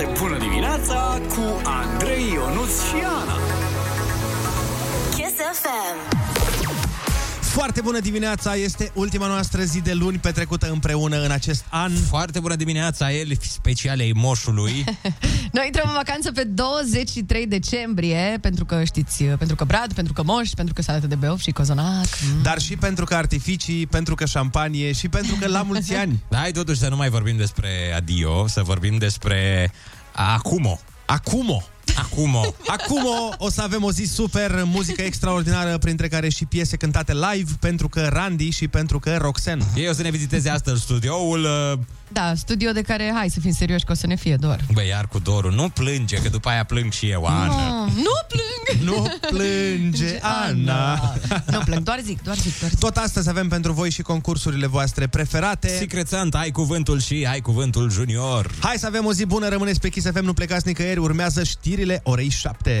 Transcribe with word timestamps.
de 0.00 0.08
bună 0.20 0.38
dimineața 0.38 1.20
cu 1.28 1.60
Andrei 1.64 2.32
Ionuț 2.32 2.82
și 2.88 2.94
Ana. 3.04 3.36
Kiss 5.14 5.34
FM. 5.52 6.09
Foarte 7.50 7.80
bună 7.80 8.00
dimineața, 8.00 8.54
este 8.54 8.90
ultima 8.94 9.26
noastră 9.26 9.62
zi 9.62 9.80
de 9.80 9.92
luni 9.92 10.18
petrecută 10.18 10.70
împreună 10.70 11.24
în 11.24 11.30
acest 11.30 11.64
an. 11.68 11.92
Foarte 12.08 12.40
bună 12.40 12.54
dimineața, 12.54 13.12
el 13.12 13.28
speciale 13.40 14.02
ei 14.02 14.12
moșului. 14.14 14.84
Noi 15.52 15.66
intrăm 15.66 15.88
în 15.88 15.94
vacanță 15.94 16.32
pe 16.32 16.44
23 16.44 17.46
decembrie, 17.46 18.38
pentru 18.40 18.64
că 18.64 18.84
știți, 18.84 19.24
pentru 19.24 19.56
că 19.56 19.64
brad, 19.64 19.92
pentru 19.92 20.12
că 20.12 20.22
moș, 20.22 20.50
pentru 20.50 20.74
că 20.74 20.82
salată 20.82 21.06
de 21.06 21.14
beof 21.14 21.40
și 21.40 21.50
cozonac. 21.50 22.06
Mm. 22.34 22.42
Dar 22.42 22.58
și 22.58 22.76
pentru 22.76 23.04
că 23.04 23.14
artificii, 23.14 23.86
pentru 23.86 24.14
că 24.14 24.24
șampanie 24.24 24.92
și 24.92 25.08
pentru 25.08 25.36
că 25.40 25.48
la 25.48 25.62
mulți 25.62 25.94
ani. 26.02 26.22
Hai 26.32 26.52
totuși 26.52 26.78
să 26.78 26.88
nu 26.88 26.96
mai 26.96 27.08
vorbim 27.08 27.36
despre 27.36 27.68
adio, 27.96 28.46
să 28.46 28.62
vorbim 28.62 28.98
despre 28.98 29.72
acumo. 30.12 30.80
Acumo. 31.10 31.62
Acumo. 31.96 32.54
Acum 32.66 33.04
o, 33.04 33.44
o 33.44 33.50
să 33.50 33.62
avem 33.62 33.84
o 33.84 33.92
zi 33.92 34.04
super, 34.04 34.62
muzică 34.64 35.02
extraordinară, 35.02 35.78
printre 35.78 36.08
care 36.08 36.28
și 36.28 36.44
piese 36.44 36.76
cântate 36.76 37.12
live, 37.12 37.50
pentru 37.60 37.88
că 37.88 38.06
Randy 38.12 38.50
și 38.50 38.68
pentru 38.68 38.98
că 38.98 39.16
Roxen. 39.16 39.60
Ei 39.74 39.88
o 39.88 39.92
să 39.92 40.02
ne 40.02 40.10
viziteze 40.10 40.48
astăzi 40.48 40.82
studioul. 40.82 41.44
uh, 41.44 41.78
Da, 42.12 42.32
studio 42.34 42.72
de 42.72 42.82
care, 42.82 43.12
hai 43.14 43.28
să 43.28 43.40
fim 43.40 43.52
serioși, 43.52 43.84
că 43.84 43.92
o 43.92 43.94
să 43.94 44.06
ne 44.06 44.16
fie 44.16 44.36
dor. 44.36 44.58
Băi, 44.72 44.88
iar 44.88 45.06
cu 45.06 45.18
dorul, 45.18 45.52
nu 45.52 45.68
plânge, 45.68 46.16
că 46.16 46.28
după 46.28 46.48
aia 46.48 46.64
plâng 46.64 46.92
și 46.92 47.10
eu, 47.10 47.24
Ana. 47.24 47.46
No, 47.46 47.84
nu 47.84 48.16
plâng! 48.28 48.48
Nu 48.90 49.06
plânge, 49.30 50.18
Ana! 50.20 51.14
Nu 51.50 51.60
plâng, 51.64 51.82
doar 51.82 52.00
zic, 52.04 52.22
doar 52.22 52.36
zic, 52.36 52.58
doar 52.58 52.70
zic. 52.70 52.78
Tot 52.78 52.96
astăzi 52.96 53.28
avem 53.28 53.48
pentru 53.48 53.72
voi 53.72 53.90
și 53.90 54.02
concursurile 54.02 54.66
voastre 54.66 55.06
preferate. 55.06 55.68
Secret 55.68 56.08
Santa, 56.08 56.38
ai 56.38 56.50
cuvântul 56.50 57.00
și 57.00 57.26
ai 57.30 57.40
cuvântul 57.40 57.90
junior. 57.90 58.50
Hai 58.60 58.76
să 58.78 58.86
avem 58.86 59.06
o 59.06 59.12
zi 59.12 59.24
bună, 59.24 59.48
rămâneți 59.48 59.80
pe 59.80 59.88
Kiss 59.88 60.06
FM, 60.12 60.24
nu 60.24 60.32
plecați 60.32 60.66
nicăieri, 60.66 60.98
urmează 60.98 61.42
știrile 61.42 62.00
orei 62.04 62.28
7. 62.28 62.80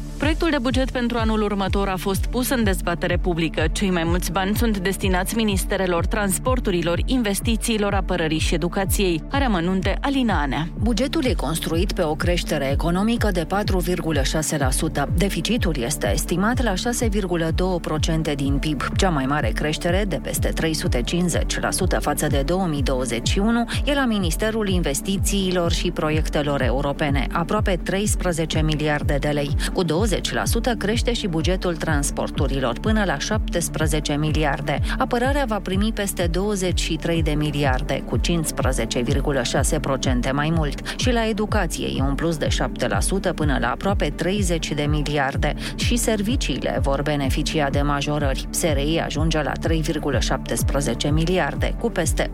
Proiectul 0.21 0.49
de 0.49 0.57
buget 0.61 0.91
pentru 0.91 1.17
anul 1.17 1.41
următor 1.41 1.87
a 1.87 1.95
fost 1.95 2.25
pus 2.25 2.49
în 2.49 2.63
dezbatere 2.63 3.17
publică. 3.17 3.67
Cei 3.71 3.89
mai 3.89 4.03
mulți 4.03 4.31
bani 4.31 4.55
sunt 4.55 4.77
destinați 4.77 5.35
ministerelor 5.35 6.05
transporturilor, 6.05 6.99
investițiilor, 7.05 7.93
apărării 7.93 8.39
și 8.39 8.53
educației. 8.53 9.23
Are 9.31 9.43
amănunte 9.43 9.97
Alina 10.01 10.41
Anea. 10.41 10.67
Bugetul 10.79 11.25
e 11.25 11.33
construit 11.33 11.91
pe 11.91 12.03
o 12.03 12.15
creștere 12.15 12.69
economică 12.71 13.29
de 13.31 13.45
4,6%. 13.45 15.07
Deficitul 15.17 15.75
este 15.77 16.11
estimat 16.13 16.63
la 16.63 16.73
6,2% 16.73 18.35
din 18.35 18.57
PIB. 18.57 18.81
Cea 18.95 19.09
mai 19.09 19.25
mare 19.25 19.49
creștere, 19.49 20.05
de 20.07 20.19
peste 20.23 20.53
350% 21.97 21.99
față 21.99 22.27
de 22.27 22.41
2021, 22.45 23.65
e 23.85 23.93
la 23.93 24.05
Ministerul 24.05 24.69
Investițiilor 24.69 25.71
și 25.71 25.91
Proiectelor 25.91 26.61
Europene, 26.61 27.27
aproape 27.31 27.79
13 27.83 28.61
miliarde 28.61 29.17
de 29.19 29.29
lei. 29.29 29.55
Cu 29.73 29.83
20% 29.83 29.87
crește 30.77 31.13
și 31.13 31.27
bugetul 31.27 31.75
transporturilor, 31.75 32.79
până 32.79 33.03
la 33.05 33.17
17 33.17 34.15
miliarde. 34.15 34.79
Apărarea 34.97 35.45
va 35.47 35.59
primi 35.59 35.91
peste 35.93 36.27
23 36.27 37.23
de 37.23 37.31
miliarde, 37.31 38.03
cu 38.05 38.17
15,6% 38.17 40.31
mai 40.31 40.51
mult. 40.55 40.99
Și 40.99 41.11
la 41.11 41.27
educație 41.27 41.87
e 41.97 42.01
un 42.01 42.15
plus 42.15 42.37
de 42.37 42.47
7% 42.47 42.49
până 43.35 43.57
la 43.59 43.71
aproape 43.71 44.13
30 44.15 44.73
de 44.73 44.83
miliarde. 44.83 45.53
Și 45.75 45.95
serviciile 45.95 46.79
vor 46.81 47.01
beneficia 47.01 47.69
de 47.69 47.81
majorări. 47.81 48.47
SRI 48.49 49.01
ajunge 49.05 49.41
la 49.41 49.51
3,17 49.69 51.11
miliarde, 51.11 51.75
cu 51.79 51.89
peste 51.89 52.31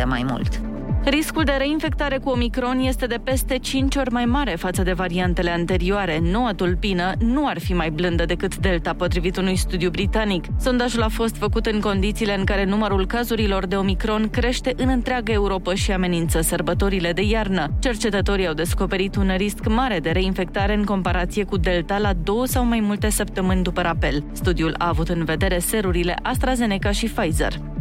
8% 0.00 0.04
mai 0.04 0.24
mult. 0.28 0.73
Riscul 1.06 1.44
de 1.44 1.52
reinfectare 1.52 2.18
cu 2.18 2.28
Omicron 2.28 2.78
este 2.78 3.06
de 3.06 3.20
peste 3.24 3.58
5 3.58 3.96
ori 3.96 4.10
mai 4.10 4.24
mare 4.24 4.54
față 4.58 4.82
de 4.82 4.92
variantele 4.92 5.50
anterioare. 5.50 6.18
Noua 6.22 6.52
tulpină 6.52 7.12
nu 7.18 7.46
ar 7.46 7.58
fi 7.60 7.72
mai 7.72 7.90
blândă 7.90 8.24
decât 8.24 8.56
Delta, 8.56 8.94
potrivit 8.94 9.36
unui 9.36 9.56
studiu 9.56 9.90
britanic. 9.90 10.44
Sondajul 10.60 11.02
a 11.02 11.08
fost 11.08 11.36
făcut 11.36 11.66
în 11.66 11.80
condițiile 11.80 12.38
în 12.38 12.44
care 12.44 12.64
numărul 12.64 13.06
cazurilor 13.06 13.66
de 13.66 13.76
Omicron 13.76 14.28
crește 14.30 14.74
în 14.76 14.88
întreaga 14.88 15.32
Europa 15.32 15.74
și 15.74 15.92
amenință 15.92 16.40
sărbătorile 16.40 17.12
de 17.12 17.22
iarnă. 17.22 17.70
Cercetătorii 17.80 18.46
au 18.46 18.54
descoperit 18.54 19.16
un 19.16 19.32
risc 19.36 19.66
mare 19.68 19.98
de 19.98 20.10
reinfectare 20.10 20.74
în 20.74 20.84
comparație 20.84 21.44
cu 21.44 21.56
Delta 21.56 21.98
la 21.98 22.12
două 22.12 22.46
sau 22.46 22.64
mai 22.64 22.80
multe 22.80 23.10
săptămâni 23.10 23.62
după 23.62 23.80
rapel. 23.80 24.24
Studiul 24.32 24.74
a 24.78 24.88
avut 24.88 25.08
în 25.08 25.24
vedere 25.24 25.58
serurile 25.58 26.16
AstraZeneca 26.22 26.90
și 26.90 27.06
Pfizer. 27.06 27.73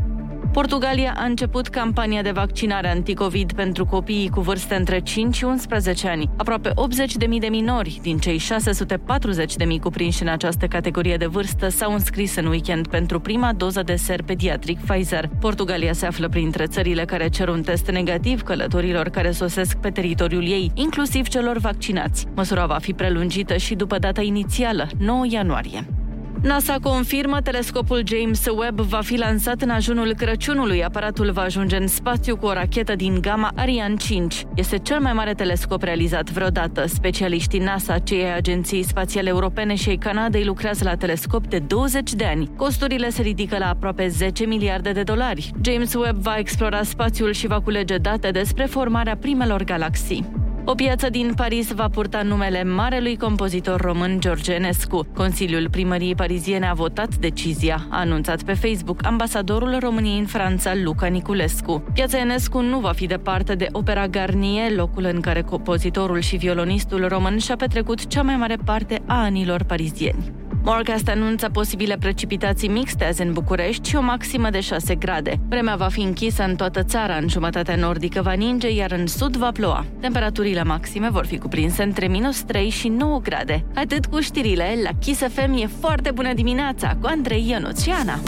Portugalia 0.54 1.14
a 1.18 1.24
început 1.24 1.68
campania 1.68 2.22
de 2.22 2.32
vaccinare 2.32 2.90
anticovid 2.90 3.54
pentru 3.54 3.86
copiii 3.86 4.30
cu 4.30 4.42
vârste 4.42 4.76
între 4.76 5.00
5 5.00 5.36
și 5.36 5.44
11 5.44 6.08
ani. 6.08 6.30
Aproape 6.38 6.70
80.000 6.70 7.40
de 7.40 7.48
minori 7.48 8.00
din 8.02 8.18
cei 8.18 8.40
640.000 8.40 9.80
cuprinși 9.82 10.22
în 10.22 10.28
această 10.28 10.66
categorie 10.66 11.18
de 11.18 11.26
vârstă 11.26 11.68
s-au 11.70 11.94
înscris 11.94 12.36
în 12.36 12.46
weekend 12.46 12.88
pentru 12.88 13.20
prima 13.20 13.54
doză 13.54 13.82
de 13.82 13.96
ser 13.96 14.22
pediatric 14.22 14.80
Pfizer. 14.80 15.30
Portugalia 15.40 15.94
se 15.94 16.06
află 16.06 16.30
printre 16.30 16.66
țările 16.66 17.06
care 17.06 17.30
cer 17.30 17.48
un 17.48 17.62
test 17.62 17.90
negativ 17.90 18.42
călătorilor 18.42 19.10
care 19.10 19.32
sosesc 19.32 19.78
pe 19.78 19.90
teritoriul 19.90 20.44
ei, 20.48 20.72
inclusiv 20.74 21.28
celor 21.28 21.58
vaccinați. 21.58 22.26
Măsura 22.36 22.66
va 22.66 22.78
fi 22.82 22.94
prelungită 22.94 23.58
și 23.58 23.76
după 23.76 23.98
data 23.98 24.22
inițială, 24.22 24.88
9 24.98 25.26
ianuarie. 25.30 26.03
NASA 26.44 26.78
confirmă 26.82 27.42
telescopul 27.42 28.04
James 28.06 28.46
Webb 28.58 28.80
va 28.80 29.00
fi 29.02 29.18
lansat 29.18 29.62
în 29.62 29.70
ajunul 29.70 30.14
Crăciunului. 30.14 30.84
Aparatul 30.84 31.32
va 31.32 31.42
ajunge 31.42 31.76
în 31.76 31.88
spațiu 31.88 32.38
cu 32.38 32.46
o 32.46 32.54
rachetă 32.54 32.96
din 32.96 33.22
gama 33.22 33.52
Ariane 33.56 33.96
5. 33.96 34.46
Este 34.56 34.78
cel 34.78 35.00
mai 35.00 35.14
mare 35.14 35.34
telescop 35.34 35.82
realizat 35.82 36.30
vreodată. 36.32 36.86
Specialiștii 36.88 37.60
NASA, 37.60 38.00
cei 38.00 38.24
ai 38.24 38.36
Agenției 38.36 38.84
Spațiale 38.84 39.30
Europene 39.30 39.76
și 39.76 39.90
ai 39.90 39.96
Canadei 39.98 40.46
lucrează 40.46 40.84
la 40.84 40.96
telescop 40.96 41.48
de 41.48 41.60
20 41.60 42.14
de 42.14 42.26
ani. 42.26 42.50
Costurile 42.56 43.10
se 43.10 43.22
ridică 43.22 43.58
la 43.58 43.70
aproape 43.70 44.08
10 44.08 44.46
miliarde 44.46 44.92
de 44.92 45.04
dolari. 45.04 45.52
James 45.62 45.94
Webb 45.94 46.22
va 46.22 46.38
explora 46.38 46.84
spațiul 46.84 47.32
și 47.32 47.48
va 47.48 47.62
culege 47.62 47.98
date 47.98 48.32
despre 48.32 48.66
formarea 48.66 49.18
primelor 49.18 49.64
galaxii. 49.64 50.44
O 50.66 50.76
piață 50.76 51.10
din 51.10 51.34
Paris 51.36 51.72
va 51.72 51.88
purta 51.88 52.22
numele 52.22 52.64
marelui 52.64 53.18
compozitor 53.18 53.82
român 53.82 54.20
George 54.20 54.54
Enescu. 54.54 55.08
Consiliul 55.14 55.70
primăriei 55.70 56.16
pariziene 56.16 56.68
a 56.68 56.74
votat 56.74 57.16
decizia, 57.16 57.86
a 57.90 58.00
anunțat 58.00 58.44
pe 58.44 58.54
Facebook 58.54 59.06
ambasadorul 59.06 59.78
României 59.80 60.20
în 60.20 60.26
Franța, 60.26 60.72
Luca 60.84 61.08
Niculescu. 61.08 61.84
Piața 61.94 62.18
Enescu 62.18 62.62
nu 62.62 62.80
va 62.80 62.92
fi 62.92 63.06
departe 63.06 63.56
de 63.56 63.68
Opera 63.72 64.08
Garnier, 64.08 64.72
locul 64.72 65.04
în 65.14 65.20
care 65.20 65.42
compozitorul 65.42 66.20
și 66.20 66.36
violonistul 66.36 67.08
român 67.08 67.38
și-a 67.38 67.56
petrecut 67.56 68.08
cea 68.08 68.22
mai 68.22 68.36
mare 68.36 68.58
parte 68.66 69.02
a 69.06 69.24
anilor 69.24 69.64
parizieni. 69.64 70.43
Morcast 70.66 71.08
anunță 71.08 71.50
posibile 71.50 71.98
precipitații 71.98 72.68
mixte 72.68 73.06
azi 73.06 73.22
în 73.22 73.34
București 73.34 73.90
și 73.90 73.96
o 73.96 74.02
maximă 74.02 74.50
de 74.50 74.60
6 74.60 74.96
grade. 74.96 75.40
Vremea 75.50 75.76
va 75.76 75.88
fi 75.88 76.02
închisă 76.02 76.44
în 76.44 76.56
toată 76.56 76.84
țara, 76.84 77.16
în 77.16 77.28
jumătatea 77.28 77.76
nordică 77.76 78.22
va 78.22 78.32
ninge, 78.32 78.70
iar 78.70 78.92
în 78.92 79.08
sud 79.08 79.36
va 79.36 79.52
ploua. 79.52 79.86
Temperaturile 80.00 80.64
maxime 80.64 81.10
vor 81.10 81.26
fi 81.26 81.38
cuprinse 81.38 81.84
între 81.84 82.08
minus 82.08 82.42
3 82.42 82.70
și 82.70 82.88
9 82.88 83.20
grade. 83.20 83.66
Atât 83.76 84.06
cu 84.06 84.20
știrile, 84.20 84.76
la 84.84 84.90
Kiss 85.00 85.22
FM 85.22 85.54
e 85.54 85.70
foarte 85.80 86.12
bună 86.12 86.34
dimineața 86.34 86.98
cu 87.02 87.08
Andrei 87.08 87.50
Ionuț 87.50 87.82
și 87.82 87.90
Ana. 87.90 88.20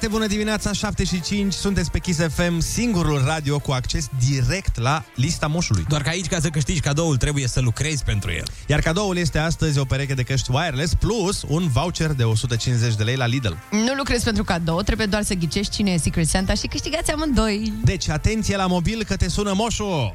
Foarte 0.00 0.18
bună 0.18 0.30
dimineața, 0.30 0.72
7 0.72 1.04
și 1.04 1.20
5, 1.20 1.52
sunteți 1.52 1.90
pe 1.90 1.98
Kiss 1.98 2.18
FM, 2.34 2.58
singurul 2.58 3.22
radio 3.24 3.58
cu 3.58 3.72
acces 3.72 4.08
direct 4.28 4.78
la 4.78 5.04
lista 5.14 5.46
moșului. 5.46 5.84
Doar 5.88 6.02
că 6.02 6.08
aici, 6.08 6.26
ca 6.26 6.40
să 6.40 6.48
câștigi 6.48 6.80
cadoul, 6.80 7.16
trebuie 7.16 7.46
să 7.46 7.60
lucrezi 7.60 8.04
pentru 8.04 8.30
el. 8.30 8.44
Iar 8.66 8.80
cadoul 8.80 9.16
este 9.16 9.38
astăzi 9.38 9.78
o 9.78 9.84
pereche 9.84 10.14
de 10.14 10.22
căști 10.22 10.50
wireless 10.50 10.94
plus 10.94 11.42
un 11.48 11.68
voucher 11.68 12.12
de 12.12 12.24
150 12.24 12.94
de 12.94 13.02
lei 13.02 13.16
la 13.16 13.26
Lidl. 13.26 13.52
Nu 13.70 13.94
lucrezi 13.96 14.24
pentru 14.24 14.44
cadou, 14.44 14.82
trebuie 14.82 15.06
doar 15.06 15.22
să 15.22 15.34
ghicești 15.34 15.74
cine 15.74 15.90
e 15.90 15.96
Secret 15.96 16.28
Santa 16.28 16.54
și 16.54 16.66
câștigați 16.66 17.10
amândoi. 17.10 17.72
Deci, 17.84 18.08
atenție 18.08 18.56
la 18.56 18.66
mobil 18.66 19.04
că 19.04 19.16
te 19.16 19.28
sună 19.28 19.52
moșul! 19.54 20.12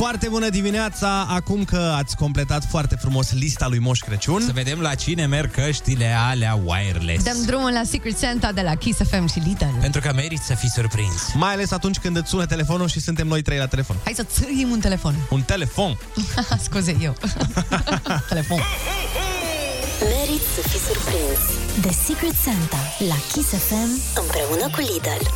Foarte 0.00 0.28
bună 0.28 0.48
dimineața! 0.48 1.26
Acum 1.28 1.64
că 1.64 1.94
ați 1.96 2.16
completat 2.16 2.64
foarte 2.64 2.94
frumos 2.94 3.32
lista 3.32 3.68
lui 3.68 3.78
Moș 3.78 3.98
Crăciun. 3.98 4.40
Să 4.40 4.52
vedem 4.52 4.80
la 4.80 4.94
cine 4.94 5.26
merg 5.26 5.50
căștile 5.50 6.14
alea 6.30 6.60
wireless. 6.64 7.24
Dăm 7.24 7.42
drumul 7.46 7.72
la 7.72 7.82
Secret 7.84 8.18
Santa 8.18 8.52
de 8.52 8.60
la 8.60 8.74
Kiss 8.74 8.98
FM 8.98 9.26
și 9.26 9.38
Lidl. 9.38 9.64
Pentru 9.80 10.00
că 10.00 10.12
meriți 10.14 10.46
să 10.46 10.54
fii 10.54 10.68
surprins. 10.68 11.32
Mai 11.34 11.52
ales 11.52 11.70
atunci 11.70 11.98
când 11.98 12.16
îți 12.16 12.28
sună 12.28 12.46
telefonul 12.46 12.88
și 12.88 13.00
suntem 13.00 13.26
noi 13.26 13.42
trei 13.42 13.58
la 13.58 13.66
telefon. 13.66 13.96
Hai 14.04 14.12
să 14.16 14.22
țâim 14.22 14.70
un 14.70 14.80
telefon. 14.80 15.14
Un 15.30 15.42
telefon. 15.42 15.98
Scuze, 16.64 16.96
eu. 17.00 17.16
telefon. 18.28 18.60
Merit 20.00 20.42
să 20.54 20.68
fii 20.68 20.80
surprins. 20.80 21.40
The 21.80 21.92
Secret 22.04 22.34
Santa 22.34 22.78
la 23.08 23.16
Kiss 23.32 23.48
FM 23.48 24.20
împreună 24.20 24.68
cu 24.74 24.80
Lidl. 24.80 25.26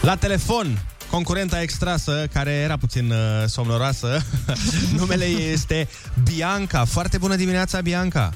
La 0.00 0.16
telefon, 0.16 0.78
concurenta 1.10 1.62
extrasă, 1.62 2.26
care 2.32 2.50
era 2.50 2.76
puțin 2.76 3.10
uh, 3.10 3.16
somnoroasă, 3.46 4.22
numele 4.98 5.24
ei 5.24 5.52
este 5.52 5.88
Bianca. 6.24 6.84
Foarte 6.84 7.18
bună 7.18 7.36
dimineața, 7.36 7.80
Bianca! 7.80 8.32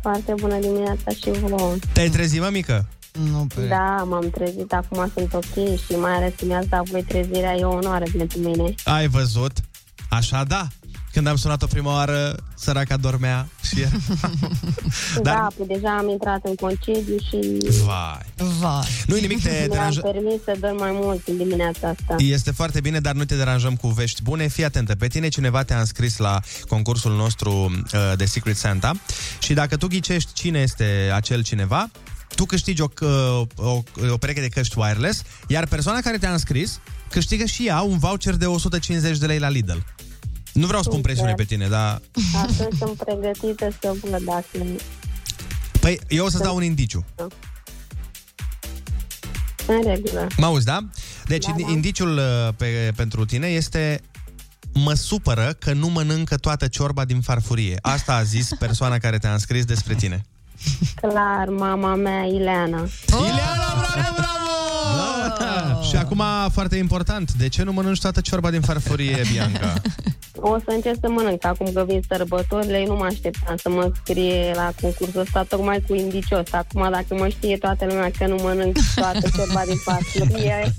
Foarte 0.00 0.34
bună 0.36 0.58
dimineața 0.58 1.10
și 1.10 1.30
vouă. 1.30 1.74
Te-ai 1.92 2.08
trezit, 2.08 2.40
mă, 2.40 2.48
mică? 2.52 2.88
Nu, 3.30 3.46
pe... 3.54 3.66
Da, 3.66 4.06
m-am 4.08 4.30
trezit, 4.30 4.72
acum 4.72 5.10
sunt 5.14 5.34
ok 5.34 5.78
și 5.86 5.92
mai 6.00 6.12
ales 6.12 6.32
că 6.38 6.44
mi-ați 6.44 6.68
dat 6.68 6.88
voi 6.88 7.02
trezirea, 7.02 7.54
e 7.54 7.64
o 7.64 7.74
onoare 7.74 8.06
pentru 8.16 8.38
mine. 8.38 8.74
Ai 8.84 9.08
văzut? 9.08 9.52
Așa 10.08 10.44
da. 10.44 10.66
Când 11.12 11.26
am 11.26 11.36
sunat-o 11.36 11.66
prima 11.66 11.92
oară, 11.92 12.36
săraca 12.54 12.96
dormea 12.96 13.48
și 13.62 13.80
era... 13.80 13.90
Dar... 15.22 15.34
Da, 15.34 15.46
păi 15.56 15.66
deja 15.66 15.96
am 15.96 16.08
intrat 16.08 16.40
în 16.42 16.54
concediu 16.54 17.16
și 17.18 17.58
Vai. 17.84 18.46
Vai. 18.60 18.86
Nu-i 19.06 19.20
nimic, 19.20 19.42
te 19.42 19.48
mi-am 19.48 19.68
deranja... 19.68 20.00
permis 20.00 20.42
să 20.44 20.56
dorm 20.60 20.76
mai 20.78 20.90
mult 20.92 21.28
în 21.28 21.36
dimineața 21.36 21.88
asta. 21.88 22.14
Este 22.18 22.50
foarte 22.50 22.80
bine, 22.80 23.00
dar 23.00 23.14
nu 23.14 23.24
te 23.24 23.36
deranjăm 23.36 23.76
cu 23.76 23.88
vești 23.88 24.22
bune. 24.22 24.46
Fii 24.48 24.64
atentă, 24.64 24.94
pe 24.94 25.06
tine 25.06 25.28
cineva 25.28 25.62
te-a 25.62 25.78
înscris 25.78 26.16
la 26.16 26.40
concursul 26.68 27.16
nostru 27.16 27.50
uh, 27.50 28.12
de 28.16 28.24
Secret 28.24 28.56
Santa 28.56 28.92
și 29.38 29.54
dacă 29.54 29.76
tu 29.76 29.86
ghicești 29.86 30.32
cine 30.32 30.58
este 30.58 31.10
acel 31.14 31.42
cineva, 31.42 31.90
tu 32.34 32.44
câștigi 32.44 32.82
o, 32.82 32.86
uh, 33.00 33.42
o, 33.56 33.82
o 34.10 34.16
pereche 34.16 34.40
de 34.40 34.48
căști 34.48 34.78
wireless, 34.78 35.22
iar 35.46 35.66
persoana 35.66 36.00
care 36.00 36.18
te-a 36.18 36.32
înscris 36.32 36.80
câștigă 37.10 37.44
și 37.44 37.66
ea 37.66 37.80
un 37.80 37.98
voucher 37.98 38.34
de 38.34 38.46
150 38.46 39.18
de 39.18 39.26
lei 39.26 39.38
la 39.38 39.48
Lidl. 39.48 39.78
Nu 40.58 40.66
vreau 40.66 40.82
să 40.82 40.88
pun 40.88 40.98
Super. 40.98 41.12
presiune 41.12 41.34
pe 41.34 41.44
tine, 41.44 41.68
dar... 41.68 42.00
Atunci 42.34 42.78
sunt 42.78 43.02
pregătită 43.04 43.68
să 43.80 43.92
văd 44.02 44.22
dacă... 44.24 44.66
Păi, 45.80 46.00
eu 46.08 46.24
o 46.24 46.28
să 46.28 46.38
dau 46.38 46.56
un 46.56 46.62
indiciu. 46.62 47.04
În 49.66 49.82
regulă. 49.84 50.26
Mă 50.36 50.46
auzi, 50.46 50.64
da? 50.64 50.78
Deci, 51.26 51.44
Da, 51.44 51.54
da, 51.58 51.64
da. 51.66 51.70
indiciul 51.72 52.16
uh, 52.16 52.54
pe, 52.56 52.92
pentru 52.96 53.24
tine 53.24 53.46
este 53.46 54.00
mă 54.72 54.94
supără 54.94 55.56
că 55.58 55.72
nu 55.72 55.88
mănâncă 55.88 56.36
toată 56.36 56.66
ciorba 56.66 57.04
din 57.04 57.20
farfurie. 57.20 57.78
Asta 57.80 58.14
a 58.14 58.22
zis 58.22 58.48
persoana 58.58 58.98
care 58.98 59.18
te-a 59.18 59.32
înscris 59.32 59.64
despre 59.64 59.94
tine. 59.94 60.24
Clar, 60.94 61.48
mama 61.48 61.94
mea, 61.94 62.24
Ileana. 62.24 62.88
Ileana, 63.06 63.86
bravo, 63.92 64.14
bravo! 64.16 64.37
Da. 65.92 65.98
Și 65.98 66.04
acum, 66.04 66.22
foarte 66.52 66.76
important, 66.76 67.32
de 67.32 67.48
ce 67.48 67.62
nu 67.62 67.72
mănânci 67.72 68.00
toată 68.00 68.20
ciorba 68.20 68.50
din 68.50 68.60
farfurie, 68.60 69.22
Bianca? 69.32 69.72
O 70.34 70.58
să 70.58 70.70
încerc 70.74 70.96
să 71.00 71.08
mănânc. 71.08 71.44
Acum 71.44 71.72
că 71.72 71.84
vin 71.88 72.02
sărbătorile, 72.08 72.84
nu 72.86 72.94
mă 72.94 73.04
așteptam 73.04 73.56
să 73.56 73.68
mă 73.68 73.92
scrie 74.02 74.52
la 74.54 74.72
concursul 74.80 75.20
ăsta 75.20 75.42
tocmai 75.42 75.84
cu 75.86 75.94
indicios. 75.94 76.52
Acum, 76.52 76.88
dacă 76.90 77.14
mă 77.14 77.28
știe 77.28 77.56
toată 77.56 77.84
lumea 77.84 78.10
că 78.18 78.26
nu 78.26 78.36
mănânc 78.42 78.76
toată 78.94 79.28
ciorba 79.36 79.62
din 79.66 79.76
farfurie, 79.86 80.74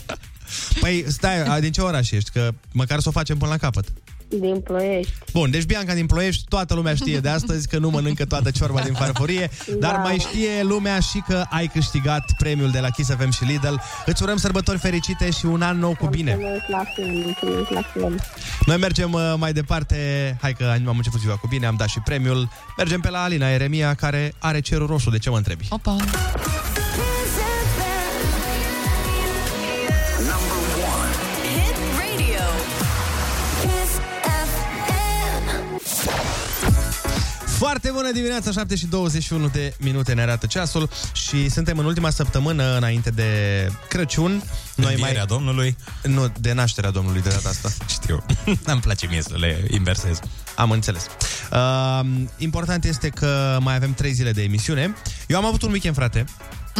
Păi, 0.79 1.05
stai, 1.07 1.41
a, 1.41 1.59
din 1.59 1.71
ce 1.71 1.81
oraș 1.81 2.11
ești? 2.11 2.29
Că 2.29 2.49
măcar 2.71 2.99
să 2.99 3.09
o 3.09 3.11
facem 3.11 3.37
până 3.37 3.51
la 3.51 3.57
capăt. 3.57 3.85
Din 4.29 4.61
ploiești. 4.61 5.13
Bun, 5.33 5.51
deci 5.51 5.63
Bianca 5.65 5.93
din 5.93 6.05
Ploiești, 6.05 6.43
toată 6.47 6.73
lumea 6.73 6.95
știe 6.95 7.19
de 7.19 7.29
astăzi 7.29 7.67
că 7.67 7.77
nu 7.77 7.89
mănâncă 7.89 8.25
toată 8.25 8.51
ciorba 8.51 8.81
din 8.81 8.93
farfurie, 8.93 9.49
dar 9.79 9.91
Da. 9.91 9.97
mai 9.97 10.17
știe 10.17 10.63
lumea 10.63 10.99
și 10.99 11.23
că 11.27 11.43
ai 11.49 11.67
câștigat 11.67 12.31
premiul 12.37 12.71
de 12.71 12.79
la 12.79 12.89
Kiss 12.89 13.09
FM 13.09 13.29
și 13.31 13.43
Lidl. 13.43 13.73
Îți 14.05 14.23
urăm 14.23 14.37
sărbători 14.37 14.77
fericite 14.77 15.29
și 15.31 15.45
un 15.45 15.61
an 15.61 15.77
nou 15.79 15.95
cu 15.99 16.07
bine. 16.07 16.31
Mulțumesc 16.39 16.67
la 16.67 16.83
fel, 16.95 17.05
mulțumesc 17.23 17.69
la 17.69 17.81
fel. 17.93 18.15
Noi 18.65 18.77
mergem 18.77 19.13
uh, 19.13 19.33
mai 19.37 19.53
departe, 19.53 19.97
hai 20.41 20.53
că 20.53 20.73
am 20.87 20.97
început 20.97 21.19
ziua 21.19 21.35
cu 21.35 21.47
bine, 21.47 21.65
am 21.65 21.75
dat 21.77 21.87
și 21.87 21.99
premiul. 21.99 22.49
Mergem 22.77 22.99
pe 23.01 23.09
la 23.09 23.23
Alina 23.23 23.49
Eremia, 23.49 23.93
care 23.93 24.33
are 24.39 24.59
cerul 24.59 24.87
roșu, 24.87 25.09
de 25.09 25.17
ce 25.17 25.29
mă 25.29 25.37
întrebi? 25.37 25.65
Opa. 25.69 25.95
Foarte 37.69 37.91
bună 37.91 38.11
dimineața, 38.11 38.51
7 38.51 38.75
și 38.75 38.85
21 38.85 39.47
de 39.47 39.73
minute 39.79 40.13
ne 40.13 40.21
arată 40.21 40.45
ceasul 40.45 40.89
și 41.13 41.49
suntem 41.49 41.77
în 41.77 41.85
ultima 41.85 42.09
săptămână 42.09 42.77
înainte 42.77 43.09
de 43.09 43.25
Crăciun. 43.89 44.43
Noi 44.75 44.95
mai... 44.99 45.23
Domnului. 45.27 45.77
Nu, 46.03 46.31
de 46.39 46.53
nașterea 46.53 46.89
Domnului 46.89 47.21
de 47.21 47.29
data 47.29 47.49
asta. 47.49 47.69
Știu. 48.01 48.25
Îmi 48.63 48.81
place 48.81 49.07
mie 49.07 49.21
să 49.21 49.35
le 49.37 49.67
inversez. 49.69 50.19
Am 50.55 50.71
înțeles. 50.71 51.05
Uh, 51.51 51.99
important 52.37 52.85
este 52.85 53.09
că 53.09 53.57
mai 53.61 53.75
avem 53.75 53.93
3 53.93 54.11
zile 54.11 54.31
de 54.31 54.41
emisiune. 54.41 54.95
Eu 55.27 55.37
am 55.37 55.45
avut 55.45 55.61
un 55.61 55.71
weekend, 55.71 55.95
frate, 55.95 56.25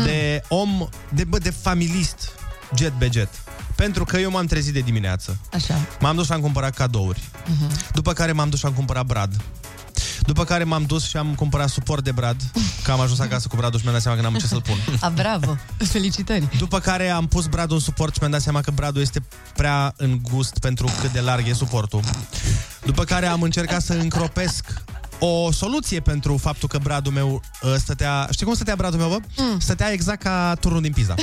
de 0.04 0.42
om, 0.48 0.88
de, 1.14 1.24
bă, 1.24 1.38
de 1.38 1.50
familist, 1.50 2.30
jet 2.76 2.94
be 2.98 3.10
jet. 3.12 3.30
Pentru 3.76 4.04
că 4.04 4.18
eu 4.18 4.32
m-am 4.32 4.46
trezit 4.46 4.74
de 4.74 4.80
dimineață. 4.80 5.38
Așa. 5.54 5.88
M-am 6.00 6.16
dus 6.16 6.26
și 6.26 6.32
am 6.32 6.42
cumpărat 6.42 6.74
cadouri. 6.74 7.20
Uh-huh. 7.20 7.92
După 7.94 8.14
care 8.14 8.32
m-am 8.32 8.50
dus 8.50 8.60
și 8.60 8.66
am 8.66 8.74
cumpărat 8.74 9.06
brad. 9.06 9.42
După 10.26 10.44
care 10.44 10.64
m-am 10.64 10.84
dus 10.84 11.08
și 11.08 11.18
am 11.18 11.36
cumpărat 11.36 11.70
suport 11.70 12.04
de 12.04 12.12
brad, 12.12 12.42
că 12.84 12.92
am 12.92 13.00
ajuns 13.00 13.20
acasă 13.20 13.48
cu 13.48 13.56
bradul 13.56 13.78
și 13.80 13.84
mi-am 13.84 13.94
dat 13.94 14.04
seama 14.04 14.18
că 14.18 14.24
n-am 14.24 14.40
ce 14.40 14.48
să-l 14.48 14.62
pun. 14.62 14.78
A, 15.02 15.10
bravo. 15.10 15.58
Felicitări. 15.78 16.58
După 16.58 16.80
care 16.80 17.10
am 17.10 17.28
pus 17.28 17.48
bradul 17.48 17.76
în 17.76 17.82
suport 17.82 18.14
și 18.14 18.18
mi-am 18.20 18.32
dat 18.32 18.42
seama 18.42 18.62
că 18.62 18.72
bradul 18.72 19.02
este 19.02 19.24
prea 19.56 19.94
îngust 19.98 20.58
pentru 20.60 20.90
cât 21.02 21.12
de 21.12 21.20
larg 21.20 21.48
e 21.48 21.54
suportul. 21.54 22.02
După 22.86 23.04
care 23.04 23.26
am 23.26 23.42
încercat 23.42 23.82
să 23.82 23.94
încropesc 23.94 24.84
o 25.20 25.52
soluție 25.52 26.00
pentru 26.00 26.38
faptul 26.38 26.68
că 26.68 26.78
bradul 26.78 27.12
meu 27.12 27.42
uh, 27.62 27.76
stătea... 27.78 28.28
Știi 28.32 28.46
cum 28.46 28.56
stătea 28.56 28.76
bradul 28.76 29.00
meu, 29.00 29.10
bă? 29.10 29.18
Mm. 29.38 29.60
Stătea 29.60 29.92
exact 29.92 30.22
ca 30.22 30.56
turnul 30.60 30.82
din 30.82 30.92
Pisa. 30.92 31.16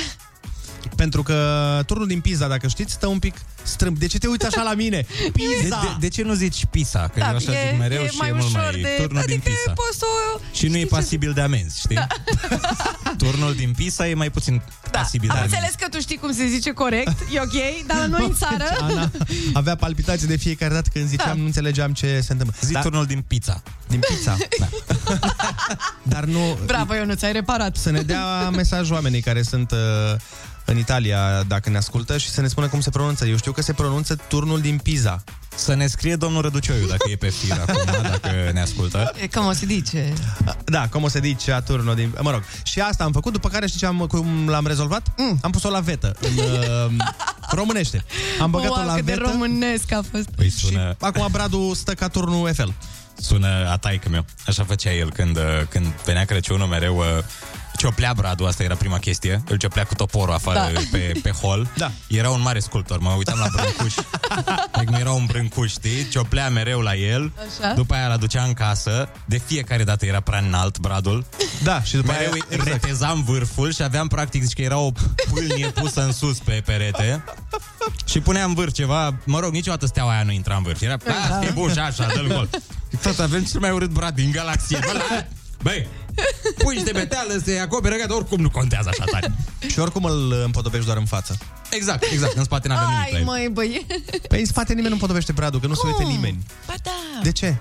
Pentru 0.95 1.23
că 1.23 1.79
turnul 1.85 2.07
din 2.07 2.21
Pisa, 2.21 2.47
dacă 2.47 2.67
știți, 2.67 2.93
stă 2.93 3.07
un 3.07 3.19
pic 3.19 3.35
strâmb. 3.63 3.97
De 3.97 4.07
ce 4.07 4.17
te 4.17 4.27
uiți 4.27 4.45
așa 4.45 4.61
la 4.63 4.73
mine? 4.73 5.05
De, 5.23 5.31
Pisa! 5.33 5.79
de, 5.81 5.87
de 5.99 6.07
ce 6.07 6.23
nu 6.23 6.33
zici 6.33 6.65
Pisa? 6.71 7.07
Că 7.13 7.19
Da, 7.19 7.29
eu 7.29 7.35
așa 7.35 7.51
e- 7.51 7.69
zic 7.69 7.79
mereu 7.79 8.01
e 8.03 8.07
și 8.09 8.17
mai 8.17 8.29
e 8.29 8.31
mult 8.31 8.45
ușor 8.45 8.59
mai 8.71 8.81
de- 8.81 8.87
turnul 8.97 9.23
din 9.25 9.33
adică 9.35 9.49
Pisa. 9.49 9.73
poți 9.73 9.97
să 9.97 10.05
o- 10.35 10.39
Și 10.53 10.67
nu 10.67 10.77
e 10.77 10.85
pasibil 10.85 11.33
de 11.33 11.41
amenzi, 11.41 11.79
știi? 11.79 11.95
Da. 11.95 12.07
Turnul 13.23 13.55
din 13.55 13.73
Pisa 13.77 14.07
e 14.07 14.13
mai 14.13 14.29
puțin 14.31 14.61
Da. 14.91 14.99
pasibil 14.99 15.27
de 15.27 15.33
Am 15.33 15.37
amenzi. 15.39 15.55
înțeles 15.55 15.75
că 15.81 15.87
tu 15.89 15.99
știi 16.01 16.17
cum 16.17 16.33
se 16.33 16.47
zice 16.47 16.71
corect, 16.71 17.15
e 17.33 17.39
ok, 17.39 17.85
dar 17.87 18.05
noi 18.05 18.25
în 18.25 18.33
țară... 18.35 18.65
Ana 18.89 19.11
avea 19.53 19.75
palpitații 19.75 20.27
de 20.27 20.35
fiecare 20.35 20.73
dată 20.73 20.89
când 20.93 21.07
ziceam, 21.07 21.27
Da. 21.35 21.39
nu 21.39 21.45
înțelegeam 21.45 21.93
ce 21.93 22.19
se 22.21 22.31
întâmplă. 22.31 22.57
Zi 22.61 22.71
Dar- 22.71 22.83
turnul 22.83 23.05
din 23.05 23.23
pizza. 23.27 23.61
Din 23.87 23.99
pizza. 24.09 24.37
da. 24.59 24.67
Dar 26.03 26.23
nu... 26.23 26.57
Bravo, 26.65 26.95
eu 26.95 27.05
nu 27.05 27.13
ți-ai 27.13 27.31
reparat. 27.31 27.75
Să 27.75 27.89
ne 27.89 28.01
dea 28.01 28.49
mesaj 28.49 28.89
oamenii 28.91 29.21
care 29.21 29.41
sunt 29.41 29.71
uh, 29.71 29.77
în 30.69 30.77
Italia, 30.77 31.43
dacă 31.47 31.69
ne 31.69 31.77
ascultă, 31.77 32.17
și 32.17 32.29
să 32.29 32.41
ne 32.41 32.47
spună 32.47 32.67
cum 32.67 32.79
se 32.79 32.89
pronunță. 32.89 33.25
Eu 33.25 33.37
știu 33.37 33.51
că 33.51 33.61
se 33.61 33.73
pronunță 33.73 34.15
turnul 34.15 34.61
din 34.61 34.77
Pisa. 34.77 35.23
Să 35.55 35.73
ne 35.73 35.87
scrie 35.87 36.15
domnul 36.15 36.41
Răducioiu 36.41 36.87
dacă 36.87 37.09
e 37.09 37.15
pe 37.15 37.29
fir 37.29 37.51
acum, 37.67 38.01
dacă 38.01 38.49
ne 38.53 38.61
ascultă. 38.61 39.11
E 39.21 39.27
cum 39.27 39.45
o 39.45 39.51
să 39.51 39.65
dice. 39.65 40.13
Da, 40.65 40.87
cum 40.87 41.03
o 41.03 41.07
se 41.07 41.19
dice 41.19 41.51
a 41.51 41.61
turnul 41.61 41.95
din... 41.95 42.15
Mă 42.21 42.31
rog, 42.31 42.43
și 42.63 42.79
asta 42.79 43.03
am 43.03 43.11
făcut, 43.11 43.31
după 43.31 43.49
care 43.49 43.67
știi 43.67 43.79
ce 43.79 43.85
am, 43.85 43.97
cum 43.97 44.49
l-am 44.49 44.67
rezolvat? 44.67 45.07
Mm. 45.17 45.39
Am 45.41 45.51
pus-o 45.51 45.69
la 45.69 45.79
vetă, 45.79 46.15
în 46.21 46.37
uh, 46.45 47.05
românește. 47.51 48.03
Am 48.41 48.51
băgat-o 48.51 48.73
wow, 48.77 48.85
la 48.85 48.93
cât 48.93 49.05
de 49.05 49.13
vetă 49.13 49.29
românesc 49.31 49.91
a 49.91 50.01
fost. 50.11 50.29
Păi 50.35 50.49
și 50.49 50.55
sună, 50.55 50.95
acum 50.99 51.27
bradul 51.31 51.75
stă 51.75 51.93
ca 51.93 52.07
turnul 52.07 52.47
Eiffel. 52.47 52.73
sună 53.19 53.69
a 53.69 53.77
taică 53.77 54.09
meu. 54.09 54.25
Așa 54.47 54.63
făcea 54.63 54.93
el 54.93 55.11
când, 55.11 55.37
uh, 55.37 55.43
când 55.69 55.85
venea 56.05 56.25
Crăciunul 56.25 56.67
mereu... 56.67 57.03
uh, 57.77 57.83
Cioplea 57.83 58.13
bradul, 58.13 58.47
asta 58.47 58.63
era 58.63 58.75
prima 58.75 58.97
chestie 58.99 59.43
Îl 59.49 59.57
cioplea 59.57 59.83
cu 59.83 59.93
toporul 59.95 60.33
afară 60.33 60.57
Da. 60.59 60.71
da. 60.73 60.79
pe, 60.91 61.11
pe 61.23 61.29
hol 61.31 61.69
Da. 61.77 61.91
Era 62.07 62.29
un 62.29 62.41
mare 62.41 62.59
sculptor, 62.59 62.99
mă 62.99 63.09
uitam 63.17 63.37
la 63.39 63.47
brâncuș 63.55 63.93
Adică 64.71 64.95
era 64.99 65.11
un 65.11 65.25
brâncuș, 65.25 65.71
știi? 65.71 66.07
Cioplea 66.09 66.49
mereu 66.49 66.79
la 66.79 66.95
el 66.95 67.31
Așa. 67.61 67.73
După 67.73 67.93
aia 67.93 68.05
îl 68.05 68.11
aducea 68.11 68.43
în 68.43 68.53
casă 68.53 69.09
De 69.25 69.37
fiecare 69.45 69.83
dată 69.83 70.05
era 70.05 70.19
prea 70.19 70.39
înalt 70.39 70.79
bradul 70.79 71.25
Da, 71.63 71.81
și 71.83 71.95
după 71.95 72.11
Mereu 72.11 72.31
aia... 72.31 72.43
îi 72.49 72.59
retezam 72.63 73.23
vârful 73.23 73.73
și 73.73 73.83
aveam 73.83 74.07
practic 74.07 74.43
zici 74.43 74.53
că 74.53 74.61
era 74.61 74.77
o 74.77 74.91
pâlnie 75.33 75.67
pusă 75.67 76.01
în 76.03 76.11
sus 76.11 76.37
pe 76.37 76.61
perete 76.65 77.23
și 78.05 78.19
puneam 78.19 78.49
în 78.49 78.55
vârf 78.55 78.73
ceva, 78.73 79.15
mă 79.25 79.39
rog, 79.39 79.51
niciodată 79.53 79.85
steaua 79.85 80.11
aia 80.13 80.23
nu 80.23 80.31
intra 80.31 80.55
în 80.55 80.63
vârf. 80.63 80.81
Era, 80.81 80.95
Da. 81.05 81.35
a, 81.37 81.43
e 81.45 81.49
bun 81.53 81.71
și 81.71 81.79
așa, 81.79 82.07
dă-l 82.13 82.27
gol. 82.27 82.49
Tot 83.01 83.19
avem 83.19 83.43
cel 83.43 83.59
mai 83.59 83.69
urât 83.71 83.89
brad 83.89 84.15
din 84.15 84.31
galaxie. 84.31 84.79
Bă, 84.85 84.91
la- 84.93 85.25
Băi, 85.61 85.87
pui 86.57 86.75
niște 86.75 86.91
meteală, 86.91 87.41
se 87.45 87.59
acoperă, 87.59 87.95
gata, 87.95 88.15
oricum 88.15 88.39
nu 88.39 88.49
contează 88.49 88.89
așa 88.89 89.03
tare. 89.11 89.35
Și 89.71 89.79
oricum 89.79 90.03
îl 90.03 90.41
împodobești 90.45 90.85
doar 90.85 90.97
în 90.97 91.05
față. 91.05 91.37
Exact, 91.71 92.03
exact, 92.11 92.37
în 92.37 92.43
spate 92.43 92.67
n-avem 92.67 92.87
nimic 92.89 93.11
la 93.11 93.15
Ai, 93.15 93.19
el. 93.19 93.25
măi, 93.25 93.49
băi. 93.53 93.85
Păi 94.27 94.39
în 94.39 94.45
spate 94.45 94.69
nimeni 94.69 94.87
nu 94.87 94.93
împodobește 94.93 95.31
Bradu, 95.31 95.59
că 95.59 95.67
nu 95.67 95.73
se 95.73 95.81
uite 95.85 96.03
nimeni. 96.03 96.45
Ba 96.67 96.73
da. 96.83 96.91
De 97.23 97.31
ce? 97.31 97.55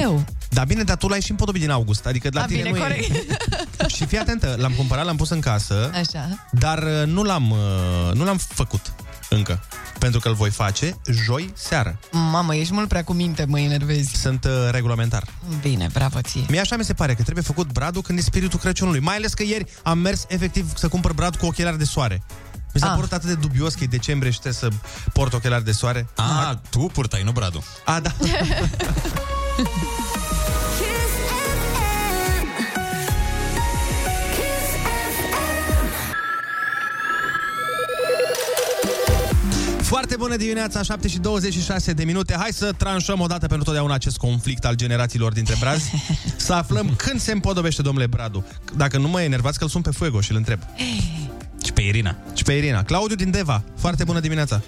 Eu. 0.00 0.24
Da, 0.48 0.64
bine, 0.64 0.82
dar 0.82 0.96
tu 0.96 1.08
l-ai 1.08 1.20
și 1.20 1.30
împodobit 1.30 1.60
din 1.60 1.70
august. 1.70 2.06
Adică 2.06 2.28
la 2.32 2.42
A, 2.42 2.44
tine 2.44 2.62
bine, 2.62 2.78
nu 2.78 2.82
corect. 2.82 3.14
e... 3.14 3.88
și 3.96 4.06
fii 4.06 4.18
atentă, 4.18 4.56
l-am 4.58 4.72
cumpărat, 4.72 5.04
l-am 5.04 5.16
pus 5.16 5.30
în 5.30 5.40
casă, 5.40 5.90
Așa. 5.94 6.46
dar 6.50 6.78
uh, 6.82 7.06
nu 7.06 7.22
l-am, 7.22 7.50
uh, 7.50 8.14
nu 8.14 8.24
l-am 8.24 8.36
făcut 8.36 8.92
încă. 9.30 9.60
Pentru 9.98 10.20
că 10.20 10.28
îl 10.28 10.34
voi 10.34 10.50
face 10.50 10.96
joi 11.26 11.52
seară. 11.56 11.98
Mamă, 12.12 12.54
ești 12.54 12.72
mult 12.72 12.88
prea 12.88 13.04
cu 13.04 13.12
minte, 13.12 13.44
mă 13.44 13.60
enervezi. 13.60 14.16
Sunt 14.16 14.44
uh, 14.44 14.50
regulamentar. 14.70 15.24
Bine, 15.60 15.88
bravo 15.92 16.20
ție. 16.20 16.44
Mie 16.48 16.60
așa 16.60 16.76
mi 16.76 16.84
se 16.84 16.92
pare 16.94 17.14
că 17.14 17.22
trebuie 17.22 17.44
făcut 17.44 17.72
bradul 17.72 18.02
când 18.02 18.18
e 18.18 18.22
spiritul 18.22 18.58
Crăciunului. 18.58 19.00
Mai 19.00 19.14
ales 19.16 19.34
că 19.34 19.42
ieri 19.42 19.64
am 19.82 19.98
mers 19.98 20.24
efectiv 20.28 20.72
să 20.76 20.88
cumpăr 20.88 21.12
brad 21.12 21.36
cu 21.36 21.46
ochelari 21.46 21.78
de 21.78 21.84
soare. 21.84 22.22
Mi 22.74 22.80
s-a 22.80 22.86
Ah. 22.88 22.94
părut 22.94 23.12
atât 23.12 23.28
de 23.28 23.34
dubios 23.34 23.74
că 23.74 23.84
e 23.84 23.86
decembrie 23.86 24.30
și 24.32 24.40
trebuie 24.40 24.70
să 24.70 24.88
port 25.12 25.32
ochelari 25.32 25.64
de 25.64 25.72
soare. 25.72 26.08
A, 26.16 26.60
tu 26.70 26.78
purtai, 26.78 27.22
nu 27.22 27.32
Bradu. 27.32 27.64
A, 27.84 28.00
da. 28.00 28.10
bună 40.18 40.36
dimineața, 40.36 40.82
7 40.82 41.08
și 41.08 41.18
26 41.18 41.92
de 41.92 42.04
minute. 42.04 42.34
Hai 42.38 42.48
să 42.52 42.72
tranșăm 42.72 43.20
odată 43.20 43.46
pentru 43.46 43.64
totdeauna 43.64 43.94
acest 43.94 44.16
conflict 44.16 44.64
al 44.64 44.74
generațiilor 44.74 45.32
dintre 45.32 45.56
brazi. 45.60 45.90
să 46.36 46.52
aflăm 46.52 46.94
când 46.96 47.20
se 47.20 47.32
împodobește 47.32 47.82
domnule 47.82 48.06
Bradu. 48.06 48.46
Dacă 48.76 48.98
nu 48.98 49.08
mă 49.08 49.20
enervați 49.20 49.58
că 49.58 49.64
îl 49.64 49.70
sun 49.70 49.80
pe 49.80 49.90
Fuego 49.90 50.20
și 50.20 50.30
îl 50.30 50.36
întreb. 50.36 50.60
Și 51.64 51.72
pe 51.72 51.82
Irina. 51.82 52.16
Și 52.34 52.42
pe 52.42 52.52
Irina. 52.52 52.82
Claudiu 52.82 53.16
din 53.16 53.30
Deva. 53.30 53.62
Foarte 53.76 54.04
bună 54.04 54.20
dimineața. 54.20 54.62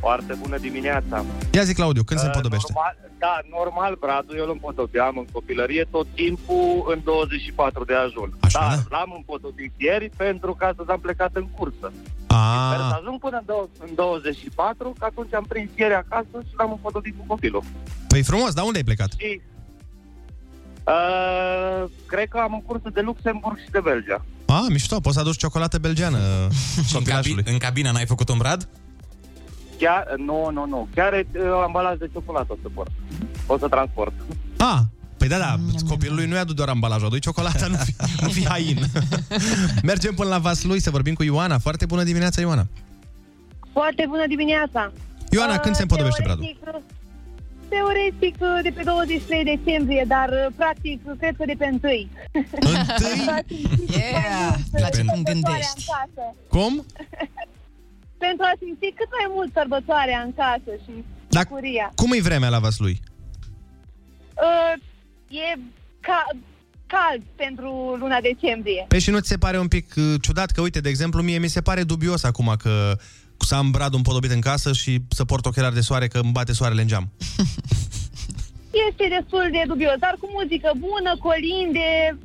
Foarte 0.00 0.34
bună 0.42 0.58
dimineața. 0.58 1.24
Ia 1.52 1.62
zi, 1.62 1.74
Claudiu, 1.74 2.02
când 2.02 2.20
se 2.20 2.26
Uh, 2.26 2.32
împodobește? 2.34 2.72
Normal, 2.72 2.96
da, 3.18 3.34
normal, 3.58 3.94
Bradu, 4.00 4.32
eu 4.36 4.44
îl 4.44 4.50
împodobeam 4.50 5.14
în 5.18 5.26
copilărie 5.32 5.84
tot 5.90 6.06
timpul 6.14 6.84
în 6.92 7.00
24 7.04 7.84
de 7.84 7.94
ajun. 7.94 8.28
Așa, 8.40 8.58
Dar 8.60 8.68
da? 8.76 8.96
l-am 8.96 9.12
împodobit 9.16 9.72
ieri 9.76 10.10
pentru 10.16 10.54
că 10.58 10.64
astăzi 10.64 10.90
am 10.90 11.00
plecat 11.00 11.30
în 11.32 11.46
cursă. 11.56 11.92
A, 12.26 12.70
Sper 12.72 12.80
să 12.92 12.96
ajung 13.00 13.18
până 13.20 13.36
în, 13.36 13.44
dou- 13.46 13.70
în 13.86 13.94
24, 13.94 14.94
că 14.98 15.04
atunci 15.10 15.34
am 15.34 15.44
prins 15.48 15.70
ieri 15.76 15.94
acasă 15.94 16.36
și 16.48 16.52
l-am 16.58 16.70
împodobit 16.70 17.14
cu 17.18 17.24
copilul. 17.26 17.62
păi 18.08 18.22
frumos, 18.22 18.52
dar 18.54 18.64
unde 18.64 18.78
ai 18.78 18.84
plecat? 18.90 19.10
Și 19.16 19.40
uh, 20.94 21.84
cred 22.06 22.28
că 22.28 22.38
am 22.38 22.52
în 22.54 22.62
cursă 22.62 22.88
de 22.94 23.00
Luxemburg 23.00 23.58
și 23.58 23.70
de 23.70 23.80
Belgia. 23.80 24.24
A, 24.46 24.66
mișto, 24.70 25.00
poți 25.00 25.14
să 25.14 25.20
aduci 25.20 25.36
ciocolată 25.36 25.78
belgeană 25.78 26.18
Și 26.86 26.96
în, 26.96 27.02
cabi- 27.02 27.04
copilașului. 27.04 27.44
în 27.46 27.58
cabină 27.58 27.90
n-ai 27.90 28.06
făcut 28.06 28.28
un 28.28 28.38
Brad? 28.38 28.68
Chiar, 29.78 30.14
nu, 30.16 30.50
nu, 30.52 30.66
nu. 30.66 30.88
Chiar 30.94 31.12
e 31.12 31.26
uh, 31.34 31.42
ambalaj 31.64 31.98
de 31.98 32.08
ciocolată 32.12 32.52
o 32.52 32.56
să 32.62 32.68
port. 32.74 32.90
O 33.46 33.58
să 33.58 33.68
transport. 33.68 34.12
A, 34.58 34.80
păi 35.16 35.28
da, 35.28 35.38
da, 35.38 35.56
copilului 35.88 36.26
nu-i 36.26 36.38
adu 36.38 36.52
doar 36.52 36.68
ambalajul, 36.68 37.06
adu 37.06 37.18
ciocolata, 37.18 37.66
nu 37.66 37.76
fi, 37.76 37.94
nu 38.24 38.28
fi 38.28 38.48
hain. 38.48 38.78
Mergem 39.82 40.14
până 40.14 40.28
la 40.28 40.38
Vaslui 40.38 40.80
să 40.80 40.90
vorbim 40.90 41.14
cu 41.14 41.22
Ioana. 41.22 41.58
Foarte 41.58 41.86
bună 41.86 42.02
dimineața, 42.02 42.40
Ioana. 42.40 42.66
Foarte 43.72 44.04
bună 44.08 44.26
dimineața! 44.26 44.92
Ioana, 45.30 45.52
Uh, 45.54 45.60
când 45.60 45.74
se 45.74 45.82
împodobește 45.82 46.22
Bradu? 46.24 46.40
teoretic, 46.40 46.88
Teoretic 47.68 48.36
de 48.62 48.70
pe 48.74 48.82
23 48.82 49.44
decembrie, 49.44 50.04
dar 50.08 50.28
uh, 50.28 50.52
practic 50.56 51.00
cred 51.18 51.36
că 51.36 51.44
de 51.44 51.54
pe 51.58 51.64
1. 51.64 51.72
Întâi? 51.72 52.10
Yeah, 53.96 54.54
place 54.72 55.04
cum 55.04 55.22
gândești. 55.22 55.84
Cum? 56.54 56.84
Pentru 58.18 58.44
a 58.50 58.52
simți 58.60 58.86
cât 58.98 59.10
mai 59.18 59.26
mult 59.36 59.50
sărbătoarea 59.52 60.20
în 60.26 60.32
casă 60.34 60.72
și 60.84 60.92
Dar 61.28 61.44
bucuria. 61.48 61.92
cum 61.94 62.12
e 62.12 62.20
vremea 62.20 62.48
la 62.48 62.58
Vaslui? 62.58 63.00
Uh, 64.48 64.74
e 65.28 65.58
ca, 66.00 66.24
cald 66.86 67.22
pentru 67.36 67.96
luna 67.98 68.18
decembrie. 68.20 68.84
Păi 68.88 69.00
și 69.00 69.10
nu 69.10 69.18
ți 69.18 69.28
se 69.28 69.38
pare 69.38 69.58
un 69.58 69.68
pic 69.68 69.94
uh, 69.96 70.14
ciudat 70.22 70.50
că, 70.50 70.60
uite, 70.60 70.80
de 70.80 70.88
exemplu, 70.88 71.22
mie 71.22 71.38
mi 71.38 71.48
se 71.48 71.60
pare 71.60 71.82
dubios 71.82 72.24
acum 72.24 72.54
că 72.62 72.96
să 73.46 73.54
am 73.54 73.70
bradul 73.70 73.96
împodobit 73.96 74.30
în 74.30 74.40
casă 74.40 74.72
și 74.72 74.98
să 75.08 75.24
port 75.24 75.46
ochelari 75.46 75.74
de 75.74 75.80
soare 75.80 76.06
că 76.08 76.18
îmi 76.18 76.32
bate 76.32 76.52
soarele 76.52 76.80
în 76.80 76.86
geam. 76.86 77.08
Este 78.90 79.04
destul 79.18 79.48
de 79.50 79.62
dubios, 79.66 79.96
dar 79.98 80.16
cu 80.20 80.28
muzică 80.32 80.70
bună, 80.78 81.16
colinde, 81.26 82.18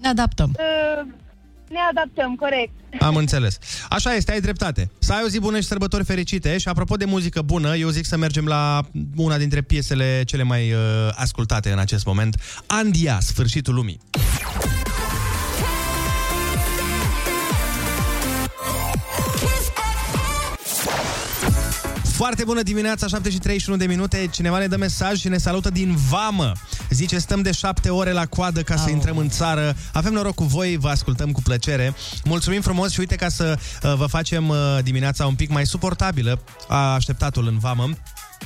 Ne 0.00 0.08
adaptăm. 0.08 0.50
uh, 0.58 1.06
ne 1.68 1.78
adaptăm, 1.90 2.34
corect. 2.34 2.72
Am 3.00 3.16
înțeles. 3.16 3.58
Așa 3.88 4.14
este, 4.14 4.32
ai 4.32 4.40
dreptate. 4.40 4.90
Să 4.98 5.12
ai 5.12 5.22
o 5.24 5.28
zi 5.28 5.38
bună 5.38 5.60
și 5.60 5.66
sărbători 5.66 6.04
fericite. 6.04 6.58
Și 6.58 6.68
apropo 6.68 6.96
de 6.96 7.04
muzică 7.04 7.42
bună, 7.42 7.76
eu 7.76 7.88
zic 7.88 8.04
să 8.04 8.16
mergem 8.16 8.46
la 8.46 8.80
una 9.16 9.38
dintre 9.38 9.62
piesele 9.62 10.22
cele 10.26 10.42
mai 10.42 10.72
uh, 10.72 10.78
ascultate 11.14 11.70
în 11.70 11.78
acest 11.78 12.06
moment. 12.06 12.36
Andia, 12.66 13.18
Sfârșitul 13.20 13.74
lumii. 13.74 14.00
Foarte 22.22 22.44
bună 22.44 22.62
dimineața, 22.62 23.06
7 23.06 23.30
și 23.30 23.38
31 23.38 23.78
de 23.78 23.86
minute. 23.86 24.28
Cineva 24.30 24.58
ne 24.58 24.66
dă 24.66 24.76
mesaj 24.76 25.18
și 25.18 25.28
ne 25.28 25.38
salută 25.38 25.70
din 25.70 25.96
Vamă. 26.10 26.52
Zice, 26.90 27.18
stăm 27.18 27.42
de 27.42 27.52
7 27.52 27.88
ore 27.88 28.12
la 28.12 28.26
coadă 28.26 28.62
ca 28.62 28.76
să 28.76 28.90
intrăm 28.90 29.16
în 29.16 29.28
țară. 29.28 29.76
Avem 29.92 30.12
noroc 30.12 30.34
cu 30.34 30.44
voi, 30.44 30.76
vă 30.76 30.88
ascultăm 30.88 31.32
cu 31.32 31.42
plăcere. 31.42 31.94
Mulțumim 32.24 32.60
frumos 32.60 32.92
și 32.92 33.00
uite 33.00 33.16
ca 33.16 33.28
să 33.28 33.58
uh, 33.82 33.94
vă 33.96 34.06
facem 34.06 34.48
uh, 34.48 34.56
dimineața 34.82 35.26
un 35.26 35.34
pic 35.34 35.50
mai 35.50 35.66
suportabilă. 35.66 36.42
A 36.68 36.94
așteptatul 36.94 37.46
în 37.46 37.58
Vamă. 37.58 37.88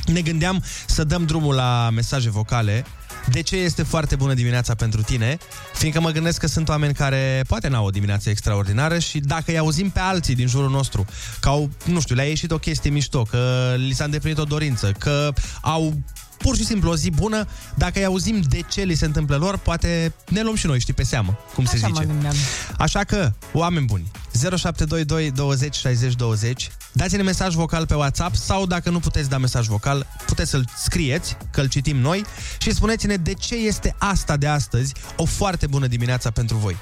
Ne 0.06 0.20
gândeam 0.20 0.62
să 0.86 1.04
dăm 1.04 1.24
drumul 1.24 1.54
la 1.54 1.90
mesaje 1.92 2.30
vocale. 2.30 2.84
De 3.30 3.40
ce 3.42 3.56
este 3.56 3.82
foarte 3.82 4.16
bună 4.16 4.34
dimineața 4.34 4.74
pentru 4.74 5.02
tine? 5.02 5.38
Fiindcă 5.74 6.00
mă 6.00 6.10
gândesc 6.10 6.40
că 6.40 6.46
sunt 6.46 6.68
oameni 6.68 6.94
care 6.94 7.44
poate 7.48 7.68
n-au 7.68 7.86
o 7.86 7.90
dimineață 7.90 8.30
extraordinară 8.30 8.98
și 8.98 9.18
dacă 9.20 9.44
îi 9.46 9.58
auzim 9.58 9.90
pe 9.90 10.00
alții 10.00 10.34
din 10.34 10.46
jurul 10.46 10.70
nostru 10.70 11.04
că 11.40 11.48
au, 11.48 11.70
nu 11.84 12.00
știu, 12.00 12.14
le-a 12.14 12.24
ieșit 12.24 12.50
o 12.50 12.58
chestie 12.58 12.90
mișto, 12.90 13.22
că 13.22 13.74
li 13.76 13.94
s-a 13.94 14.04
îndeplinit 14.04 14.38
o 14.38 14.44
dorință, 14.44 14.92
că 14.98 15.32
au 15.60 15.94
pur 16.38 16.56
și 16.56 16.64
simplu 16.64 16.90
o 16.90 16.96
zi 16.96 17.10
bună, 17.10 17.46
dacă 17.74 17.98
îi 17.98 18.04
auzim 18.04 18.40
de 18.48 18.60
ce 18.70 18.82
li 18.82 18.94
se 18.94 19.04
întâmplă 19.04 19.36
lor, 19.36 19.56
poate 19.58 20.14
ne 20.28 20.42
luăm 20.42 20.54
și 20.54 20.66
noi, 20.66 20.80
știi, 20.80 20.94
pe 20.94 21.02
seamă, 21.04 21.38
cum 21.54 21.64
se 21.64 21.76
Așa 21.76 21.86
mă 21.88 21.94
zice. 21.94 22.06
gândeam. 22.06 22.34
Așa 22.78 23.04
că, 23.04 23.32
oameni 23.52 23.86
buni, 23.86 24.10
0722 24.36 25.30
20 25.30 25.74
60 25.74 26.14
20, 26.14 26.70
dați-ne 26.92 27.22
mesaj 27.22 27.54
vocal 27.54 27.86
pe 27.86 27.94
WhatsApp 27.94 28.34
sau 28.34 28.66
dacă 28.66 28.90
nu 28.90 29.00
puteți 29.00 29.28
da 29.28 29.38
mesaj 29.38 29.66
vocal, 29.66 30.06
puteți 30.26 30.50
să-l 30.50 30.68
scrieți, 30.76 31.36
că 31.50 31.60
îl 31.60 31.68
citim 31.68 31.96
noi 31.96 32.24
și 32.58 32.74
spuneți-ne 32.74 33.16
de 33.16 33.32
ce 33.32 33.54
este 33.54 33.94
asta 33.98 34.36
de 34.36 34.46
astăzi 34.46 34.94
o 35.16 35.24
foarte 35.24 35.66
bună 35.66 35.86
dimineața 35.86 36.30
pentru 36.30 36.56
voi. 36.56 36.76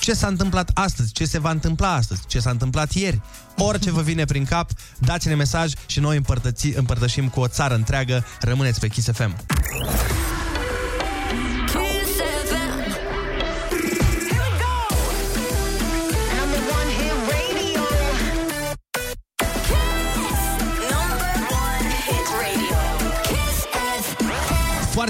Ce 0.00 0.14
s-a 0.14 0.26
întâmplat 0.26 0.70
astăzi, 0.74 1.12
ce 1.12 1.24
se 1.24 1.38
va 1.38 1.50
întâmpla 1.50 1.92
astăzi, 1.92 2.20
ce 2.26 2.38
s-a 2.38 2.50
întâmplat 2.50 2.92
ieri, 2.92 3.20
orice 3.56 3.90
vă 3.90 4.02
vine 4.02 4.24
prin 4.24 4.44
cap, 4.44 4.70
dați-ne 4.98 5.34
mesaj 5.34 5.72
și 5.86 6.00
noi 6.00 6.16
împărtăți, 6.16 6.68
împărtășim 6.68 7.28
cu 7.28 7.40
o 7.40 7.48
țară 7.48 7.74
întreagă. 7.74 8.24
Rămâneți 8.40 8.80
pe 8.80 8.88
Kiss 8.88 9.10
FM. 9.12 9.36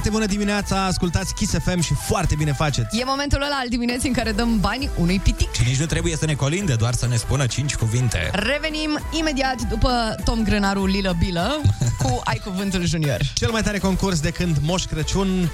Foarte 0.06 0.25
bună 0.25 0.38
dimineața, 0.38 0.84
ascultați 0.84 1.34
Kiss 1.34 1.52
FM 1.52 1.80
și 1.80 1.94
foarte 1.94 2.34
bine 2.34 2.52
faceți. 2.52 2.98
E 2.98 3.04
momentul 3.04 3.42
ăla 3.42 3.56
al 3.60 3.68
dimineții 3.68 4.08
în 4.08 4.14
care 4.14 4.32
dăm 4.32 4.60
bani 4.60 4.90
unui 4.96 5.18
pitic. 5.18 5.52
Și 5.52 5.62
nici 5.66 5.78
nu 5.78 5.86
trebuie 5.86 6.16
să 6.16 6.26
ne 6.26 6.34
colinde, 6.34 6.75
doar 6.75 6.94
să 6.94 7.06
ne 7.06 7.16
spună 7.16 7.46
cinci 7.46 7.75
cuvinte. 7.75 8.30
Revenim 8.32 8.98
imediat 9.10 9.60
după 9.68 10.14
Tom 10.25 10.42
Grânaru 10.42 10.86
Lilă 10.86 11.16
Bilă 11.18 11.60
cu 12.02 12.20
Ai 12.25 12.40
Cuvântul 12.44 12.84
Junior. 12.84 13.20
Cel 13.34 13.50
mai 13.50 13.62
tare 13.62 13.78
concurs 13.78 14.20
de 14.20 14.30
când 14.30 14.56
Moș 14.62 14.84
Crăciun 14.84 15.50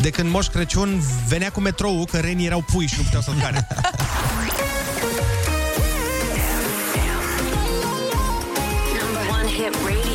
de 0.00 0.10
când 0.10 0.30
Moș 0.30 0.46
Crăciun 0.46 1.02
venea 1.28 1.50
cu 1.50 1.60
metrou, 1.60 2.04
că 2.10 2.16
renii 2.18 2.46
erau 2.46 2.60
pui 2.60 2.86
și 2.86 2.94
nu 2.96 3.02
puteau 3.02 3.22
să-l 3.22 3.34
care. 3.40 3.66
Number 9.02 9.22
one 9.30 9.48
hit 9.48 9.74
radio. 9.84 10.05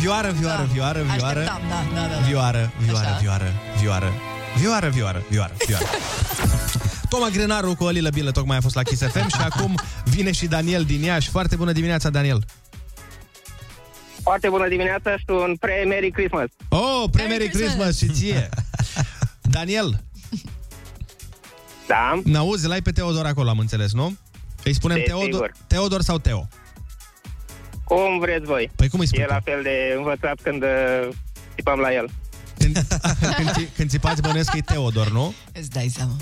Vioară, 0.00 0.30
vioară, 0.30 0.68
vioară, 0.72 1.02
vioară. 1.16 1.38
Așteptam, 1.40 1.62
da, 1.68 2.00
da, 2.00 2.06
da. 2.06 2.14
da. 2.14 2.20
Vioară, 2.26 2.72
vioară, 2.78 3.06
Așa. 3.08 3.18
vioară, 3.20 3.52
vioară. 3.80 4.12
Vioară, 4.58 4.88
vioară, 4.88 5.22
vioară, 5.28 5.52
vioară. 5.66 5.84
Toma 7.10 7.28
Grenaru 7.28 7.74
cu 7.74 7.84
o 7.84 7.88
lilă 7.88 8.10
bilă 8.10 8.30
tocmai 8.30 8.56
a 8.56 8.60
fost 8.60 8.74
la 8.74 8.82
Kiss 8.82 9.02
FM 9.02 9.28
și 9.28 9.40
acum 9.40 9.74
vine 10.04 10.32
și 10.32 10.46
Daniel 10.46 10.84
din 10.84 11.02
Iași. 11.02 11.28
Foarte 11.30 11.56
bună 11.56 11.72
dimineața, 11.72 12.10
Daniel. 12.10 12.44
Foarte 14.22 14.48
bună 14.48 14.68
dimineața 14.68 15.16
și 15.16 15.24
un 15.28 15.56
pre-Merry 15.60 16.10
Christmas. 16.10 16.48
Oh, 16.68 17.04
pre-Merry 17.12 17.48
Christmas 17.48 17.96
și 17.96 18.06
ție! 18.06 18.48
Daniel, 19.56 20.04
Da? 21.88 22.20
n-auzi, 22.24 22.66
l-ai 22.66 22.82
pe 22.82 22.90
Teodor 22.90 23.26
acolo, 23.26 23.48
am 23.48 23.58
înțeles, 23.58 23.92
nu? 23.92 24.16
Îi 24.64 24.74
spunem 24.74 24.96
Desigur. 24.96 25.20
Teodor, 25.28 25.52
Teodor 25.66 26.00
sau 26.02 26.18
Teo? 26.18 26.48
Cum 27.90 28.18
vreți 28.18 28.44
voi. 28.44 28.70
Păi 28.76 28.88
cum 28.88 29.00
îi 29.00 29.06
spui 29.06 29.18
E 29.22 29.26
la 29.28 29.40
fel 29.44 29.62
de 29.62 29.94
învățat 29.96 30.38
când 30.42 30.62
uh, 30.62 31.08
tipăm 31.54 31.78
la 31.78 31.92
el. 31.92 32.10
Când, 32.58 32.86
când, 33.36 33.50
ți- 33.52 33.68
când 33.76 33.90
țipați 33.90 34.20
bănuiesc 34.22 34.50
că 34.50 34.56
e 34.56 34.60
Teodor, 34.60 35.10
nu? 35.10 35.34
Îți 35.52 35.70
dai 35.70 35.88
seama. 35.96 36.12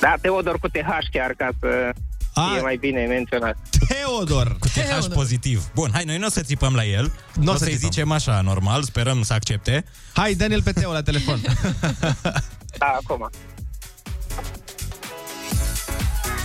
Da, 0.00 0.14
Teodor 0.20 0.58
cu 0.58 0.68
TH 0.68 0.88
chiar, 1.12 1.30
ca 1.36 1.48
să 1.60 1.90
A. 2.34 2.48
fie 2.52 2.60
mai 2.60 2.76
bine 2.76 3.04
menționat. 3.06 3.56
Teodor! 3.88 4.56
Cu 4.58 4.66
TH 4.68 5.06
pozitiv. 5.14 5.64
Bun, 5.74 5.90
hai, 5.92 6.04
noi 6.04 6.18
nu 6.18 6.26
o 6.26 6.30
să 6.30 6.40
țipăm 6.40 6.74
la 6.74 6.84
el. 6.84 7.12
N-o 7.34 7.42
Nu 7.44 7.50
o 7.52 7.56
să 7.56 7.64
să-i 7.64 7.72
țipăm. 7.74 7.90
zicem 7.90 8.10
așa, 8.12 8.40
normal, 8.40 8.82
sperăm 8.82 9.22
să 9.22 9.32
accepte. 9.32 9.84
Hai, 10.14 10.34
Daniel 10.34 10.62
pe 10.62 10.72
Teo 10.72 10.92
la 10.92 11.02
telefon. 11.02 11.40
Da, 12.78 12.98
acum. 13.04 13.30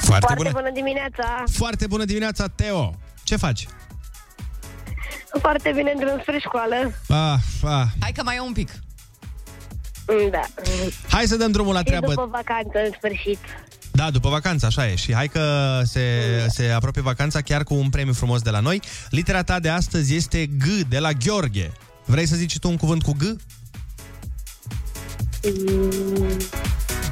Foarte, 0.02 0.26
Foarte 0.26 0.34
bună. 0.36 0.50
bună 0.52 0.72
dimineața! 0.74 1.44
Foarte 1.52 1.88
bună 1.88 2.06
dimineața, 2.06 2.48
Teo! 2.48 2.96
Ce 3.24 3.36
faci? 3.36 3.68
Foarte 5.42 5.72
bine 5.76 5.92
în 5.96 6.00
drum 6.06 6.20
spre 6.22 6.38
școală. 6.40 6.76
Ah, 7.08 7.40
ah. 7.64 7.86
Hai 8.00 8.12
că 8.16 8.24
mai 8.24 8.36
e 8.36 8.40
un 8.40 8.54
pic. 8.54 8.70
Mm, 10.08 10.30
Da. 10.32 10.42
Hai 11.10 11.26
să 11.26 11.36
dăm 11.36 11.52
drumul 11.52 11.74
la 11.74 11.80
Și 11.80 11.86
treabă. 11.86 12.08
după 12.08 12.28
vacanță, 12.32 12.78
în 12.86 12.92
sfârșit. 12.98 13.40
Da, 13.92 14.12
după 14.12 14.30
vacanță, 14.30 14.66
așa 14.66 14.88
e. 14.88 14.96
Și 14.96 15.14
hai 15.14 15.28
că 15.28 15.80
se, 15.84 16.02
se 16.50 16.70
apropie 16.70 17.02
vacanța 17.02 17.42
chiar 17.42 17.64
cu 17.64 17.74
un 17.74 17.90
premiu 17.90 18.14
frumos 18.14 18.42
de 18.42 18.50
la 18.50 18.60
noi. 18.60 18.82
Litera 19.10 19.44
ta 19.44 19.60
de 19.60 19.70
astăzi 19.70 20.16
este 20.16 20.46
G, 20.46 20.64
de 20.90 21.00
la 21.00 21.12
Gheorghe. 21.12 21.72
Vrei 22.06 22.26
să 22.26 22.36
zici 22.36 22.60
tu 22.60 22.70
un 22.70 22.78
cuvânt 22.78 23.04
cu 23.04 23.12
G? 23.12 23.24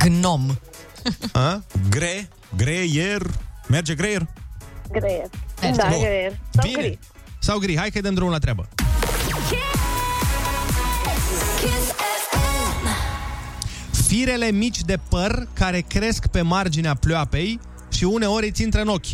Gnom. 0.05 0.55
A? 1.33 1.63
Gre, 1.89 2.27
greier, 2.57 3.21
merge 3.67 3.95
greier? 3.95 4.25
Greier. 4.91 5.29
Merge. 5.61 5.75
Da, 5.81 5.87
Bun. 5.89 5.99
greier. 5.99 6.31
Sau 6.49 6.63
Bine. 6.67 6.81
gri. 6.81 6.99
Sau 7.43 7.57
gri? 7.57 7.77
Hai 7.77 7.89
că 7.89 8.01
dăm 8.01 8.13
drumul 8.13 8.31
la 8.31 8.39
treabă. 8.39 8.67
Kiss 11.59 11.91
FM. 12.29 12.87
Firele 14.07 14.51
mici 14.51 14.81
de 14.81 14.99
păr 15.09 15.47
care 15.53 15.79
cresc 15.79 16.27
pe 16.27 16.41
marginea 16.41 16.95
ploapei 16.95 17.59
și 17.91 18.03
uneori 18.03 18.47
îți 18.47 18.61
intră 18.61 18.81
în 18.81 18.87
ochi. 18.87 19.05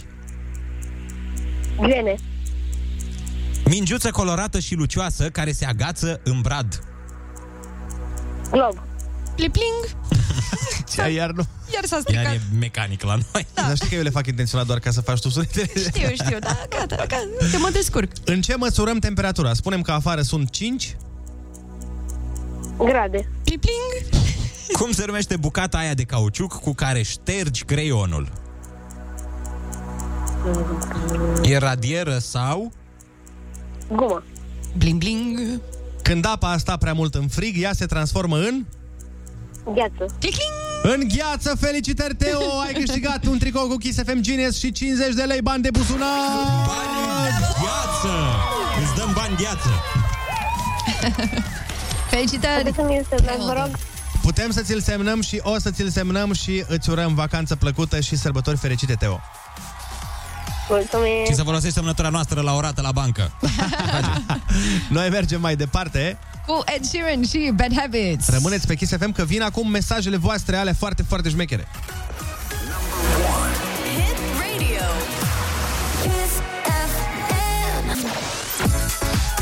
Gene. 1.88 2.15
Mingiuță 3.65 4.12
colorată 4.12 4.60
și 4.60 4.75
lucioasă 4.75 5.29
care 5.29 5.51
se 5.51 5.65
agață 5.65 6.22
în 6.24 6.41
brad. 6.41 6.84
Glob. 8.51 8.87
Plipling. 9.38 9.79
Ce 10.94 11.10
iar 11.10 11.32
nu? 11.32 11.46
Iar 11.74 11.86
s-a 11.86 11.96
Iar 11.96 12.01
stricat. 12.01 12.34
e 12.34 12.39
mecanic 12.60 13.03
la 13.03 13.15
noi. 13.34 13.46
Da. 13.53 13.62
Dar 13.62 13.75
știi 13.75 13.89
că 13.89 13.96
eu 13.96 14.01
le 14.01 14.10
fac 14.10 14.27
intenționat 14.27 14.65
doar 14.65 14.79
ca 14.79 14.91
să 14.91 15.01
faci 15.01 15.20
tu 15.20 15.29
sunetele. 15.29 15.67
Știu, 15.75 16.10
știu, 16.13 16.39
da, 16.39 16.58
gata, 16.70 16.96
gata, 16.96 17.06
că 17.51 17.58
mă 17.58 17.70
descurc. 17.74 18.12
În 18.25 18.41
ce 18.41 18.56
măsurăm 18.56 19.00
temperatura? 19.00 19.53
Spunem 19.53 19.82
că 19.82 19.91
afară 19.91 20.22
sunt 20.22 20.50
5. 20.50 20.98
Grade. 22.77 23.29
Plipling. 23.44 24.15
Cum 24.79 24.91
se 24.91 25.06
numește 25.06 25.36
bucata 25.36 25.77
aia 25.77 25.94
de 25.94 26.03
cauciuc 26.03 26.53
cu 26.62 26.74
care 26.74 27.01
ștergi 27.01 27.63
creionul? 27.63 28.32
E 31.44 31.58
radieră 31.58 32.17
sau... 32.17 32.72
Gumă. 33.88 34.24
Bling, 34.77 34.98
bling. 35.00 35.62
Când 36.01 36.25
apa 36.25 36.51
a 36.51 36.58
stat 36.58 36.77
prea 36.79 36.94
mult 36.94 37.15
în 37.15 37.27
frig, 37.27 37.62
ea 37.62 37.74
se 37.74 37.86
transformă 37.86 38.38
în... 38.38 38.65
Gheață. 39.74 40.15
Clicling. 40.19 40.53
În 40.83 41.07
gheață, 41.17 41.55
felicitări 41.59 42.15
Teo, 42.15 42.59
ai 42.65 42.74
câștigat 42.74 43.25
un 43.25 43.38
tricou 43.38 43.67
cu 43.67 43.75
Kiss 43.75 44.03
FM 44.03 44.19
Genius 44.21 44.59
și 44.59 44.71
50 44.71 45.13
de 45.13 45.24
lei 45.24 45.41
bani 45.41 45.63
de 45.63 45.69
buzunar. 45.71 46.09
Gheață! 47.61 48.13
Îți 48.83 48.96
dăm 48.96 49.11
bani 49.15 49.35
gheață. 49.35 49.70
Felicitări. 52.09 52.55
Puteți 52.57 52.75
să 52.75 52.83
mi-l 52.83 53.05
semnați, 53.09 53.46
vă 53.46 53.53
rog? 53.53 53.70
Putem 54.22 54.51
să 54.51 54.61
ți-l 54.61 54.81
semnăm 54.81 55.22
și 55.22 55.39
o 55.44 55.59
să 55.59 55.72
ți-l 55.72 55.89
semnăm 55.89 56.33
și 56.33 56.63
îți 56.68 56.89
urăm 56.89 57.13
vacanță 57.13 57.55
plăcută 57.55 58.00
și 58.00 58.15
sărbători 58.15 58.57
fericite, 58.57 58.94
Teo. 58.94 59.20
Mulțumim. 60.70 61.25
Și 61.25 61.34
să 61.34 61.44
folosești 61.44 61.74
semnătura 61.74 62.10
noastră 62.10 62.42
la 62.42 62.56
o 62.56 62.60
rată 62.60 62.82
la 62.82 62.92
bancă. 62.92 63.32
Noi 64.90 65.10
mergem 65.10 65.42
mai 65.42 65.56
departe. 65.56 66.18
Cu 66.46 66.64
Ed 66.75 66.84
Sheeran 66.84 67.24
și 67.24 67.51
Bad 67.56 67.80
Habits. 67.80 68.30
Rămâneți 68.30 68.68
pe 68.68 68.75
Kiss 68.75 68.92
FM 68.98 69.12
că 69.12 69.24
vin 69.24 69.42
acum 69.42 69.70
mesajele 69.70 70.18
voastre 70.18 70.56
ale 70.56 70.72
foarte, 70.72 71.03
foarte 71.03 71.30
șmechere. 71.30 71.68
Hit 71.68 73.56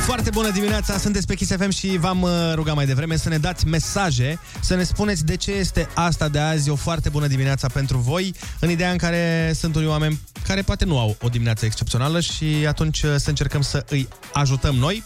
Foarte 0.05 0.29
bună 0.29 0.51
dimineața, 0.51 0.97
sunteți 0.97 1.27
pe 1.27 1.35
Kiss 1.35 1.51
FM 1.51 1.69
și 1.69 1.97
v-am 1.97 2.21
uh, 2.21 2.29
rugat 2.53 2.75
mai 2.75 2.85
devreme 2.85 3.15
să 3.15 3.29
ne 3.29 3.37
dați 3.37 3.67
mesaje, 3.67 4.39
să 4.61 4.75
ne 4.75 4.83
spuneți 4.83 5.25
de 5.25 5.35
ce 5.35 5.51
este 5.51 5.87
asta 5.93 6.29
de 6.29 6.39
azi 6.39 6.69
o 6.69 6.75
foarte 6.75 7.09
bună 7.09 7.27
dimineața 7.27 7.67
pentru 7.73 7.97
voi, 7.97 8.33
în 8.59 8.69
ideea 8.69 8.91
în 8.91 8.97
care 8.97 9.51
sunt 9.55 9.75
unii 9.75 9.87
oameni 9.87 10.19
care 10.47 10.61
poate 10.61 10.85
nu 10.85 10.99
au 10.99 11.17
o 11.21 11.27
dimineață 11.27 11.65
excepțională 11.65 12.19
și 12.19 12.45
atunci 12.67 13.01
uh, 13.01 13.15
să 13.15 13.29
încercăm 13.29 13.61
să 13.61 13.85
îi 13.89 14.07
ajutăm 14.33 14.75
noi. 14.75 15.03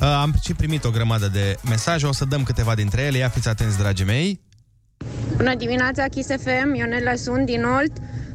Uh, 0.00 0.06
Am 0.06 0.34
și 0.44 0.54
primit 0.54 0.84
o 0.84 0.90
grămadă 0.90 1.28
de 1.28 1.56
mesaje, 1.68 2.06
o 2.06 2.12
să 2.12 2.24
dăm 2.24 2.42
câteva 2.42 2.74
dintre 2.74 3.02
ele, 3.02 3.18
ia 3.18 3.28
fiți 3.28 3.48
atenți, 3.48 3.78
dragii 3.78 4.04
mei. 4.04 4.40
Bună 5.36 5.54
dimineața, 5.54 6.04
Kiss 6.04 6.28
FM, 6.28 6.74
Ionela 6.74 7.14
sunt 7.14 7.46
din 7.46 7.64
Olt. 7.64 7.92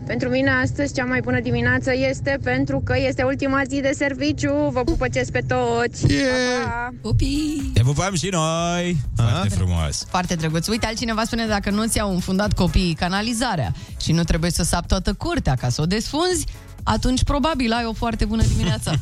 Pentru 0.10 0.30
mine 0.30 0.50
astăzi 0.50 0.94
cea 0.94 1.06
mai 1.06 1.20
bună 1.22 1.40
dimineață 1.40 1.92
este 1.94 2.40
pentru 2.44 2.82
că 2.84 2.96
este 2.98 3.24
ultima 3.24 3.62
zi 3.68 3.82
de 3.82 3.92
serviciu. 3.96 4.70
Vă 4.72 4.82
pupăcesc 4.84 5.32
pe 5.32 5.44
toți! 5.48 6.14
Yeah. 6.14 6.28
Pa, 6.64 6.70
pa. 6.70 6.90
Pupii. 7.02 7.72
Te 7.74 7.82
pupăm 7.82 8.16
și 8.16 8.30
noi! 8.32 8.98
Foarte 9.16 9.50
frumos. 9.50 10.06
Foarte 10.10 10.36
drăguț. 10.36 10.68
Uite, 10.68 10.86
altcineva 10.86 11.24
spune 11.24 11.46
dacă 11.46 11.70
nu 11.70 11.88
ți-au 11.88 12.14
înfundat 12.14 12.54
copiii 12.54 12.94
canalizarea 12.94 13.72
și 14.02 14.12
nu 14.12 14.24
trebuie 14.24 14.52
să 14.52 14.64
sap 14.64 14.88
toată 14.88 15.14
curtea 15.14 15.54
ca 15.54 15.70
să 15.70 15.82
o 15.82 15.86
desfunzi, 15.86 16.46
atunci 16.84 17.24
probabil 17.24 17.72
ai 17.72 17.86
o 17.86 17.94
foarte 17.94 18.26
bună 18.26 18.44
dimineață. 18.44 19.00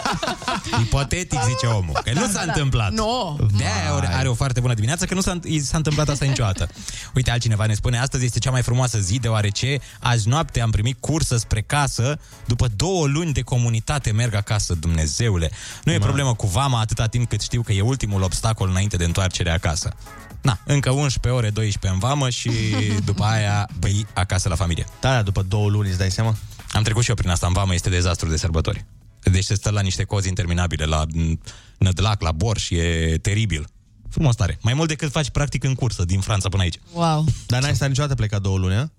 Ipotetic, 0.82 1.38
zice 1.48 1.66
omul. 1.66 2.00
Că 2.04 2.10
nu 2.14 2.20
s-a 2.26 2.32
Da. 2.32 2.40
întâmplat. 2.42 2.92
Nu. 2.92 3.38
De-aia 3.56 3.92
are, 3.92 4.14
are 4.14 4.28
o 4.28 4.34
foarte 4.34 4.60
bună 4.60 4.74
dimineață, 4.74 5.04
că 5.04 5.14
nu 5.14 5.20
s-a, 5.20 5.38
i 5.44 5.60
s-a 5.60 5.76
întâmplat 5.76 6.08
asta 6.08 6.24
niciodată. 6.24 6.68
Uite, 7.14 7.30
altcineva 7.30 7.66
ne 7.66 7.74
spune, 7.74 7.98
astăzi 7.98 8.24
este 8.24 8.38
cea 8.38 8.50
mai 8.50 8.62
frumoasă 8.62 8.98
zi, 8.98 9.18
deoarece 9.18 9.78
azi 10.00 10.28
noapte 10.28 10.60
am 10.60 10.70
primit 10.70 10.96
cursă 11.00 11.36
spre 11.36 11.60
casă, 11.60 12.18
după 12.46 12.66
două 12.76 13.06
luni 13.06 13.32
de 13.32 13.40
comunitate 13.40 14.10
merg 14.12 14.34
acasă, 14.34 14.74
Dumnezeule. 14.74 15.50
Nu 15.84 15.92
e 15.92 15.98
problemă 15.98 16.34
cu 16.34 16.46
vama 16.46 16.80
atâta 16.80 17.06
timp 17.06 17.28
cât 17.28 17.40
știu 17.40 17.62
că 17.62 17.72
e 17.72 17.80
ultimul 17.80 18.22
obstacol 18.22 18.68
înainte 18.68 18.96
de 18.96 19.04
întoarcere 19.04 19.50
acasă. 19.50 19.92
Na, 20.40 20.58
încă 20.64 20.90
11 20.90 21.28
ore, 21.40 21.50
12 21.50 21.92
în 22.02 22.08
vamă 22.08 22.30
și 22.30 22.50
după 23.04 23.24
aia 23.24 23.68
băi 23.78 24.06
acasă 24.14 24.48
la 24.48 24.54
familie. 24.54 24.86
Da, 25.00 25.12
da, 25.14 25.22
după 25.22 25.42
două 25.42 25.68
luni, 25.68 25.88
îți 25.88 25.98
dai 25.98 26.10
seama? 26.10 26.34
Am 26.72 26.82
trecut 26.82 27.02
și 27.02 27.08
eu 27.08 27.14
prin 27.14 27.30
asta 27.30 27.46
în 27.46 27.52
vamă, 27.52 27.74
este 27.74 27.88
dezastru 27.88 28.28
de 28.28 28.36
sărbători. 28.36 28.86
Deci 29.22 29.44
se 29.44 29.54
stă 29.54 29.70
la 29.70 29.80
niște 29.80 30.04
cozi 30.04 30.28
interminabile, 30.28 30.84
la 30.84 31.04
m, 31.14 31.40
Nădlac, 31.78 32.20
la 32.20 32.32
Borș, 32.32 32.70
e 32.70 33.18
teribil. 33.22 33.68
Frumos 34.08 34.34
tare. 34.34 34.58
Mai 34.62 34.74
mult 34.74 34.88
decât 34.88 35.10
faci 35.10 35.30
practic 35.30 35.64
în 35.64 35.74
cursă, 35.74 36.04
din 36.04 36.20
Franța 36.20 36.48
până 36.48 36.62
aici. 36.62 36.78
Wow. 36.92 37.24
Dar 37.46 37.62
n-ai 37.62 37.74
stat 37.74 37.88
niciodată 37.88 38.14
plecat 38.14 38.40
două 38.40 38.58
luni, 38.58 38.74
a? 38.74 38.90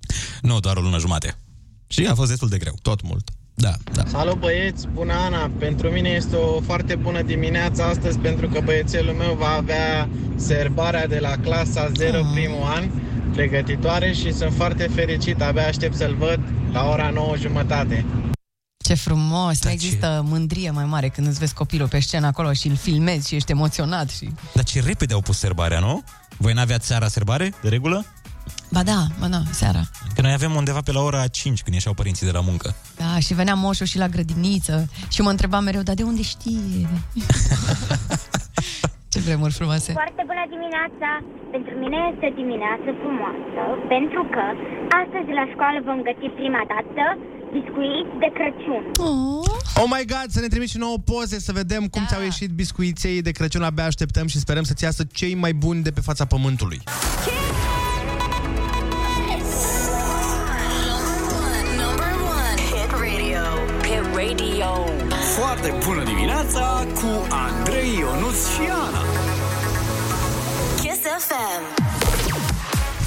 Nu, 0.41 0.59
doar 0.59 0.77
o 0.77 0.81
lună 0.81 0.99
jumate. 0.99 1.37
Și 1.87 2.05
a 2.05 2.15
fost 2.15 2.29
destul 2.29 2.49
de 2.49 2.57
greu. 2.57 2.77
Tot 2.81 3.01
mult. 3.01 3.29
Da, 3.61 3.73
da. 3.93 4.03
Salut 4.07 4.39
băieți, 4.39 4.87
bună 4.93 5.13
Ana! 5.13 5.51
Pentru 5.59 5.89
mine 5.89 6.09
este 6.09 6.35
o 6.35 6.61
foarte 6.61 6.95
bună 6.95 7.21
dimineață 7.21 7.83
astăzi 7.83 8.17
pentru 8.19 8.47
că 8.47 8.59
băiețelul 8.63 9.13
meu 9.13 9.33
va 9.33 9.49
avea 9.57 10.09
serbarea 10.35 11.07
de 11.07 11.19
la 11.19 11.35
clasa 11.43 11.91
0 11.95 12.17
Ah. 12.17 12.25
primul 12.33 12.63
an, 12.75 12.89
pregătitoare 13.33 14.13
și 14.13 14.33
sunt 14.33 14.53
foarte 14.55 14.87
fericit, 14.95 15.41
abia 15.41 15.67
aștept 15.67 15.95
să-l 15.95 16.15
văd 16.15 16.39
la 16.71 16.89
ora 16.89 17.09
9 17.09 17.35
jumătate. 17.37 18.05
Ce 18.83 18.93
frumos, 18.93 19.59
Da, 19.59 19.69
nu 19.69 19.75
ce- 19.77 19.83
există 19.85 20.25
mândrie 20.27 20.71
mai 20.71 20.85
mare 20.85 21.07
când 21.09 21.27
îți 21.27 21.39
vezi 21.39 21.53
copilul 21.53 21.87
pe 21.87 21.99
scenă 21.99 22.27
acolo 22.27 22.53
și 22.53 22.67
îl 22.67 22.75
filmezi 22.75 23.27
și 23.27 23.35
ești 23.35 23.51
emoționat 23.51 24.09
și... 24.09 24.29
Dar 24.53 24.63
ce 24.63 24.81
repede 24.81 25.13
au 25.13 25.21
pus 25.21 25.37
serbarea, 25.37 25.79
nu? 25.79 26.03
Voi 26.37 26.53
n-aveați 26.53 26.87
seara 26.87 27.07
serbare, 27.07 27.53
de 27.61 27.69
regulă? 27.69 28.05
Ba 28.71 28.83
da, 28.83 29.05
ba 29.19 29.27
da, 29.27 29.41
seara. 29.51 29.81
Că 30.15 30.21
noi 30.21 30.31
avem 30.33 30.55
undeva 30.55 30.81
pe 30.81 30.91
la 30.91 31.01
ora 31.01 31.27
5 31.27 31.61
când 31.61 31.75
ieșeau 31.75 31.93
părinții 31.93 32.25
de 32.25 32.31
la 32.31 32.41
muncă. 32.41 32.75
Da, 32.95 33.19
și 33.19 33.33
venea 33.33 33.53
moșul 33.53 33.85
și 33.85 33.97
la 33.97 34.07
grădiniță 34.07 34.89
și 35.09 35.21
mă 35.21 35.29
întreba 35.29 35.59
mereu, 35.59 35.81
dar 35.81 35.95
de 35.95 36.03
unde 36.03 36.21
știe? 36.21 36.87
Ce 39.11 39.19
vremuri 39.19 39.53
frumoase. 39.53 39.91
Foarte 39.91 40.23
bună 40.31 40.43
dimineața! 40.55 41.09
Pentru 41.55 41.73
mine 41.83 41.97
este 42.11 42.25
o 42.31 42.33
dimineață 42.41 42.89
frumoasă, 43.01 43.61
pentru 43.95 44.21
că 44.33 44.43
astăzi 45.01 45.29
la 45.39 45.45
școală 45.53 45.77
vom 45.89 45.99
găti 46.07 46.27
prima 46.39 46.63
dată 46.73 47.03
biscuiți 47.57 48.13
de 48.23 48.29
Crăciun. 48.37 48.83
Oh. 49.09 49.47
Oh 49.81 49.87
my 49.95 50.03
god, 50.13 50.27
să 50.35 50.39
ne 50.39 50.47
trimiți 50.53 50.71
și 50.71 50.77
nouă 50.77 50.97
poze 51.11 51.39
Să 51.39 51.51
vedem 51.61 51.83
cum 51.93 52.01
Da. 52.01 52.07
ți-au 52.07 52.23
ieșit 52.23 52.49
biscuiței 52.63 53.21
de 53.21 53.31
Crăciun 53.31 53.63
Abia 53.63 53.85
așteptăm 53.85 54.27
și 54.27 54.37
sperăm 54.39 54.63
să-ți 54.63 54.83
iasă 54.83 55.03
cei 55.13 55.35
mai 55.35 55.53
buni 55.53 55.83
de 55.83 55.91
pe 55.91 56.01
fața 56.01 56.25
pământului 56.25 56.79
Number 56.85 57.78
radio. 64.29 64.85
Foarte 65.37 65.73
bună 65.85 66.03
dimineața 66.03 66.87
cu 66.93 67.27
Andrei 67.29 67.97
Ionuț 67.97 68.35
și 68.35 68.61
Ana. 68.71 69.03
Kiss 70.75 70.99
FM. 71.27 71.83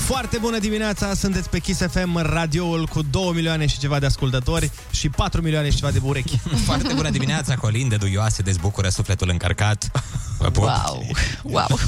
Foarte 0.04 0.38
bună 0.38 0.58
dimineața, 0.58 1.14
sunteți 1.14 1.48
pe 1.48 1.58
Kiss 1.58 1.80
FM, 1.90 2.16
radioul 2.22 2.86
cu 2.86 3.02
2 3.02 3.30
milioane 3.34 3.66
și 3.66 3.78
ceva 3.78 3.98
de 3.98 4.06
ascultători 4.06 4.70
și 4.90 5.08
4 5.08 5.42
milioane 5.42 5.70
și 5.70 5.76
ceva 5.76 5.90
de 5.90 6.00
urechi. 6.02 6.38
Foarte 6.66 6.92
bună 6.94 7.10
dimineața, 7.10 7.54
colinde 7.54 7.96
duioase, 7.96 8.42
dezbucură 8.42 8.88
sufletul 8.88 9.28
încărcat. 9.28 9.90
Vă 10.38 10.50
pup. 10.50 10.62
Wow, 10.62 11.06
wow, 11.42 11.66
ok. 11.70 11.80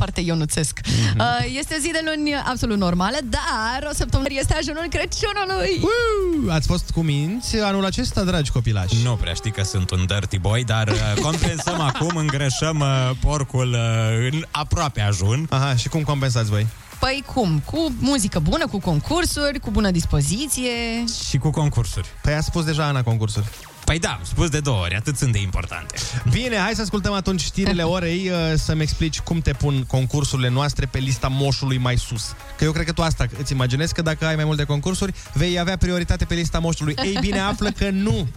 Foarte 0.00 0.20
ionuțesc. 0.20 0.78
Mhm. 0.84 1.18
Uh, 1.18 1.58
Este 1.58 1.76
zi 1.80 1.90
de 1.90 2.00
luni 2.04 2.34
absolut 2.34 2.78
normală, 2.78 3.16
dar 3.24 3.88
o 3.90 3.94
săptămână 3.94 4.28
este 4.32 4.54
ajunul 4.54 4.86
Crăciunului. 4.90 5.80
Uuu, 5.82 6.50
Ați 6.52 6.66
fost 6.66 6.90
cu 6.90 7.00
minți 7.00 7.56
anul 7.56 7.84
acesta, 7.84 8.22
dragi 8.24 8.50
copilași? 8.50 8.94
Nu 9.04 9.14
prea 9.16 9.32
știi 9.34 9.50
că 9.50 9.62
sunt 9.64 9.90
un 9.90 10.04
dirty 10.06 10.38
boy, 10.38 10.64
dar 10.64 10.88
uh, 10.88 11.14
compensăm 11.26 11.80
acum, 11.80 12.16
îngrășăm 12.16 12.80
uh, 12.80 13.10
porcul 13.20 13.72
uh, 13.72 14.30
în 14.32 14.44
aproape 14.50 15.00
ajun. 15.00 15.46
Aha, 15.50 15.76
și 15.76 15.88
cum 15.88 16.02
compensați 16.02 16.50
voi? 16.50 16.66
Păi 17.00 17.24
cum? 17.34 17.62
Cu 17.64 17.92
muzică 17.98 18.38
bună, 18.38 18.66
cu 18.66 18.78
concursuri, 18.78 19.58
cu 19.60 19.70
bună 19.70 19.90
dispoziție. 19.90 21.04
Și 21.28 21.38
cu 21.38 21.50
concursuri. 21.50 22.08
Păi 22.22 22.34
a 22.34 22.40
spus 22.40 22.64
deja 22.64 22.84
Ana 22.84 23.02
concursuri. 23.02 23.46
Păi 23.90 23.98
da, 23.98 24.08
am 24.08 24.20
spus 24.22 24.48
de 24.48 24.60
două 24.60 24.80
ori, 24.80 24.94
atât 24.94 25.16
sunt 25.16 25.32
de 25.32 25.40
importante. 25.40 25.94
Bine, 26.30 26.56
hai 26.56 26.72
să 26.74 26.80
ascultăm 26.80 27.12
atunci 27.12 27.40
știrile 27.40 27.82
orei, 27.96 28.30
uh, 28.30 28.58
să-mi 28.58 28.82
explici 28.82 29.20
cum 29.20 29.40
te 29.40 29.52
pun 29.52 29.84
concursurile 29.86 30.48
noastre 30.48 30.86
pe 30.86 30.98
lista 30.98 31.28
moșului 31.28 31.78
mai 31.78 31.98
sus. 31.98 32.34
Că 32.56 32.64
eu 32.64 32.72
cred 32.72 32.86
că 32.86 32.92
tu 32.92 33.02
asta 33.02 33.26
îți 33.38 33.52
imaginezi 33.52 33.94
că 33.94 34.02
dacă 34.02 34.26
ai 34.26 34.34
mai 34.36 34.44
multe 34.44 34.64
concursuri, 34.64 35.14
vei 35.32 35.58
avea 35.58 35.76
prioritate 35.76 36.24
pe 36.24 36.34
lista 36.34 36.58
moșului. 36.58 36.94
Ei 37.04 37.16
bine, 37.20 37.38
află 37.38 37.70
că 37.70 37.90
nu. 37.90 38.28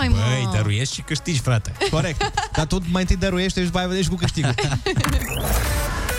Ai, 0.00 0.08
mă. 0.08 0.16
Băi, 0.16 0.48
dăruiești 0.52 0.94
și 0.94 1.00
câștigi, 1.00 1.40
frate. 1.40 1.72
Corect. 1.90 2.32
Dar 2.52 2.66
tu 2.66 2.82
mai 2.86 3.02
întâi 3.02 3.16
dăruiește 3.16 3.60
și 3.60 3.66
după 3.66 3.78
aia 3.78 3.86
vedești 3.86 4.10
cu 4.10 4.16
câștigul. 4.16 4.54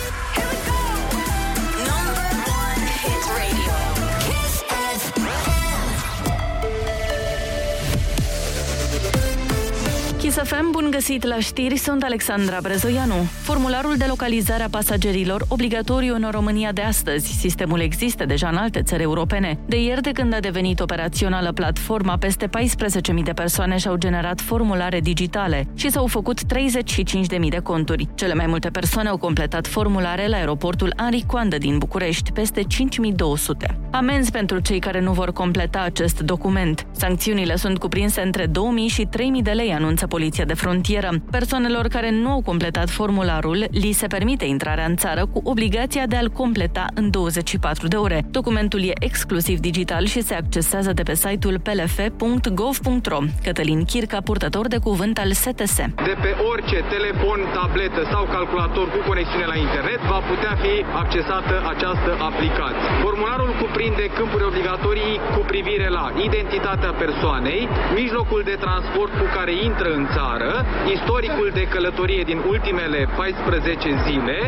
Kiss 10.26 10.38
FM, 10.38 10.70
bun 10.70 10.88
găsit 10.90 11.24
la 11.24 11.38
știri, 11.38 11.76
sunt 11.76 12.02
Alexandra 12.02 12.58
Brezoianu. 12.62 13.14
Formularul 13.42 13.96
de 13.96 14.04
localizare 14.08 14.62
a 14.62 14.68
pasagerilor 14.68 15.44
obligatoriu 15.48 16.14
în 16.14 16.28
România 16.30 16.72
de 16.72 16.80
astăzi. 16.80 17.38
Sistemul 17.38 17.80
există 17.80 18.24
deja 18.24 18.48
în 18.48 18.56
alte 18.56 18.82
țări 18.82 19.02
europene. 19.02 19.58
De 19.66 19.82
ieri, 19.82 20.02
de 20.02 20.10
când 20.10 20.34
a 20.34 20.40
devenit 20.40 20.80
operațională 20.80 21.52
platforma, 21.52 22.16
peste 22.16 22.48
14.000 22.48 23.22
de 23.24 23.32
persoane 23.32 23.76
și-au 23.76 23.96
generat 23.96 24.40
formulare 24.40 25.00
digitale 25.00 25.66
și 25.74 25.90
s-au 25.90 26.06
făcut 26.06 26.40
35.000 26.44 27.48
de 27.48 27.60
conturi. 27.62 28.08
Cele 28.14 28.34
mai 28.34 28.46
multe 28.46 28.68
persoane 28.68 29.08
au 29.08 29.16
completat 29.16 29.66
formulare 29.66 30.28
la 30.28 30.36
aeroportul 30.36 30.92
Henri 30.96 31.24
Coandă 31.26 31.58
din 31.58 31.78
București, 31.78 32.32
peste 32.32 32.60
5.200. 32.60 33.74
Amenzi 33.90 34.30
pentru 34.30 34.58
cei 34.58 34.78
care 34.78 35.00
nu 35.00 35.12
vor 35.12 35.32
completa 35.32 35.80
acest 35.80 36.20
document. 36.20 36.86
Sancțiunile 36.92 37.56
sunt 37.56 37.78
cuprinse 37.78 38.20
între 38.20 38.46
2.000 38.46 38.52
și 38.86 39.06
3.000 39.06 39.42
de 39.42 39.50
lei, 39.50 39.72
anunță 39.72 40.06
Poliția 40.16 40.44
de 40.44 40.54
Frontieră. 40.54 41.10
Persoanelor 41.30 41.86
care 41.96 42.10
nu 42.10 42.30
au 42.30 42.40
completat 42.50 42.88
formularul, 42.90 43.58
li 43.70 43.92
se 43.92 44.06
permite 44.06 44.44
intrarea 44.44 44.88
în 44.92 44.96
țară 44.96 45.22
cu 45.32 45.40
obligația 45.44 46.04
de 46.06 46.16
a-l 46.16 46.30
completa 46.40 46.84
în 46.94 47.10
24 47.10 47.88
de 47.88 47.96
ore. 47.96 48.18
Documentul 48.38 48.80
e 48.90 48.92
exclusiv 49.08 49.56
digital 49.58 50.04
și 50.12 50.20
se 50.28 50.34
accesează 50.34 50.92
de 50.92 51.02
pe 51.02 51.14
site-ul 51.14 51.56
plf.gov.ro. 51.66 53.18
Cătălin 53.44 53.84
Chirca, 53.90 54.20
purtător 54.28 54.66
de 54.74 54.78
cuvânt 54.78 55.18
al 55.18 55.30
STS. 55.32 55.76
de 56.10 56.16
pe 56.24 56.32
orice 56.52 56.78
telefon, 56.94 57.38
tabletă 57.54 58.02
sau 58.12 58.24
calculator 58.36 58.86
cu 58.94 59.00
conexiune 59.08 59.46
la 59.52 59.56
internet 59.66 60.00
va 60.12 60.20
putea 60.30 60.54
fi 60.62 60.74
accesată 61.02 61.54
această 61.72 62.10
aplicație. 62.28 62.88
Formularul 63.06 63.52
cuprinde 63.62 64.04
câmpuri 64.18 64.48
obligatorii 64.50 65.14
cu 65.34 65.42
privire 65.52 65.88
la 65.98 66.04
identitatea 66.28 66.92
persoanei, 67.04 67.60
mijlocul 68.00 68.42
de 68.50 68.56
transport 68.64 69.12
cu 69.20 69.26
care 69.36 69.52
intră 69.68 69.88
în 69.98 70.05
țară, 70.14 70.52
istoricul 70.94 71.50
de 71.54 71.64
călătorie 71.74 72.22
din 72.30 72.38
ultimele 72.52 73.00
14 73.16 73.88
zile, 74.06 74.38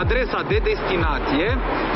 adresa 0.00 0.40
de 0.48 0.58
destinație 0.70 1.48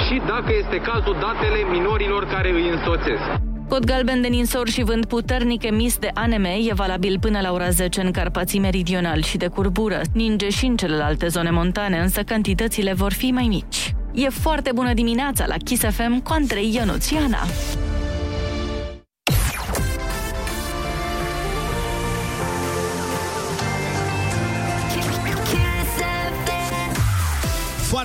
și, 0.04 0.16
dacă 0.32 0.50
este 0.62 0.78
cazul, 0.90 1.16
datele 1.26 1.60
minorilor 1.76 2.22
care 2.34 2.50
îi 2.58 2.68
însoțesc. 2.74 3.26
Cod 3.68 3.84
galben 3.84 4.20
de 4.20 4.28
ninsor 4.28 4.68
și 4.68 4.82
vânt 4.82 5.06
puternic 5.06 5.62
emis 5.62 5.98
de 5.98 6.10
ANM 6.14 6.44
e 6.44 6.74
valabil 6.74 7.18
până 7.20 7.40
la 7.40 7.52
ora 7.52 7.68
10 7.68 8.00
în 8.00 8.10
Carpații 8.10 8.58
Meridional 8.60 9.22
și 9.22 9.36
de 9.36 9.46
curbură. 9.46 10.00
Ninge 10.12 10.48
și 10.48 10.66
în 10.66 10.76
celelalte 10.76 11.28
zone 11.28 11.50
montane, 11.50 11.98
însă 11.98 12.22
cantitățile 12.22 12.92
vor 12.92 13.12
fi 13.12 13.30
mai 13.30 13.46
mici. 13.48 13.94
E 14.12 14.28
foarte 14.28 14.70
bună 14.74 14.92
dimineața 14.94 15.44
la 15.46 15.54
Kiss 15.64 15.84
FM 15.84 16.22
cu 16.22 16.32
Andrei 16.32 16.74
Ionuțiana. 16.74 17.38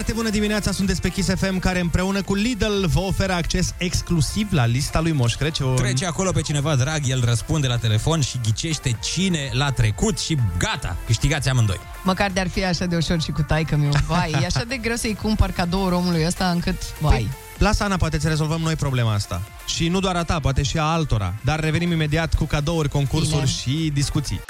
Foarte 0.07 0.25
bună 0.25 0.37
dimineața, 0.37 0.71
sunteți 0.71 1.01
pe 1.01 1.09
Kiss 1.09 1.29
FM, 1.35 1.59
care 1.59 1.79
împreună 1.79 2.21
cu 2.21 2.35
Lidl 2.35 2.85
vă 2.85 2.99
oferă 2.99 3.33
acces 3.33 3.73
exclusiv 3.77 4.47
la 4.51 4.65
lista 4.65 4.99
lui 4.99 5.11
Moș 5.11 5.35
Crăciun. 5.35 5.75
Trece 5.75 6.05
acolo 6.05 6.31
pe 6.31 6.41
cineva 6.41 6.75
drag, 6.75 7.01
el 7.05 7.25
răspunde 7.25 7.67
la 7.67 7.77
telefon 7.77 8.21
și 8.21 8.39
ghicește 8.43 8.97
cine 9.03 9.49
l-a 9.53 9.71
trecut 9.71 10.19
și 10.19 10.37
gata, 10.57 10.95
câștigați 11.05 11.49
amândoi. 11.49 11.79
Măcar 12.03 12.31
de-ar 12.31 12.47
fi 12.47 12.65
așa 12.65 12.85
de 12.85 12.95
ușor 12.95 13.21
și 13.21 13.31
cu 13.31 13.41
taică 13.41 13.75
meu. 13.75 13.91
Vai, 14.07 14.31
e 14.41 14.45
așa 14.45 14.63
de 14.63 14.77
greu 14.77 14.95
să-i 14.95 15.17
cumpăr 15.21 15.49
cadouri 15.49 15.95
omului 15.95 16.25
ăsta 16.25 16.49
încât, 16.49 16.99
vai. 16.99 17.13
Păi, 17.13 17.29
lasă 17.57 17.83
Ana, 17.83 17.97
poate 17.97 18.19
să 18.19 18.27
rezolvăm 18.27 18.61
noi 18.61 18.75
problema 18.75 19.13
asta. 19.13 19.41
Și 19.65 19.87
nu 19.87 19.99
doar 19.99 20.15
a 20.15 20.23
ta, 20.23 20.39
poate 20.39 20.63
și 20.63 20.77
a 20.77 20.83
altora. 20.83 21.33
Dar 21.41 21.59
revenim 21.59 21.91
imediat 21.91 22.33
cu 22.33 22.43
cadouri, 22.43 22.89
concursuri 22.89 23.35
Bine. 23.35 23.45
și 23.45 23.91
discuții. 23.93 24.41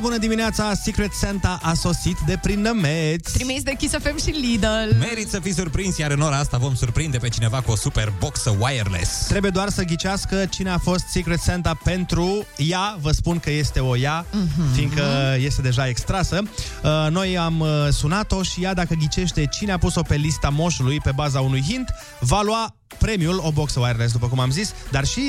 Foarte 0.00 0.18
bună 0.18 0.32
dimineața, 0.34 0.74
Secret 0.74 1.12
Santa 1.12 1.58
a 1.62 1.74
sosit 1.74 2.18
de 2.26 2.38
prin 2.42 2.60
nămeți. 2.60 3.32
Trimis 3.32 3.62
de 3.62 3.72
Kiss 3.78 3.94
FM 4.02 4.18
și 4.18 4.30
Lidl. 4.30 4.98
Merit 4.98 5.28
să 5.28 5.40
fii 5.40 5.52
surprins, 5.54 5.96
iar 5.98 6.10
în 6.10 6.20
ora 6.20 6.36
asta 6.36 6.58
vom 6.58 6.74
surprinde 6.74 7.18
pe 7.18 7.28
cineva 7.28 7.60
cu 7.60 7.70
o 7.70 7.76
super 7.76 8.12
boxă 8.18 8.56
wireless. 8.60 9.26
Trebuie 9.26 9.50
doar 9.50 9.68
să 9.68 9.82
ghicească 9.82 10.46
cine 10.50 10.70
a 10.70 10.78
fost 10.78 11.04
Secret 11.08 11.40
Santa 11.40 11.78
pentru 11.84 12.46
ea. 12.56 12.98
Vă 13.00 13.10
spun 13.10 13.38
că 13.38 13.50
este 13.50 13.80
o 13.80 13.96
ea, 13.96 14.26
Mhm. 14.32 14.72
fiindcă 14.74 15.02
este 15.38 15.62
deja 15.62 15.88
extrasă. 15.88 16.42
Uh, 16.82 17.06
Noi 17.10 17.38
am 17.38 17.60
uh, 17.60 17.68
sunat-o 17.90 18.42
și 18.42 18.62
ea, 18.62 18.74
dacă 18.74 18.94
ghicește 18.94 19.46
cine 19.46 19.72
a 19.72 19.78
pus-o 19.78 20.02
pe 20.02 20.14
lista 20.14 20.48
moșului 20.48 21.00
pe 21.00 21.10
baza 21.14 21.40
unui 21.40 21.62
hint, 21.68 21.88
va 22.20 22.40
lua 22.42 22.74
premiul, 22.98 23.40
o 23.44 23.50
boxă 23.52 23.80
wireless, 23.80 24.12
după 24.12 24.28
cum 24.28 24.38
am 24.38 24.50
zis, 24.50 24.72
dar 24.90 25.04
și 25.04 25.22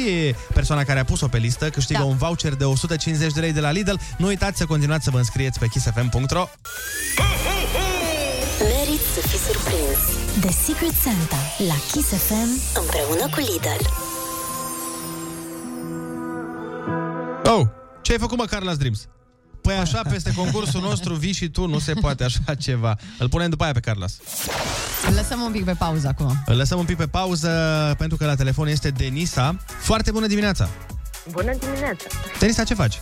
persoana 0.53 0.83
care 0.83 0.99
a 0.99 1.03
pus-o 1.03 1.27
pe 1.27 1.37
listă 1.37 1.69
câștigă 1.69 1.99
Da. 1.99 2.05
un 2.05 2.17
voucher 2.17 2.53
de 2.55 2.63
150 2.63 3.33
de 3.33 3.39
lei 3.39 3.51
de 3.53 3.59
la 3.59 3.71
Lidl. 3.71 3.95
Nu 4.17 4.27
uitați 4.27 4.57
să 4.57 4.65
continuați 4.65 5.03
să 5.03 5.09
vă 5.11 5.17
înscrieți 5.17 5.59
pe 5.59 5.67
kissfm.ro 5.67 6.47
Merit 8.59 9.01
să 9.13 9.27
fiți 9.27 9.43
surprins. 9.43 9.99
The 10.41 10.51
Secret 10.51 10.93
Santa 11.03 11.37
la 11.67 11.75
Kiss 11.91 12.07
FM 12.07 12.79
împreună 12.79 13.29
cu 13.29 13.39
Lidl. 13.39 13.85
Oh, 17.49 17.67
ce 18.01 18.11
ai 18.11 18.17
făcut 18.19 18.37
mă, 18.37 18.45
Carlos 18.45 18.77
Dreams? 18.77 19.07
Păi 19.61 19.75
așa, 19.75 20.01
peste 20.09 20.33
concursul 20.33 20.81
nostru 20.81 21.13
vii 21.13 21.33
și 21.33 21.49
tu, 21.49 21.67
nu 21.67 21.79
se 21.79 21.93
poate 21.93 22.23
așa 22.23 22.55
ceva. 22.59 22.97
Îl 23.17 23.29
punem 23.29 23.49
după 23.49 23.63
aia 23.63 23.73
pe 23.73 23.79
Carlos. 23.79 24.17
Îl 25.07 25.13
lăsăm 25.13 25.41
un 25.41 25.51
pic 25.51 25.65
pe 25.65 25.73
pauză 25.73 26.07
acum. 26.07 26.43
Îl 26.45 26.55
lăsăm 26.55 26.79
un 26.79 26.85
pic 26.85 26.97
pe 26.97 27.07
pauză 27.07 27.49
pentru 27.97 28.17
că 28.17 28.25
la 28.25 28.35
telefon 28.35 28.67
este 28.67 28.89
Denisa. 28.89 29.57
Foarte 29.79 30.11
bună 30.11 30.27
dimineața! 30.27 30.69
Bună 31.31 31.51
dimineața! 31.59 32.05
Denisa, 32.39 32.63
ce 32.63 32.73
faci? 32.73 32.99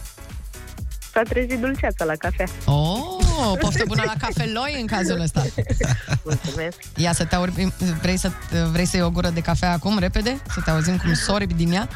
S-a 1.13 1.21
trezit 1.29 1.59
dulceața 1.59 2.05
la 2.05 2.13
cafea. 2.13 2.45
Oh, 2.65 3.57
poftă 3.59 3.83
bună 3.87 4.03
la 4.05 4.13
cafeloi 4.19 4.77
în 4.79 4.85
cazul 4.85 5.19
ăsta. 5.19 5.45
Mulțumesc! 6.23 6.77
Ia 6.95 7.13
să 7.13 7.25
te 7.25 7.35
aur... 7.35 7.49
vrei, 8.01 8.17
să, 8.17 8.31
vrei 8.71 8.85
să 8.85 8.95
iei 8.95 9.05
o 9.05 9.09
gură 9.09 9.29
de 9.29 9.39
cafea 9.41 9.71
acum, 9.71 9.97
repede? 9.99 10.41
Să 10.53 10.61
te 10.65 10.69
auzim 10.69 10.97
cum 10.97 11.13
sorbi 11.13 11.53
din 11.53 11.71
ea? 11.71 11.89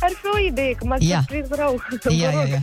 Ar 0.00 0.10
fi 0.20 0.26
o 0.42 0.46
idee, 0.50 0.72
că 0.72 0.84
m-ați 0.86 1.06
Ia. 1.06 1.16
surprins 1.26 1.48
rău. 1.50 1.82
Ia, 2.18 2.30
Vă 2.30 2.36
ia, 2.36 2.40
rog. 2.40 2.48
ia. 2.48 2.58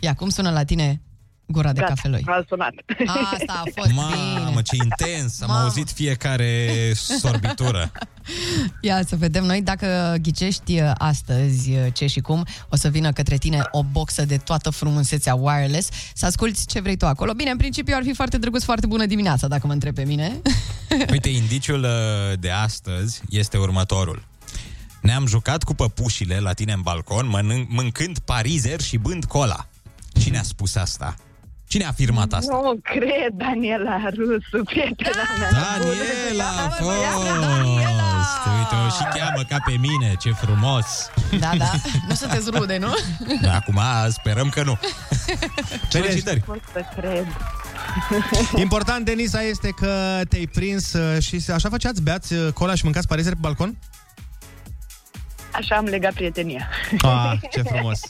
Ia, 0.00 0.14
cum 0.14 0.28
sună 0.28 0.50
la 0.50 0.64
tine 0.64 1.00
gura 1.46 1.72
de 1.72 1.80
Gata, 1.80 1.92
cafeloi? 1.94 2.22
a 2.26 2.44
sunat. 2.48 2.72
Asta 3.06 3.62
a 3.64 3.70
fost 3.74 3.92
Mamă, 3.92 4.48
bine. 4.48 4.62
ce 4.62 4.76
intens! 4.76 5.40
Am 5.40 5.48
Mamă. 5.48 5.62
auzit 5.62 5.90
fiecare 5.90 6.70
sorbitură. 6.94 7.92
Ia 8.80 9.02
să 9.06 9.16
vedem 9.16 9.44
noi 9.44 9.62
dacă 9.62 10.16
ghicești 10.22 10.80
uh, 10.80 10.90
astăzi 10.98 11.70
uh, 11.70 11.86
ce 11.92 12.06
și 12.06 12.20
cum, 12.20 12.46
o 12.68 12.76
să 12.76 12.88
vină 12.88 13.12
către 13.12 13.36
tine 13.36 13.62
o 13.70 13.82
boxă 13.82 14.24
de 14.24 14.36
toată 14.36 14.70
frumusețea 14.70 15.34
wireless, 15.34 15.88
să 16.14 16.26
asculti 16.26 16.66
ce 16.66 16.80
vrei 16.80 16.96
tu 16.96 17.06
acolo. 17.06 17.32
Bine, 17.32 17.50
în 17.50 17.56
principiu 17.56 17.94
ar 17.96 18.02
fi 18.02 18.14
foarte 18.14 18.38
drăguț, 18.38 18.62
foarte 18.64 18.86
bună 18.86 19.06
dimineața, 19.06 19.48
dacă 19.48 19.66
mă 19.66 19.72
întreb 19.72 19.94
pe 19.94 20.04
mine. 20.04 20.40
Uite, 21.10 21.28
indiciul 21.28 21.82
uh, 21.82 22.38
de 22.38 22.50
astăzi 22.50 23.20
este 23.30 23.56
următorul. 23.56 24.22
Ne-am 25.02 25.26
jucat 25.26 25.62
cu 25.62 25.74
păpușile 25.74 26.38
la 26.38 26.52
tine 26.52 26.72
în 26.72 26.80
balcon, 26.80 27.28
mănânc, 27.28 27.68
mâncând 27.70 28.18
parizer 28.18 28.80
și 28.80 28.96
bând 28.96 29.24
cola. 29.24 29.66
Cine 30.20 30.38
a 30.38 30.42
spus 30.42 30.74
asta? 30.74 31.14
Cine 31.66 31.84
a 31.84 31.88
afirmat 31.88 32.32
asta? 32.32 32.52
Nu 32.52 32.78
cred, 32.82 33.32
Daniela 33.32 33.98
Rusu, 34.08 34.64
prietena 34.64 35.22
mea. 35.38 35.50
Daniela 35.50 36.44
a 36.64 36.68
fost! 36.68 37.22
Uite, 38.58 38.74
o 38.86 38.88
și 38.88 39.18
cheamă 39.18 39.42
ca 39.48 39.56
pe 39.64 39.72
mine, 39.72 40.14
ce 40.20 40.30
frumos! 40.32 41.10
Da, 41.38 41.50
da, 41.58 41.70
nu 42.08 42.14
sunteți 42.14 42.50
rude, 42.50 42.78
nu? 42.78 42.94
Da, 43.42 43.54
acum 43.54 43.80
sperăm 44.08 44.48
că 44.48 44.62
nu. 44.62 44.78
Felicitări! 45.90 46.40
Pot 46.40 46.60
să 46.72 46.84
cred. 46.96 47.26
Important, 48.56 49.04
Denisa, 49.04 49.42
este 49.42 49.68
că 49.68 50.20
te-ai 50.28 50.46
prins 50.46 50.92
uh, 50.92 51.22
și 51.22 51.42
așa 51.52 51.68
făceați, 51.68 52.02
beați 52.02 52.32
uh, 52.32 52.52
cola 52.52 52.74
și 52.74 52.84
mâncați 52.84 53.06
parizer 53.06 53.32
pe 53.32 53.38
balcon? 53.40 53.76
Așa 55.52 55.76
am 55.76 55.84
legat 55.84 56.12
prietenia. 56.12 56.68
Ah, 57.02 57.32
ce 57.50 57.62
frumos! 57.62 58.00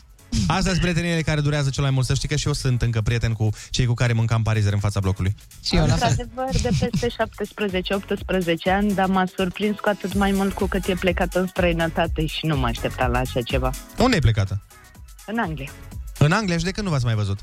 Astea 0.47 0.71
sunt 0.71 0.81
prieteniile 0.81 1.23
care 1.23 1.41
durează 1.41 1.71
cel 1.71 1.83
mai 1.83 1.93
mult. 1.93 2.07
Să 2.07 2.15
știi 2.15 2.29
că 2.29 2.37
și 2.37 2.47
eu 2.47 2.53
sunt 2.53 2.83
încă 2.83 3.01
prieten 3.01 3.33
cu 3.33 3.49
cei 3.71 3.87
cu 3.87 3.95
care 3.95 4.13
mâncam 4.13 4.43
parizer 4.43 4.73
în 4.73 4.79
fața 4.79 5.01
blocului. 5.01 5.35
Și 5.65 5.77
eu 5.77 5.87
la 5.87 5.95
fel. 5.95 6.09
Într-adevăr, 6.09 6.61
de 6.63 6.69
peste 6.81 7.07
17-18 8.69 8.73
ani, 8.73 8.95
dar 8.95 9.07
m-a 9.07 9.25
surprins 9.37 9.79
cu 9.79 9.89
atât 9.89 10.15
mai 10.15 10.31
mult 10.31 10.53
cu 10.53 10.67
cât 10.67 10.87
e 10.87 10.95
plecat 10.95 11.35
în 11.35 11.47
străinătate 11.47 12.27
și 12.27 12.47
nu 12.47 12.57
mă 12.57 12.67
așteptam 12.67 13.11
la 13.11 13.19
așa 13.19 13.41
ceva. 13.41 13.71
Unde 13.99 14.15
ai 14.15 14.21
plecată? 14.21 14.63
În 15.27 15.39
Anglia, 15.39 15.71
În 16.19 16.33
Anglia 16.33 16.59
și 16.59 16.65
de 16.65 16.71
când 16.71 16.87
nu 16.87 16.93
v-ați 16.93 17.05
mai 17.05 17.15
văzut? 17.15 17.39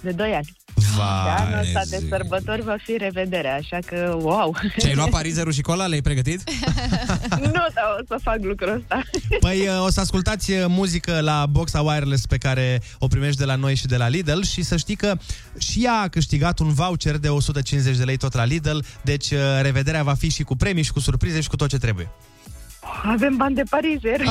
De 0.00 0.10
2 0.10 0.32
ani. 0.34 0.52
Vai, 0.96 1.24
De 1.24 1.42
anul 1.42 1.58
ăsta 1.58 1.80
de 1.88 2.06
sărbători 2.08 2.62
va 2.62 2.76
fi 2.84 2.96
revederea, 2.96 3.54
așa 3.54 3.78
că, 3.86 4.16
wow! 4.20 4.56
Ce 4.78 4.86
ai 4.86 4.94
luat 4.94 5.08
parizerul 5.08 5.52
și 5.52 5.60
cola? 5.60 5.86
Le-ai 5.86 6.00
pregătit? 6.00 6.50
nu, 7.42 7.50
dar 7.52 7.96
o 8.00 8.04
să 8.06 8.16
fac 8.22 8.36
lucrul 8.40 8.74
ăsta. 8.74 9.02
Păi 9.40 9.68
uh, 9.68 9.84
o 9.84 9.90
să 9.90 10.00
ascultați 10.00 10.52
uh, 10.52 10.64
muzică 10.68 11.20
la 11.20 11.46
boxa 11.46 11.80
wireless 11.80 12.26
pe 12.26 12.36
care 12.36 12.82
o 12.98 13.06
primești 13.06 13.38
de 13.38 13.44
la 13.44 13.54
noi 13.54 13.74
și 13.74 13.86
de 13.86 13.96
la 13.96 14.08
Lidl 14.08 14.40
și 14.40 14.62
să 14.62 14.76
știi 14.76 14.96
că 14.96 15.16
și 15.58 15.84
ea 15.84 15.94
a 15.94 16.08
câștigat 16.08 16.58
un 16.58 16.72
voucher 16.72 17.16
de 17.16 17.28
150 17.28 17.96
de 17.96 18.04
lei 18.04 18.16
tot 18.16 18.34
la 18.34 18.44
Lidl, 18.44 18.78
deci 19.02 19.30
uh, 19.30 19.38
revederea 19.62 20.02
va 20.02 20.14
fi 20.14 20.30
și 20.30 20.42
cu 20.42 20.56
premii 20.56 20.82
și 20.82 20.92
cu 20.92 21.00
surprize 21.00 21.40
și 21.40 21.48
cu 21.48 21.56
tot 21.56 21.68
ce 21.68 21.78
trebuie. 21.78 22.10
Avem 23.02 23.36
bani 23.36 23.54
de 23.54 23.62
parizer. 23.70 24.20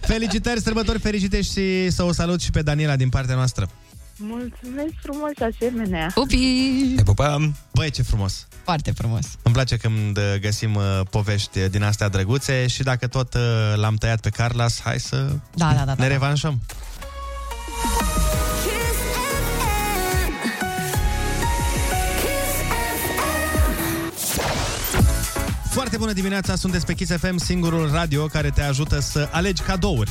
Felicitări, 0.00 0.60
sărbători 0.60 0.98
fericite 0.98 1.42
și 1.42 1.90
să 1.90 2.02
o 2.02 2.12
salut 2.12 2.40
și 2.40 2.50
pe 2.50 2.62
Daniela 2.62 2.96
din 2.96 3.08
partea 3.08 3.34
noastră. 3.34 3.68
Mulțumesc 4.16 4.92
frumos 5.02 5.30
asemenea. 5.54 6.10
Pupi! 6.14 6.92
Te 6.96 7.02
pupăm! 7.02 7.56
Băi, 7.72 7.90
ce 7.90 8.02
frumos! 8.02 8.46
Foarte 8.64 8.90
frumos. 8.90 9.26
Îmi 9.42 9.54
place 9.54 9.76
când 9.76 10.16
uh, 10.16 10.22
găsim 10.40 10.74
uh, 10.74 11.00
povești 11.10 11.68
din 11.68 11.82
astea 11.82 12.08
drăguțe 12.08 12.66
și 12.66 12.82
dacă 12.82 13.06
tot 13.06 13.34
uh, 13.34 13.40
l-am 13.74 13.94
tăiat 13.94 14.20
pe 14.20 14.30
Carlas, 14.30 14.80
hai 14.80 15.00
să 15.00 15.16
Da, 15.54 15.66
da, 15.66 15.72
da, 15.74 15.84
da, 15.84 15.92
ne 15.92 15.96
da. 15.96 16.06
revanșăm. 16.06 16.60
Foarte 25.72 25.96
bună 25.96 26.12
dimineața, 26.12 26.56
sunteți 26.56 26.86
pe 26.86 26.94
Kiss 26.94 27.12
FM, 27.16 27.36
singurul 27.36 27.90
radio 27.92 28.26
care 28.26 28.50
te 28.50 28.62
ajută 28.62 29.00
să 29.00 29.28
alegi 29.30 29.62
cadouri. 29.62 30.10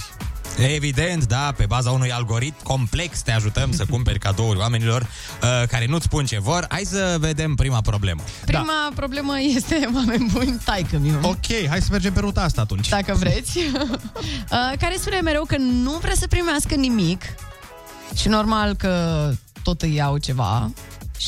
Evident, 0.58 1.26
da, 1.26 1.54
pe 1.58 1.66
baza 1.66 1.92
unui 1.92 2.12
algoritm 2.12 2.64
complex 2.64 3.22
te 3.22 3.32
ajutăm 3.32 3.72
să 3.72 3.86
cumperi 3.90 4.20
cadouri 4.20 4.60
oamenilor 4.60 5.02
uh, 5.02 5.68
care 5.68 5.86
nu-ți 5.86 6.06
spun 6.06 6.26
ce 6.26 6.40
vor. 6.40 6.66
Hai 6.70 6.84
să 6.86 7.18
vedem 7.20 7.56
prima 7.56 7.82
problemă. 7.82 8.22
Prima 8.46 8.66
da. 8.66 8.90
problemă 8.96 9.34
este, 9.56 9.88
oameni 9.96 10.30
buni, 10.34 10.60
taică 10.66 10.98
mi 10.98 11.18
Ok, 11.22 11.68
hai 11.70 11.82
să 11.82 11.88
mergem 11.92 12.14
pe 12.14 12.20
ruta 12.20 12.42
asta 12.42 12.62
atunci. 12.62 12.90
Dacă 12.90 13.14
vreți. 13.14 13.60
Uh, 14.52 14.78
care 14.80 14.96
spune 14.98 15.20
mereu 15.22 15.44
că 15.44 15.58
nu 15.58 15.92
vrea 15.92 16.16
să 16.16 16.28
primească 16.28 16.76
nimic 16.76 17.22
și 18.16 18.28
normal 18.28 18.76
că 18.76 19.30
tot 19.64 19.82
îi 19.82 19.96
iau 19.96 20.18
ceva 20.18 20.72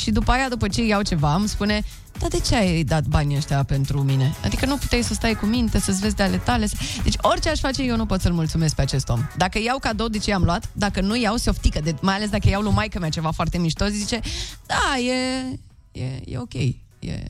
și 0.01 0.11
după 0.11 0.31
aia, 0.31 0.49
după 0.49 0.67
ce 0.67 0.81
îi 0.81 0.87
iau 0.87 1.01
ceva, 1.01 1.35
îmi 1.35 1.47
spune 1.47 1.83
dar 2.19 2.29
de 2.29 2.39
ce 2.39 2.55
ai 2.55 2.83
dat 2.83 3.03
banii 3.05 3.37
ăștia 3.37 3.63
pentru 3.63 4.01
mine? 4.03 4.33
Adică 4.43 4.65
nu 4.65 4.75
puteai 4.77 5.01
să 5.01 5.13
stai 5.13 5.33
cu 5.35 5.45
minte, 5.45 5.79
să-ți 5.79 5.99
vezi 5.99 6.15
de 6.15 6.23
ale 6.23 6.37
tale. 6.37 6.67
să- 6.67 6.75
Deci 7.03 7.15
orice 7.21 7.49
aș 7.49 7.59
face, 7.59 7.83
eu 7.83 7.95
nu 7.95 8.05
pot 8.05 8.21
să-l 8.21 8.31
mulțumesc 8.33 8.75
pe 8.75 8.81
acest 8.81 9.09
om. 9.09 9.19
Dacă 9.37 9.59
iau 9.59 9.77
cadou, 9.79 10.07
de 10.07 10.17
ce 10.17 10.29
i-am 10.29 10.43
luat? 10.43 10.69
Dacă 10.73 11.01
nu 11.01 11.15
iau, 11.15 11.35
se 11.35 11.49
oftică. 11.49 11.79
De, 11.83 11.95
mai 12.01 12.15
ales 12.15 12.29
dacă 12.29 12.49
iau 12.49 12.61
lui 12.61 12.71
maică 12.73 12.99
mea 12.99 13.09
ceva 13.09 13.31
foarte 13.31 13.57
mișto, 13.57 13.85
zice, 13.87 14.19
da, 14.65 14.97
e, 14.99 15.43
e, 15.91 16.21
e 16.25 16.37
ok. 16.37 16.53
E, 16.53 16.77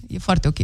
e 0.07 0.17
foarte 0.17 0.47
ok. 0.47 0.57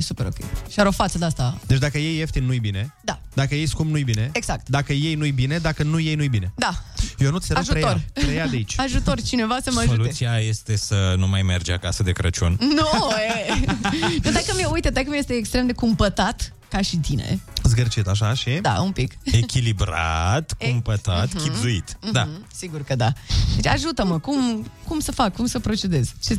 E 0.00 0.02
super 0.02 0.26
ok. 0.26 0.36
Și 0.70 0.78
are 0.80 0.88
o 0.88 0.90
față 0.90 1.18
de 1.18 1.24
asta. 1.24 1.58
Deci 1.66 1.78
dacă 1.78 1.98
iei 1.98 2.16
ieftin, 2.16 2.44
nu-i 2.44 2.58
bine. 2.58 2.94
Da. 3.00 3.20
Dacă 3.34 3.54
iei 3.54 3.66
scump, 3.66 3.90
nu-i 3.90 4.04
bine. 4.04 4.30
Exact. 4.32 4.68
Dacă 4.68 4.92
iei, 4.92 5.14
nu-i 5.14 5.30
bine. 5.32 5.58
Dacă 5.58 5.82
nu 5.82 5.98
iei, 5.98 6.14
nu-i 6.14 6.28
bine. 6.28 6.52
Da. 6.56 6.82
Eu 7.18 7.30
nu 7.30 7.38
ți 7.38 7.52
rog, 7.52 7.58
Ajutor. 7.58 7.78
preia. 8.12 8.26
Preia 8.26 8.46
de 8.46 8.56
aici. 8.56 8.78
Ajutor, 8.78 9.20
cineva 9.22 9.58
să 9.62 9.70
mă 9.72 9.78
ajute. 9.80 9.94
Soluția 9.96 10.38
este 10.38 10.76
să 10.76 11.14
nu 11.18 11.26
mai 11.28 11.42
mergi 11.42 11.70
acasă 11.70 12.02
de 12.02 12.12
Crăciun. 12.12 12.56
Nu, 12.60 13.10
e. 13.10 13.54
Nu, 14.24 14.30
dacă 14.30 14.52
mi 14.56 14.64
uite, 14.72 14.90
dacă 14.90 15.06
mi 15.10 15.18
este 15.18 15.32
extrem 15.34 15.66
de 15.66 15.72
cumpătat, 15.72 16.52
ca 16.68 16.80
și 16.80 16.96
tine. 16.96 17.40
Zgârcit, 17.62 18.06
așa, 18.06 18.34
și? 18.34 18.50
Da, 18.62 18.80
un 18.80 18.92
pic. 18.92 19.12
Echilibrat, 19.24 20.52
cumpătat, 20.58 21.32
Mhm. 21.34 21.42
chipzuit. 21.42 21.96
Da. 22.12 22.24
Mhm, 22.24 22.46
Sigur 22.56 22.82
că 22.82 22.94
da. 22.94 23.12
Deci 23.56 23.66
ajută-mă, 23.66 24.18
cum, 24.18 24.66
cum 24.84 25.00
să 25.00 25.12
fac, 25.12 25.34
cum 25.34 25.46
să 25.46 25.58
procedez? 25.58 26.12
Ce... 26.24 26.38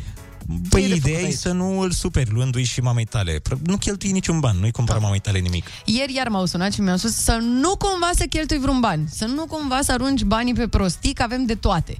Păi 0.68 0.80
ce 0.80 0.86
e 0.86 0.88
de 0.88 0.94
ideea 0.94 1.14
făcut 1.14 1.22
e 1.22 1.26
aici? 1.26 1.34
să 1.38 1.52
nu 1.52 1.78
îl 1.78 1.90
superi 1.90 2.30
luându-i 2.30 2.64
și 2.64 2.80
mamei 2.80 3.04
tale. 3.04 3.38
Pr- 3.40 3.60
Nu 3.64 3.76
cheltui 3.76 4.10
niciun 4.10 4.40
ban, 4.40 4.56
nu-i 4.56 4.70
cumpăra 4.70 4.98
mamei 4.98 5.18
tale 5.18 5.38
nimic. 5.38 5.66
Ieri 5.84 6.14
iar 6.14 6.28
m-au 6.28 6.46
sunat 6.46 6.72
și 6.72 6.80
mi-au 6.80 6.96
spus 6.96 7.14
să 7.14 7.32
nu 7.40 7.76
cumva 7.76 8.10
să 8.14 8.24
cheltui 8.24 8.58
vreun 8.58 8.80
bani, 8.80 9.08
să 9.12 9.24
nu 9.24 9.46
cumva 9.46 9.80
să 9.82 9.92
arunci 9.92 10.22
banii 10.22 10.54
pe 10.54 10.68
prostii, 10.68 11.12
că 11.12 11.22
avem 11.22 11.44
de 11.46 11.54
toate. 11.54 11.98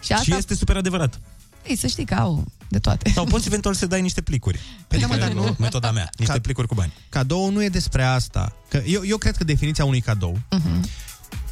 Și 0.00 0.12
asta, 0.12 0.24
Și 0.24 0.34
este 0.34 0.54
super 0.54 0.76
adevărat. 0.76 1.20
ei, 1.66 1.76
să 1.76 1.86
știi 1.86 2.04
că 2.04 2.14
au 2.14 2.44
de 2.68 2.78
toate. 2.78 3.10
Sau 3.10 3.24
poți 3.24 3.46
eventual 3.46 3.74
să 3.74 3.86
dai 3.86 4.00
niște 4.00 4.20
plicuri. 4.20 4.60
Păi 4.88 4.98
da, 5.00 5.06
mă, 5.06 5.12
Adică, 5.12 5.28
dar 5.28 5.36
nu- 5.44 5.56
Metoda 5.58 5.90
mea, 5.90 6.10
niște 6.18 6.32
Ca- 6.34 6.40
plicuri 6.40 6.66
cu 6.66 6.74
bani. 6.74 6.92
Cadou 7.08 7.50
nu 7.50 7.62
e 7.62 7.68
despre 7.68 8.04
asta. 8.04 8.52
Că 8.68 8.82
eu, 8.86 9.04
eu 9.04 9.16
cred 9.16 9.36
că 9.36 9.44
definiția 9.44 9.84
unui 9.84 10.00
cadou 10.00 10.38
Mhm. 10.50 10.88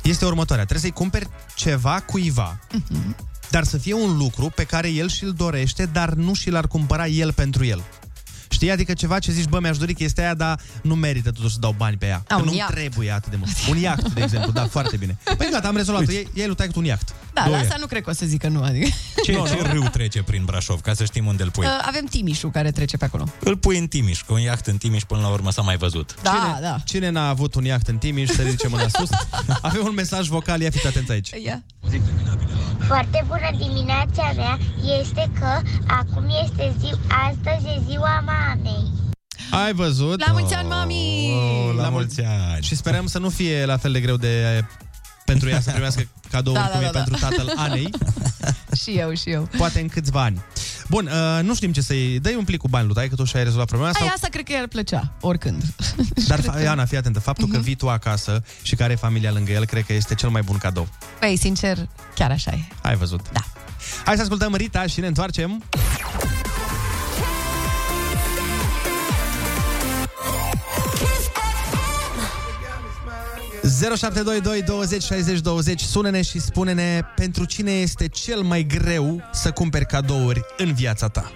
este 0.03 0.25
următoarea. 0.25 0.65
Trebuie 0.65 0.91
să-i 0.91 0.99
cumperi 1.01 1.29
ceva 1.55 2.01
cuiva, 2.01 2.61
Mhm. 2.73 3.17
Dar 3.51 3.65
să 3.65 3.79
fie 3.79 3.95
un 3.95 4.17
lucru 4.17 4.53
pe 4.55 4.65
care 4.65 4.89
el 4.89 5.09
și-l 5.09 5.33
dorește, 5.37 5.85
dar 5.85 6.13
nu 6.13 6.35
și 6.35 6.51
l-ar 6.51 6.67
cumpăra 6.67 7.07
el 7.07 7.33
pentru 7.33 7.65
el. 7.65 7.85
Știi? 8.51 8.71
Adică 8.71 8.93
ceva 8.93 9.19
ce 9.19 9.33
zici, 9.33 9.49
bă, 9.49 9.59
mi-aș 9.61 9.79
dori 9.79 9.95
că 9.95 10.03
este 10.03 10.21
aia, 10.21 10.35
dar 10.35 10.61
nu 10.83 10.95
merită 10.95 11.31
totuși 11.31 11.53
să 11.53 11.61
dau 11.61 11.75
bani 11.77 11.97
pe 11.97 12.07
ea. 12.07 12.23
A, 12.29 12.35
că 12.35 12.41
un 12.41 12.45
nu 12.45 12.55
iaht. 12.55 12.71
trebuie 12.71 13.11
atât 13.11 13.31
de 13.31 13.37
mult. 13.37 13.51
Un 13.69 13.77
iaht, 13.77 14.13
de 14.13 14.23
exemplu, 14.23 14.53
da, 14.53 14.67
foarte 14.67 14.97
bine. 14.97 15.19
Păi 15.37 15.49
gata, 15.51 15.69
am 15.69 15.77
rezolvat. 15.77 16.09
Ei, 16.09 16.29
ei 16.35 16.47
lui 16.47 16.55
taică 16.55 16.73
un 16.77 16.85
iaht. 16.85 17.15
Da, 17.33 17.49
la 17.49 17.57
asta 17.59 17.77
nu 17.79 17.87
cred 17.87 18.03
că 18.03 18.11
o 18.11 18.13
să 18.13 18.27
zică 18.27 18.49
nu. 18.49 18.63
Adică. 18.63 18.87
Ce, 19.25 19.33
ce 19.33 19.63
râu 19.73 19.83
trece 19.83 20.23
prin 20.23 20.45
Brașov, 20.45 20.81
ca 20.81 20.95
să 20.95 21.05
știm 21.05 21.27
unde 21.27 21.43
îl 21.43 21.51
pui? 21.51 21.65
Uh, 21.65 21.73
avem 21.87 22.05
Timișul 22.05 22.51
care 22.51 22.71
trece 22.71 22.97
pe 22.97 23.05
acolo. 23.05 23.25
Îl 23.41 23.57
pui 23.57 23.79
în 23.79 23.87
Timiș, 23.87 24.23
că 24.23 24.33
un 24.33 24.41
iaht 24.41 24.67
în 24.67 24.77
Timiș 24.77 25.03
până 25.03 25.21
la 25.21 25.29
urmă 25.29 25.51
s-a 25.51 25.63
mai 25.63 25.77
văzut. 25.77 26.15
Da, 26.23 26.31
cine, 26.31 26.69
da. 26.69 26.77
Cine 26.85 27.09
n-a 27.09 27.29
avut 27.29 27.55
un 27.55 27.65
iaht 27.65 27.89
în 27.89 27.97
Timiș, 27.99 28.29
să 28.29 28.43
ridice 28.43 28.69
mâna 28.69 28.89
sus. 28.89 29.09
Avem 29.63 29.83
un 29.85 29.95
mesaj 29.95 30.27
vocal, 30.29 30.61
ia 30.61 30.71
fiți 30.71 30.87
atenți 30.87 31.13
aici. 31.13 31.31
Ia. 31.45 31.63
Foarte 32.87 33.25
bună 33.27 33.51
dimineața 33.59 34.33
mea 34.37 34.59
este 35.01 35.31
că 35.39 35.61
acum 35.87 36.25
este 36.43 36.75
zi, 36.79 36.95
astăzi 37.29 37.67
e 37.67 37.83
ziua 37.89 38.23
mamei. 38.47 38.89
Ai 39.65 39.73
văzut? 39.73 40.27
La 40.27 40.33
mulți 40.33 40.55
ani, 40.55 40.69
mami! 40.69 41.31
Oh, 41.35 41.75
la 41.77 41.89
mulți 41.89 42.21
ani! 42.25 42.63
Și 42.63 42.77
sperăm 42.77 43.07
să 43.07 43.19
nu 43.19 43.29
fie 43.29 43.65
la 43.65 43.77
fel 43.77 43.93
de 43.93 44.01
greu 44.01 44.17
de 44.17 44.65
pentru 45.25 45.49
ea 45.49 45.61
să 45.61 45.71
primească 45.77 46.09
cadouri 46.31 46.59
Da, 46.61 46.67
cum 46.67 46.81
da, 46.81 46.87
e 46.87 46.91
da, 46.91 46.99
da. 46.99 47.03
pentru 47.05 47.21
tatăl 47.29 47.53
Anei, 47.57 47.91
și 48.83 48.91
eu, 48.91 49.15
și 49.15 49.31
eu. 49.31 49.49
poate 49.57 49.81
în 49.81 49.89
câțiva 49.89 50.23
ani. 50.23 50.41
Bun, 50.89 51.07
uh, 51.37 51.43
nu 51.43 51.55
știm 51.55 51.73
ce 51.73 51.81
să-i... 51.81 52.19
Dă-i 52.21 52.35
un 52.35 52.45
plic 52.45 52.59
cu 52.61 52.69
bani 52.69 52.85
lui 52.87 52.95
taică 52.95 53.15
tu 53.15 53.25
și 53.25 53.37
ai 53.37 53.43
rezolvat 53.43 53.67
problema 53.67 53.93
Ai, 53.95 54.01
sau... 54.01 54.11
asta 54.15 54.29
cred 54.31 54.45
că 54.45 54.53
i-ar 54.53 54.67
plăcea, 54.67 55.13
oricând. 55.21 55.63
Dar, 56.29 56.41
fa- 56.41 56.67
Ana, 56.69 56.85
fii 56.85 56.97
atentă, 56.97 57.21
faptul 57.21 57.47
Mhm. 57.47 57.55
că 57.57 57.61
vii 57.63 57.75
tu 57.75 57.89
acasă 57.89 58.43
și 58.63 58.75
care 58.75 58.91
are 58.91 58.95
familia 59.01 59.33
lângă 59.33 59.53
el, 59.53 59.65
cred 59.65 59.85
că 59.85 59.93
este 59.93 60.15
cel 60.15 60.29
mai 60.29 60.43
bun 60.43 60.59
cadou. 60.59 60.89
Păi, 61.21 61.37
sincer, 61.37 61.89
chiar 62.15 62.31
așa 62.31 62.51
e. 62.51 62.61
Ai 62.83 62.97
văzut? 62.97 63.21
Da. 63.33 63.41
Hai 64.05 64.15
să 64.17 64.23
ascultăm 64.23 64.55
Rita 64.55 64.87
și 64.87 65.01
ne 65.01 65.07
întoarcem. 65.07 65.63
0722 73.63 74.63
20 74.63 75.03
60 75.03 75.41
20 75.41 75.81
Sună-ne 75.81 76.23
și 76.23 76.41
spune-ne 76.41 77.01
pentru 77.17 77.45
cine 77.45 77.71
este 77.71 78.09
cel 78.09 78.41
mai 78.41 78.63
greu 78.63 79.23
să 79.33 79.51
cumperi 79.51 79.87
cadouri 79.87 80.41
în 80.57 80.73
viața 80.73 81.09
ta. 81.09 81.33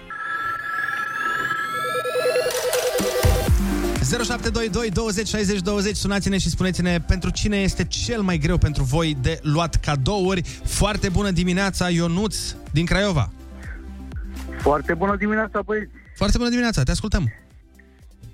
0722 4.05 4.89
20 4.89 5.27
60 5.27 5.59
20 5.59 5.95
Sunați-ne 5.95 6.37
și 6.37 6.49
spuneți-ne 6.49 6.99
pentru 6.99 7.29
cine 7.29 7.57
este 7.57 7.85
cel 7.85 8.21
mai 8.21 8.37
greu 8.37 8.57
pentru 8.57 8.83
voi 8.83 9.17
de 9.21 9.39
luat 9.41 9.75
cadouri. 9.75 10.41
Foarte 10.63 11.09
bună 11.09 11.31
dimineața, 11.31 11.89
Ionuț 11.89 12.37
din 12.71 12.85
Craiova. 12.85 13.29
Foarte 14.61 14.93
bună 14.93 15.15
dimineața, 15.15 15.61
băieți! 15.65 15.91
Foarte 16.15 16.37
bună 16.37 16.49
dimineața, 16.49 16.83
te 16.83 16.91
ascultăm. 16.91 17.44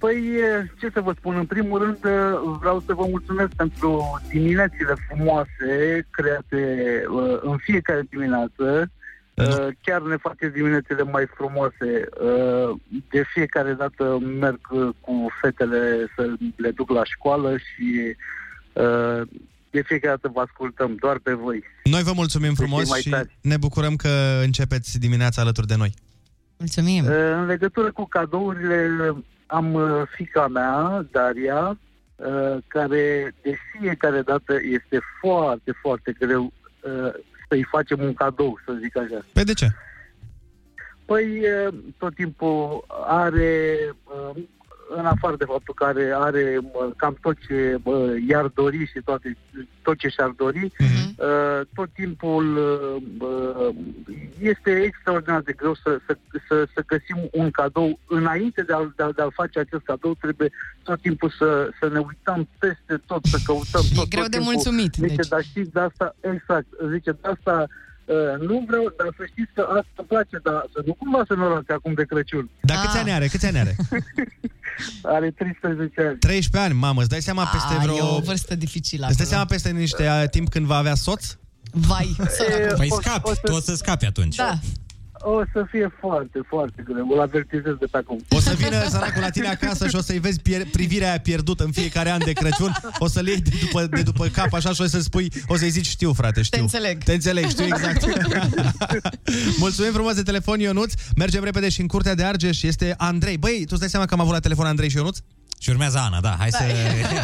Păi, 0.01 0.17
e, 0.17 0.71
ce 0.79 0.89
să 0.93 1.01
vă 1.01 1.13
spun, 1.17 1.35
în 1.35 1.45
primul 1.45 1.79
rând 1.83 1.97
e, 2.05 2.35
vreau 2.59 2.83
să 2.85 2.93
vă 2.93 3.05
mulțumesc 3.09 3.49
pentru 3.55 4.19
diminețile 4.29 4.93
frumoase 5.07 6.07
create 6.09 6.57
e, 6.57 7.05
în 7.41 7.57
fiecare 7.57 8.01
dimineață. 8.09 8.91
E, 9.33 9.43
Chiar 9.81 10.01
ne 10.01 10.15
faceți 10.15 10.53
diminețile 10.53 11.03
mai 11.03 11.25
frumoase. 11.35 11.87
E, 11.89 12.05
De 13.09 13.23
fiecare 13.33 13.73
dată 13.73 14.17
merg 14.39 14.59
e, 14.71 14.77
cu 14.99 15.27
fetele 15.41 16.07
să 16.15 16.33
le 16.55 16.71
duc 16.71 16.89
la 16.89 17.03
școală 17.03 17.57
și 17.57 17.97
e, 17.97 18.15
de 19.69 19.81
fiecare 19.81 20.15
dată 20.21 20.31
vă 20.33 20.41
ascultăm, 20.41 20.95
doar 20.99 21.19
pe 21.23 21.33
voi. 21.33 21.63
Noi 21.83 22.03
vă 22.03 22.11
mulțumim 22.15 22.47
Deci 22.53 22.57
frumos 22.57 22.83
e 22.85 22.89
mai 22.89 23.01
și 23.01 23.09
tare. 23.09 23.37
ne 23.41 23.57
bucurăm 23.57 23.95
că 23.95 24.39
începeți 24.43 24.99
dimineața 24.99 25.41
alături 25.41 25.67
de 25.67 25.75
noi. 25.75 25.93
Mulțumim. 26.57 27.03
Uh, 27.05 27.11
În 27.35 27.45
legătură 27.45 27.91
cu 27.91 28.05
cadourile, 28.07 28.87
am 29.51 29.73
uh, 29.73 30.01
fica 30.15 30.47
mea, 30.47 31.05
Daria, 31.11 31.77
uh, 32.15 32.57
care 32.67 33.33
de 33.41 33.55
fiecare 33.71 34.21
dată 34.21 34.53
este 34.71 34.99
foarte, 35.19 35.71
foarte 35.81 36.15
greu 36.19 36.43
uh, 36.43 37.13
să-i 37.47 37.67
facem 37.69 38.03
un 38.03 38.13
cadou, 38.13 38.59
să 38.65 38.73
zic 38.81 38.97
așa. 38.97 39.25
Pe 39.33 39.43
de 39.43 39.53
ce? 39.53 39.67
Păi, 41.05 41.39
uh, 41.39 41.73
tot 41.97 42.15
timpul 42.15 42.85
are, 43.07 43.77
uh, 44.03 44.43
în 44.95 45.05
afară 45.05 45.35
de 45.35 45.45
faptul 45.45 45.73
că 45.73 45.83
are, 45.83 46.11
are 46.15 46.57
uh, 46.61 46.91
cam 46.95 47.17
tot 47.21 47.37
ce 47.47 47.77
bă, 47.81 48.15
i-ar 48.27 48.47
dori 48.47 48.85
și 48.85 48.99
toate, 49.05 49.37
tot 49.81 49.97
ce 49.97 50.07
și-ar 50.07 50.29
dori, 50.29 50.71
uh, 51.17 51.61
tot 51.73 51.89
timpul 51.93 52.57
uh, 52.57 53.03
bă, 53.17 53.71
este 54.39 54.71
extraordinar 54.71 55.41
de 55.41 55.53
greu 55.53 55.75
să, 55.75 55.99
să, 56.05 56.17
să, 56.47 56.67
să 56.73 56.83
găsim 56.87 57.29
un 57.31 57.51
cadou. 57.51 57.99
Înainte 58.07 58.61
de 58.61 58.73
a, 58.73 58.93
de, 58.95 59.03
a, 59.03 59.11
de 59.11 59.21
a 59.21 59.29
face 59.33 59.59
acest 59.59 59.83
cadou, 59.83 60.13
trebuie 60.13 60.51
tot 60.83 61.01
timpul 61.01 61.29
să, 61.37 61.69
să 61.79 61.89
ne 61.93 61.99
uităm 61.99 62.47
peste 62.59 63.01
tot, 63.05 63.25
să 63.25 63.37
căutăm 63.45 63.83
tot. 63.95 64.07
greu 64.07 64.23
tot 64.23 64.31
de 64.31 64.37
timpul. 64.37 64.53
mulțumit, 64.53 64.93
Zice, 64.93 65.15
deci. 65.15 65.27
dar 65.27 65.43
știți 65.43 65.71
de 65.71 65.79
asta, 65.79 66.15
exact, 66.19 66.67
zice, 66.91 67.11
de 67.11 67.27
asta 67.27 67.65
uh, 67.67 67.89
nu 68.49 68.63
vreau, 68.67 68.85
dar 68.97 69.09
să 69.17 69.23
știți 69.31 69.51
că 69.57 69.61
asta 69.77 69.91
îmi 70.01 70.07
place, 70.13 70.35
dar 70.47 70.59
să 70.73 70.79
nu 70.85 70.93
cumva 70.93 71.21
să 71.27 71.33
nu 71.33 71.47
luați 71.47 71.71
acum 71.77 71.93
de 71.93 72.03
Crăciun. 72.11 72.49
Dar 72.69 72.77
câți 72.83 72.97
ani 72.97 73.11
are? 73.11 73.27
Câți 73.27 73.45
ani 73.45 73.59
are? 73.63 73.75
Are 75.15 75.31
13 75.31 76.01
ani. 76.07 76.17
13 76.17 76.57
ani, 76.71 76.79
mamă, 76.79 76.99
îți 77.01 77.09
dai 77.09 77.21
seama 77.21 77.43
peste 77.45 77.73
A, 77.73 77.77
vreo... 77.77 77.95
E 77.95 78.01
o 78.01 78.19
vârstă 78.19 78.55
dificilă 78.55 79.05
Îți 79.09 79.17
dai 79.17 79.25
acolo. 79.25 79.29
seama 79.29 79.45
peste 79.45 79.69
niște 79.69 80.07
uh, 80.07 80.29
timp 80.29 80.49
când 80.49 80.65
va 80.65 80.75
avea 80.75 80.95
soț? 80.95 81.35
Vai, 81.71 82.15
săracul. 82.37 82.77
Păi 82.77 82.87
o- 82.91 82.95
scapi, 83.01 83.29
o 83.29 83.33
să- 83.33 83.39
tu 83.43 83.53
o 83.53 83.59
să 83.59 83.75
scapi 83.75 84.05
atunci. 84.05 84.35
Da. 84.35 84.59
O 85.23 85.41
să 85.53 85.65
fie 85.69 85.91
foarte, 85.99 86.39
foarte 86.47 86.83
greu. 86.85 87.07
Îl 87.13 87.21
avertizez 87.21 87.73
de 87.79 87.85
pe 87.91 87.97
acum. 87.97 88.25
O 88.29 88.39
să 88.39 88.53
vină 88.57 88.87
săracul 88.89 89.21
la 89.21 89.29
tine 89.29 89.47
acasă 89.47 89.87
și 89.87 89.95
o 89.95 90.01
să-i 90.01 90.19
vezi 90.19 90.39
pier- 90.39 90.67
privirea 90.71 91.09
aia 91.09 91.19
pierdută 91.19 91.63
în 91.63 91.71
fiecare 91.71 92.11
an 92.11 92.21
de 92.25 92.31
Crăciun, 92.31 92.71
o 92.99 93.07
să-l 93.07 93.27
iei 93.27 93.41
de 93.41 93.51
după, 93.61 93.85
de 93.85 94.01
după 94.01 94.27
cap 94.27 94.53
așa 94.53 94.73
și 94.73 94.81
o 94.81 94.85
să 94.85 95.01
spui, 95.01 95.31
o 95.47 95.55
să-i 95.55 95.69
zici, 95.69 95.87
știu 95.87 96.13
frate, 96.13 96.41
știu. 96.41 96.57
Te 96.57 96.63
înțeleg. 96.63 97.03
Te 97.03 97.13
înțeleg, 97.13 97.47
știu 97.47 97.65
exact. 97.65 98.05
Mulțumim 99.63 99.91
frumos 99.91 100.13
de 100.13 100.21
telefon, 100.21 100.59
Ionuț. 100.59 100.93
Mergem 101.15 101.43
repede 101.43 101.69
și 101.69 101.81
în 101.81 101.87
curtea 101.87 102.15
de 102.15 102.23
Argeș 102.23 102.61
este 102.61 102.93
Andrei. 102.97 103.37
Băi, 103.37 103.57
tu 103.57 103.67
îți 103.69 103.79
dai 103.79 103.89
seama 103.89 104.05
că 104.05 104.13
am 104.13 104.19
avut 104.19 104.33
la 104.33 104.39
telefon 104.39 104.65
Andrei 104.65 104.89
și 104.89 104.95
Ionuț? 104.95 105.17
Și 105.59 105.69
urmează 105.69 105.97
Ana, 105.97 106.19
da, 106.21 106.35
hai 106.39 106.49
să... 106.51 106.63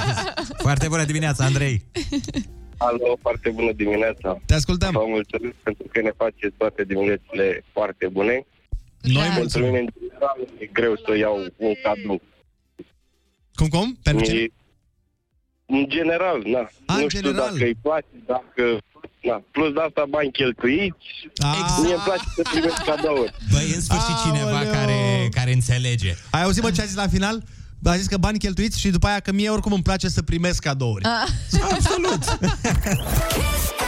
Foarte 0.67 0.88
bună 0.88 1.03
dimineața, 1.03 1.45
Andrei. 1.45 1.86
Alo, 2.77 3.17
foarte 3.21 3.49
bună 3.49 3.71
dimineața. 3.71 4.37
Te 4.45 4.53
ascultăm. 4.53 4.91
Vă 4.91 5.03
mulțumesc 5.07 5.55
pentru 5.63 5.85
că 5.91 6.01
ne 6.01 6.11
faceți 6.17 6.55
toate 6.57 6.83
diminețile 6.83 7.63
foarte 7.71 8.07
bune. 8.07 8.45
Noi 9.01 9.27
Pentru 9.37 9.59
mine, 9.65 9.79
în 9.79 9.87
general, 9.99 10.37
e 10.59 10.65
greu 10.65 10.95
să 11.05 11.17
iau 11.17 11.37
un 11.57 11.73
cadou. 11.83 12.21
Cum, 13.55 13.67
cum? 13.67 13.97
Pentru 14.03 14.25
ce? 14.25 14.35
E- 14.41 14.51
În 15.65 15.85
general, 15.89 16.41
na. 16.45 16.69
A, 16.85 16.95
nu 16.95 17.01
în 17.03 17.07
știu 17.09 17.21
general. 17.21 17.49
dacă 17.51 17.63
îi 17.63 17.75
place, 17.81 18.05
dacă... 18.25 18.77
Na. 19.21 19.43
Plus 19.51 19.73
de 19.73 19.81
asta 19.81 20.05
bani 20.09 20.31
cheltuiți. 20.31 21.05
Exact. 21.23 21.83
Mie 21.83 21.93
îmi 21.93 22.01
place 22.05 22.23
să 22.35 22.41
primesc 22.51 22.83
cadouri. 22.89 23.33
Băi, 23.51 23.71
în 23.75 23.81
sfârșit 23.81 24.15
cineva 24.25 24.57
Aoleu. 24.57 24.71
care, 24.71 25.27
care 25.31 25.51
înțelege. 25.51 26.13
Ai 26.31 26.43
auzit, 26.43 26.63
mă, 26.63 26.71
ce 26.71 26.81
a 26.81 26.85
zis 26.85 26.95
la 26.95 27.07
final? 27.07 27.43
A 27.83 27.95
zis 27.95 28.07
că 28.07 28.17
bani 28.17 28.37
cheltuiți 28.39 28.79
și 28.79 28.89
după 28.89 29.07
aia 29.07 29.19
că 29.19 29.31
mie 29.31 29.49
oricum 29.49 29.73
îmi 29.73 29.83
place 29.83 30.09
să 30.09 30.21
primesc 30.21 30.61
cadouri. 30.61 31.05
Ah. 31.05 31.29
Absolut! 31.71 32.37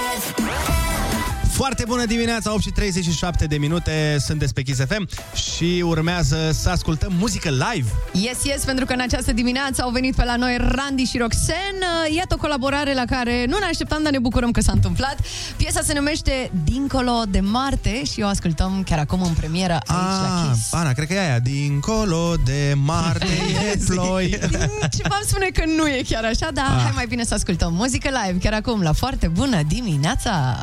Foarte 1.60 1.84
bună 1.88 2.06
dimineața, 2.06 2.54
8 2.54 2.62
și 2.62 2.69
37 2.69 3.45
de 3.45 3.58
minute, 3.58 4.17
sunteți 4.19 4.54
pe 4.54 4.62
Kiss 4.62 4.80
FM 4.88 5.08
și 5.34 5.84
urmează 5.86 6.50
să 6.54 6.69
ascultăm 6.69 7.13
muzică 7.17 7.50
live. 7.50 7.89
Yes, 8.13 8.43
yes, 8.43 8.63
pentru 8.63 8.86
că 8.86 8.93
în 8.93 9.00
această 9.00 9.34
dimineață 9.34 9.82
au 9.82 9.89
venit 9.89 10.15
pe 10.15 10.24
la 10.24 10.36
noi 10.36 10.58
Randy 10.60 11.04
și 11.04 11.17
Roxen. 11.17 11.76
Iată 12.15 12.34
o 12.34 12.38
colaborare 12.38 12.93
la 12.93 13.04
care 13.06 13.45
nu 13.48 13.58
ne 13.58 13.65
așteptam, 13.65 14.04
dar 14.04 14.12
ne 14.12 14.19
bucurăm 14.19 14.52
că 14.52 14.62
s-a 14.62 14.72
întâmplat. 14.72 15.15
Piesa 15.58 15.82
se 15.84 15.93
numește 15.93 16.52
Dincolo 16.63 17.22
de 17.30 17.39
Marte 17.39 18.04
și 18.13 18.22
o 18.22 18.28
ascultăm 18.28 18.84
chiar 18.86 19.00
acum 19.00 19.22
în 19.22 19.34
premieră 19.34 19.74
aici 19.74 20.22
la 20.22 20.41
Ah, 20.43 20.52
Kiss. 20.54 20.74
Ana, 20.74 20.91
cred 20.91 21.08
că 21.08 21.13
e 21.13 21.19
aia. 21.19 21.39
Dincolo 21.39 22.34
de 22.45 22.74
Marte 22.84 23.28
e 23.74 23.78
ploi. 23.86 24.30
Ceva 24.98 25.15
îmi 25.19 25.26
spune 25.28 25.45
că 25.54 25.63
nu 25.78 25.88
e 25.88 26.02
chiar 26.10 26.24
așa, 26.24 26.48
dar 26.54 26.65
Ah. 26.65 26.82
hai 26.84 26.91
mai 26.95 27.06
bine 27.08 27.24
să 27.24 27.34
ascultăm 27.34 27.74
muzică 27.74 28.10
live 28.26 28.38
chiar 28.39 28.54
acum 28.54 28.82
la 28.82 28.91
foarte 28.93 29.28
bună 29.28 29.62
dimineața. 29.67 30.58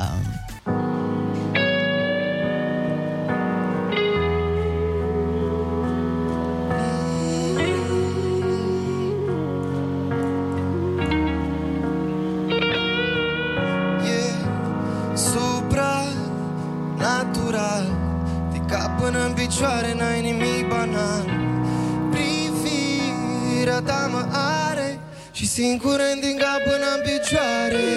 Singur 25.57 26.01
din 26.21 26.37
cap 26.37 26.61
până 26.71 26.87
în 26.97 27.01
picioare. 27.09 27.88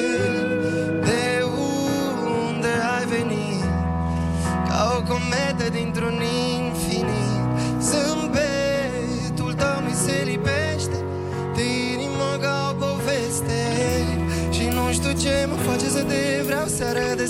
De 1.08 1.24
unde 2.48 2.74
ai 2.96 3.06
venit? 3.06 3.64
Ca 4.68 4.80
o 4.98 5.00
cometă 5.12 5.66
dintr-un 5.78 6.22
infinit. 6.60 7.40
Zâmbetul 7.88 9.54
tău 9.54 9.78
mi 9.86 9.94
se 10.04 10.24
lipește 10.30 10.98
De 11.56 11.64
inimă 11.94 12.30
ca 12.42 12.56
o 12.72 12.74
poveste. 12.84 13.62
Și 14.56 14.66
nu 14.76 14.92
știu 14.92 15.14
ce 15.24 15.48
mă 15.50 15.56
face 15.56 15.88
să 15.90 16.02
te 16.04 16.42
vreau 16.46 16.68
seară 16.68 17.08
de 17.16 17.26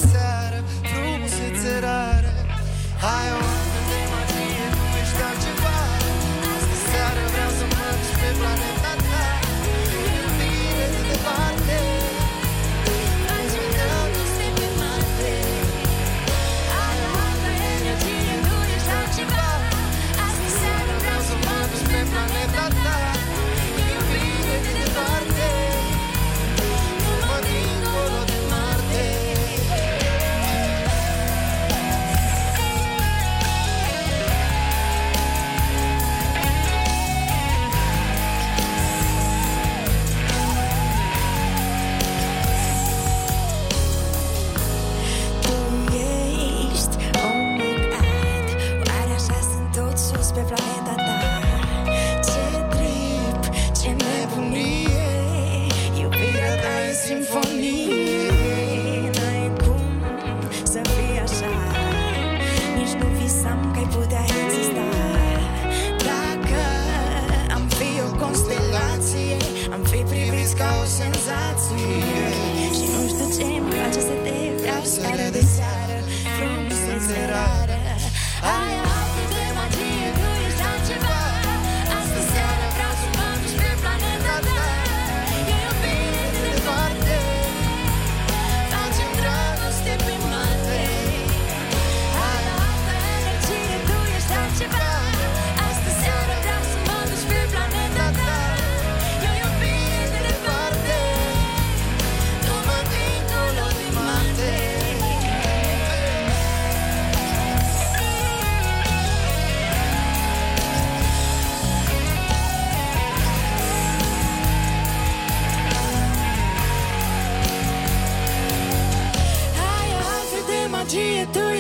será? 77.09 77.65
Ai, 78.43 78.79
ai. 78.79 79.08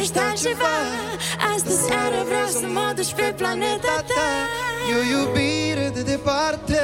Ești 0.09 0.21
altceva 0.27 0.75
Astă 1.53 1.69
seară 1.69 2.23
vreau 2.25 2.47
să 2.47 2.67
mă 2.67 2.93
duci 2.95 3.13
pe 3.13 3.33
planeta 3.37 4.03
ta. 4.07 4.29
E 4.89 4.95
o 4.99 5.19
iubire 5.19 5.91
de 5.93 6.01
departe 6.01 6.79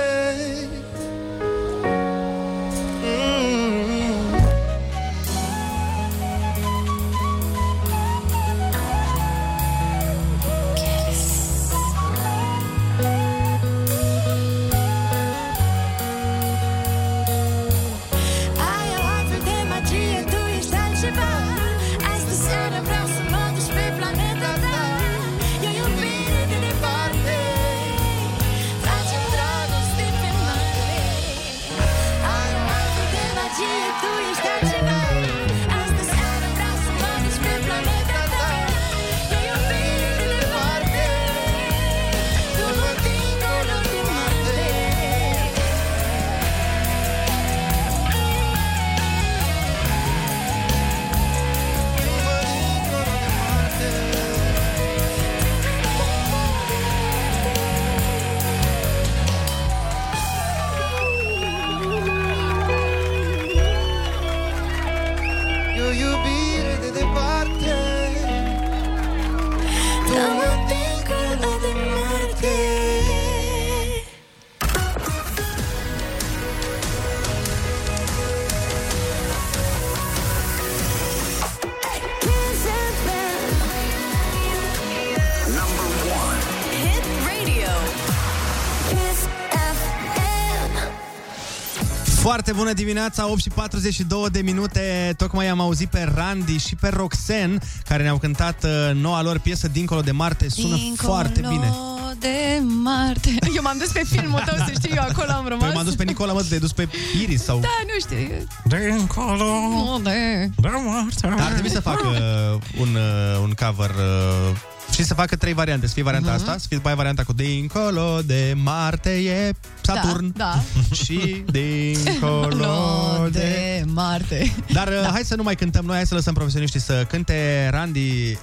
Foarte 92.45 92.63
bună 92.63 92.75
dimineața, 92.75 93.29
8 93.29 93.41
și 93.41 93.49
42 93.49 94.29
de 94.31 94.41
minute. 94.41 95.13
Tocmai 95.17 95.47
am 95.47 95.59
auzit 95.59 95.89
pe 95.89 96.11
Randy 96.15 96.57
și 96.57 96.75
pe 96.75 96.87
Roxen, 96.87 97.61
care 97.87 98.03
ne-au 98.03 98.17
cântat 98.17 98.63
uh, 98.63 98.95
noua 98.95 99.21
lor 99.21 99.39
piesă 99.39 99.67
Dincolo 99.67 100.01
de 100.01 100.11
Marte. 100.11 100.49
Sună 100.49 100.75
Dincolo 100.75 101.13
foarte 101.13 101.41
bine. 101.49 101.73
de 102.19 102.61
Marte. 102.83 103.35
Eu 103.55 103.61
m-am 103.61 103.77
dus 103.77 103.91
pe 103.91 104.01
filmul 104.05 104.41
tău, 104.45 104.55
să 104.57 104.71
știi, 104.73 104.95
eu 104.95 105.03
acolo 105.03 105.31
am 105.31 105.47
rămas. 105.47 105.65
Păi 105.65 105.75
m-am 105.75 105.85
dus 105.85 105.95
pe 105.95 106.03
Nicola, 106.03 106.33
mă, 106.33 106.43
te-ai 106.43 106.59
dus 106.59 106.71
pe 106.71 106.87
Iris 107.21 107.43
sau... 107.43 107.59
Da, 107.59 107.67
nu 107.83 107.99
știu. 107.99 108.47
Dincolo 108.63 109.99
de... 110.03 110.49
de 110.55 110.67
Marte. 110.67 111.27
Dar 111.27 111.39
ar 111.39 111.51
trebui 111.51 111.69
să 111.69 111.81
facă 111.81 112.07
uh, 112.07 112.79
un, 112.79 112.95
uh, 112.95 113.39
un 113.41 113.53
cover 113.65 113.89
uh, 113.89 114.57
și 114.95 115.03
să 115.03 115.13
facă 115.13 115.35
trei 115.35 115.53
variante. 115.53 115.87
Să 115.87 115.93
fie 115.93 116.03
varianta 116.03 116.31
Mhm. 116.31 116.39
asta, 116.39 116.51
să 116.57 116.65
fie 116.67 116.75
după 116.77 116.87
aia 116.87 116.97
varianta 116.97 117.23
cu 117.23 117.33
Dincolo 117.33 118.21
de 118.25 118.53
Marte 118.63 119.09
e 119.09 119.51
Saturn 119.81 120.33
Da, 120.37 120.61
și 121.03 121.43
Dincolo 121.51 122.47
Lo 122.55 123.27
de... 123.29 123.39
de 123.39 123.83
Marte. 123.87 124.55
Dar 124.73 124.89
da. 124.89 125.09
hai 125.11 125.23
să 125.23 125.35
nu 125.35 125.43
mai 125.43 125.55
cântăm 125.55 125.85
noi, 125.85 125.95
hai 125.95 126.05
să 126.05 126.13
lăsăm 126.15 126.33
profesioniștii 126.33 126.79
să 126.79 127.05
cânte 127.09 127.67
Randy 127.71 128.37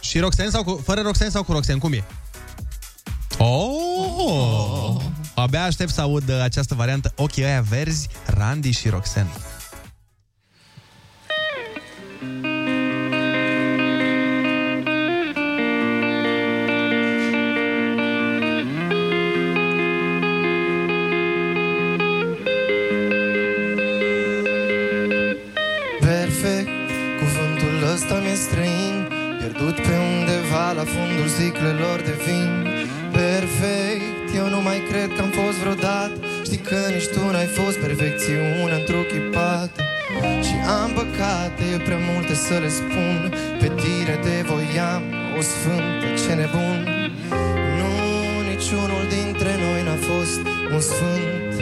și 0.00 0.18
Roxen 0.18 0.50
sau 0.50 0.64
cu, 0.64 0.80
fără 0.84 1.00
Roxen 1.00 1.30
sau 1.30 1.42
cu 1.42 1.52
Roxen, 1.52 1.78
cum 1.78 1.92
e? 1.92 2.04
Oh! 3.38 4.96
Abia 5.34 5.64
aștept 5.64 5.92
să 5.92 6.00
aud 6.00 6.28
uh, 6.28 6.40
această 6.42 6.74
variantă 6.74 7.12
Ochii 7.16 7.44
ăia 7.44 7.64
verzi, 7.68 8.08
Randy 8.26 8.70
și 8.70 8.88
Roxen. 8.88 9.26
Străin 28.34 28.96
Pierdut 29.38 29.76
pe 29.86 29.96
undeva 30.12 30.66
la 30.78 30.84
fundul 30.94 31.28
sticlelor 31.36 31.98
de 32.08 32.14
vin. 32.24 32.52
Perfect, 33.12 34.26
eu 34.40 34.46
nu 34.54 34.60
mai 34.68 34.78
cred 34.88 35.08
că 35.14 35.20
am 35.26 35.32
fost 35.40 35.56
vreodată. 35.62 36.16
Știi 36.46 36.62
că 36.68 36.78
nici 36.94 37.08
tu 37.14 37.20
n-ai 37.32 37.48
fost 37.58 37.76
perfecțiune 37.86 38.74
într-ochipată 38.80 39.80
Și 40.46 40.56
am 40.80 40.90
păcate, 41.00 41.62
e 41.74 41.78
prea 41.88 42.00
multe 42.10 42.34
să 42.46 42.56
le 42.64 42.70
spun. 42.80 43.18
Pe 43.60 43.68
tine 43.82 44.14
te 44.24 44.36
voiam, 44.50 45.02
o 45.38 45.40
sfântă, 45.52 46.06
ce 46.20 46.32
nebun. 46.40 46.78
Nu, 47.78 47.92
niciunul 48.50 49.04
dintre 49.16 49.52
noi 49.64 49.80
n-a 49.86 49.98
fost 50.10 50.42
un 50.74 50.82
sfânt. 50.90 51.52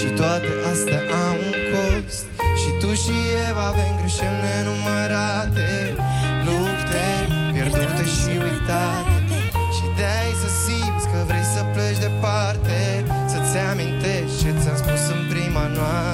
Și 0.00 0.08
toate 0.20 0.50
astea 0.70 1.02
au 1.26 1.34
un 1.46 1.54
cost. 1.72 2.24
Și 2.60 2.70
tu 2.80 2.88
și 3.02 3.16
eu 3.48 3.56
avem 3.70 3.92
greșeli 4.00 4.40
nenumărate. 4.44 5.30
Lupte 5.30 5.70
pierdute 5.70 6.09
și 8.18 8.32
uitate 8.46 9.14
Și 9.76 9.84
de-ai 9.98 10.32
să 10.42 10.48
simți 10.64 11.06
că 11.12 11.18
vrei 11.28 11.46
să 11.54 11.62
pleci 11.74 12.00
departe 12.06 12.78
Să-ți 13.32 13.56
amintești 13.70 14.38
ce 14.40 14.50
ți-am 14.60 14.78
spus 14.82 15.02
în 15.14 15.22
prima 15.32 15.64
noapte 15.76 16.09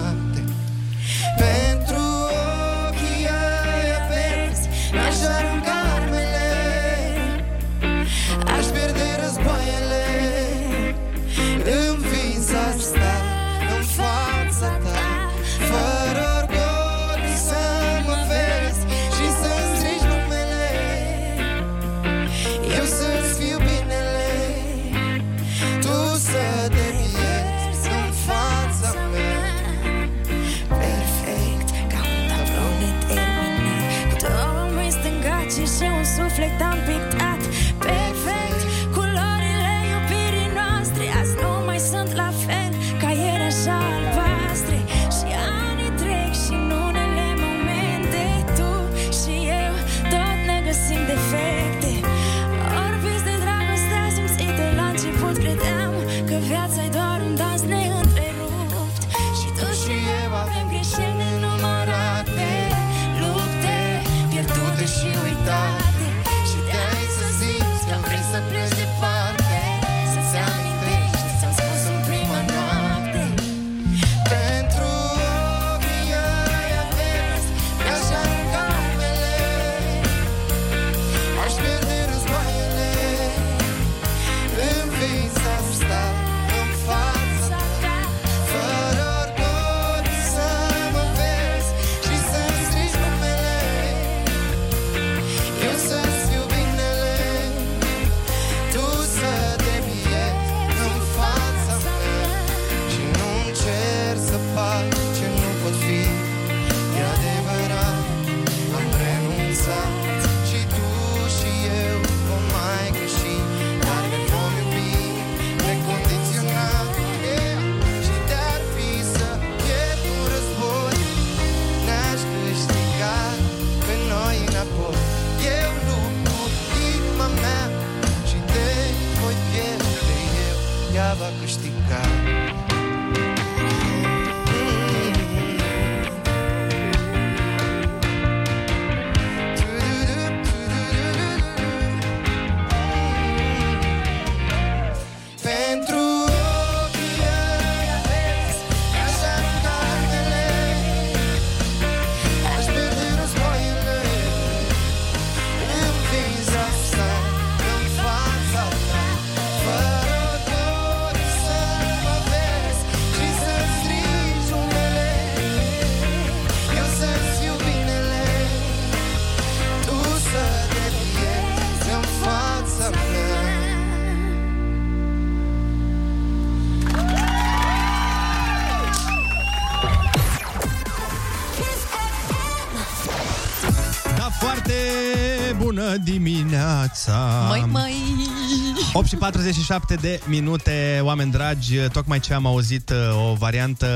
47 189.30 189.94
de 189.94 190.20
minute, 190.26 191.00
oameni 191.02 191.30
dragi, 191.30 191.78
tocmai 191.78 192.20
ce 192.20 192.34
am 192.34 192.46
auzit 192.46 192.90
uh, 192.90 193.30
o 193.30 193.34
variantă 193.34 193.86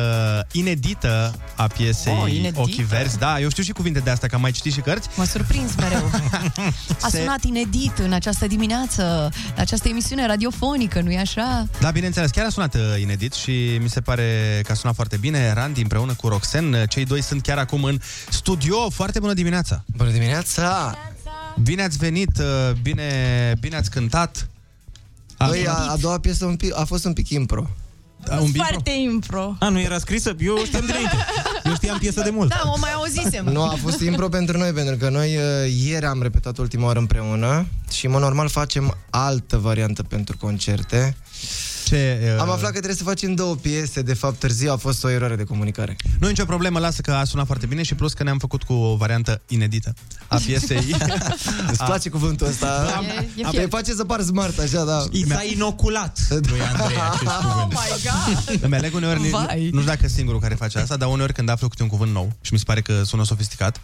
inedită 0.53 1.35
a 1.57 1.67
piesei 1.67 2.19
Oh, 2.23 2.33
inedită? 2.33 2.61
Ochii 2.61 2.83
Verzi. 2.83 3.19
Da, 3.19 3.41
eu 3.41 3.49
știu 3.49 3.63
și 3.63 3.73
cuvinte 3.73 3.99
de 3.99 4.11
asta, 4.11 4.27
că 4.27 4.35
am 4.35 4.41
mai 4.41 4.51
citit 4.51 4.73
și 4.73 4.81
cărți. 4.81 5.09
Mă 5.17 5.25
surprins 5.25 5.75
mereu. 5.75 6.11
A 7.03 7.09
Se- 7.09 7.17
sunat 7.19 7.45
inedit 7.45 7.99
în 7.99 8.13
această 8.13 8.47
dimineață, 8.47 9.03
la 9.57 9.63
această 9.63 9.89
emisiune 9.89 10.27
radiofonică, 10.27 11.01
nu-i 11.01 11.19
așa? 11.19 11.67
Da, 11.81 11.91
bineînțeles, 11.91 12.31
chiar 12.31 12.47
a 12.47 12.51
sunat 12.51 12.75
uh, 12.75 12.81
inedit 13.01 13.33
și 13.33 13.79
mi 13.83 13.89
se 13.89 14.01
pare 14.01 14.61
că 14.65 14.73
a 14.73 14.75
sunat 14.75 14.95
foarte 14.95 15.17
bine. 15.17 15.53
Randy 15.53 15.81
împreună 15.81 16.15
cu 16.15 16.29
Roxen, 16.29 16.73
uh, 16.73 16.83
cei 16.89 17.05
doi 17.05 17.23
sunt 17.23 17.43
chiar 17.43 17.59
acum 17.59 17.85
în 17.85 18.01
studio. 18.31 18.91
Foarte 18.91 19.19
bună 19.19 19.33
dimineața! 19.33 19.85
Bună 19.97 20.11
dimineața! 20.11 20.99
Bine 21.63 21.83
ați 21.83 21.97
venit, 21.97 22.39
uh, 22.39 22.73
bine, 22.83 23.03
bine 23.61 23.77
ați 23.77 23.91
cântat. 23.91 24.49
Băi, 25.47 25.67
a, 25.67 25.73
a 25.91 25.97
doua 25.97 26.19
piesă 26.19 26.45
un 26.45 26.57
pic, 26.57 26.79
a 26.79 26.85
fost 26.85 27.05
un 27.05 27.13
pic 27.13 27.29
impro. 27.29 27.71
Da, 28.25 28.37
un 28.37 28.51
bip? 28.51 28.63
Foarte 28.63 28.91
impro. 28.91 29.57
A, 29.59 29.69
nu 29.69 29.81
era 29.81 29.99
scrisă? 29.99 30.35
Eu 30.39 30.57
știam 30.65 30.87
dinainte. 30.87 31.17
Eu 31.65 31.75
știam 31.75 31.99
piesă 31.99 32.23
de 32.23 32.31
mult. 32.31 32.49
Da, 32.49 32.63
o 32.65 32.79
mai 32.79 32.93
auzisem. 32.93 33.45
Nu, 33.45 33.63
a 33.63 33.77
fost 33.83 34.01
impro 34.01 34.29
pentru 34.29 34.59
noi, 34.59 34.73
pentru 34.73 34.97
că 34.97 35.09
noi 35.09 35.37
uh, 35.37 35.43
ieri 35.85 36.05
am 36.05 36.23
repetat 36.23 36.59
ultima 36.59 36.85
oară 36.87 36.99
împreună 36.99 37.67
și, 37.91 38.07
mă, 38.07 38.19
normal 38.19 38.49
facem 38.49 38.97
altă 39.11 39.57
variantă 39.57 40.03
pentru 40.03 40.37
concerte. 40.37 41.17
Ce, 41.91 42.33
uh... 42.35 42.41
Am 42.41 42.51
aflat 42.51 42.65
că 42.71 42.77
trebuie 42.77 42.95
să 42.95 43.03
facem 43.03 43.35
două 43.35 43.55
piese, 43.55 44.03
de 44.03 44.15
fapt 44.15 44.39
târziu 44.39 44.73
a 44.73 44.77
fost 44.77 45.05
o 45.05 45.09
eroare 45.09 45.37
de 45.37 45.45
comunicare. 45.45 45.97
Nu 46.19 46.27
e 46.27 46.31
nicio 46.31 46.45
problemă, 46.45 46.79
lasă 46.79 47.01
că 47.01 47.13
a 47.13 47.25
sunat 47.25 47.47
foarte 47.47 47.67
bine 47.67 47.83
și 47.83 47.95
plus 47.95 48.13
că 48.13 48.23
ne-am 48.23 48.39
făcut 48.39 48.63
cu 48.63 48.73
o 48.73 48.97
variantă 48.97 49.41
inedită 49.49 49.95
a 50.27 50.37
piesei. 50.37 50.77
Îți 51.71 51.85
place 51.85 52.09
cuvântul 52.09 52.47
ăsta? 52.47 53.01
E- 53.03 53.41
e 53.41 53.45
Apoi 53.45 53.59
fiert. 53.59 53.71
face 53.71 53.93
să 53.95 54.05
par 54.05 54.21
smart, 54.21 54.59
așa, 54.59 54.85
da. 54.85 55.05
I 55.11 55.25
s-a 55.27 55.43
inoculat 55.43 56.19
lui 56.29 56.61
Andrei 56.61 56.97
acest 57.11 57.31
cuvânt. 57.41 57.55
Oh 57.55 57.69
my 57.71 58.11
God! 58.49 58.63
Îmi 58.63 58.75
aleg 58.77 58.95
uneori, 58.95 59.21
nu, 59.21 59.29
Vai. 59.29 59.71
nu 59.73 59.79
știu 59.81 59.91
dacă 59.93 60.05
e 60.05 60.09
singurul 60.09 60.41
care 60.41 60.55
face 60.55 60.79
asta, 60.79 60.97
dar 60.97 61.09
uneori 61.09 61.33
când 61.33 61.49
aflu 61.49 61.69
câte 61.69 61.83
un 61.83 61.89
cuvânt 61.89 62.13
nou 62.13 62.33
și 62.41 62.53
mi 62.53 62.59
se 62.59 62.65
pare 62.67 62.81
că 62.81 63.03
sună 63.05 63.25
sofisticat, 63.25 63.81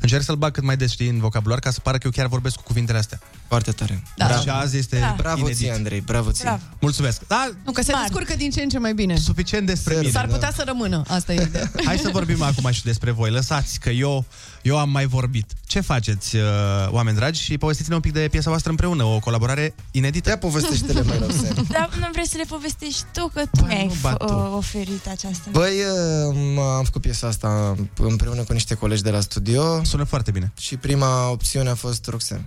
încerc 0.00 0.22
să-l 0.22 0.36
bag 0.36 0.52
cât 0.52 0.62
mai 0.62 0.76
des, 0.76 0.90
știi, 0.90 1.08
în 1.08 1.18
vocabular, 1.18 1.58
ca 1.58 1.70
să 1.70 1.80
pară 1.80 1.96
că 1.96 2.02
eu 2.04 2.12
chiar 2.12 2.26
vorbesc 2.26 2.56
cu 2.56 2.62
cuvintele 2.62 2.98
astea. 2.98 3.20
Foarte 3.50 3.70
tare. 3.70 4.02
Da. 4.16 4.28
Și 4.40 4.48
azi 4.48 4.76
este 4.76 4.98
Da. 4.98 5.14
Bravo 5.16 5.38
inedit. 5.38 5.56
ție, 5.56 5.72
Andrei, 5.72 6.00
bravo 6.00 6.30
ție. 6.30 6.44
Bravo. 6.44 6.60
Mulțumesc. 6.80 7.20
Da, 7.26 7.50
Nu, 7.64 7.72
că 7.72 7.82
se 7.82 7.90
Smart. 7.90 8.06
descurcă 8.06 8.34
din 8.36 8.50
ce 8.50 8.62
în 8.62 8.68
ce 8.68 8.78
mai 8.78 8.94
bine. 8.94 9.16
suficient 9.16 9.66
despre 9.66 9.94
mine. 9.96 10.10
S-ar 10.10 10.26
putea 10.26 10.52
să 10.54 10.62
rămână, 10.66 11.02
asta 11.08 11.32
e 11.32 11.42
ideea. 11.42 11.70
Hai 11.84 11.98
să 11.98 12.08
vorbim 12.12 12.42
acum 12.42 12.70
și 12.70 12.82
despre 12.84 13.10
voi. 13.10 13.30
Lăsați 13.30 13.80
că 13.80 13.90
eu, 13.90 14.24
eu 14.62 14.78
am 14.78 14.90
mai 14.90 15.06
vorbit. 15.06 15.50
Ce 15.66 15.80
faceți, 15.80 16.36
uh, 16.36 16.42
oameni 16.90 17.16
dragi? 17.16 17.42
Și 17.42 17.58
povestiți-ne 17.58 17.94
un 17.94 18.00
pic 18.00 18.12
de 18.12 18.28
piesa 18.30 18.48
voastră 18.50 18.70
împreună, 18.70 19.04
o 19.04 19.18
colaborare 19.18 19.74
inedită. 19.90 20.28
Ia 20.28 20.38
povestește-le 20.38 21.02
mai 21.02 21.18
rău, 21.18 21.30
Sam. 21.30 21.66
Dar 21.68 21.90
nu 22.00 22.08
vrei 22.12 22.26
să 22.28 22.36
le 22.36 22.44
povestești 22.48 23.02
tu, 23.12 23.30
că 23.34 23.40
tu 23.40 23.60
Bă, 23.60 23.66
mi-ai 23.66 23.86
nu 23.86 23.94
bat 24.00 24.14
f- 24.14 24.26
tu. 24.26 24.32
o- 24.32 24.56
oferit 24.56 25.06
această. 25.06 25.48
Băi, 25.50 25.72
uh, 26.26 26.62
am 26.76 26.84
făcut 26.84 27.00
piesa 27.00 27.26
asta 27.26 27.74
împreună 27.98 28.42
cu 28.42 28.52
niște 28.52 28.74
colegi 28.74 29.02
de 29.02 29.10
la 29.10 29.20
studio 29.20 29.84
Sună 29.84 30.04
foarte 30.04 30.30
bine. 30.30 30.52
și 30.58 30.76
prima 30.76 31.30
opțiune 31.30 31.68
a 31.68 31.74
fost 31.74 32.06
Roxen. 32.06 32.44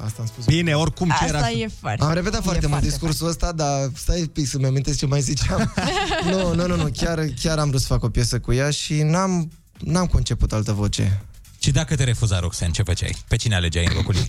Asta 0.00 0.16
am 0.20 0.26
spus. 0.26 0.44
Bine, 0.44 0.74
oricum 0.74 1.08
ce 1.20 1.26
era... 1.26 1.38
Asta 1.38 1.50
e 1.50 1.68
foarte. 1.80 2.04
Am 2.04 2.12
repetat 2.12 2.42
foarte 2.42 2.66
mult 2.66 2.70
foarte 2.70 2.86
discursul 2.86 3.28
ăsta, 3.28 3.52
dar 3.52 3.90
stai 3.96 4.20
un 4.20 4.26
pic 4.26 4.46
să-mi 4.48 4.66
amintesc 4.66 4.98
ce 4.98 5.06
mai 5.06 5.20
ziceam. 5.20 5.72
nu, 6.30 6.54
nu, 6.54 6.66
nu, 6.66 6.76
nu, 6.76 6.88
chiar, 6.96 7.24
chiar 7.42 7.58
am 7.58 7.68
vrut 7.68 7.80
să 7.80 7.86
fac 7.86 8.02
o 8.02 8.08
piesă 8.08 8.38
cu 8.40 8.52
ea 8.52 8.70
și 8.70 9.02
n-am, 9.02 9.50
n-am 9.78 10.06
conceput 10.06 10.52
altă 10.52 10.72
voce. 10.72 11.20
Și 11.58 11.70
dacă 11.70 11.96
te 11.96 12.04
refuza 12.04 12.38
Roxen, 12.38 12.70
ce 12.70 12.82
făceai? 12.82 13.16
Pe 13.28 13.36
cine 13.36 13.54
alegeai 13.54 13.86
în 13.88 13.92
locul 13.94 14.14
ei? 14.14 14.28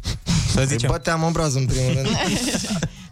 Să 0.54 0.60
Îi 0.60 0.66
zicem. 0.66 0.90
băteam 0.92 1.24
obrazul 1.24 1.60
în 1.62 1.66
primul 1.66 1.94
rând. 1.94 2.08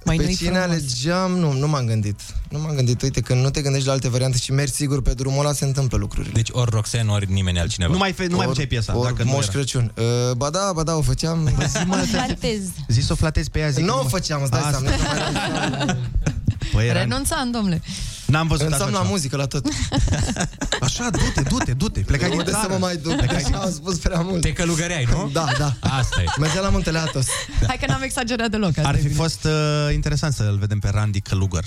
Mai 0.05 0.15
Pe 0.17 0.23
nu-i 0.23 0.35
cine 0.35 0.49
frumos. 0.49 0.65
alegeam? 0.69 1.31
Nu, 1.31 1.51
nu 1.51 1.67
m-am 1.67 1.85
gândit. 1.85 2.19
Nu 2.49 2.59
m-am 2.59 2.75
gândit. 2.75 3.01
Uite, 3.01 3.21
când 3.21 3.41
nu 3.43 3.49
te 3.49 3.61
gândești 3.61 3.87
la 3.87 3.93
alte 3.93 4.09
variante 4.09 4.37
și 4.37 4.51
mergi 4.51 4.73
sigur 4.73 5.01
pe 5.01 5.13
drumul 5.13 5.39
ăla, 5.45 5.53
se 5.53 5.65
întâmplă 5.65 5.97
lucrurile. 5.97 6.31
Deci 6.33 6.49
ori 6.51 6.71
Roxen, 6.71 7.07
ori 7.07 7.31
nimeni 7.31 7.59
altcineva. 7.59 7.91
Nu 7.91 7.97
mai, 7.97 8.11
fe, 8.11 8.25
nu 8.27 8.35
mai 8.35 8.45
făceai 8.47 8.65
piesa, 8.67 8.97
Or, 8.97 9.05
dacă 9.05 9.23
nu 9.23 9.29
Moș 9.31 9.43
era. 9.43 9.51
Crăciun. 9.51 9.91
Uh, 9.97 10.35
ba 10.37 10.49
da, 10.49 10.71
ba 10.75 10.83
da, 10.83 10.95
o 10.95 11.01
făceam. 11.01 11.51
Flatez. 12.11 12.61
Zi 12.87 13.01
să 13.01 13.11
o 13.11 13.15
flatezi 13.15 13.49
pe 13.49 13.59
ea, 13.59 13.69
zic. 13.69 13.83
nu 13.83 13.91
că 13.93 13.99
o 13.99 14.03
mă- 14.03 14.09
făceam, 14.09 14.41
îți 14.41 14.51
dai 14.51 14.59
Asta. 14.61 14.81
seama. 14.85 14.95
nu 15.69 15.85
mai- 15.85 15.97
Păi 16.73 16.87
era... 16.87 16.99
Renunțam, 16.99 17.51
domnule. 17.51 17.81
N-am 18.33 18.47
văzut 18.47 18.61
Renunțam 18.63 18.87
așa 18.87 18.95
la 18.95 19.01
ceva. 19.01 19.11
muzică, 19.13 19.35
la 19.37 19.45
tot. 19.45 19.65
Așa, 20.87 21.09
du-te, 21.09 21.41
du-te, 21.41 21.73
du-te. 21.73 21.99
Plecai 21.99 22.29
din 22.29 22.37
Unde 22.39 22.51
să 22.51 22.57
țară. 22.57 22.71
mă 22.73 22.77
mai 22.79 22.95
duc? 22.97 23.21
Așa 23.31 23.57
am 23.57 23.71
spus 23.71 23.97
prea 23.97 24.19
mult. 24.21 24.41
Te 24.41 24.53
călugăreai, 24.53 25.07
nu? 25.11 25.29
Da, 25.33 25.45
da. 25.57 25.73
Asta 25.79 26.21
e. 26.21 26.25
Mergeam 26.39 26.63
la 26.63 26.69
Muntele 26.69 26.97
Atos. 26.99 27.25
Hai 27.67 27.77
că 27.79 27.85
n-am 27.87 28.01
exagerat 28.01 28.49
deloc. 28.49 28.69
asta 28.77 28.87
Ar 28.87 28.93
e 28.95 28.97
fi 28.97 29.03
bine. 29.07 29.15
fost 29.15 29.43
uh, 29.43 29.93
interesant 29.93 30.33
să-l 30.33 30.57
vedem 30.59 30.79
pe 30.79 30.89
Randy 30.93 31.19
Călugăr. 31.21 31.63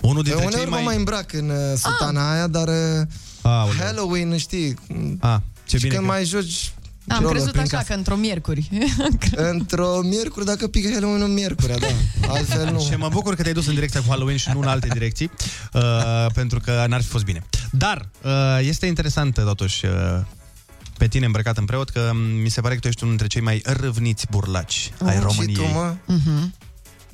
Unul 0.00 0.22
dintre 0.22 0.44
Uneori 0.44 0.56
cei 0.62 0.64
mă 0.70 0.74
mai... 0.74 0.84
mai 0.84 0.96
îmbrac 0.96 1.32
în 1.32 1.48
uh, 1.50 1.56
sutana 1.78 2.32
aia, 2.32 2.46
dar 2.46 2.68
uh, 2.68 3.06
Aoleu. 3.42 3.74
Halloween, 3.84 4.36
știi, 4.36 4.74
Ah, 5.20 5.36
ce 5.66 5.76
și 5.76 5.82
bine 5.82 5.94
când 5.94 6.06
că... 6.06 6.12
mai 6.12 6.24
joci 6.24 6.72
Am 7.08 7.16
roller 7.18 7.30
crezut 7.32 7.50
prin 7.50 7.62
așa 7.62 7.76
casă. 7.76 7.88
că 7.88 7.94
într-o 7.94 8.16
miercuri. 8.16 8.68
Într-o 9.52 10.00
miercuri, 10.02 10.44
dacă 10.44 10.66
pică 10.68 10.88
Halloween 10.92 11.22
în 11.22 11.32
miercuri, 11.32 11.78
da. 11.80 11.86
Altfel 12.28 12.72
nu. 12.72 12.80
Și 12.80 12.94
mă 12.96 13.08
bucur 13.08 13.34
că 13.34 13.42
te-ai 13.42 13.54
dus 13.54 13.66
în 13.66 13.74
direcția 13.74 14.00
cu 14.00 14.06
Halloween 14.08 14.36
și 14.36 14.50
nu 14.52 14.60
în 14.60 14.66
alte 14.66 14.88
direcții, 14.92 15.30
uh, 15.72 16.26
pentru 16.34 16.60
că 16.60 16.84
n-ar 16.88 17.00
fi 17.02 17.06
fost 17.08 17.24
bine. 17.24 17.42
Dar 17.70 18.08
uh, 18.24 18.30
este 18.60 18.86
interesant, 18.86 19.34
totuși, 19.34 19.84
uh, 19.86 19.92
pe 20.98 21.06
tine 21.08 21.26
îmbrăcat 21.26 21.56
în 21.58 21.64
preot, 21.64 21.88
că 21.90 22.10
mi 22.42 22.48
se 22.48 22.60
pare 22.60 22.74
că 22.74 22.80
tu 22.80 22.86
ești 22.86 23.02
unul 23.02 23.16
dintre 23.16 23.34
cei 23.38 23.46
mai 23.46 23.62
râvniți 23.80 24.26
burlaci 24.30 24.90
ai 25.04 25.14
Și 25.14 25.20
României. 25.22 25.54
tu, 25.56 25.64
mă? 25.72 25.94
Mhm. 26.06 26.54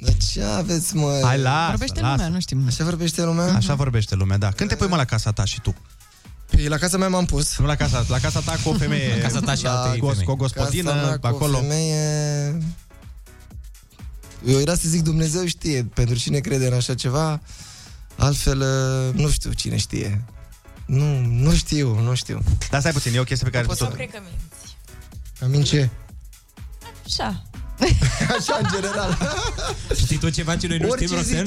De 0.01 0.17
ce 0.33 0.43
aveți, 0.43 0.97
mă? 0.97 1.21
Hai, 1.23 1.39
lasă, 1.41 1.69
Vorbește 1.69 2.01
lasă. 2.01 2.15
lumea, 2.15 2.29
nu 2.29 2.41
știm. 2.41 2.63
Așa 2.67 2.85
vorbește 2.85 3.23
lumea? 3.25 3.55
Așa 3.55 3.75
vorbește 3.75 4.15
lumea, 4.15 4.37
da. 4.39 4.49
Când 4.51 4.69
te 4.69 4.77
pui 4.77 4.87
mă 4.89 4.97
la 4.97 5.05
casa 5.05 5.33
ta 5.33 5.45
și 5.45 5.61
tu? 5.61 5.75
Păi, 6.51 6.67
la 6.69 6.77
casa 6.77 6.97
mea 6.97 7.09
m-am 7.09 7.25
pus. 7.25 7.59
Nu 7.59 7.67
la 7.67 7.75
casa, 7.77 8.05
la 8.09 8.19
casa 8.19 8.41
ta 8.41 8.57
cu 8.63 8.69
o 8.69 8.73
femeie. 8.75 9.15
La 9.17 9.23
casa 9.23 9.41
ta 9.41 9.55
și 9.55 9.63
La 9.63 9.83
alte 9.83 9.99
cu, 9.99 10.07
o- 10.07 10.09
femei. 10.09 10.25
cu 10.25 10.31
o 10.31 10.37
Casa 10.37 10.55
gospodină, 10.55 10.93
mea 10.93 11.19
cu 11.19 11.27
acolo. 11.27 11.57
o 11.57 11.61
femeie... 11.61 12.59
Eu 14.47 14.61
era 14.61 14.75
să 14.75 14.89
zic 14.89 15.03
Dumnezeu 15.03 15.47
știe 15.47 15.85
pentru 15.95 16.15
cine 16.15 16.39
crede 16.39 16.67
în 16.67 16.73
așa 16.73 16.95
ceva, 16.95 17.41
altfel 18.17 18.61
uh, 18.61 19.15
nu 19.21 19.29
știu 19.31 19.53
cine 19.53 19.77
știe. 19.77 20.25
Nu, 20.87 21.21
nu 21.21 21.55
știu, 21.55 22.01
nu 22.01 22.15
știu. 22.15 22.43
Dar 22.71 22.81
stai 22.81 22.93
puțin, 22.93 23.15
e 23.15 23.19
o 23.19 23.23
chestie 23.25 23.47
pe 23.51 23.53
care 23.53 23.63
tu 23.63 23.69
Poți 23.69 23.81
tot... 23.81 23.89
Nu 23.89 23.95
cred 23.95 24.11
că 24.11 24.19
minți. 24.25 24.77
Cam 25.39 25.63
ce? 25.63 25.89
Așa. 27.07 27.43
Așa, 28.39 28.59
în 28.63 28.69
general. 28.75 29.19
Știi 29.97 30.17
tu 30.19 30.29
ceva 30.31 30.57
ce 30.57 30.67
noi 30.67 30.79
nu 30.79 30.89
Orice 30.89 31.05
știm, 31.05 31.17
Roxen? 31.17 31.47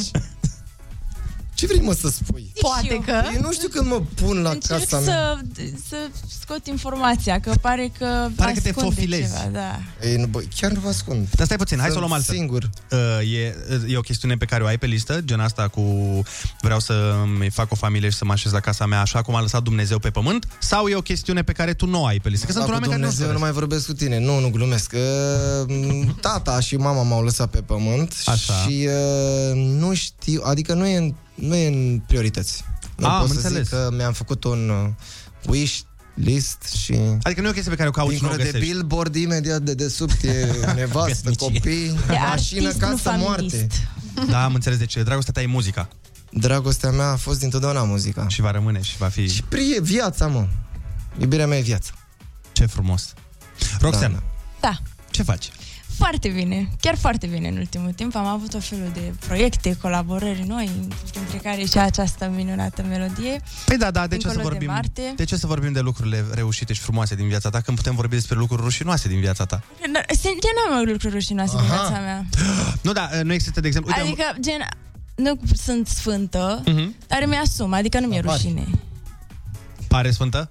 Zici. 1.62 1.70
Ce 1.70 1.76
vrei, 1.76 1.88
mă, 1.88 1.94
să 1.94 2.10
spui? 2.10 2.52
Poate 2.62 2.88
eu. 2.94 3.00
că... 3.00 3.22
Eu 3.36 3.42
nu 3.42 3.52
știu 3.52 3.68
când 3.68 3.88
mă 3.88 4.02
pun 4.16 4.42
la 4.42 4.50
Încerc 4.50 4.80
casa 4.80 5.00
mea. 5.00 5.42
să, 5.56 5.64
să 5.90 5.96
scot 6.42 6.68
informația, 6.68 7.40
că 7.40 7.54
pare 7.62 7.92
că 7.98 8.28
Pare 8.36 8.52
că 8.54 8.60
te 8.60 8.70
ascunde 8.70 8.90
fofilezi. 8.96 9.22
Ceva, 9.22 9.50
da. 9.52 9.80
Ei, 10.08 10.16
nu, 10.16 10.26
bă, 10.26 10.42
chiar 10.60 10.72
nu 10.72 10.80
vă 10.80 10.88
ascund. 10.90 11.28
Dar 11.36 11.46
stai 11.46 11.58
puțin, 11.58 11.78
hai 11.80 11.90
să 11.90 11.92
o 11.92 11.96
Sunt 11.98 12.08
luăm 12.08 12.18
altfel. 12.18 12.36
singur. 12.36 12.70
Uh, 12.92 13.00
e, 13.34 13.56
e 13.88 13.98
o 13.98 14.02
chestiune 14.02 14.36
pe 14.38 14.46
care 14.46 14.64
o 14.64 14.66
ai 14.66 14.78
pe 14.78 14.86
listă, 14.86 15.22
gen 15.26 15.40
asta 15.40 15.68
cu 15.68 15.82
vreau 16.62 16.80
să 16.80 17.16
îmi 17.24 17.50
fac 17.50 17.72
o 17.72 17.76
familie 17.76 18.10
și 18.10 18.18
să 18.18 18.26
mă 18.26 18.32
așez 18.32 18.52
la 18.52 18.60
casa 18.60 18.86
mea 18.86 19.02
așa 19.02 19.22
cum 19.22 19.36
a 19.36 19.42
lăsat 19.42 19.64
Dumnezeu 19.64 20.00
pe 20.00 20.10
pământ? 20.10 20.48
Sau 20.60 20.88
e 20.88 20.96
o 20.96 21.02
chestiune 21.02 21.42
pe 21.44 21.52
care 21.52 21.74
tu 21.74 21.86
nu 21.86 22.02
o 22.02 22.06
ai 22.06 22.20
pe 22.20 22.30
listă? 22.30 22.46
Că 22.46 22.52
sunt 22.52 22.64
Da, 22.64 22.70
cu 22.70 22.74
oameni 22.76 22.92
care 22.92 23.04
nu 23.06 23.10
Dumnezeu 23.10 23.34
nu 23.34 23.40
mai 23.44 23.52
vorbesc 23.52 23.86
cu 23.86 23.94
tine. 23.94 24.20
Nu, 24.20 24.40
nu 24.40 24.50
glumesc. 24.50 24.94
Uh, 24.94 26.08
Tata 26.22 26.60
și 26.60 26.76
mama 26.76 27.02
m-au 27.04 27.24
lăsat 27.24 27.50
pe 27.50 27.62
pământ 27.62 28.14
Așa. 28.26 28.54
și 28.54 28.88
uh, 28.88 29.56
nu 29.56 29.94
știu, 29.94 30.42
adică 30.46 30.74
nu 30.74 30.86
e 30.88 30.98
în, 30.98 31.14
nu 31.36 31.56
e 31.56 31.68
în 31.68 32.00
priorități. 32.08 32.64
Nu 32.96 33.08
Ah, 33.08 33.12
pot 33.20 33.22
am 33.22 33.28
să 33.28 33.34
înțeles. 33.48 33.62
zic 33.68 33.70
că 33.78 33.90
mi-am 33.96 34.14
făcut 34.14 34.44
un 34.44 34.70
uh, 34.70 34.90
wish 35.50 35.80
list 36.14 36.64
și 36.64 36.94
Adică 37.22 37.42
nu 37.42 37.48
e 37.48 37.50
o 37.50 37.54
chestie 37.54 37.72
pe 37.72 37.78
care 37.78 37.90
o 37.90 37.92
cauți 37.92 38.16
și 38.16 38.22
nu 38.24 38.28
o 38.28 38.32
dincolo 38.32 38.52
de 38.52 38.58
găsești. 38.58 38.74
billboard 38.74 39.16
imediat 39.16 39.62
de 39.62 39.74
desubt 39.74 40.24
e 40.24 40.46
nevastă, 40.76 41.30
Căsnicie. 41.30 41.60
copii, 41.60 41.86
E 41.88 42.18
mașină, 42.20 42.68
artist, 42.68 42.82
nu 42.82 42.88
casă, 42.88 43.10
moarte. 43.18 43.42
familist. 43.42 43.72
Da, 44.30 44.44
am 44.44 44.54
înțeles. 44.54 44.78
Deci 44.78 44.94
dragostea 44.94 45.34
ta 45.34 45.42
e 45.42 45.46
muzica. 45.46 45.88
Dragostea 46.32 46.90
mea 46.92 47.08
a 47.12 47.16
fost 47.16 47.40
dintotdeauna 47.40 47.84
muzica. 47.84 48.28
Și 48.28 48.42
va 48.42 48.52
rămâne 48.52 48.82
și 48.82 48.98
va 48.98 49.08
fi... 49.08 49.28
Și 49.28 49.44
prie 49.44 49.82
viața, 49.82 50.28
mă. 50.28 50.48
Iubirea 51.20 51.48
mea 51.48 51.58
e 51.58 51.62
viața. 51.62 51.92
Ce 52.52 52.66
frumos. 52.66 53.14
Roxana, 53.80 54.24
Da, 54.62 54.70
Da. 54.70 54.78
ce 55.12 55.24
faci? 55.24 55.50
Foarte 56.02 56.30
bine, 56.30 56.70
chiar 56.80 56.96
foarte 56.98 57.28
bine 57.28 57.48
în 57.48 57.58
ultimul 57.58 57.92
timp. 57.92 58.16
Am 58.16 58.26
avut 58.26 58.54
o 58.54 58.60
felul 58.60 58.90
de 58.94 59.14
proiecte, 59.28 59.78
colaborări 59.82 60.44
noi, 60.48 60.70
printre 61.12 61.38
care 61.38 61.64
și 61.66 61.78
această 61.78 62.32
minunată 62.36 62.84
melodie. 62.90 63.42
Păi 63.66 63.78
da, 63.78 63.92
da, 63.92 64.08
de 64.08 64.18
ce, 64.18 64.22
să 64.22 64.28
Dincolo 64.28 64.44
de 64.44 64.50
vorbim, 64.50 64.68
Marte. 64.68 65.14
de 65.16 65.24
ce 65.24 65.36
să 65.36 65.48
vorbim 65.48 65.72
de 65.72 65.80
lucrurile 65.80 66.26
reușite 66.34 66.74
și 66.74 66.82
frumoase 66.82 67.16
din 67.16 67.28
viața 67.28 67.50
ta 67.50 67.60
când 67.62 67.78
putem 67.78 67.96
vorbi 67.96 68.16
despre 68.16 68.38
lucruri 68.38 68.62
rușinoase 68.62 69.08
din 69.08 69.20
viața 69.20 69.46
ta? 69.46 69.64
Dar, 69.94 70.06
Sincer, 70.10 70.52
nu 70.70 70.74
am 70.76 70.84
lucruri 70.86 71.14
rușinoase 71.14 71.56
în 71.58 71.64
Aha. 71.64 71.74
viața 71.74 72.00
mea. 72.00 72.26
Nu, 72.86 72.92
da, 72.92 73.10
nu 73.24 73.34
există, 73.34 73.60
de 73.62 73.68
exemplu... 73.68 73.92
Uite, 73.98 74.08
Adică, 74.08 74.36
gen, 74.40 74.68
nu 75.16 75.40
sunt 75.54 75.88
sfântă, 75.88 76.62
Mhm. 76.66 76.96
dar 77.08 77.24
mi-asum, 77.28 77.74
adică 77.74 78.00
nu 78.00 78.08
mi-e 78.08 78.20
Apare. 78.20 78.38
rușine. 78.42 78.68
pare 79.88 80.12
sfântă? 80.12 80.50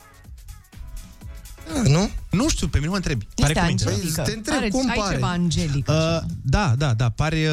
Da, 1.75 1.83
nu? 1.91 2.11
Nu 2.31 2.49
știu, 2.49 2.69
pe 2.69 2.79
mine 2.79 2.91
mă 2.91 2.97
întrebi. 2.97 3.27
Este 3.37 3.53
cum 3.53 3.67
minge. 3.67 3.89
angelică. 3.89 4.23
Te 4.23 4.33
întreb, 4.33 4.57
Are, 4.57 4.69
cum 4.69 4.89
ai 4.91 4.97
pare? 4.97 5.15
ceva 5.15 5.29
angelică. 5.31 6.21
Uh, 6.23 6.31
da, 6.43 6.75
da, 6.79 6.95
da, 6.95 7.09
pari 7.09 7.47
uh, 7.47 7.53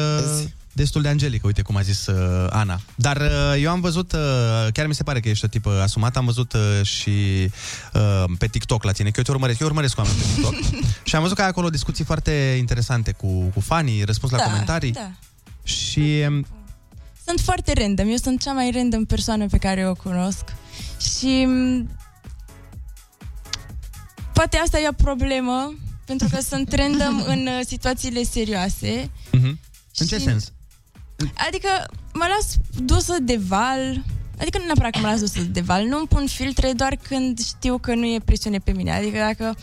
destul 0.72 1.02
de 1.02 1.08
angelică, 1.08 1.46
uite 1.46 1.62
cum 1.62 1.76
a 1.76 1.80
zis 1.82 2.06
uh, 2.06 2.46
Ana. 2.50 2.80
Dar 2.94 3.16
uh, 3.16 3.62
eu 3.62 3.70
am 3.70 3.80
văzut, 3.80 4.12
uh, 4.12 4.18
chiar 4.72 4.86
mi 4.86 4.94
se 4.94 5.02
pare 5.02 5.20
că 5.20 5.28
ești 5.28 5.44
o 5.44 5.48
tipă 5.48 5.80
asumată, 5.82 6.18
am 6.18 6.24
văzut 6.24 6.52
uh, 6.52 6.60
și 6.86 7.50
uh, 7.94 8.24
pe 8.38 8.46
TikTok 8.46 8.82
la 8.82 8.92
tine, 8.92 9.08
că 9.08 9.14
eu 9.16 9.22
te 9.24 9.30
urmăresc, 9.30 9.60
eu 9.60 9.66
urmăresc 9.66 9.98
oameni 9.98 10.16
pe 10.16 10.22
TikTok 10.34 10.54
și 11.08 11.14
am 11.16 11.22
văzut 11.22 11.36
că 11.36 11.42
ai 11.42 11.48
acolo 11.48 11.68
discuții 11.70 12.04
foarte 12.04 12.54
interesante 12.58 13.12
cu, 13.12 13.26
cu 13.54 13.60
fanii, 13.60 14.02
răspuns 14.04 14.32
la 14.32 14.38
Da, 14.38 14.44
comentarii. 14.44 14.92
da. 14.92 15.10
Și 15.62 16.24
um, 16.28 16.46
Sunt 17.26 17.40
foarte 17.40 17.72
random. 17.78 18.08
Eu 18.08 18.16
sunt 18.16 18.40
cea 18.42 18.52
mai 18.52 18.70
random 18.74 19.04
persoană 19.04 19.46
pe 19.46 19.58
care 19.58 19.88
o 19.88 19.94
cunosc. 19.94 20.44
Și 21.16 21.44
m, 21.46 21.90
poate 24.38 24.56
asta 24.56 24.78
e 24.80 24.88
o 24.88 24.92
problemă, 24.92 25.74
pentru 26.04 26.28
că 26.30 26.40
sunt 26.40 26.72
random 26.72 27.22
în 27.34 27.46
uh, 27.46 27.60
situațiile 27.66 28.22
serioase. 28.22 29.10
Mhm. 29.32 29.58
În 29.98 30.06
ce 30.06 30.18
Și- 30.18 30.24
sens? 30.24 30.52
Adică 31.46 31.68
mă 32.14 32.24
las 32.36 32.56
dusă 32.84 33.16
de 33.20 33.36
val, 33.46 34.04
adică 34.40 34.58
nu 34.58 34.64
neapărat 34.64 34.92
că 34.92 34.98
mă 34.98 35.06
las 35.06 35.20
dusă 35.20 35.40
de 35.40 35.60
val, 35.60 35.84
nu 35.84 35.98
îmi 35.98 36.06
pun 36.06 36.26
filtre 36.26 36.72
doar 36.72 36.96
când 37.08 37.38
știu 37.44 37.78
că 37.78 37.94
nu 37.94 38.06
e 38.06 38.20
presiune 38.24 38.58
pe 38.58 38.72
mine. 38.72 38.92
Adică 38.92 39.18
dacă 39.18 39.54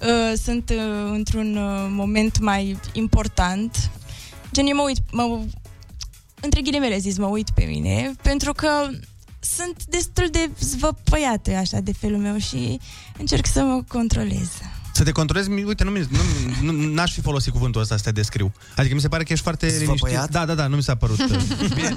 uh, 0.00 0.38
sunt 0.42 0.70
uh, 0.70 1.10
într-un 1.10 1.56
uh, 1.56 1.86
moment 1.90 2.38
mai 2.38 2.78
important, 2.92 3.90
gen 4.52 4.66
eu 4.66 4.76
mă 4.76 4.82
uit, 4.82 4.98
mă, 5.10 5.40
între 6.40 6.60
ghilimele 6.60 6.98
zis, 6.98 7.18
mă 7.18 7.26
uit 7.26 7.50
pe 7.50 7.64
mine, 7.64 8.12
pentru 8.22 8.52
că 8.52 8.88
sunt 9.56 9.84
destul 9.88 10.28
de 10.30 10.50
zvăpăiată 10.60 11.50
așa 11.54 11.80
de 11.80 11.92
felul 11.92 12.18
meu 12.18 12.38
și 12.38 12.80
încerc 13.18 13.46
să 13.46 13.60
mă 13.62 13.82
controlez. 13.88 14.48
Să 14.94 15.02
te 15.02 15.12
controlezi, 15.12 15.48
mi- 15.48 15.62
uite, 15.64 15.84
nu, 15.84 15.90
mi- 15.90 16.08
nu, 16.62 16.72
nu, 16.72 16.92
n-aș 16.92 17.12
fi 17.12 17.20
folosit 17.20 17.52
cuvântul 17.52 17.80
ăsta 17.80 17.96
să 17.96 18.02
te 18.02 18.10
descriu. 18.10 18.52
Adică 18.76 18.94
mi 18.94 19.00
se 19.00 19.08
pare 19.08 19.22
că 19.24 19.32
ești 19.32 19.44
foarte 19.44 19.66
liniștit. 19.66 19.86
Zvăpăiat? 19.96 20.30
Da, 20.30 20.44
da, 20.44 20.54
da, 20.54 20.66
nu 20.66 20.76
mi 20.76 20.82
s-a 20.82 20.94
părut. 20.94 21.18
uh, 21.18 21.42
Bine, 21.74 21.96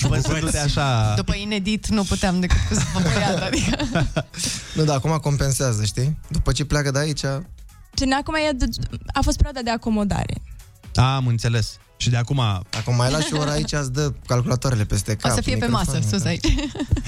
văzându-te 0.00 0.58
așa... 0.58 1.14
După 1.16 1.34
inedit 1.34 1.86
nu 1.88 2.02
puteam 2.02 2.40
decât 2.40 2.58
cu 2.68 2.74
zvăpăiat, 2.74 3.42
adică... 3.42 3.76
Nu, 4.74 4.84
da, 4.84 4.94
acum 4.94 5.16
compensează, 5.16 5.84
știi? 5.84 6.18
După 6.28 6.52
ce 6.52 6.64
pleacă 6.64 6.90
de 6.90 6.98
aici... 6.98 7.20
Gen, 7.96 8.12
acum 8.12 8.34
e, 8.34 8.56
a 9.12 9.20
fost 9.20 9.36
perioada 9.36 9.62
de 9.62 9.70
acomodare. 9.70 10.34
Am 10.94 11.26
înțeles. 11.26 11.78
Și 12.00 12.10
de 12.10 12.16
acum... 12.16 12.38
Acum 12.78 12.96
mai 12.96 13.10
lași 13.10 13.34
o 13.34 13.38
oră 13.38 13.50
aici, 13.50 13.72
îți 13.72 13.92
dă 13.92 14.12
calculatoarele 14.26 14.84
peste 14.84 15.12
O 15.12 15.14
cap. 15.14 15.34
să 15.34 15.40
fie 15.40 15.56
pe 15.56 15.66
masă, 15.66 15.90
microfoane, 15.96 16.06
sus 16.10 16.22
da. 16.22 16.28
aici. 16.28 16.46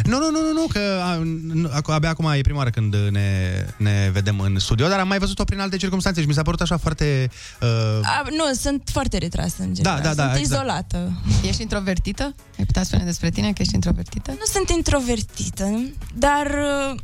Nu, 0.05 0.19
nu, 0.19 0.31
nu, 0.31 0.41
nu, 0.41 0.53
nu 0.53 0.67
că 0.73 1.01
a, 1.03 1.15
nu, 1.53 1.69
acu- 1.73 1.91
abia 1.91 2.09
acum 2.09 2.31
e 2.31 2.41
prima 2.41 2.59
oară 2.59 2.71
când 2.71 2.95
ne, 3.11 3.51
ne 3.77 4.11
vedem 4.13 4.41
în 4.41 4.59
studio, 4.59 4.89
dar 4.89 4.99
am 4.99 5.09
mai 5.09 5.19
văzut-o 5.19 5.45
prin 5.45 5.61
alte 5.61 5.77
circunstanțe 5.77 6.21
și 6.21 6.27
mi 6.27 6.33
s-a 6.33 6.43
părut 6.43 6.61
așa 6.61 6.77
foarte... 6.77 7.31
Uh, 7.61 7.69
A, 8.03 8.23
nu, 8.31 8.55
sunt 8.55 8.89
foarte 8.93 9.19
retrasă 9.19 9.55
în 9.59 9.75
general. 9.75 10.01
Da, 10.03 10.09
da, 10.09 10.15
da, 10.15 10.23
Sunt 10.23 10.37
exact. 10.37 10.63
izolată. 10.63 11.13
Ești 11.43 11.63
introvertită? 11.63 12.35
Ai 12.59 12.65
putea 12.65 12.83
spune 12.83 13.05
despre 13.05 13.31
tine 13.31 13.53
că 13.53 13.63
ești 13.63 13.75
introvertită? 13.75 14.31
Nu 14.31 14.45
sunt 14.53 14.69
introvertită, 14.71 15.81
dar 16.15 16.47
uh, 16.47 17.01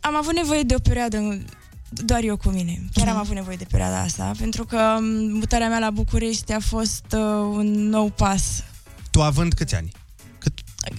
am 0.00 0.16
avut 0.16 0.34
nevoie 0.34 0.62
de 0.62 0.74
o 0.74 0.78
perioadă 0.78 1.38
doar 2.04 2.22
eu 2.22 2.36
cu 2.36 2.48
mine. 2.48 2.82
Chiar 2.92 3.08
am 3.08 3.16
avut 3.16 3.34
nevoie 3.34 3.56
de 3.56 3.66
perioada 3.70 4.00
asta, 4.00 4.32
pentru 4.38 4.64
că 4.64 4.96
um, 4.98 5.04
mutarea 5.32 5.68
mea 5.68 5.78
la 5.78 5.90
București 5.90 6.52
a 6.52 6.60
fost 6.60 7.04
uh, 7.12 7.20
un 7.52 7.88
nou 7.88 8.08
pas. 8.10 8.62
tu 9.10 9.22
având 9.22 9.52
câți 9.52 9.74
ani? 9.74 9.92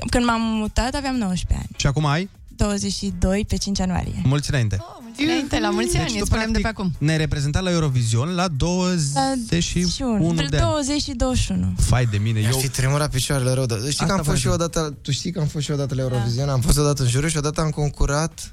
Când 0.09 0.25
m-am 0.25 0.41
mutat 0.41 0.93
aveam 0.95 1.15
19 1.15 1.53
ani. 1.67 1.75
Și 1.77 1.87
acum 1.87 2.05
ai? 2.05 2.29
22 2.55 3.45
pe 3.47 3.55
5 3.55 3.77
ianuarie. 3.77 4.21
Mulți 4.23 4.49
înainte. 4.49 4.83
Înainte, 5.17 5.59
la 5.59 5.69
mulți 5.69 5.97
ani, 5.97 6.05
Deci 6.05 6.13
îți 6.13 6.19
tu, 6.19 6.25
spunem 6.35 6.51
de 6.51 6.59
pe 6.59 6.67
acum. 6.67 6.91
Ne 6.97 7.15
reprezentat 7.15 7.63
la 7.63 7.71
Eurovision 7.71 8.29
la 8.35 8.47
21 8.47 10.27
Între 10.29 10.47
de 10.47 10.57
ani. 10.57 10.65
20 10.71 11.01
și 11.01 11.11
21. 11.13 11.73
Fai 11.77 12.05
de 12.05 12.17
mine, 12.17 12.39
Eu... 12.39 12.49
eu... 12.53 12.59
Și 12.59 12.67
tremura 12.67 13.07
picioarele 13.07 13.51
rău. 13.51 13.65
Dar 13.65 13.77
știi 13.77 13.89
Asta 13.89 14.05
că 14.05 14.11
am 14.11 14.17
vreau 14.21 14.23
fost 14.31 14.37
și 14.37 14.43
să- 14.43 14.47
eu 14.47 14.53
odată, 14.53 14.97
tu 15.01 15.11
știi 15.11 15.31
că 15.31 15.39
am 15.39 15.47
fost 15.47 15.63
și 15.63 15.69
eu 15.71 15.77
odată 15.77 15.95
la 15.95 16.01
Eurovision, 16.01 16.49
am 16.49 16.61
fost 16.61 16.77
odată 16.77 17.01
în 17.03 17.09
juriu 17.09 17.27
și 17.27 17.37
odată 17.37 17.61
am 17.61 17.69
concurat. 17.69 18.51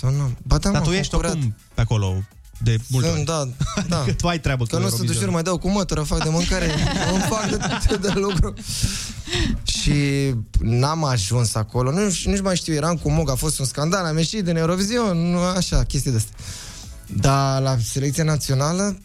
Sau 0.00 0.10
nu? 0.10 0.30
Ba 0.42 0.58
da, 0.58 0.70
Dar 0.70 0.72
m-am 0.72 0.82
tu 0.82 0.90
ești 0.90 1.10
concurat. 1.12 1.34
oricum 1.34 1.56
pe 1.74 1.80
acolo 1.80 2.22
de 2.62 2.76
multe 2.88 3.08
Sunt, 3.08 3.28
ori. 3.28 3.52
da, 3.76 3.82
da. 3.96 4.02
Că 4.04 4.12
tu 4.12 4.28
ai 4.28 4.40
treabă 4.40 4.64
Că 4.64 4.76
cu 4.76 4.82
nu 4.82 4.88
sunt 4.88 4.98
Eurovision. 5.00 5.22
ușor, 5.22 5.32
mai 5.34 5.42
dau 5.42 5.58
cu 5.58 5.68
mătură, 5.70 6.02
fac 6.02 6.22
de 6.22 6.28
mâncare, 6.28 6.64
îmi 7.12 7.22
fac 7.28 7.48
de, 7.50 7.56
de, 7.88 7.96
de 7.96 8.12
lucru. 8.20 8.54
Și 9.64 9.94
n-am 10.60 11.04
ajuns 11.04 11.54
acolo, 11.54 11.90
nu, 11.90 12.00
nici 12.24 12.40
mai 12.42 12.56
știu, 12.56 12.74
eram 12.74 12.96
cu 12.96 13.10
Mog, 13.10 13.30
a 13.30 13.34
fost 13.34 13.58
un 13.58 13.64
scandal, 13.66 14.04
am 14.04 14.16
ieșit 14.16 14.44
din 14.44 14.56
Eurovision, 14.56 15.30
nu, 15.30 15.38
așa, 15.38 15.84
chestii 15.84 16.10
de 16.10 16.16
astea. 16.16 16.34
Dar 17.06 17.62
la 17.62 17.76
selecția 17.92 18.24
națională 18.24 18.98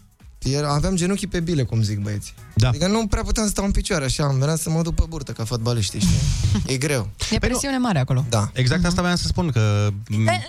era, 0.44 0.74
aveam 0.74 0.96
genunchii 0.96 1.28
pe 1.28 1.40
bile, 1.40 1.64
cum 1.64 1.82
zic 1.82 2.00
băieții. 2.00 2.34
Da. 2.56 2.68
Adică 2.68 2.88
nu 2.88 3.08
prea 3.08 3.24
puteam 3.24 3.46
să 3.46 3.52
stau 3.52 3.66
în 3.66 3.72
picioare, 3.72 4.06
așa, 4.06 4.24
am 4.24 4.40
venit 4.40 4.58
să 4.58 4.70
mă 4.70 4.82
duc 4.82 4.96
pe 4.96 5.04
burtă 5.10 5.32
ca 5.32 5.44
fotbaliștii, 5.46 6.00
știi? 6.00 6.18
E 6.74 6.78
greu. 6.78 7.10
E 7.32 7.38
presiune 7.40 7.78
mare 7.78 8.00
acolo. 8.00 8.26
Da. 8.30 8.50
Exact 8.54 8.86
asta 8.86 9.02
voiam 9.02 9.18
să 9.18 9.28
spun, 9.28 9.52
că... 9.52 9.90
Dar 10.26 10.48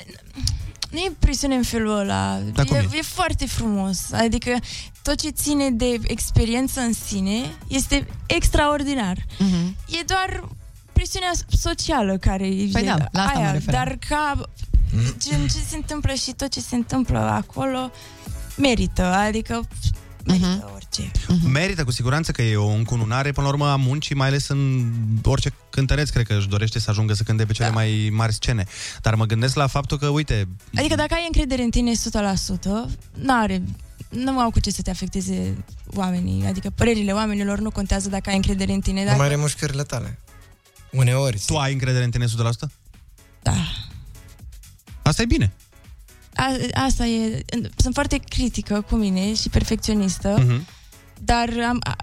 nu 0.91 0.99
e 0.99 1.13
presiune 1.19 1.55
în 1.55 1.63
felul 1.63 1.99
ăla. 1.99 2.39
Dar 2.53 2.65
cum 2.65 2.77
e, 2.77 2.89
e? 2.93 2.97
e 2.97 3.03
foarte 3.03 3.47
frumos. 3.47 4.13
Adică 4.13 4.57
tot 5.03 5.21
ce 5.21 5.29
ține 5.29 5.71
de 5.71 5.99
experiență 6.03 6.81
în 6.81 6.93
sine 6.93 7.57
este 7.69 8.07
extraordinar. 8.27 9.17
Mhm. 9.39 9.77
E 9.89 10.05
doar 10.07 10.49
presiunea 10.93 11.31
socială 11.49 12.17
care 12.17 12.45
Păi 12.73 12.83
e 12.83 12.85
da, 12.85 12.97
la 13.13 13.23
asta 13.23 13.39
mă 13.39 13.45
aia, 13.45 13.53
referam. 13.53 13.85
dar 13.85 13.99
ca 14.09 14.49
gen, 15.19 15.47
ce 15.47 15.59
se 15.69 15.77
întâmplă 15.77 16.13
și 16.13 16.33
tot 16.33 16.49
ce 16.51 16.61
se 16.61 16.75
întâmplă 16.75 17.19
acolo 17.19 17.91
merită, 18.61 19.05
adică 19.05 19.69
merită 20.25 20.71
orice. 20.75 21.11
Merită 21.49 21.85
cu 21.85 21.91
siguranță 21.91 22.33
că 22.33 22.43
e 22.43 22.57
o 22.57 22.69
încununare 22.69 23.33
până 23.33 23.47
la 23.47 23.53
urmă 23.53 23.67
a 23.69 23.77
muncii, 23.77 24.15
mai 24.15 24.27
ales 24.27 24.49
în 24.49 24.91
orice 25.25 25.53
cântăreț 25.71 26.09
cred 26.09 26.27
că 26.27 26.35
își 26.35 26.49
dorește 26.49 26.79
să 26.79 26.91
ajungă 26.91 27.13
să 27.13 27.23
cânte 27.23 27.45
pe 27.45 27.53
cele 27.53 27.69
da. 27.69 27.75
mai 27.75 28.09
mari 28.13 28.33
scene. 28.33 28.67
Dar 29.03 29.15
mă 29.15 29.25
gândesc 29.25 29.55
la 29.55 29.67
faptul 29.67 29.99
că, 29.99 30.09
uite, 30.09 30.49
Adică 30.75 30.95
dacă 30.95 31.15
ai 31.15 31.25
încredere 31.27 31.63
în 31.63 31.71
tine 31.71 31.93
100%, 31.93 31.97
n-are, 33.15 33.63
nu 34.09 34.39
au 34.39 34.51
cu 34.51 34.61
ce 34.61 34.71
să 34.71 34.83
te 34.83 34.91
afecteze 34.91 35.65
oamenii. 35.95 36.47
Adică 36.47 36.71
părerile 36.75 37.13
oamenilor 37.13 37.59
nu 37.59 37.71
contează 37.71 38.09
dacă 38.09 38.31
ai 38.31 38.37
încredere 38.37 38.73
în 38.73 38.81
tine. 38.81 38.97
Dacă... 38.97 39.07
Dacă... 39.07 39.21
Mai 39.21 39.29
remușcările 39.29 39.83
tale. 39.83 40.19
Uneori. 40.91 41.43
tu 41.47 41.57
ai 41.57 41.73
încredere 41.73 42.05
în 42.05 42.11
tine 42.11 42.25
100%? 42.25 42.29
Da. 43.43 43.53
Asta 45.03 45.23
e 45.23 45.27
bine. 45.27 45.53
A, 46.41 46.57
asta 46.85 47.07
e... 47.07 47.45
Sunt 47.77 47.95
foarte 47.95 48.17
critică 48.29 48.81
cu 48.89 48.95
mine 48.95 49.35
și 49.35 49.49
perfecționistă, 49.49 50.37
Mhm. 50.47 50.67
dar 51.25 51.49
am, 51.69 51.79
a, 51.83 51.97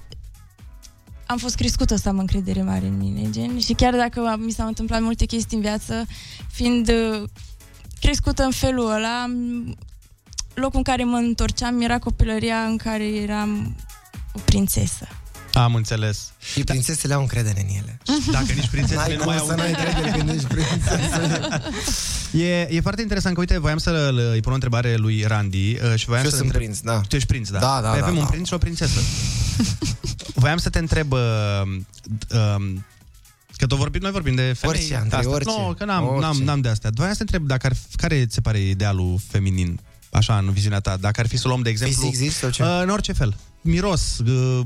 am 1.25 1.37
fost 1.37 1.55
crescută 1.55 1.95
să 1.95 2.09
am 2.09 2.19
încredere 2.19 2.61
mare 2.61 2.85
în 2.85 2.97
mine, 2.97 3.29
gen, 3.29 3.59
și 3.59 3.73
chiar 3.73 3.95
dacă 3.95 4.35
mi 4.39 4.51
s-au 4.51 4.67
întâmplat 4.67 5.01
multe 5.01 5.25
chestii 5.25 5.57
în 5.57 5.63
viață, 5.63 6.05
fiind 6.51 6.89
uh, 6.89 7.23
crescută 7.99 8.43
în 8.43 8.51
felul 8.51 8.91
ăla, 8.91 9.21
am- 9.21 9.77
locul 10.53 10.77
în 10.77 10.83
care 10.83 11.03
mă 11.03 11.17
întorceam 11.17 11.81
era 11.81 11.99
copilăria 11.99 12.57
în 12.63 12.77
care 12.77 13.03
eram 13.07 13.75
o 14.33 14.39
prințesă. 14.45 15.07
Am 15.53 15.75
înțeles. 15.75 16.31
Și 16.53 16.63
prințesele 16.63 17.13
au 17.13 17.21
încredere 17.21 17.61
în 17.69 17.75
ele. 17.75 17.99
Dacă 18.31 18.51
nici 18.55 18.67
prințesele 18.67 18.99
N-ai 18.99 19.15
nu 19.15 19.17
cum 19.17 19.25
mai 19.25 19.37
au 19.37 19.47
să 19.47 19.53
n-ai 19.55 19.69
încredere 19.69 20.17
când 20.17 20.29
ești 20.29 20.45
prințesă. 20.47 21.61
E, 22.31 22.61
e 22.75 22.81
foarte 22.81 23.01
interesant 23.01 23.33
că, 23.33 23.39
uite, 23.39 23.59
voiam 23.59 23.77
să 23.77 24.09
îi 24.33 24.39
pun 24.41 24.51
o 24.51 24.53
întrebare 24.53 24.95
lui 24.95 25.23
Randy 25.27 25.71
uh, 25.71 25.95
și 25.95 26.05
voiam 26.05 26.23
Și 26.23 26.29
eu 26.29 26.29
să 26.31 26.35
sunt 26.37 26.39
întreb... 26.39 26.61
prinț, 26.61 26.79
da. 26.79 27.01
Tu 27.07 27.15
ești 27.15 27.27
prinț, 27.27 27.49
da? 27.49 27.59
Da, 27.59 27.79
da, 27.81 27.89
Păi 27.89 27.99
da, 27.99 28.05
avem 28.05 28.15
da. 28.15 28.21
un 28.21 28.27
prinț 28.27 28.47
și 28.47 28.53
o 28.53 28.57
prințesă. 28.57 28.99
voiam 30.43 30.57
să 30.57 30.69
te 30.69 30.79
întreb... 30.79 31.11
Uh, 31.11 31.19
um, 32.57 32.85
Că 33.55 33.65
tot 33.67 33.77
vorbim, 33.77 34.01
noi 34.01 34.11
vorbim 34.11 34.35
de 34.35 34.53
femei. 34.59 34.75
Orice, 34.79 34.95
Andrei, 34.95 35.19
Asta. 35.19 35.31
orice. 35.31 35.51
Nu, 35.57 35.73
că 35.77 35.85
n-am, 35.85 36.07
Orice. 36.07 36.21
n-am, 36.21 36.37
n-am 36.37 36.61
de 36.61 36.69
astea. 36.69 36.89
Voiam 36.93 37.11
să 37.11 37.17
te 37.17 37.23
întreb 37.23 37.47
dacă 37.47 37.65
ar, 37.67 37.73
fi- 37.73 37.95
care 37.95 38.25
ți 38.25 38.33
se 38.33 38.41
pare 38.41 38.59
idealul 38.59 39.19
feminin, 39.27 39.79
așa, 40.17 40.37
în 40.37 40.51
viziunea 40.51 40.79
ta? 40.79 40.97
Dacă 40.99 41.19
ar 41.19 41.27
fi 41.27 41.37
să 41.37 41.47
luăm, 41.47 41.61
de 41.61 41.69
exemplu... 41.69 42.01
Fizic 42.09 42.15
zici 42.17 42.31
sau 42.31 42.49
ce? 42.49 42.63
Uh, 42.63 42.79
în 42.83 42.89
orice 42.89 43.13
fel. 43.13 43.35
Miros, 43.61 44.01
uh, 44.27 44.59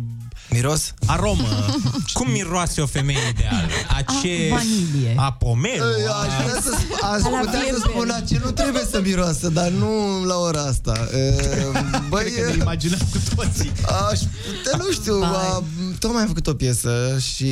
Miros? 0.49 0.93
aromă. 1.05 1.47
Cum 2.13 2.31
miroase 2.31 2.81
o 2.81 2.85
femeie 2.85 3.19
ideală? 3.29 3.67
A 3.89 4.01
ce... 4.21 4.47
vanilie. 4.49 5.13
A 5.15 5.31
pomelo? 5.31 5.83
Ei, 5.83 6.05
Aș 6.07 6.43
vrea 6.43 6.61
să 6.61 6.77
sp- 6.81 7.13
aș 7.13 7.21
La 7.21 7.29
putea 7.39 7.51
să 7.51 7.59
vierbe. 7.61 7.79
spun 7.89 8.25
ce 8.27 8.41
nu 8.43 8.51
trebuie 8.51 8.83
să 8.91 9.01
miroasă, 9.05 9.49
dar 9.49 9.69
nu 9.69 10.23
la 10.25 10.35
ora 10.37 10.61
asta. 10.61 11.07
E, 11.15 11.35
Băi, 12.09 12.23
Cred 12.31 12.43
că 12.45 12.49
ne 12.51 12.57
imaginăm 12.61 12.99
cu 13.11 13.17
toții. 13.35 13.71
aș 14.11 14.19
putea, 14.19 14.77
nu 14.85 14.91
știu, 14.91 15.13
a, 15.23 15.63
tocmai 15.99 16.21
am 16.21 16.27
făcut 16.27 16.47
o 16.47 16.53
piesă 16.53 17.17
și 17.33 17.49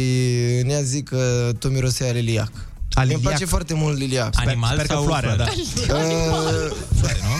în 0.63 0.69
ea 0.69 0.81
zic 0.81 1.07
că 1.09 1.51
tu 1.59 1.67
mirosea 1.67 2.07
a 2.09 2.11
liliac. 2.11 2.51
A 2.93 3.01
Îmi 3.01 3.09
liliac. 3.11 3.21
place 3.31 3.45
foarte 3.45 3.73
mult 3.73 3.97
liliac. 3.97 4.33
Animal 4.37 4.73
sper 4.73 4.85
că 4.85 4.93
sau 4.93 5.03
floarea, 5.03 5.33
flori? 5.35 5.49
da. 5.87 5.93
Uh, 5.95 6.71
Floare, 6.99 7.19
nu? 7.21 7.35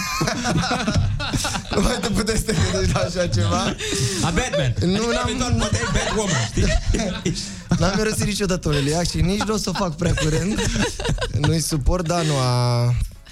nu 1.75 1.81
mai 1.81 1.97
te 2.01 2.07
puteți 2.09 2.37
să 2.39 2.43
te 2.45 2.53
gândești 2.71 2.93
la 2.93 2.99
așa 2.99 3.27
ceva. 3.27 3.63
A 4.23 4.29
Batman. 4.29 4.73
Nu, 4.79 4.93
adică 4.95 5.13
n-am- 5.13 5.27
eventual 5.27 5.53
poate 5.57 5.75
ai 5.77 5.91
Batwoman, 5.93 6.45
știi? 6.51 6.63
N-am 7.79 7.93
mirosit 7.97 8.25
niciodată 8.25 8.67
un 8.69 8.73
liliac 8.75 9.09
și 9.09 9.21
nici 9.21 9.41
nu 9.41 9.53
o 9.53 9.57
să 9.57 9.69
o 9.69 9.73
fac 9.73 9.95
prea 9.95 10.13
curând. 10.13 10.59
Nu-i 11.47 11.59
suport, 11.61 12.07
dar 12.07 12.23
nu 12.23 12.33
a... 12.37 12.83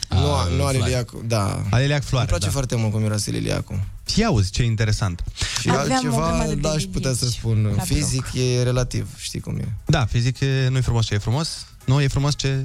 Nu, 0.10 0.34
a- 0.34 0.48
nu 0.58 0.66
are 0.66 0.78
liliacul, 0.78 1.24
da. 1.28 1.62
A 1.70 1.78
liliac 1.80 2.04
floare, 2.04 2.28
Îmi 2.30 2.30
place 2.30 2.46
da. 2.46 2.52
foarte 2.52 2.76
mult 2.76 2.92
cum 2.92 3.02
miroase 3.02 3.32
liliacul. 3.32 3.80
Și 4.14 4.24
auzi, 4.24 4.52
ce 4.52 4.64
interesant. 4.64 5.24
Și 5.60 5.70
Aveam 5.70 5.90
o 5.90 5.94
altceva, 5.94 6.16
grămadă 6.28 6.48
de 6.54 6.56
da, 6.56 6.78
și 6.78 6.88
putea 6.88 7.12
să 7.12 7.16
liliaci 7.20 7.38
spun, 7.40 7.74
la 7.76 7.84
fizic 7.84 8.26
e 8.34 8.64
relativ, 8.64 9.08
știi 9.18 9.40
cum 9.40 9.56
e. 9.58 9.68
Da, 9.86 10.06
fizic 10.06 10.40
e- 10.40 10.68
nu 10.70 10.78
e 10.78 10.82
frumos 10.82 11.06
ce 11.06 11.14
e 11.14 11.18
frumos. 11.18 11.66
Nu, 11.88 12.02
e 12.02 12.08
frumos 12.08 12.36
ce... 12.36 12.64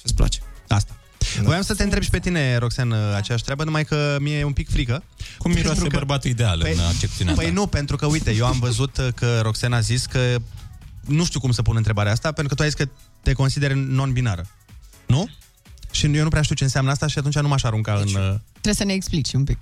Ce-ți 0.00 0.14
place. 0.14 0.38
Asta. 0.68 0.96
Voiam 1.42 1.62
să 1.62 1.74
te 1.74 1.82
întreb 1.82 2.02
și 2.02 2.10
pe 2.10 2.18
tine, 2.18 2.56
Roxan, 2.56 2.92
aceeași 2.92 3.42
treabă, 3.44 3.64
numai 3.64 3.84
că 3.84 4.16
mie 4.20 4.38
e 4.38 4.44
un 4.44 4.52
pic 4.52 4.70
frică. 4.70 5.02
Cum 5.38 5.50
miroase 5.50 5.72
Pentru 5.80 5.88
că- 5.88 5.96
bărbatul 6.04 6.30
ideal 6.30 6.66
în 6.74 6.78
accepțiunea 6.80 7.34
Păi 7.34 7.44
ta? 7.46 7.52
nu, 7.52 7.66
pentru 7.66 7.96
că, 7.96 8.06
uite, 8.06 8.34
eu 8.34 8.46
am 8.46 8.58
văzut 8.58 8.96
uh, 8.96 9.08
că 9.14 9.40
Roxan 9.40 9.72
a 9.72 9.80
zis 9.80 10.06
că 10.06 10.36
nu 11.00 11.24
știu 11.24 11.40
cum 11.40 11.50
să 11.52 11.62
pun 11.62 11.76
întrebarea 11.76 12.12
asta, 12.12 12.32
pentru 12.32 12.48
că 12.48 12.54
tu 12.54 12.62
ai 12.62 12.68
zis 12.68 12.78
că 12.78 12.88
te 13.22 13.32
consideri 13.32 13.74
non-binară. 13.78 14.46
Nu? 15.06 15.28
Și 15.90 16.06
eu 16.16 16.22
nu 16.22 16.28
prea 16.28 16.42
știu 16.42 16.54
ce 16.54 16.64
înseamnă 16.64 16.90
asta 16.90 17.06
și 17.06 17.18
atunci 17.18 17.34
nu 17.38 17.48
m-aș 17.48 17.62
arunca 17.62 17.92
în... 17.94 18.06
uh, 18.14 18.34
Trebuie 18.52 18.74
să 18.74 18.84
ne 18.84 18.92
explici 18.92 19.32
un 19.32 19.44
pic. 19.44 19.58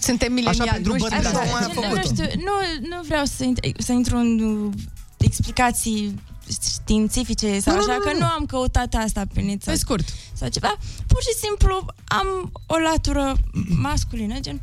Suntem 0.00 0.32
mileniali, 0.32 0.70
pentru 0.70 0.92
nu 0.92 0.98
bărbați. 0.98 1.26
știu. 1.26 1.38
Așa, 1.38 1.72
nu, 1.74 1.94
nu 1.94 2.02
știu, 2.02 2.24
nu, 2.24 2.88
nu 2.88 3.02
vreau 3.06 3.24
să, 3.24 3.44
int- 3.44 3.76
să 3.78 3.92
intru 3.92 4.16
în 4.16 4.40
uh, 4.40 4.72
explicații 5.18 6.20
științifice 6.62 7.60
sau 7.60 7.74
Nu, 7.74 7.80
nu, 7.84 7.86
așa, 7.90 7.98
nu, 7.98 8.04
că 8.04 8.12
nu. 8.12 8.18
nu 8.18 8.24
am 8.26 8.46
căutat 8.46 8.94
asta 8.94 9.22
pe 9.34 9.40
net. 9.40 9.64
Pe 9.64 9.74
scurt. 9.76 10.08
Sau 10.32 10.48
ceva. 10.48 10.76
Pur 11.06 11.22
și 11.22 11.38
simplu 11.46 11.86
am 12.04 12.52
o 12.66 12.78
latură 12.78 13.36
masculină, 13.68 14.40
gen 14.40 14.60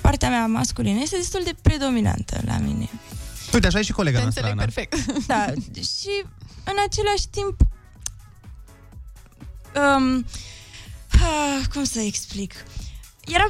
partea 0.00 0.28
mea 0.28 0.46
masculină 0.46 1.00
este 1.00 1.16
destul 1.16 1.40
de 1.44 1.54
predominantă 1.62 2.40
la 2.46 2.56
mine. 2.58 2.88
Uite, 3.52 3.66
așa 3.66 3.78
e 3.78 3.82
și 3.82 3.92
colega 3.92 4.16
Te 4.16 4.22
noastră, 4.22 4.46
înțeleg 4.46 4.68
Ana. 4.68 4.72
perfect. 4.72 5.12
Da, 5.32 5.44
și 5.82 6.24
în 6.64 6.74
același 6.86 7.28
timp 7.30 7.56
um, 9.74 10.26
ah, 11.10 11.66
cum 11.72 11.84
să 11.84 12.00
explic? 12.00 12.54
Era 13.26 13.46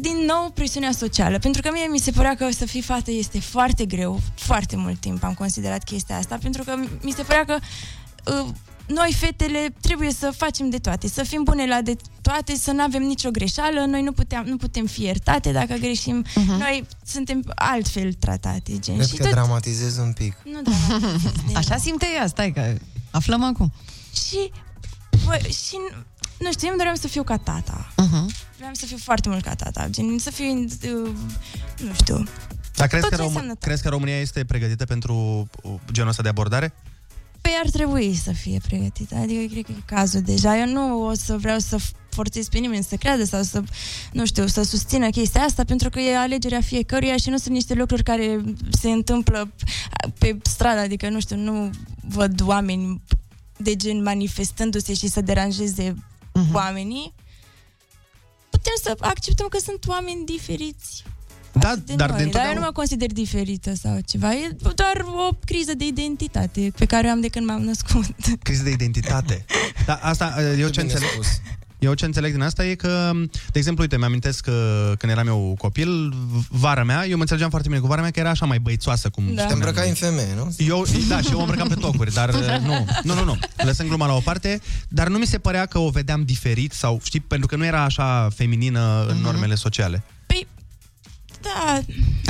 din 0.00 0.16
nou 0.26 0.50
presiunea 0.50 0.92
socială, 0.92 1.38
pentru 1.38 1.62
că 1.62 1.70
mie 1.72 1.86
mi 1.90 1.98
se 1.98 2.10
părea 2.10 2.34
că 2.34 2.50
să 2.50 2.66
fii 2.66 2.82
fată 2.82 3.10
este 3.10 3.40
foarte 3.40 3.84
greu, 3.84 4.20
foarte 4.34 4.76
mult 4.76 5.00
timp 5.00 5.24
am 5.24 5.34
considerat 5.34 5.84
chestia 5.84 6.16
asta, 6.16 6.38
pentru 6.42 6.62
că 6.62 6.76
mi 7.02 7.10
se 7.10 7.22
părea 7.22 7.44
că 7.44 7.58
uh, 8.32 8.48
noi, 8.86 9.16
fetele, 9.18 9.74
trebuie 9.80 10.12
să 10.12 10.32
facem 10.36 10.70
de 10.70 10.78
toate, 10.78 11.08
să 11.08 11.22
fim 11.22 11.42
bune 11.42 11.66
la 11.66 11.80
de 11.80 11.96
toate, 12.20 12.54
să 12.54 12.70
nu 12.70 12.82
avem 12.82 13.02
nicio 13.02 13.30
greșeală, 13.30 13.84
noi 13.84 14.02
nu 14.02 14.12
putem, 14.12 14.44
nu 14.46 14.56
putem 14.56 14.86
fi 14.86 15.02
iertate 15.02 15.52
dacă 15.52 15.74
greșim, 15.74 16.24
uh-huh. 16.24 16.58
noi 16.58 16.86
suntem 17.04 17.42
altfel 17.54 18.12
tratate. 18.12 18.78
Gen. 18.78 18.94
Cred 18.94 19.08
și 19.08 19.16
că 19.16 19.22
tot, 19.22 19.32
dramatizez 19.32 19.96
un 19.96 20.12
pic. 20.12 20.36
nu 20.44 20.60
dramatizez, 20.62 21.56
Așa 21.60 21.76
simte 21.76 22.06
ea, 22.16 22.26
stai 22.26 22.52
că 22.52 22.74
aflăm 23.10 23.44
acum. 23.44 23.72
Și, 24.12 24.50
bă, 25.24 25.38
și 25.48 25.76
nu 26.38 26.52
știu, 26.52 26.66
eu 26.66 26.68
îmi 26.68 26.76
doream 26.78 26.94
să 26.94 27.08
fiu 27.08 27.22
ca 27.22 27.36
tata. 27.36 27.92
Uh-huh. 27.92 28.46
Vreau 28.56 28.72
să 28.72 28.86
fiu 28.86 28.96
foarte 28.96 29.28
mult 29.28 29.42
ca 29.42 29.54
tata, 29.54 29.86
gen 29.90 30.18
să 30.18 30.30
fiu, 30.30 30.64
uh, 30.64 31.10
nu 31.86 31.94
știu. 31.94 32.24
Dar 32.74 32.86
crezi 32.86 33.02
Tot 33.02 33.10
că, 33.10 33.16
ce 33.16 33.22
Rom- 33.22 33.26
înseamnă 33.26 33.54
crezi 33.54 33.82
că 33.82 33.88
România 33.88 34.20
este 34.20 34.44
pregătită 34.44 34.84
pentru 34.84 35.48
uh, 35.62 35.72
genul 35.92 36.10
ăsta 36.10 36.22
de 36.22 36.28
abordare? 36.28 36.74
Păi 37.40 37.52
ar 37.64 37.70
trebui 37.70 38.14
să 38.14 38.32
fie 38.32 38.60
pregătită, 38.66 39.14
adică 39.14 39.52
cred 39.52 39.64
că 39.64 39.72
e 39.72 39.82
cazul 39.84 40.20
deja. 40.20 40.58
Eu 40.58 40.66
nu 40.66 41.06
o 41.06 41.14
să 41.14 41.36
vreau 41.36 41.58
să 41.58 41.78
forțez 42.08 42.48
pe 42.48 42.58
nimeni 42.58 42.84
să 42.84 42.96
creadă 42.96 43.24
sau 43.24 43.42
să, 43.42 43.62
nu 44.12 44.26
știu, 44.26 44.46
să 44.46 44.62
susțină 44.62 45.10
chestia 45.10 45.40
asta, 45.40 45.64
pentru 45.64 45.90
că 45.90 46.00
e 46.00 46.18
alegerea 46.18 46.60
fiecăruia 46.60 47.16
și 47.16 47.28
nu 47.28 47.36
sunt 47.36 47.54
niște 47.54 47.74
lucruri 47.74 48.02
care 48.02 48.40
se 48.80 48.90
întâmplă 48.90 49.52
pe 50.18 50.38
stradă, 50.42 50.80
adică, 50.80 51.08
nu 51.08 51.20
știu, 51.20 51.36
nu 51.36 51.70
văd 52.08 52.40
oameni 52.44 53.02
de 53.56 53.76
gen 53.76 54.02
manifestându-se 54.02 54.94
și 54.94 55.08
să 55.08 55.20
deranjeze 55.20 55.94
uh-huh. 56.36 56.52
oamenii. 56.52 57.14
Putem 58.50 58.72
să 58.82 58.96
acceptăm 59.00 59.46
că 59.48 59.58
sunt 59.58 59.86
oameni 59.86 60.24
diferiți 60.24 61.04
Da, 61.52 61.74
de 61.84 61.94
dar 61.94 61.94
noi, 61.94 61.94
de 61.94 61.96
dar 61.96 62.08
eu 62.08 62.16
nu 62.16 62.22
întotdeauna... 62.24 62.60
mă 62.60 62.72
consider 62.72 63.12
diferită 63.12 63.74
sau 63.74 63.98
ceva. 64.06 64.34
E 64.34 64.56
doar 64.74 65.04
o 65.28 65.28
criză 65.44 65.74
de 65.74 65.86
identitate 65.86 66.72
pe 66.76 66.84
care 66.84 67.06
o 67.06 67.10
am 67.10 67.20
de 67.20 67.28
când 67.28 67.46
m-am 67.46 67.62
născut. 67.62 68.14
Criză 68.42 68.62
de 68.62 68.70
identitate. 68.70 69.44
Dar 69.86 69.98
asta, 70.02 70.34
uh, 70.38 70.58
eu 70.58 70.68
ce 70.68 70.80
înțeleg... 70.80 71.08
Eu 71.86 71.94
ce 71.94 72.04
înțeleg 72.04 72.32
din 72.32 72.42
asta 72.42 72.66
e 72.66 72.74
că, 72.74 73.10
de 73.52 73.58
exemplu, 73.58 73.82
uite, 73.82 73.98
mi-amintesc 73.98 74.44
că 74.44 74.92
când 74.98 75.12
eram 75.12 75.26
eu 75.26 75.54
copil, 75.58 76.14
vara 76.48 76.84
mea, 76.84 77.06
eu 77.06 77.14
mă 77.14 77.20
înțelegeam 77.20 77.50
foarte 77.50 77.68
bine 77.68 77.80
cu 77.80 77.86
vara 77.86 78.00
mea, 78.00 78.10
că 78.10 78.20
era 78.20 78.30
așa 78.30 78.46
mai 78.46 78.58
băițoasă. 78.58 79.08
Cum 79.08 79.22
Da. 79.24 79.28
spuneam 79.30 79.48
Te 79.48 79.52
îmbrăcai 79.54 79.80
noi. 79.80 79.88
în 79.88 79.94
femeie, 79.94 80.34
nu? 80.36 80.54
Eu, 80.58 80.86
da, 81.08 81.20
și 81.20 81.30
eu 81.30 81.36
mă 81.36 81.42
îmbrăcam 81.42 81.68
pe 81.68 81.74
tocuri, 81.74 82.12
dar 82.12 82.28
uh, 82.28 82.58
nu, 82.68 82.86
nu, 83.02 83.14
nu, 83.14 83.24
nu, 83.24 83.38
lăsăm 83.56 83.86
gluma 83.86 84.06
la 84.06 84.12
o 84.14 84.20
parte, 84.20 84.60
dar 84.88 85.08
nu 85.08 85.18
mi 85.18 85.26
se 85.26 85.38
părea 85.38 85.66
că 85.66 85.78
o 85.78 85.88
vedeam 85.90 86.22
diferit 86.24 86.72
sau, 86.72 87.00
știi, 87.04 87.20
pentru 87.20 87.46
că 87.46 87.56
nu 87.56 87.64
era 87.64 87.82
așa 87.82 88.28
feminină 88.34 89.04
Mhm. 89.06 89.16
în 89.16 89.22
normele 89.22 89.54
sociale. 89.54 90.02
Da, 91.42 91.80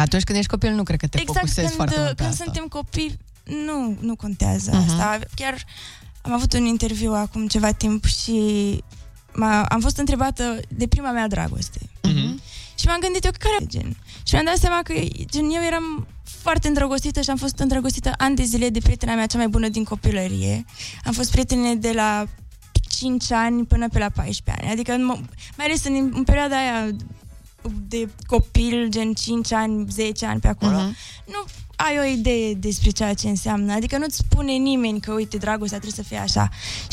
Atunci 0.02 0.22
când 0.24 0.38
ești 0.38 0.50
copil, 0.50 0.72
nu 0.72 0.82
cred 0.82 0.98
că 0.98 1.07
te 1.07 1.20
exact 1.20 1.38
focusezi 1.38 1.66
când, 1.66 1.76
foarte 1.76 1.94
mult 1.98 2.09
pe 2.09 2.14
când 2.14 2.28
asta. 2.30 2.44
suntem 2.44 2.64
copii, 2.64 3.18
nu, 3.66 3.96
nu 4.00 4.16
contează 4.16 4.70
Mhm. 4.74 4.90
asta. 4.90 5.18
Chiar 5.34 5.64
am 6.22 6.32
avut 6.32 6.52
un 6.52 6.64
interviu 6.64 7.12
acum 7.12 7.46
ceva 7.46 7.72
timp 7.72 8.04
și 8.04 8.30
m-a, 8.32 8.82
am 9.68 9.80
fost 9.80 9.97
întrebată 9.99 10.61
de 10.68 10.87
prima 10.87 11.11
mea 11.11 11.28
dragoste. 11.28 11.78
Mhm. 12.03 12.41
Și 12.78 12.87
m-am 12.87 13.01
gândit 13.01 13.24
eu 13.24 13.30
care 13.39 13.55
e 13.62 13.66
gen. 13.66 13.97
Și 14.26 14.32
mi-am 14.34 14.45
dat 14.45 14.57
seama 14.57 14.80
că 14.82 14.93
gen, 15.24 15.45
eu 15.51 15.62
eram 15.66 16.07
foarte 16.24 16.68
îndrăgostită 16.68 17.20
și 17.20 17.30
am 17.30 17.37
fost 17.37 17.59
îndrăgostită 17.59 18.12
ani 18.16 18.37
de 18.37 18.43
zile 18.43 18.68
de 18.68 18.78
prietena 18.78 19.14
mea 19.14 19.26
cea 19.26 19.39
mai 19.39 19.49
bună 19.49 19.68
din 19.68 19.84
copilărie. 19.84 20.64
Am 21.05 21.12
fost 21.12 21.30
prietene 21.30 21.74
de 21.74 21.93
la 21.93 22.26
5 22.91 23.32
ani 23.32 23.66
până 23.66 23.89
pe 23.89 23.99
la 23.99 24.09
14 24.09 24.62
ani. 24.64 24.72
Adică, 24.72 24.93
în 24.93 25.12
mo- 25.14 25.30
mai 25.57 25.66
ales 25.66 25.84
în, 25.84 26.11
în 26.14 26.24
perioada 26.24 26.57
aia 26.57 26.91
de 27.89 28.09
copil, 28.26 28.87
gen 28.89 29.12
5 29.12 29.53
ani, 29.53 29.87
10 29.91 30.26
ani 30.26 30.41
pe 30.41 30.49
acolo, 30.49 30.76
Mhm. 30.76 30.97
nu 31.26 31.45
ai 31.76 31.99
o 31.99 32.03
idee 32.18 32.55
despre 32.55 32.91
ceea 32.91 33.14
ce 33.14 33.28
înseamnă. 33.28 33.72
Adică 33.72 33.99
nu-ți 33.99 34.16
spune 34.16 34.53
nimeni 34.53 35.01
că, 35.01 35.12
uite, 35.12 35.37
dragostea 35.37 35.78
trebuie 35.78 36.05
să 36.05 36.09
fie 36.09 36.18
așa. 36.18 36.49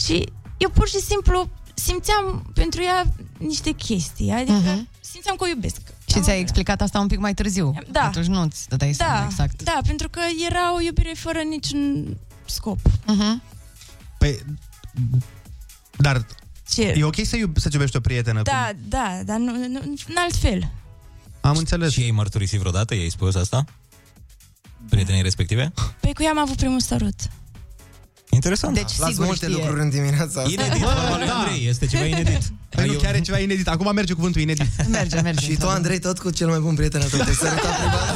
Și 0.05 0.25
eu 0.57 0.69
pur 0.69 0.87
și 0.87 0.99
simplu 0.99 1.49
simțeam 1.73 2.51
pentru 2.53 2.81
ea 2.81 3.03
niște 3.37 3.71
chestii. 3.71 4.31
Adică 4.31 4.51
Mhm. 4.51 4.87
simțeam 4.99 5.35
că 5.35 5.43
o 5.43 5.47
iubesc. 5.47 5.77
Și 6.07 6.19
ți-ai 6.21 6.39
explicat 6.39 6.81
asta 6.81 6.99
un 6.99 7.07
pic 7.07 7.19
mai 7.19 7.33
târziu. 7.33 7.73
Da. 7.91 8.01
Atunci 8.01 8.25
nu 8.25 8.47
ți 8.47 8.69
dai 8.69 8.93
seama 8.93 9.13
Da, 9.19 9.25
exact. 9.25 9.63
da, 9.63 9.79
pentru 9.87 10.09
că 10.09 10.19
era 10.49 10.73
o 10.75 10.81
iubire 10.81 11.11
fără 11.15 11.39
niciun 11.49 12.17
scop. 12.45 12.79
Uh-huh. 12.89 13.51
Păi, 14.17 14.39
dar 15.97 16.25
Ce? 16.69 16.81
e 16.97 17.03
ok 17.03 17.15
să 17.25 17.35
iub- 17.37 17.57
să-ți 17.57 17.75
iubești 17.75 17.97
o 17.97 17.99
prietenă? 17.99 18.41
Da, 18.41 18.69
da, 18.87 19.19
dar 19.25 19.37
nu, 19.37 19.51
nu, 19.67 19.79
în 20.07 20.15
alt 20.17 20.35
fel. 20.35 20.71
Am 21.41 21.57
înțeles. 21.57 21.91
Și 21.91 22.01
ai 22.01 22.11
mărturisit 22.11 22.59
vreodată? 22.59 22.95
I-ai 22.95 23.09
spus 23.09 23.35
asta? 23.35 23.65
Prietenii 24.89 25.21
respective? 25.21 25.71
Păi 25.99 26.13
cu 26.13 26.23
ea 26.23 26.29
am 26.29 26.37
avut 26.39 26.55
primul 26.55 26.79
sărut. 26.79 27.15
Interesant. 28.33 28.73
Deci, 28.73 28.97
Las 28.97 29.09
sigur 29.09 29.25
multe 29.25 29.45
știe. 29.45 29.57
lucruri 29.57 29.81
în 29.81 29.89
dimineața 29.89 30.39
asta. 30.41 30.51
Inedit, 30.51 30.81
vorba 30.81 31.17
lui 31.17 31.29
Andrei, 31.29 31.67
este 31.67 31.85
ceva 31.85 32.05
inedit. 32.13 32.41
Păi 32.69 32.85
nu, 32.87 32.93
chiar 32.93 33.15
e 33.15 33.19
ceva 33.19 33.39
inedit. 33.39 33.67
Acum 33.67 33.93
merge 33.93 34.13
cuvântul 34.13 34.41
inedit. 34.41 34.69
Merge, 34.97 35.21
merge. 35.21 35.45
Și 35.51 35.57
tu, 35.57 35.67
Andrei, 35.67 35.99
tot 35.99 36.19
cu 36.19 36.29
cel 36.29 36.47
mai 36.47 36.59
bun 36.59 36.75
prieten 36.75 37.01
al 37.01 37.09
tău. 37.09 37.19
Te-ai 37.19 37.35
sărutat 37.35 37.77
privat. 37.79 38.11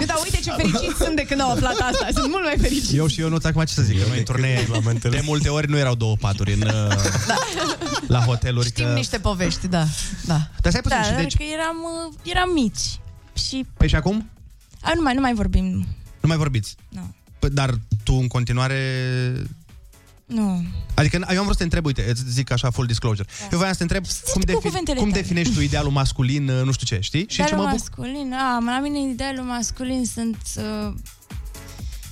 Da, 0.06 0.14
uite 0.22 0.38
ce 0.44 0.50
fericiți 0.56 0.96
sunt 0.96 1.16
de 1.16 1.22
când 1.22 1.40
au 1.40 1.50
aflat 1.50 1.78
asta. 1.78 2.06
Sunt 2.12 2.30
mult 2.30 2.44
mai 2.44 2.54
fericiți. 2.60 2.96
Eu 2.96 3.06
și 3.06 3.20
eu 3.20 3.28
nu 3.28 3.36
acum 3.42 3.64
ce 3.64 3.72
să 3.72 3.82
zic, 3.82 4.00
că 4.02 4.08
noi 4.08 4.18
în 4.18 4.24
turnee 4.24 4.68
de 5.00 5.20
multe 5.24 5.48
ori 5.48 5.68
nu 5.70 5.78
erau 5.78 5.94
două 5.94 6.16
paturi 6.16 6.52
în, 6.52 6.62
uh, 6.62 6.94
la 8.06 8.18
hoteluri. 8.20 8.66
Știm 8.66 8.84
că... 8.84 8.92
niște 8.92 9.18
povești, 9.18 9.66
da. 9.68 9.84
da. 10.24 10.48
Dar 10.60 10.72
stai 10.72 10.80
puțin, 10.82 10.98
Da, 10.98 11.02
și 11.04 11.10
dar 11.10 11.20
deci... 11.20 11.36
că 11.36 11.42
eram, 11.52 11.76
uh, 12.08 12.14
eram 12.22 12.50
mici. 12.54 13.00
Și 13.48 13.66
Păi 13.76 13.88
și 13.88 13.94
acum? 13.94 14.30
a, 14.80 14.92
nu, 14.94 15.02
mai, 15.02 15.14
nu 15.14 15.20
mai 15.20 15.34
vorbim. 15.34 15.86
Nu 16.20 16.28
mai 16.28 16.36
vorbiți? 16.36 16.76
Nu. 16.88 17.14
Păi, 17.40 17.50
dar 17.50 17.74
tu 18.04 18.12
în 18.14 18.26
continuare... 18.28 18.78
Nu. 20.26 20.62
Adică 20.94 21.16
eu 21.30 21.38
am 21.38 21.42
vrut 21.44 21.50
să 21.52 21.56
te 21.58 21.62
întreb, 21.62 21.84
uite, 21.84 22.06
îți 22.08 22.22
zic 22.28 22.50
așa 22.50 22.70
full 22.70 22.86
disclosure. 22.86 23.28
Eu 23.52 23.58
voiam 23.58 23.72
să 23.72 23.76
te 23.78 23.82
întreb 23.82 24.04
cum, 24.32 24.42
cu 24.54 24.60
cuvintele 24.60 24.98
cum 24.98 25.08
tale. 25.10 25.20
definești 25.22 25.54
tu 25.54 25.60
idealul 25.60 25.90
masculin, 25.90 26.48
uh, 26.48 26.64
nu 26.64 26.72
știu 26.72 26.86
ce, 26.96 27.02
știi? 27.02 27.20
Și 27.20 27.26
ce 27.26 27.42
Idealul 27.42 27.64
mă 27.64 27.70
buc- 27.70 27.78
masculin, 27.78 28.32
a, 28.34 28.58
la 28.64 28.80
mine 28.82 29.10
idealul 29.10 29.44
masculin 29.44 30.04
sunt... 30.14 30.36
Uh, 30.56 30.92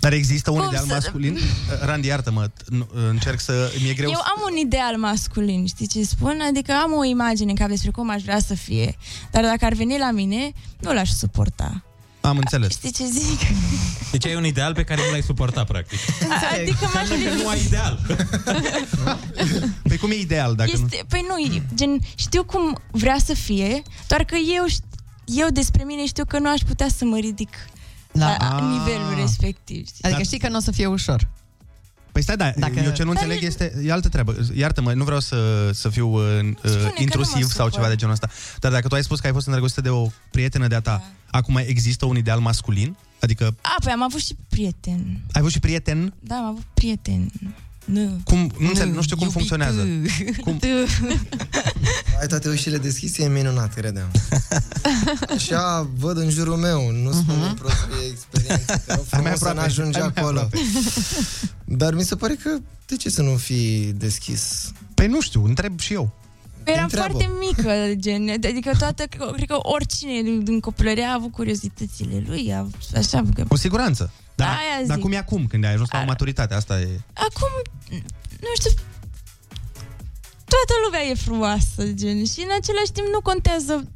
Dar 0.01 0.13
există 0.13 0.51
un 0.51 0.59
Cum 0.59 0.67
ideal 0.69 0.87
să- 0.87 0.93
masculin? 0.93 1.35
Uh, 1.35 1.41
Randy, 1.85 2.07
iartă-mă, 2.07 2.49
n- 2.49 2.87
încerc 3.09 3.41
să... 3.41 3.73
Mi-e 3.83 3.95
greu 3.95 4.09
eu 4.11 4.15
să... 4.17 4.23
am 4.37 4.43
un 4.51 4.57
ideal 4.57 4.97
masculin, 4.97 5.67
știi 5.67 5.87
ce 5.87 6.03
spun? 6.05 6.41
Adică 6.49 6.73
am 6.73 6.93
o 6.93 7.05
imagine 7.05 7.51
în 7.51 7.57
cap 7.57 7.69
despre 7.69 7.91
cum 7.91 8.11
aș 8.11 8.23
vrea 8.23 8.39
să 8.39 8.55
fie. 8.55 8.97
Dar 9.31 9.43
dacă 9.43 9.65
ar 9.65 9.73
veni 9.73 9.99
la 9.99 10.11
mine, 10.11 10.53
nu 10.81 10.93
l-aș 10.93 11.11
suporta. 11.11 11.83
Am 12.29 12.37
înțeles. 12.37 12.71
Știi 12.73 12.93
ce 12.93 13.05
zic? 13.07 13.41
Deci 14.11 14.27
ai 14.27 14.35
un 14.35 14.45
ideal 14.45 14.75
pe 14.75 14.85
care 14.85 15.01
nu 15.05 15.11
l-ai 15.11 15.23
suportat, 15.23 15.67
practic. 15.67 15.99
Adică 16.53 16.91
m-aș 16.95 17.09
Înseamnă 17.09 17.29
că 17.37 17.43
nu 17.43 17.49
ai 17.49 17.61
ideal. 17.67 18.01
Păi 19.89 19.97
cum 19.97 20.11
e 20.11 20.15
ideal 20.15 20.55
dacă 20.55 20.71
nu... 20.77 20.83
Este, 20.85 21.05
păi 21.09 21.25
nu, 21.29 21.55
e- 21.57 21.63
gen, 21.75 21.99
știu 22.15 22.45
cum 22.45 22.79
vrea 22.91 23.17
să 23.25 23.35
fie, 23.35 23.83
doar 24.09 24.25
că 24.25 24.35
eu, 24.57 24.65
ș- 24.69 24.99
eu 25.25 25.47
despre 25.53 25.85
mine 25.85 26.07
știu 26.07 26.25
că 26.25 26.39
nu 26.39 26.51
aș 26.51 26.61
putea 26.61 26.89
să 26.97 27.05
mă 27.05 27.19
ridic 27.19 27.49
La- 28.13 28.37
la, 28.39 28.57
Ah. 28.57 28.63
nivelul 28.63 29.15
respectiv. 29.21 29.87
știi? 29.87 30.05
Adică 30.05 30.23
știi 30.23 30.39
că 30.39 30.49
nu 30.49 30.57
o 30.57 30.61
să 30.61 30.71
fie 30.71 30.87
ușor. 30.87 31.29
Păi 32.19 32.27
stai, 32.27 32.37
da, 32.37 32.53
Dacă... 32.57 32.81
eu 32.85 32.93
ce 32.93 33.03
nu 33.03 33.11
înțeleg 33.11 33.43
este, 33.43 33.73
e 33.85 33.93
altă 33.93 34.09
treabă. 34.09 34.37
Iartă-mă, 34.55 34.93
nu 34.93 35.05
vreau 35.05 35.21
să, 35.21 35.71
să 35.73 35.89
fiu 35.89 36.09
uh, 36.09 36.23
uh, 36.65 36.71
intrusiv 36.97 37.45
sau 37.45 37.49
supăr. 37.49 37.71
ceva 37.73 37.89
de 37.89 37.95
genul 37.95 38.13
ăsta. 38.15 38.29
Dar 38.61 38.73
dacă 38.73 38.89
tu 38.89 38.95
ai 38.95 39.03
spus 39.03 39.21
că 39.21 39.27
ai 39.27 39.33
fost 39.33 39.47
îndrăgostită 39.47 39.83
de 39.83 39.89
o 39.89 40.07
prietenă 40.31 40.67
de-a 40.67 40.81
ta, 40.81 40.97
Da. 41.31 41.39
acum 41.39 41.57
există 41.57 42.07
un 42.07 42.17
ideal 42.17 42.39
masculin? 42.39 42.97
Adică 43.21 43.57
A, 43.61 43.75
păi 43.85 43.93
am 43.93 44.03
avut 44.03 44.21
și 44.21 44.37
prieten. 44.49 45.21
ai 45.33 45.41
avut 45.41 45.51
și 45.51 45.61
prieten? 45.61 46.15
Da, 46.21 46.35
am 46.35 46.45
avut 46.45 46.65
prieten. 46.75 47.31
Nu. 47.93 48.21
Cum, 48.25 48.51
nu, 48.59 48.69
înțeleg, 48.69 48.95
nu 48.95 49.03
știu 49.03 49.17
cum 49.17 49.29
funcționează. 49.29 49.87
Cum? 50.41 50.59
Ai 52.21 52.27
toate 52.29 52.49
ușile 52.49 52.79
deschise, 52.79 53.23
e 53.25 53.29
minunat, 53.29 53.75
credeam. 53.75 54.11
Așa 55.35 55.91
văd 55.97 56.17
în 56.17 56.31
jurul 56.31 56.57
meu, 56.57 56.91
nu 56.91 57.13
spun 57.13 57.35
uh-huh. 57.35 57.59
proprie 57.59 58.07
experiență, 58.11 58.83
că 58.87 59.01
Hai 59.11 59.21
mai 59.23 59.33
frumos 59.33 59.39
să 59.39 59.49
aproape, 59.49 59.61
n-ajunge 59.61 59.99
hai 60.01 60.11
mai 60.15 60.23
acolo. 60.23 60.41
aproape. 60.41 60.59
Dar 61.65 61.95
mi 61.95 62.03
se 62.03 62.17
pare 62.17 62.35
că 62.35 62.51
de 62.87 62.97
ce 62.97 63.11
să 63.11 63.23
nu 63.23 63.37
fii 63.37 63.93
deschis? 63.97 64.73
Păi 64.95 65.07
nu 65.07 65.21
știu, 65.21 65.45
întreb 65.45 65.79
și 65.79 65.93
eu. 65.93 66.11
Eram 66.65 66.83
Întreabă. 66.83 67.13
foarte 67.13 67.31
mică, 67.49 67.95
gen, 67.95 68.29
adică 68.31 68.71
toată, 68.79 69.05
cred 69.35 69.49
că 69.49 69.59
oricine 69.63 70.23
din, 70.23 70.45
din 70.45 70.61
copilărie 70.61 71.05
a 71.05 71.15
avut 71.15 71.33
curiozitățile 71.33 72.23
lui, 72.27 72.53
a, 72.55 72.67
așa, 72.97 73.25
că 73.35 73.45
Cu 73.49 73.57
siguranță. 73.57 74.11
Dar, 74.39 74.49
Aia 74.49 74.87
dar 74.87 74.95
zic. 74.95 75.05
cum 75.05 75.13
e 75.13 75.17
acum, 75.17 75.47
când 75.47 75.65
ai 75.65 75.73
ajuns 75.73 75.91
la 75.91 76.01
o 76.01 76.05
maturitate? 76.05 76.55
Asta 76.55 76.81
e... 76.81 77.01
acum, 77.13 77.53
nu 78.41 78.53
știu, 78.55 78.71
toată 80.53 80.75
lumea 80.85 81.01
e 81.01 81.15
frumoasă, 81.15 81.87
gen, 81.93 82.25
și 82.25 82.41
în 82.41 82.51
același 82.61 82.93
timp 82.93 83.07
nu 83.13 83.21
contează 83.21 83.91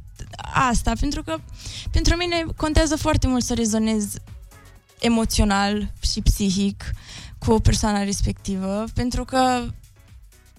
asta, 0.53 0.91
pentru 0.99 1.23
că 1.23 1.37
pentru 1.91 2.15
mine 2.15 2.45
contează 2.55 2.95
foarte 2.95 3.27
mult 3.27 3.43
să 3.43 3.53
rezonez 3.53 4.13
emoțional 4.99 5.91
și 6.11 6.21
psihic 6.21 6.91
cu 7.37 7.59
persoana 7.59 8.03
respectivă, 8.03 8.83
pentru 8.93 9.25
că 9.25 9.67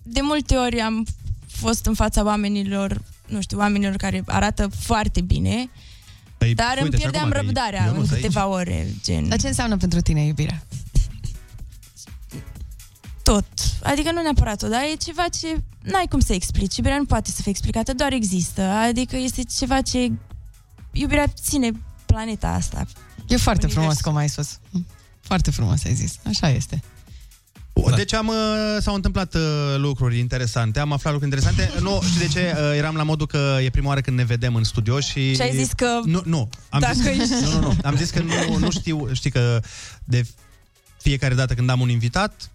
de 0.03 0.21
multe 0.21 0.57
ori 0.57 0.81
am 0.81 1.07
fost 1.47 1.87
în 1.87 1.95
fața 1.95 2.25
oamenilor, 2.25 3.03
nu 3.27 3.41
știu, 3.41 3.59
oamenilor 3.59 3.97
care 3.97 4.23
arată 4.27 4.69
foarte 4.69 5.21
bine, 5.21 5.71
Păi, 6.45 6.55
dar 6.55 6.75
îmi 6.75 6.83
uite, 6.83 6.97
și 6.97 7.03
pierdeam 7.03 7.29
acum, 7.31 7.41
răbdarea 7.41 7.85
eu 7.87 7.93
nu 7.93 7.99
în 7.99 8.07
sunt 8.07 8.13
aici. 8.13 8.25
câteva 8.25 8.47
ore, 8.47 8.87
gen. 9.03 9.29
Dar 9.29 9.39
ce 9.39 9.47
înseamnă 9.47 9.77
pentru 9.77 10.01
tine 10.01 10.25
iubirea? 10.25 10.63
tot. 13.23 13.47
Adică 13.83 14.13
nu 14.13 14.23
neapărat 14.23 14.59
tot, 14.59 14.71
dar 14.71 14.83
e 14.83 14.95
ceva 14.95 15.29
ce 15.29 15.63
n-ai 15.83 16.07
cum 16.09 16.21
să 16.21 16.33
explici. 16.33 16.77
Iubirea 16.77 16.99
nu 16.99 17.05
poate 17.05 17.31
să 17.31 17.43
fie 17.43 17.51
explicată, 17.51 17.93
doar 17.95 18.13
există. 18.13 18.63
Adică 18.63 19.17
este 19.17 19.43
ceva 19.43 19.81
ce 19.81 20.13
iubirea 20.93 21.27
ține 21.27 21.71
planeta 22.07 22.49
asta. 22.49 22.87
E 23.29 23.37
foarte 23.37 23.65
Univers. 23.65 23.85
frumos 23.85 24.01
cum 24.01 24.17
ai 24.17 24.29
spus. 24.29 24.59
Foarte 25.21 25.51
frumos 25.51 25.85
ai 25.85 25.95
zis. 25.95 26.19
Așa 26.27 26.51
este. 26.51 26.83
Deci 27.97 28.15
am, 28.15 28.27
uh, 28.29 28.35
s-au 28.81 28.95
întâmplat 28.95 29.35
uh, 29.35 29.41
lucruri 29.77 30.19
interesante, 30.19 30.81
am 30.81 30.93
aflat 30.93 31.13
lucruri 31.13 31.35
interesante. 31.37 31.81
Nu, 31.83 32.01
știi 32.07 32.19
de 32.21 32.27
ce? 32.33 32.55
Uh, 32.57 32.77
eram 32.77 32.95
la 32.95 33.03
modul 33.03 33.27
că 33.27 33.57
e 33.63 33.71
prima 33.71 33.89
oară 33.89 34.01
când 34.01 34.17
ne 34.17 34.25
vedem 34.25 34.55
în 34.55 34.65
studio 34.65 35.01
și... 35.01 35.35
Și 35.35 35.41
ai 35.43 35.57
zis 35.57 35.73
că 35.73 35.87
Nu, 36.05 36.23
nu. 36.25 36.49
Am 36.69 36.81
dacă 36.81 36.95
zis, 36.95 37.07
ești- 37.07 37.43
nu, 37.45 37.51
nu, 37.51 37.61
nu. 37.61 37.77
Am 37.83 37.97
zis 37.97 38.11
că 38.11 38.21
nu, 38.21 38.57
nu 38.59 38.71
știu, 38.71 39.09
știi 39.13 39.31
că 39.31 39.61
de 40.05 40.27
fiecare 41.01 41.35
dată 41.35 41.55
când 41.55 41.71
am 41.71 41.81
un 41.81 41.89
invitat, 41.89 42.51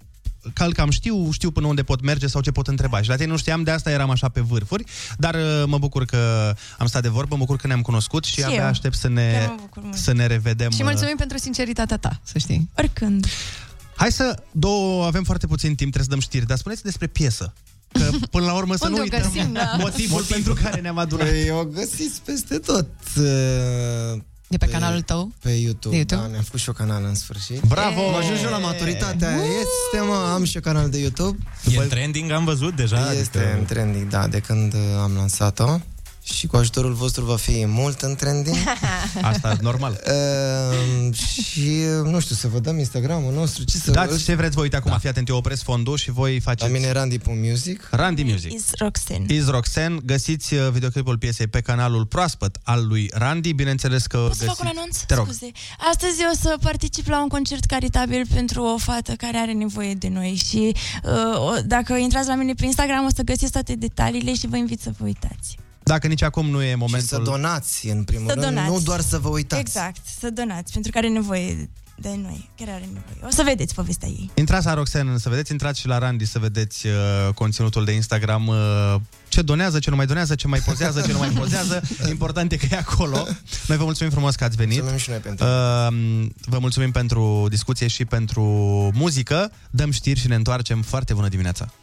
cal 0.53 0.73
cam 0.73 0.89
știu, 0.89 1.31
știu 1.31 1.51
până 1.51 1.67
unde 1.67 1.83
pot 1.83 2.01
merge 2.01 2.27
sau 2.27 2.41
ce 2.41 2.51
pot 2.51 2.67
întreba. 2.67 3.01
Și 3.01 3.09
la 3.09 3.15
tine 3.15 3.27
nu 3.27 3.37
știam, 3.37 3.63
de 3.63 3.71
asta 3.71 3.91
eram 3.91 4.09
așa 4.09 4.29
pe 4.29 4.39
vârfuri, 4.41 4.83
dar 5.17 5.35
uh, 5.35 5.63
mă 5.65 5.77
bucur 5.77 6.05
că 6.05 6.53
am 6.77 6.87
stat 6.87 7.01
de 7.01 7.07
vorbă, 7.09 7.35
mă 7.35 7.41
bucur 7.41 7.55
că 7.57 7.67
ne-am 7.67 7.81
cunoscut 7.81 8.23
și, 8.23 8.33
Și 8.33 8.43
abia 8.43 8.55
eu. 8.55 8.63
aștept 8.65 8.95
să 8.95 9.07
Chiar 9.07 9.15
ne, 9.15 9.45
mă 9.47 9.55
bucur 9.59 9.83
mult. 9.83 9.95
să 9.95 10.11
ne 10.13 10.25
revedem. 10.25 10.71
Și 10.71 10.81
uh, 10.81 10.87
mulțumim 10.89 11.15
pentru 11.17 11.37
sinceritatea 11.37 11.97
ta, 11.97 12.19
să 12.23 12.37
știi. 12.37 12.69
Oricând. 12.77 13.25
Hai 13.99 14.11
să, 14.11 14.35
două, 14.51 15.05
avem 15.05 15.23
foarte 15.23 15.47
puțin 15.47 15.75
timp, 15.75 15.91
trebuie 15.91 16.03
să 16.03 16.09
dăm 16.09 16.19
știri, 16.19 16.45
dar 16.45 16.57
spuneți 16.57 16.83
despre 16.83 17.07
piesă. 17.07 17.53
Că 17.91 18.09
până 18.31 18.45
la 18.45 18.53
urmă 18.53 18.75
să 18.75 18.85
Unde 18.87 18.95
nu 18.97 19.01
o 19.01 19.03
uităm 19.03 19.31
găsim, 19.31 19.53
da. 19.53 19.75
motivul 19.77 20.23
pentru 20.23 20.53
care 20.53 20.81
ne-am 20.81 20.97
adunat. 20.97 21.27
Păi, 21.27 21.49
o 21.49 21.63
găsiți 21.63 22.21
peste 22.25 22.57
tot. 22.57 22.87
uh, 23.17 24.21
E 24.47 24.57
pe 24.57 24.65
canalul 24.65 25.01
tău? 25.01 25.31
Pe 25.41 25.49
YouTube, 25.49 25.89
De 25.89 25.95
YouTube? 25.95 26.21
da, 26.21 26.27
ne-am 26.27 26.43
făcut 26.43 26.59
și 26.59 26.69
o 26.69 26.71
canal 26.73 27.03
în 27.03 27.15
sfârșit. 27.15 27.61
Bravo! 27.61 28.09
Mă 28.09 28.17
ajung 28.17 28.37
și 28.37 28.43
eu 28.43 28.49
la 28.49 28.57
maturitatea 28.57 29.31
este, 29.35 30.05
mă, 30.07 30.31
am 30.33 30.43
și 30.43 30.57
o 30.57 30.59
canal 30.59 30.89
de 30.89 30.97
YouTube. 30.99 31.37
E 31.71 31.77
în 31.77 31.87
trending, 31.87 32.31
am 32.31 32.45
văzut 32.45 32.75
deja. 32.75 33.13
Este 33.13 33.37
adică- 33.39 33.57
în 33.59 33.65
trending, 33.65 34.07
da, 34.09 34.27
de 34.27 34.39
când 34.39 34.73
uh, 34.73 34.79
am 35.01 35.11
lansat-o. 35.15 35.79
Și 36.33 36.47
cu 36.47 36.57
ajutorul 36.57 36.93
vostru 36.93 37.25
va 37.25 37.35
fi 37.35 37.65
mult 37.65 38.01
în 38.01 38.15
trending. 38.15 38.55
Asta 39.21 39.57
normal. 39.61 40.01
Uh, 40.07 41.13
și, 41.13 41.69
nu 42.03 42.19
știu, 42.19 42.35
să 42.35 42.47
vă 42.47 42.59
dăm 42.59 42.77
Instagramul 42.79 43.33
nostru. 43.33 43.63
Ce 43.63 43.77
să 43.77 43.91
Dați 43.91 44.23
ce 44.23 44.35
vreți 44.35 44.53
voi, 44.53 44.63
uite 44.63 44.75
acum, 44.75 44.91
da. 44.91 44.97
fii 44.97 45.09
atent, 45.09 45.27
eu 45.29 45.35
opresc 45.35 45.63
fondul 45.63 45.97
și 45.97 46.11
voi 46.11 46.39
faceți... 46.39 46.71
La 46.71 46.77
mine 46.77 46.91
Randy.music. 46.91 47.87
Randy 47.91 48.23
Music. 48.23 48.51
Is 48.53 48.65
Roxen. 48.77 49.25
Is 49.29 49.47
Roxanne, 49.47 49.97
găsiți 50.05 50.53
uh, 50.53 50.69
videoclipul 50.71 51.17
piesei 51.17 51.47
pe 51.47 51.61
canalul 51.61 52.05
proaspăt 52.05 52.57
al 52.63 52.87
lui 52.87 53.09
Randy, 53.13 53.53
bineînțeles 53.53 54.05
că 54.05 54.17
Pot 54.17 54.35
să 54.35 54.43
găsiți... 54.45 54.57
fac 54.61 54.71
un 54.71 54.77
anunț? 54.77 54.97
Te 54.97 55.13
rog. 55.13 55.25
Scuze. 55.25 55.51
Astăzi 55.91 56.21
eu 56.21 56.29
o 56.33 56.37
să 56.41 56.57
particip 56.61 57.07
la 57.07 57.21
un 57.21 57.27
concert 57.27 57.65
caritabil 57.65 58.25
pentru 58.33 58.63
o 58.63 58.77
fată 58.77 59.13
care 59.17 59.37
are 59.37 59.51
nevoie 59.51 59.93
de 59.93 60.07
noi 60.07 60.41
și 60.49 60.75
uh, 61.03 61.39
o- 61.39 61.61
dacă 61.65 61.93
intrați 61.93 62.27
la 62.27 62.35
mine 62.35 62.53
pe 62.53 62.65
Instagram 62.65 63.05
o 63.05 63.09
să 63.15 63.21
găsiți 63.21 63.51
toate 63.51 63.75
detaliile 63.75 64.33
și 64.33 64.47
vă 64.47 64.57
invit 64.57 64.81
să 64.81 64.91
vă 64.97 65.05
uitați. 65.05 65.57
Dacă 65.89 66.07
nici 66.07 66.21
acum 66.21 66.49
nu 66.49 66.61
e 66.61 66.75
momentul... 66.75 67.17
Și 67.17 67.23
să 67.23 67.31
donați, 67.31 67.87
în 67.87 68.03
primul 68.03 68.27
Să 68.27 68.33
rând, 68.33 68.45
donați. 68.45 68.71
nu 68.71 68.79
doar 68.79 69.01
să 69.01 69.17
vă 69.19 69.29
uitați. 69.29 69.61
Exact, 69.61 70.01
să 70.19 70.29
donați, 70.29 70.71
pentru 70.73 70.91
că 70.91 70.97
are 70.97 71.07
nevoie 71.07 71.69
de 71.95 72.09
noi, 72.21 72.49
chiar 72.55 72.67
are 72.69 72.83
nevoie. 72.93 73.27
O 73.27 73.29
să 73.29 73.43
vedeți 73.45 73.73
povestea 73.73 74.07
ei. 74.07 74.29
Intrați 74.33 74.65
la 74.65 74.73
Roxanne 74.73 75.17
să 75.17 75.29
vedeți, 75.29 75.51
intrați 75.51 75.79
și 75.79 75.87
la 75.87 75.97
Randy 75.97 76.25
să 76.25 76.39
vedeți 76.39 76.87
uh, 76.87 76.93
conținutul 77.33 77.85
de 77.85 77.91
Instagram, 77.91 78.47
uh, 78.47 78.55
ce 79.27 79.41
donează, 79.41 79.79
ce 79.79 79.89
nu 79.89 79.95
mai 79.95 80.05
donează, 80.05 80.35
ce 80.35 80.47
mai 80.47 80.59
pozează, 80.59 81.01
ce 81.01 81.11
nu 81.11 81.17
mai 81.17 81.29
pozează. 81.29 81.81
Important 82.09 82.51
e 82.51 82.57
că 82.57 82.65
e 82.71 82.77
acolo. 82.77 83.27
Noi 83.67 83.77
vă 83.77 83.83
mulțumim 83.83 84.11
frumos 84.11 84.35
că 84.35 84.43
ați 84.43 84.55
venit. 84.55 84.75
Mulțumim 84.75 84.99
și 84.99 85.09
noi 85.09 85.19
pentru 85.19 85.45
Uh, 85.45 86.27
vă 86.45 86.57
mulțumim 86.59 86.91
pentru 86.91 87.45
discuție 87.49 87.87
și 87.87 88.05
pentru 88.05 88.43
muzică. 88.93 89.51
Dăm 89.69 89.91
știri 89.91 90.19
și 90.19 90.27
ne 90.27 90.35
întoarcem. 90.35 90.81
Foarte 90.81 91.13
bună 91.13 91.27
dimineața! 91.27 91.73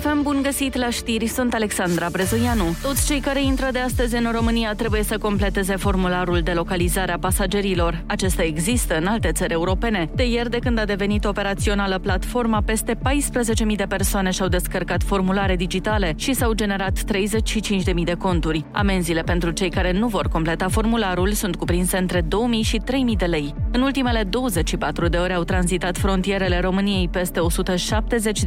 Chisafem, 0.00 0.22
bun 0.22 0.42
găsit 0.42 0.76
la 0.76 0.90
știri, 0.90 1.26
sunt 1.26 1.54
Alexandra 1.54 2.08
Brezoianu. 2.12 2.64
Toți 2.82 3.06
cei 3.06 3.20
care 3.20 3.42
intră 3.42 3.68
de 3.72 3.78
astăzi 3.78 4.16
în 4.16 4.30
România 4.32 4.74
trebuie 4.74 5.02
să 5.02 5.18
completeze 5.18 5.76
formularul 5.76 6.40
de 6.40 6.52
localizare 6.52 7.12
a 7.12 7.18
pasagerilor. 7.18 8.02
Acesta 8.06 8.42
există 8.42 8.96
în 8.96 9.06
alte 9.06 9.32
țări 9.32 9.52
europene. 9.52 10.10
De 10.14 10.28
ieri, 10.28 10.50
de 10.50 10.58
când 10.58 10.78
a 10.78 10.84
devenit 10.84 11.24
operațională 11.24 11.98
platforma, 11.98 12.62
peste 12.64 12.94
14.000 12.94 13.76
de 13.76 13.84
persoane 13.88 14.30
și-au 14.30 14.48
descărcat 14.48 15.02
formulare 15.02 15.56
digitale 15.56 16.14
și 16.16 16.32
s-au 16.32 16.52
generat 16.52 16.98
35.000 16.98 18.04
de 18.04 18.14
conturi. 18.18 18.64
Amenziile 18.72 19.22
pentru 19.22 19.50
cei 19.50 19.70
care 19.70 19.92
nu 19.92 20.06
vor 20.06 20.28
completa 20.28 20.68
formularul 20.68 21.32
sunt 21.32 21.56
cuprinse 21.56 21.96
între 21.96 22.20
2.000 22.22 22.26
și 22.62 22.80
3.000 22.84 23.16
de 23.16 23.24
lei. 23.24 23.54
În 23.72 23.80
ultimele 23.80 24.22
24 24.22 25.08
de 25.08 25.16
ore 25.16 25.32
au 25.32 25.44
tranzitat 25.44 25.98
frontierele 25.98 26.60
României 26.60 27.08
peste 27.08 27.40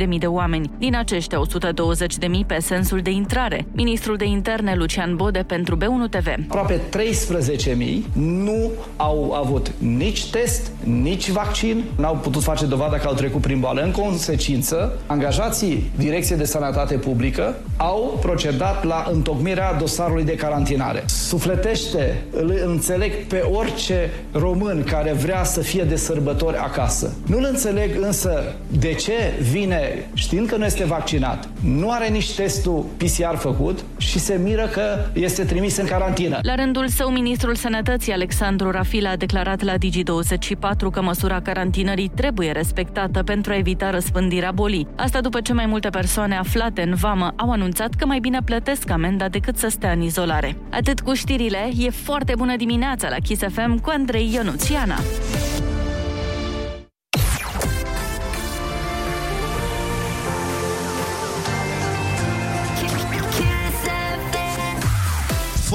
170.000 0.03 0.17
de 0.19 0.27
oameni. 0.27 0.71
Din 0.77 0.95
aceștia, 0.95 1.41
120.000 1.45 2.47
pe 2.47 2.57
sensul 2.59 2.99
de 2.99 3.09
intrare. 3.09 3.65
Ministrul 3.71 4.15
de 4.15 4.25
Interne 4.25 4.75
Lucian 4.75 5.15
Bode 5.15 5.43
pentru 5.47 5.77
B1 5.77 6.09
TV. 6.09 6.27
Aproape 6.47 6.81
13.000 6.97 8.13
nu 8.13 8.71
au 8.97 9.33
avut 9.33 9.71
nici 9.77 10.29
test, 10.29 10.71
nici 10.83 11.29
vaccin, 11.29 11.83
n-au 11.95 12.15
putut 12.15 12.43
face 12.43 12.65
dovada 12.65 12.97
că 12.97 13.07
au 13.07 13.13
trecut 13.13 13.41
prin 13.41 13.59
boală. 13.59 13.81
În 13.81 13.91
consecință, 13.91 14.97
angajații 15.05 15.91
Direcției 15.97 16.37
de 16.37 16.45
Sănătate 16.45 16.95
Publică 16.95 17.55
au 17.77 18.17
procedat 18.21 18.83
la 18.83 19.07
întocmirea 19.11 19.73
dosarului 19.73 20.23
de 20.23 20.35
carantinare. 20.35 21.03
Sufletește, 21.05 22.23
îl 22.31 22.53
înțeleg 22.65 23.11
pe 23.27 23.37
orice 23.37 24.09
român 24.31 24.83
care 24.83 25.11
vrea 25.11 25.43
să 25.43 25.59
fie 25.59 25.83
de 25.83 25.95
sărbători 25.95 26.57
acasă. 26.57 27.13
Nu-l 27.25 27.47
înțeleg 27.49 28.01
însă 28.01 28.43
de 28.67 28.93
ce 28.93 29.13
vine 29.51 30.09
știind 30.13 30.47
că 30.47 30.55
nu 30.55 30.65
este 30.65 30.83
vaccinat, 30.83 31.32
nu 31.59 31.91
are 31.91 32.07
nici 32.07 32.35
testul 32.35 32.85
PCR 32.97 33.35
făcut 33.35 33.83
și 33.97 34.19
se 34.19 34.39
miră 34.43 34.67
că 34.67 35.05
este 35.13 35.43
trimis 35.43 35.77
în 35.77 35.85
carantină. 35.85 36.39
La 36.41 36.55
rândul 36.55 36.87
său, 36.87 37.09
ministrul 37.09 37.55
Sănătății 37.55 38.13
Alexandru 38.13 38.71
Rafila 38.71 39.09
a 39.09 39.15
declarat 39.15 39.61
la 39.61 39.73
Digi24 39.73 40.91
că 40.91 41.01
măsura 41.01 41.41
carantinării 41.41 42.11
trebuie 42.15 42.51
respectată 42.51 43.23
pentru 43.23 43.51
a 43.51 43.57
evita 43.57 43.89
răspândirea 43.89 44.51
bolii. 44.51 44.87
Asta 44.95 45.21
după 45.21 45.41
ce 45.41 45.53
mai 45.53 45.65
multe 45.65 45.89
persoane 45.89 46.35
aflate 46.35 46.81
în 46.81 46.95
vamă 46.95 47.33
au 47.35 47.51
anunțat 47.51 47.93
că 47.93 48.05
mai 48.05 48.19
bine 48.19 48.39
plătesc 48.45 48.89
amenda 48.89 49.29
decât 49.29 49.57
să 49.57 49.67
stea 49.67 49.91
în 49.91 50.01
izolare. 50.01 50.57
Atât 50.69 50.99
cu 50.99 51.13
știrile, 51.13 51.71
e 51.77 51.89
foarte 51.89 52.33
bună 52.37 52.55
dimineața 52.55 53.09
la 53.09 53.15
Kiss 53.15 53.41
FM 53.53 53.77
cu 53.79 53.89
Andrei 53.89 54.33
Ionuțiana. 54.33 54.95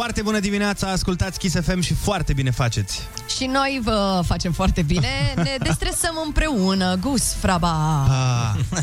Foarte 0.08 0.26
bună 0.26 0.40
dimineața, 0.40 0.90
ascultați 0.90 1.38
Kiss 1.38 1.54
FM 1.62 1.80
și 1.80 1.94
foarte 1.94 2.32
bine 2.32 2.50
faceți. 2.50 3.00
Și 3.36 3.44
noi 3.46 3.80
vă 3.82 4.20
facem 4.26 4.52
foarte 4.52 4.82
bine, 4.82 5.08
ne 5.36 5.56
destresăm 5.68 6.14
împreună, 6.24 6.96
Gus 7.00 7.32
Fraba. 7.32 8.04
Ah. 8.04 8.80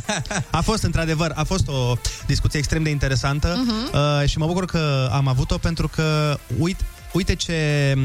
A 0.51 0.61
fost, 0.61 0.83
într-adevăr, 0.83 1.31
a 1.35 1.43
fost 1.43 1.67
o 1.67 1.95
discuție 2.25 2.59
extrem 2.59 2.83
de 2.83 2.89
interesantă 2.89 3.63
Mhm. 3.65 3.73
uh, 4.21 4.27
și 4.29 4.37
mă 4.37 4.45
bucur 4.45 4.65
că 4.65 5.09
am 5.13 5.27
avut-o 5.27 5.57
pentru 5.57 5.87
că 5.87 6.37
uite, 6.59 6.83
uite 7.13 7.35
ce, 7.35 7.95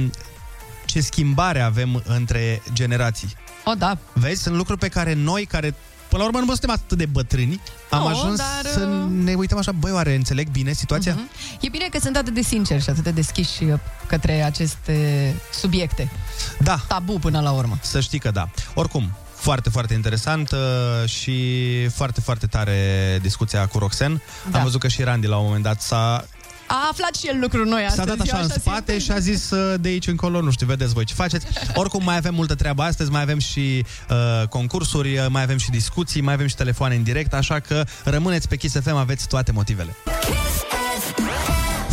ce 0.85 1.01
schimbare 1.01 1.61
avem 1.61 2.03
între 2.07 2.63
generații. 2.73 3.29
O, 3.65 3.75
da. 3.75 3.99
Vezi, 4.13 4.43
sunt 4.43 4.55
lucruri 4.57 4.79
pe 4.81 4.89
care 4.89 5.15
noi, 5.15 5.45
care 5.45 5.75
până 6.11 6.23
la 6.23 6.29
urmă 6.29 6.39
nu 6.39 6.47
suntem 6.47 6.71
atât 6.71 6.99
de 6.99 7.07
bătrâni, 7.07 7.61
am 7.91 8.01
Nu, 8.01 8.07
ajuns 8.07 8.37
dar, 8.37 8.73
să 8.73 8.81
uh, 8.81 9.11
ne 9.25 9.35
uităm 9.35 9.59
așa, 9.59 9.73
băi, 9.73 9.93
oare 9.93 10.15
înțeleg 10.15 10.49
bine 10.49 10.73
situația? 10.73 11.15
Mhm. 11.15 11.31
E 11.61 11.69
bine 11.69 11.87
că 11.91 11.99
sunt 11.99 12.17
atât 12.17 12.35
de 12.35 12.43
sinceri 12.43 12.83
și 12.83 12.91
atât 12.91 13.03
de 13.03 13.11
deschiși 13.11 13.65
uh, 13.65 13.79
către 14.07 14.43
aceste 14.43 15.35
subiecte. 15.53 16.11
Da. 16.59 16.81
Tabu 16.89 17.19
până 17.19 17.41
la 17.41 17.51
urmă. 17.51 17.79
Să 17.83 18.01
știi 18.01 18.19
că 18.19 18.31
da. 18.31 18.49
Oricum, 18.75 19.11
foarte, 19.35 19.71
foarte 19.71 19.95
interesant 19.95 20.51
uh, 20.51 21.09
și 21.09 21.89
foarte, 21.89 22.21
foarte 22.21 22.47
tare 22.47 23.19
discuția 23.23 23.67
cu 23.67 23.79
Roxen. 23.79 24.23
Da. 24.51 24.59
Am 24.59 24.65
văzut 24.65 24.81
că 24.81 24.89
și 24.89 25.03
Randy 25.03 25.27
la 25.27 25.37
un 25.37 25.45
moment 25.45 25.63
dat 25.63 25.81
s-a, 25.81 26.27
A 26.73 26.89
aflat 26.91 27.15
și 27.15 27.27
el 27.27 27.39
lucruri 27.41 27.69
noi 27.69 27.81
s-a 27.81 27.87
astăzi. 27.87 28.07
dat 28.09 28.21
așa 28.21 28.37
eu 28.37 28.43
în 28.43 28.49
spate 28.49 28.99
și 28.99 29.11
a 29.11 29.19
zis 29.19 29.51
uh, 29.51 29.81
de 29.81 29.89
aici 29.89 30.07
încolo, 30.07 30.41
nu 30.41 30.51
știu, 30.51 30.67
vedeți 30.67 30.93
voi 30.93 31.05
ce 31.05 31.15
faceți. 31.15 31.47
Oricum, 31.75 32.05
mai 32.05 32.17
avem 32.17 32.35
multă 32.35 32.55
treabă 32.55 32.83
astăzi, 32.83 33.11
mai 33.11 33.23
avem 33.23 33.39
și 33.39 33.85
uh, 34.11 34.49
concursuri, 34.49 35.19
uh, 35.19 35.27
mai 35.29 35.43
avem 35.43 35.57
și 35.57 35.71
discuții, 35.71 36.21
mai 36.21 36.35
avem 36.35 36.47
și 36.47 36.55
telefoane 36.55 36.95
în 36.95 37.03
direct, 37.03 37.35
așa 37.35 37.59
că 37.59 37.85
rămâneți 38.05 38.49
pe 38.49 38.57
Kiss 38.57 38.77
FM, 38.83 38.95
aveți 38.95 39.29
toate 39.29 39.53
motivele. 39.53 39.97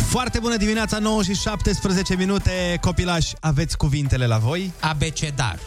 Foarte 0.08 0.38
bună 0.38 0.56
dimineața, 0.56 0.98
9 0.98 1.22
și 1.22 1.34
17 1.34 2.14
minute, 2.16 2.78
copilași, 2.80 3.34
aveți 3.40 3.76
cuvintele 3.76 4.26
la 4.26 4.38
voi? 4.38 4.72
Abecedar, 4.80 5.58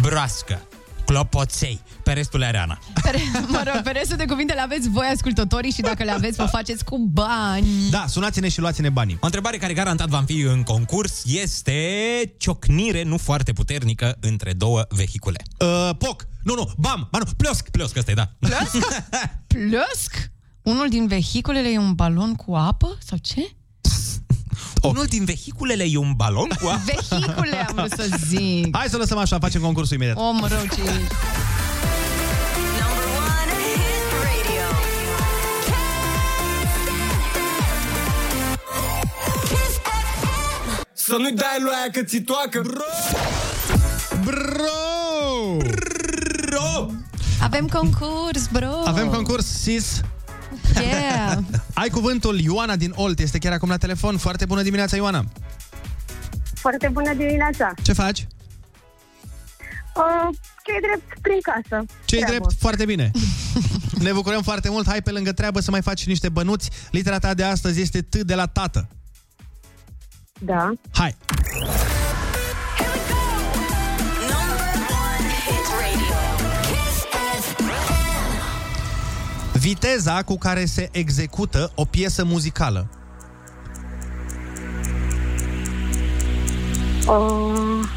broască, 0.00 0.62
clopoței, 1.10 1.80
pe 2.02 2.12
restul 2.12 2.42
Areana. 2.42 2.78
Pe, 3.02 3.10
mă 3.48 3.62
rog, 3.66 3.82
pe 3.82 3.90
restul 3.90 4.16
de 4.16 4.24
cuvinte 4.24 4.52
le 4.52 4.60
aveți 4.60 4.88
voi, 4.88 5.06
ascultătorii, 5.06 5.70
și 5.70 5.80
dacă 5.80 6.04
le 6.04 6.10
aveți, 6.10 6.36
vă 6.36 6.44
faceți 6.44 6.84
cu 6.84 6.98
bani. 6.98 7.66
Da, 7.90 8.04
sunați-ne 8.08 8.48
și 8.48 8.60
luați-ne 8.60 8.88
banii. 8.88 9.18
O 9.20 9.24
întrebare 9.24 9.56
care 9.56 9.72
garantat 9.72 10.08
va 10.08 10.22
fi 10.26 10.40
în 10.40 10.62
concurs 10.62 11.22
este 11.24 11.74
ciocnire 12.38 13.02
nu 13.02 13.16
foarte 13.16 13.52
puternică 13.52 14.16
între 14.20 14.52
două 14.52 14.82
vehicule. 14.88 15.42
Uh, 15.58 15.90
poc! 15.98 16.26
Nu, 16.42 16.54
nu, 16.54 16.70
bam! 16.78 17.08
Ba 17.10 17.18
nu, 17.18 17.24
pliosc! 17.36 17.68
Pliosc, 17.68 17.96
ăsta 17.96 18.10
e, 18.10 18.14
da. 18.14 18.30
Plăsc? 18.38 18.76
Plăsc? 19.54 20.30
Unul 20.62 20.88
din 20.88 21.06
vehiculele 21.06 21.68
e 21.68 21.78
un 21.78 21.92
balon 21.92 22.34
cu 22.34 22.54
apă? 22.54 22.98
Sau 23.04 23.18
ce? 23.18 23.50
Unul 24.82 25.04
din 25.04 25.24
vehiculele 25.24 25.84
e 25.88 25.96
un 25.96 26.12
balon 26.16 26.48
cu 26.62 26.68
apă? 26.68 26.82
Vehicule, 26.84 27.66
am 27.68 27.74
vrut 27.74 27.90
să 27.90 28.08
zic. 28.26 28.76
Hai 28.76 28.86
să 28.88 28.96
lăsăm 28.96 29.18
așa, 29.18 29.38
facem 29.38 29.60
concursul 29.60 29.96
imediat. 29.96 30.16
Om 30.16 30.38
rău 30.38 30.62
ce 30.74 30.80
ești. 30.80 31.14
Să 40.92 41.16
nu-i 41.18 41.32
dai 41.32 41.56
lui 41.60 41.70
aia 41.80 41.90
că 41.92 42.02
ți 42.02 42.20
toacă, 42.20 42.60
bro! 42.62 42.84
Bro! 44.24 45.56
Bro! 46.46 46.86
Avem 47.42 47.66
concurs, 47.66 48.46
bro. 48.52 48.82
Avem 48.84 49.08
concurs, 49.08 49.46
sis. 49.46 50.00
Yeah. 50.74 51.38
Ai 51.74 51.88
cuvântul 51.88 52.40
Ioana 52.40 52.76
din 52.76 52.92
Olt, 52.96 53.18
este 53.18 53.38
chiar 53.38 53.52
acum 53.52 53.68
la 53.68 53.76
telefon. 53.76 54.16
Foarte 54.16 54.44
bună 54.44 54.62
dimineața, 54.62 54.96
Ioana. 54.96 55.24
Foarte 56.54 56.88
bună 56.92 57.14
dimineața. 57.14 57.74
Ce 57.82 57.92
faci? 57.92 58.26
Uh, 59.96 60.36
ce 60.64 60.72
drept 60.82 61.20
prin 61.20 61.38
casă. 61.42 61.84
ce 62.04 62.16
Treabă. 62.16 62.32
drept? 62.32 62.52
Foarte 62.58 62.84
bine. 62.84 63.10
Ne 63.98 64.12
bucurăm 64.12 64.42
foarte 64.42 64.70
mult. 64.70 64.86
Hai 64.86 65.02
pe 65.02 65.10
lângă 65.10 65.32
treabă 65.32 65.60
să 65.60 65.70
mai 65.70 65.82
faci 65.82 66.00
și 66.00 66.08
niște 66.08 66.28
bănuți. 66.28 66.70
Litera 66.90 67.18
ta 67.18 67.34
de 67.34 67.44
astăzi 67.44 67.80
este 67.80 68.00
T 68.02 68.16
de 68.16 68.34
la 68.34 68.46
tată. 68.46 68.88
Da. 70.38 70.72
Hai. 70.92 71.16
Viteza 79.60 80.22
cu 80.22 80.38
care 80.38 80.64
se 80.64 80.88
execută 80.92 81.72
o 81.74 81.84
piesă 81.84 82.24
muzicală. 82.24 82.90
Uh, 87.08 87.88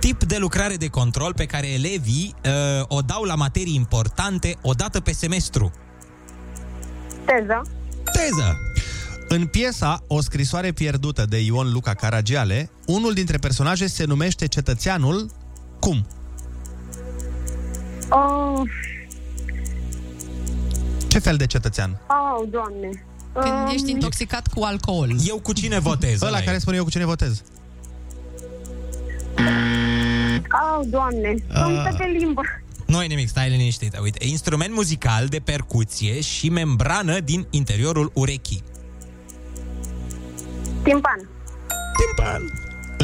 Tip 0.00 0.24
de 0.24 0.36
lucrare 0.36 0.76
de 0.76 0.88
control 0.88 1.34
pe 1.34 1.46
care 1.46 1.72
elevii 1.72 2.34
uh, 2.44 2.84
o 2.88 3.00
dau 3.00 3.22
la 3.22 3.34
materii 3.34 3.74
importante 3.74 4.56
o 4.62 4.72
dată 4.72 5.00
pe 5.00 5.12
semestru. 5.12 5.72
teza. 7.24 7.62
Teză! 8.12 8.58
În 9.28 9.46
piesa 9.46 10.04
O 10.06 10.20
scrisoare 10.20 10.72
pierdută 10.72 11.24
de 11.24 11.40
Ion 11.40 11.72
Luca 11.72 11.94
Caragiale, 11.94 12.70
unul 12.86 13.12
dintre 13.12 13.36
personaje 13.36 13.86
se 13.86 14.04
numește 14.04 14.46
cetățeanul 14.46 15.30
cum? 15.80 16.06
Oh, 18.08 18.60
Ce 21.08 21.18
fel 21.18 21.36
de 21.36 21.46
cetățean? 21.46 22.00
oh, 22.08 22.48
doamne. 22.50 23.04
Când 23.32 23.46
Um, 23.54 23.70
ești 23.72 23.90
intoxicat 23.90 24.46
cu 24.46 24.62
alcool. 24.62 25.10
Eu 25.26 25.38
cu 25.38 25.52
cine 25.52 25.78
votez? 25.78 26.22
Ăla 26.22 26.40
care 26.40 26.58
spune 26.58 26.76
eu 26.76 26.84
cu 26.84 26.90
cine 26.90 27.04
votez. 27.04 27.42
Oh, 30.52 30.86
doamne. 30.86 31.34
Sunt 31.52 31.76
Ah. 31.86 31.94
pe 31.98 32.04
limbă. 32.18 32.40
Nu 32.86 33.02
e 33.02 33.06
nimic, 33.06 33.28
stai 33.28 33.50
liniștită. 33.50 33.98
Uite, 34.02 34.26
instrument 34.26 34.74
muzical 34.74 35.26
de 35.26 35.40
percuție 35.44 36.20
și 36.20 36.48
membrană 36.48 37.20
din 37.20 37.46
interiorul 37.50 38.10
urechii. 38.14 38.62
Timpan. 40.82 41.28
Timpan. 41.96 42.42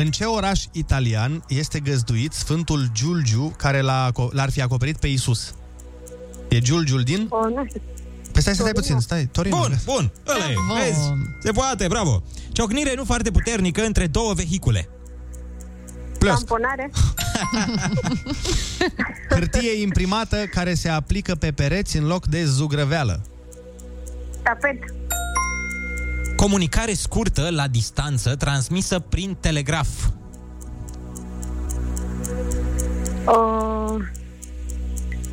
În 0.00 0.10
ce 0.10 0.24
oraș 0.24 0.64
italian 0.72 1.44
este 1.48 1.80
găzduit 1.80 2.32
Sfântul 2.32 2.88
Giulgiu 2.92 3.54
care 3.56 3.80
l-a, 3.80 4.10
aco- 4.10 4.32
l-ar 4.32 4.50
fi 4.50 4.62
acoperit 4.62 4.96
pe 4.96 5.06
Isus? 5.06 5.54
E 6.48 6.58
Giulgiul 6.58 7.02
din? 7.02 7.26
Oh, 7.28 7.54
nu 7.54 7.64
știu. 7.68 7.80
Păi 8.32 8.42
stai, 8.42 8.54
stai 8.54 8.72
puțin, 8.72 8.98
stai, 8.98 9.26
Torino. 9.32 9.56
Bun, 9.56 9.78
bun, 9.84 10.12
ăla 10.28 10.50
e, 10.50 10.54
Bravo. 10.54 10.80
vezi? 10.80 11.12
Se 11.42 11.52
poate, 11.52 11.86
bravo. 11.88 12.22
Ciocnire 12.52 12.94
nu 12.94 13.04
foarte 13.04 13.30
puternică 13.30 13.84
între 13.84 14.06
două 14.06 14.32
vehicule. 14.32 14.88
Plăsc. 16.18 16.36
Tamponare. 16.36 16.90
Hârtie 19.34 19.80
imprimată 19.80 20.36
care 20.36 20.74
se 20.74 20.88
aplică 20.88 21.34
pe 21.34 21.52
pereți 21.52 21.96
în 21.96 22.06
loc 22.06 22.26
de 22.26 22.44
zugrăveală. 22.44 23.22
Tapet. 24.42 24.78
Comunicare 26.40 26.92
scurtă 26.94 27.50
la 27.50 27.68
distanță 27.68 28.36
transmisă 28.36 28.98
prin 28.98 29.36
telegraf. 29.40 29.88
Uh, 33.26 34.04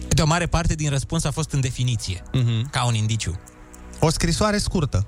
De 0.08 0.22
o 0.22 0.26
mare 0.26 0.45
parte 0.45 0.76
din 0.76 0.89
răspuns 0.89 1.24
a 1.24 1.32
fost 1.32 1.51
în 1.51 1.60
definiție, 1.62 2.24
Mhm. 2.34 2.70
ca 2.70 2.86
un 2.86 2.93
indiciu. 2.93 3.39
O 3.99 4.10
scrisoare 4.10 4.58
scurtă. 4.58 5.08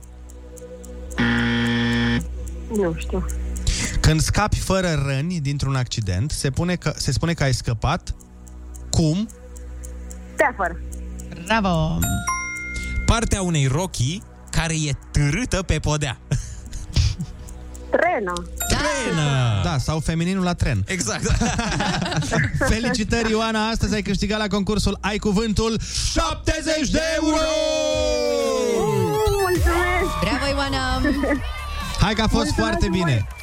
nu 2.76 2.94
știu. 2.98 3.26
Când 4.02 4.22
scapi 4.22 4.60
fără 4.60 5.04
răni 5.06 5.40
dintr-un 5.40 5.76
accident, 5.76 6.32
se, 6.32 6.50
pune 6.50 6.76
că, 6.76 6.94
se 6.96 7.12
spune 7.12 7.34
că 7.34 7.44
ai 7.44 7.54
scăpat 7.54 8.16
cum? 8.90 9.30
Teafăr. 10.36 10.82
Bravo. 11.46 12.00
Partea 13.06 13.42
unei 13.42 13.66
rochii 13.68 14.24
care 14.52 14.74
e 14.74 14.92
târâtă 15.12 15.62
pe 15.62 15.80
podea. 15.80 16.20
Trenă. 17.90 18.34
Trenă! 18.68 19.62
Da, 19.64 19.78
sau 19.78 20.00
femininul 20.00 20.44
la 20.44 20.54
tren. 20.54 20.84
Exact. 20.88 21.32
Felicitări, 22.72 23.30
Ioana! 23.30 23.68
Astăzi 23.68 23.94
ai 23.94 24.02
câștigat 24.02 24.40
la 24.40 24.48
concursul 24.48 24.98
Ai 25.02 25.18
Cuvântul 25.18 25.80
70 26.12 26.90
de 26.90 27.02
euro! 27.16 27.38
Mulțumesc! 29.42 30.20
Bravo, 30.22 30.46
Ioana! 30.56 31.02
Hai 32.00 32.14
că 32.14 32.22
a 32.22 32.28
fost 32.28 32.44
Mulțumesc 32.46 32.54
foarte 32.54 32.88
mult! 32.90 33.39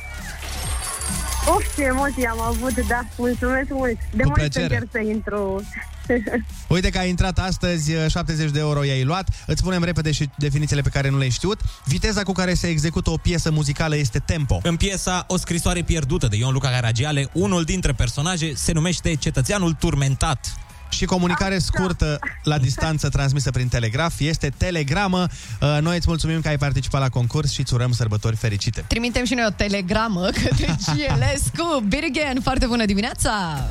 Bine! 1.47 1.57
Of, 1.57 1.77
ce 1.77 1.83
emoții 1.83 2.25
am 2.27 2.41
avut, 2.41 2.87
da. 2.87 3.01
Mulțumesc 3.17 3.69
mult. 3.71 3.99
De 4.15 4.23
Cu 4.23 4.29
mult 4.29 4.35
plăcere. 4.41 4.65
încerc 4.65 4.89
să 4.93 4.99
intru. 4.99 5.63
Uite 6.69 6.91
că 6.91 6.99
ai 6.99 7.09
intrat 7.09 7.39
astăzi, 7.39 7.93
70 8.09 8.51
de 8.51 8.59
euro 8.59 8.85
i-ai 8.85 9.05
luat. 9.05 9.29
Îți 9.47 9.61
spunem 9.61 9.83
repede 9.85 10.13
și 10.13 10.31
definițiile 10.37 10.83
pe 10.83 10.89
care 10.89 11.09
nu 11.09 11.17
le-ai 11.17 11.31
știut. 11.31 11.61
Viteza 11.85 12.23
cu 12.23 12.33
care 12.33 12.55
se 12.55 12.67
execută 12.67 13.11
o 13.11 13.17
piesă 13.17 13.51
muzicală 13.51 13.97
este 13.97 14.19
tempo. 14.19 14.61
În 14.63 14.77
piesa 14.77 15.25
O 15.29 15.37
scrisoare 15.37 15.83
pierdută 15.83 16.27
de 16.27 16.37
Ion 16.37 16.53
Luca 16.53 16.69
Caragiale, 16.69 17.29
unul 17.33 17.63
dintre 17.65 17.93
personaje 17.93 18.55
se 18.55 18.73
numește 18.73 19.15
Cetățeanul 19.15 19.73
turmentat. 19.73 20.55
Și 20.89 21.05
comunicare 21.05 21.59
scurtă 21.59 22.18
la 22.43 22.59
distanță 22.59 23.09
transmisă 23.09 23.51
prin 23.51 23.68
telegraf 23.68 24.20
este 24.20 24.53
telegramă. 24.57 25.26
Uh, 25.61 25.78
Noi 25.80 25.97
îți 25.97 26.09
mulțumim 26.09 26.41
că 26.41 26.49
ai 26.49 26.59
participat 26.59 27.01
la 27.01 27.09
concurs 27.09 27.53
și 27.53 27.61
îți 27.61 27.74
urăm 27.74 27.93
sărbători 27.93 28.37
fericite. 28.37 28.84
Trimitem 28.87 29.24
și 29.24 29.34
noi 29.34 29.45
o 29.49 29.51
telegramă 29.51 30.28
către 30.43 30.76
GLS 30.87 31.43
cu 31.59 31.84
Beat 31.89 32.05
Again. 32.05 32.41
Foarte 32.43 32.66
bună 32.66 32.84
dimineața! 32.84 33.64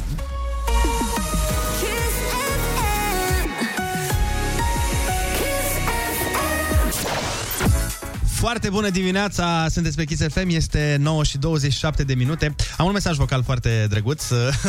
Foarte 8.45 8.69
bună 8.69 8.89
dimineața, 8.89 9.65
sunteți 9.69 9.95
pe 9.95 10.03
Kiss 10.03 10.21
FM, 10.27 10.49
este 10.49 10.97
9 10.99 11.23
și 11.23 11.37
27 11.37 12.03
de 12.03 12.13
minute. 12.13 12.55
Am 12.77 12.85
un 12.85 12.91
mesaj 12.91 13.17
vocal 13.17 13.43
foarte 13.43 13.85
drăguț. 13.89 14.23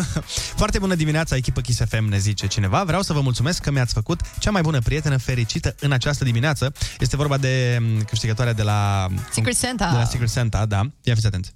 Foarte 0.60 0.78
bună 0.78 0.94
dimineața, 0.94 1.36
echipă 1.36 1.60
Kiss 1.60 1.80
FM, 1.88 2.08
ne 2.08 2.18
zice 2.18 2.46
cineva. 2.46 2.84
Vreau 2.84 3.02
să 3.02 3.12
vă 3.12 3.20
mulțumesc 3.20 3.62
că 3.62 3.70
mi-ați 3.70 3.92
făcut 3.92 4.20
cea 4.38 4.50
mai 4.50 4.62
bună 4.62 4.78
prietenă 4.78 5.16
fericită 5.16 5.74
în 5.80 5.92
această 5.92 6.24
dimineață. 6.24 6.72
Este 6.98 7.16
vorba 7.16 7.36
de 7.36 7.78
m, 7.80 8.04
câștigătoarea 8.04 8.52
de 8.52 8.62
la... 8.62 9.06
Secret 9.30 9.56
Santa. 9.56 9.90
De 9.90 9.96
la 9.96 10.04
Secret 10.04 10.28
Santa, 10.28 10.66
da. 10.66 10.80
Ia 11.02 11.14
fiți 11.14 11.26
atenți. 11.26 11.50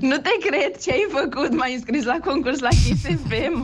Nu 0.00 0.16
te 0.16 0.30
cred 0.46 0.82
ce 0.82 0.90
ai 0.90 1.06
făcut, 1.10 1.56
m-ai 1.56 1.74
înscris 1.74 2.04
la 2.04 2.18
concurs 2.24 2.58
la 2.58 2.68
Kiss 2.68 3.02
FM. 3.02 3.56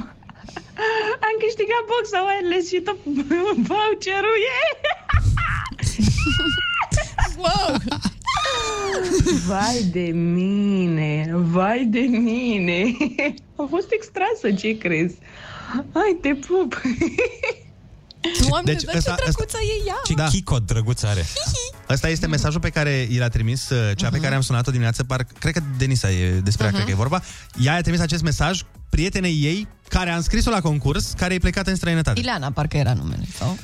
Am 1.26 1.34
câștigat 1.44 1.82
boxa 1.90 2.20
wireless 2.26 2.68
și 2.68 2.80
tot 2.80 2.98
voucherul 3.68 4.38
e. 4.62 4.97
wow! 7.38 7.76
Vai 9.46 9.82
de 9.92 10.00
mine, 10.14 11.30
vai 11.34 11.84
de 11.84 11.98
mine. 12.00 12.94
A 13.56 13.66
fost 13.70 13.86
extrasă, 13.90 14.56
ce 14.58 14.78
crezi? 14.78 15.14
Hai, 15.92 16.18
te 16.22 16.28
pup. 16.34 16.80
Doamne, 18.48 18.72
Deci 18.72 18.82
deci, 18.82 18.84
dar 18.84 18.94
ăsta- 18.96 19.14
ce 19.14 19.22
drăguță 19.22 19.56
e 19.62 19.86
ea! 19.88 19.94
Ce 20.04 20.14
da. 20.14 20.26
chicot 20.26 20.66
drăguț 20.66 21.02
are. 21.02 21.26
Asta 21.88 22.08
este 22.08 22.26
mesajul 22.26 22.60
pe 22.60 22.70
care 22.70 23.06
i 23.10 23.18
l-a 23.18 23.28
trimis, 23.28 23.68
uh, 23.70 23.96
cea 23.96 24.08
pe 24.08 24.18
care 24.18 24.34
am 24.34 24.40
sunat-o 24.40 24.70
dimineață, 24.70 25.04
par, 25.04 25.26
cred 25.38 25.52
că 25.52 25.60
Denisa 25.78 26.10
e 26.10 26.30
despre 26.30 26.64
ea, 26.64 26.70
Mhm. 26.70 26.74
cred 26.80 26.84
că 26.84 26.90
e 26.90 27.02
vorba. 27.02 27.22
Ea 27.62 27.74
i-a 27.74 27.80
trimis 27.80 28.00
acest 28.00 28.22
mesaj 28.22 28.60
prietenei 28.90 29.40
ei, 29.42 29.68
care 29.88 30.10
a 30.10 30.16
înscris-o 30.16 30.50
la 30.50 30.60
concurs, 30.60 31.12
care 31.16 31.34
e 31.34 31.38
plecată 31.38 31.70
în 31.70 31.76
străinătate. 31.76 32.20
Ileana, 32.20 32.50
parcă 32.50 32.76
era 32.76 32.92
numele, 32.92 33.24
sau? 33.38 33.56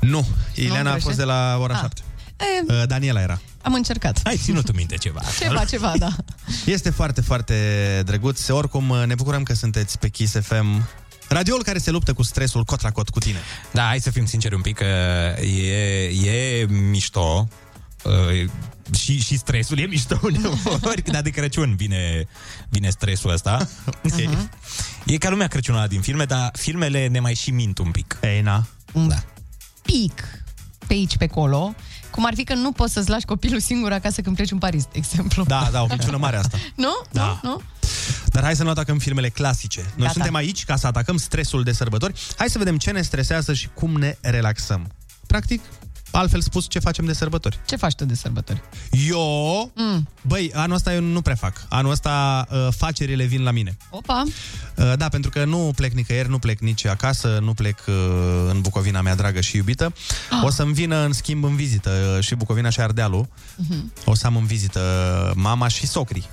Nu, 0.00 0.26
Ileana 0.54 0.78
a 0.78 0.82
greșesc? 0.82 1.04
fost 1.04 1.16
de 1.16 1.24
la 1.24 1.58
ora 1.60 1.74
Ah. 1.74 1.80
7. 1.80 2.00
E, 2.36 2.72
Uh, 2.72 2.82
Daniela 2.86 3.20
era. 3.20 3.40
am 3.62 3.74
încercat. 3.74 4.20
Ai 4.24 4.36
ținut 4.36 4.74
minte 4.76 4.96
ceva. 4.96 5.20
Ceva, 5.40 5.64
ceva, 5.64 5.92
da. 5.98 6.08
Este 6.66 6.90
foarte, 6.90 7.20
foarte 7.20 7.54
drăguț. 8.06 8.48
Oricum, 8.48 8.88
uh, 8.88 9.02
ne 9.06 9.14
bucurăm 9.14 9.42
că 9.42 9.54
sunteți 9.54 9.98
pe 9.98 10.08
Kiss 10.08 10.34
FM. 10.40 10.88
Radioul 11.28 11.62
care 11.62 11.78
se 11.78 11.90
luptă 11.90 12.12
cu 12.12 12.22
stresul 12.22 12.64
cot 12.64 12.80
la 12.82 12.90
cot 12.90 13.08
cu 13.08 13.18
tine. 13.18 13.38
Da, 13.72 13.82
hai 13.82 14.00
să 14.00 14.10
fim 14.10 14.26
sinceri 14.26 14.54
un 14.54 14.60
pic, 14.60 14.76
că 14.76 14.84
e, 15.42 16.04
e 16.30 16.66
mișto. 16.66 17.48
uh, 18.04 18.48
Și, 18.98 19.20
și 19.20 19.36
stresul 19.38 19.78
e 19.78 19.86
mișto 19.86 20.18
uneori, 20.22 21.02
dar 21.12 21.22
de 21.22 21.30
Crăciun 21.30 21.76
vine, 21.76 22.26
vine 22.68 22.88
stresul 22.90 23.30
ăsta. 23.30 23.68
Mhm. 24.02 24.50
E 25.06 25.16
ca 25.16 25.28
lumea 25.30 25.46
Crăciunului 25.46 25.88
din 25.88 26.00
filme, 26.00 26.24
dar 26.24 26.50
filmele 26.52 27.06
ne 27.06 27.20
mai 27.20 27.34
și 27.34 27.50
mint 27.50 27.78
un 27.78 27.90
pic. 27.90 28.18
Ei, 28.22 28.40
na. 28.40 28.66
Da. 28.92 29.24
Pic 29.82 30.24
pe 30.86 30.92
aici, 30.92 31.16
pe 31.16 31.24
acolo, 31.24 31.74
cum 32.10 32.26
ar 32.26 32.34
fi 32.34 32.44
că 32.44 32.54
nu 32.54 32.72
poți 32.72 32.92
să-ți 32.92 33.08
lași 33.10 33.24
copilul 33.24 33.60
singur 33.60 33.92
acasă 33.92 34.20
când 34.20 34.36
pleci 34.36 34.50
în 34.50 34.58
Paris, 34.58 34.82
de 34.82 34.90
exemplu. 34.92 35.44
Da, 35.44 35.68
da, 35.72 35.82
o 35.82 35.86
minciună 35.88 36.16
mare 36.16 36.36
asta. 36.36 36.58
Nu? 36.74 37.00
Da. 37.12 37.40
Nu? 37.42 37.50
Nu? 37.50 37.62
Dar 38.26 38.42
hai 38.42 38.56
să 38.56 38.62
nu 38.62 38.70
atacăm 38.70 38.98
filmele 38.98 39.28
clasice. 39.28 39.80
Noi 39.80 39.92
Gata. 39.96 40.12
suntem 40.12 40.34
aici 40.34 40.64
ca 40.64 40.76
să 40.76 40.86
atacăm 40.86 41.16
stresul 41.16 41.62
de 41.62 41.72
sărbători. 41.72 42.12
Hai 42.36 42.50
să 42.50 42.58
vedem 42.58 42.76
ce 42.76 42.90
ne 42.90 43.02
stresează 43.02 43.52
și 43.52 43.68
cum 43.74 43.92
ne 43.92 44.16
relaxăm. 44.20 44.86
Practic, 45.26 45.60
altfel 46.16 46.40
spus, 46.40 46.66
ce 46.68 46.78
facem 46.78 47.04
de 47.04 47.12
sărbători. 47.12 47.58
Ce 47.66 47.76
faci 47.76 47.94
tu 47.94 48.04
de 48.04 48.14
sărbători? 48.14 48.62
Eu, 49.08 49.70
mm. 49.74 50.08
băi, 50.22 50.50
anul 50.54 50.76
ăsta 50.76 50.94
eu 50.94 51.00
nu 51.00 51.20
prea 51.20 51.34
fac. 51.34 51.66
Anul 51.68 51.90
ăsta 51.90 52.46
uh, 52.50 52.68
facerile 52.76 53.24
vin 53.24 53.42
la 53.42 53.50
mine. 53.50 53.76
Opa! 53.90 54.22
Uh, 54.76 54.92
da, 54.96 55.08
pentru 55.08 55.30
că 55.30 55.44
nu 55.44 55.72
plec 55.76 55.92
nicăieri, 55.92 56.28
nu 56.28 56.38
plec 56.38 56.60
nici 56.60 56.86
acasă, 56.86 57.38
nu 57.42 57.54
plec 57.54 57.78
uh, 57.86 57.94
în 58.48 58.60
Bucovina 58.60 59.00
mea 59.00 59.14
dragă 59.14 59.40
și 59.40 59.56
iubită. 59.56 59.92
O 60.42 60.50
să-mi 60.50 60.72
vină, 60.72 61.04
în 61.04 61.12
schimb, 61.12 61.44
în 61.44 61.56
vizită 61.56 61.90
uh, 62.16 62.24
și 62.24 62.34
Bucovina 62.34 62.68
și 62.68 62.80
Ardealul. 62.80 63.28
Mhm. 63.56 63.92
O 64.04 64.14
să 64.14 64.26
am 64.26 64.36
în 64.36 64.46
vizită 64.46 64.80
mama 65.36 65.68
și 65.68 65.86
socrii. 65.86 66.26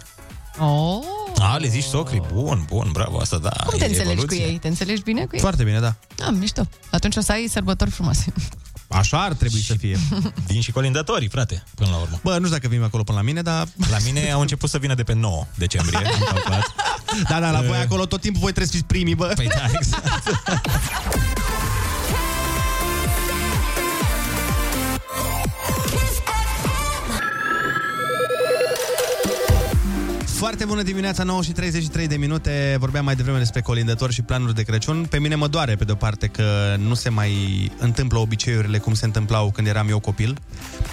Oh! 0.59 1.03
A, 1.39 1.57
le 1.57 1.67
zici 1.67 1.83
socri, 1.83 2.21
bun, 2.33 2.65
bun, 2.67 2.89
bravo, 2.91 3.19
asta 3.19 3.37
da. 3.37 3.49
Cum 3.49 3.77
te 3.77 3.83
e 3.83 3.87
înțelegi 3.87 4.11
evoluție. 4.11 4.43
cu 4.43 4.49
ei? 4.51 4.57
Te 4.57 4.67
înțelegi 4.67 5.01
bine 5.01 5.25
cu 5.25 5.35
ei? 5.35 5.39
Foarte 5.39 5.63
bine, 5.63 5.79
da. 5.79 5.95
Da, 6.15 6.29
mișto. 6.29 6.67
Atunci 6.91 7.15
o 7.15 7.21
să 7.21 7.31
ai 7.31 7.47
sărbători 7.47 7.91
frumoase. 7.91 8.33
Așa 8.87 9.21
ar 9.23 9.33
trebui 9.33 9.61
să 9.61 9.73
fie. 9.79 9.99
Vin 10.47 10.61
și 10.61 10.71
colindătorii, 10.71 11.27
frate, 11.27 11.63
până 11.75 11.89
la 11.89 11.95
urmă. 11.97 12.19
Bă, 12.23 12.31
nu 12.31 12.45
știu 12.45 12.49
dacă 12.57 12.67
vin 12.67 12.83
acolo 12.83 13.03
până 13.03 13.17
la 13.17 13.23
mine, 13.23 13.41
dar... 13.41 13.67
La 13.89 13.97
mine 14.03 14.31
au 14.31 14.41
început 14.41 14.69
să 14.69 14.77
vină 14.77 14.93
de 14.93 15.03
pe 15.03 15.13
9 15.13 15.45
decembrie, 15.55 15.97
am 16.07 16.23
calculat. 16.33 16.73
Da, 17.29 17.39
da, 17.39 17.51
la 17.51 17.61
voi 17.61 17.77
Eh. 17.77 17.83
acolo 17.83 18.05
tot 18.05 18.21
timpul 18.21 18.41
voi 18.41 18.51
trebuie 18.51 18.71
să 18.71 18.77
fiți 18.77 18.87
primii, 18.87 19.15
bă. 19.15 19.31
Păi 19.35 19.47
da, 19.47 19.65
exact. 19.73 20.23
Foarte 30.43 30.65
bună 30.65 30.81
dimineața, 30.81 31.23
9 31.23 31.41
și 31.41 31.51
33 31.51 32.07
de 32.07 32.15
minute. 32.15 32.75
Vorbeam 32.79 33.05
mai 33.05 33.15
devreme 33.15 33.37
despre 33.37 33.61
colindători 33.61 34.13
și 34.13 34.21
planuri 34.21 34.55
de 34.55 34.63
Crăciun. 34.63 35.05
Pe 35.09 35.19
mine 35.19 35.35
mă 35.35 35.47
doare, 35.47 35.75
pe 35.75 35.83
de-o 35.83 35.95
parte, 35.95 36.27
că 36.27 36.75
nu 36.79 36.93
se 36.93 37.09
mai 37.09 37.31
întâmplă 37.79 38.17
obiceiurile 38.19 38.77
cum 38.77 38.93
se 38.93 39.05
întâmplau 39.05 39.51
când 39.51 39.67
eram 39.67 39.89
eu 39.89 39.99
copil. 39.99 40.37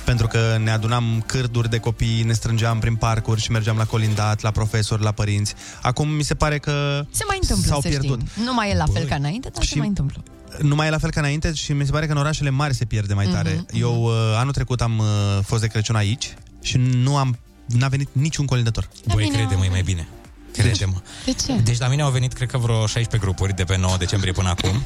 Pentru 0.05 0.27
că 0.27 0.57
ne 0.63 0.71
adunam 0.71 1.23
cârduri 1.27 1.71
de 1.71 1.79
copii, 1.79 2.23
ne 2.23 2.33
strângeam 2.33 2.79
prin 2.79 2.95
parcuri 2.95 3.41
și 3.41 3.51
mergeam 3.51 3.77
la 3.77 3.85
colindat, 3.85 4.41
la 4.41 4.51
profesori, 4.51 5.03
la 5.03 5.13
părinți. 5.13 5.55
Acum 5.83 6.09
mi 6.09 6.23
se 6.23 6.35
pare 6.35 6.59
că 6.59 7.05
Se 7.11 7.25
mai 7.27 7.39
întâmplă, 7.41 7.69
s-au 7.71 7.81
să 7.81 7.89
pierdut. 7.89 8.21
știi. 8.29 8.45
Nu 8.45 8.55
mai 8.55 8.71
e 8.71 8.77
la 8.77 8.87
fel 8.93 9.07
ca 9.07 9.15
înainte, 9.15 9.49
dar 9.55 9.65
se 9.65 9.79
mai 9.79 9.89
întâmplă. 9.89 10.23
Nu 10.61 10.75
mai 10.75 10.87
e 10.87 10.91
la 10.91 10.99
fel 10.99 11.11
ca 11.11 11.21
înainte 11.21 11.53
și 11.53 11.73
mi 11.73 11.85
se 11.85 11.91
pare 11.91 12.07
că 12.07 12.13
în 12.13 12.19
orașele 12.19 12.51
mari 12.51 12.75
se 12.75 12.85
pierde 12.85 13.15
mai 13.15 13.27
tare. 13.27 13.53
Mhm, 13.53 13.81
Eu 13.83 14.03
uh, 14.03 14.13
anul 14.37 14.53
trecut 14.53 14.81
am 14.81 14.99
uh, 14.99 15.07
fost 15.43 15.61
de 15.61 15.67
Crăciun 15.67 15.97
aici 15.97 16.35
și 16.63 16.77
nu 16.77 17.17
am 17.17 17.39
n-a 17.79 17.89
venit 17.89 18.09
niciun 18.13 18.47
colindător. 18.47 18.89
Băi, 19.15 19.29
crede-mă, 19.29 19.65
e 19.65 19.69
mai 19.69 19.83
bine. 19.83 20.09
Crede-mă. 20.53 21.01
De 21.25 21.33
ce? 21.47 21.53
Deci 21.63 21.79
la 21.79 21.89
mine 21.89 22.03
au 22.03 22.11
venit, 22.11 22.33
cred 22.33 22.49
că 22.51 22.59
vreo 22.59 22.87
16 22.87 23.17
grupuri 23.19 23.55
de 23.55 23.65
pe 23.65 23.77
9 23.77 23.97
decembrie 23.97 24.33
până 24.33 24.49
acum. 24.49 24.83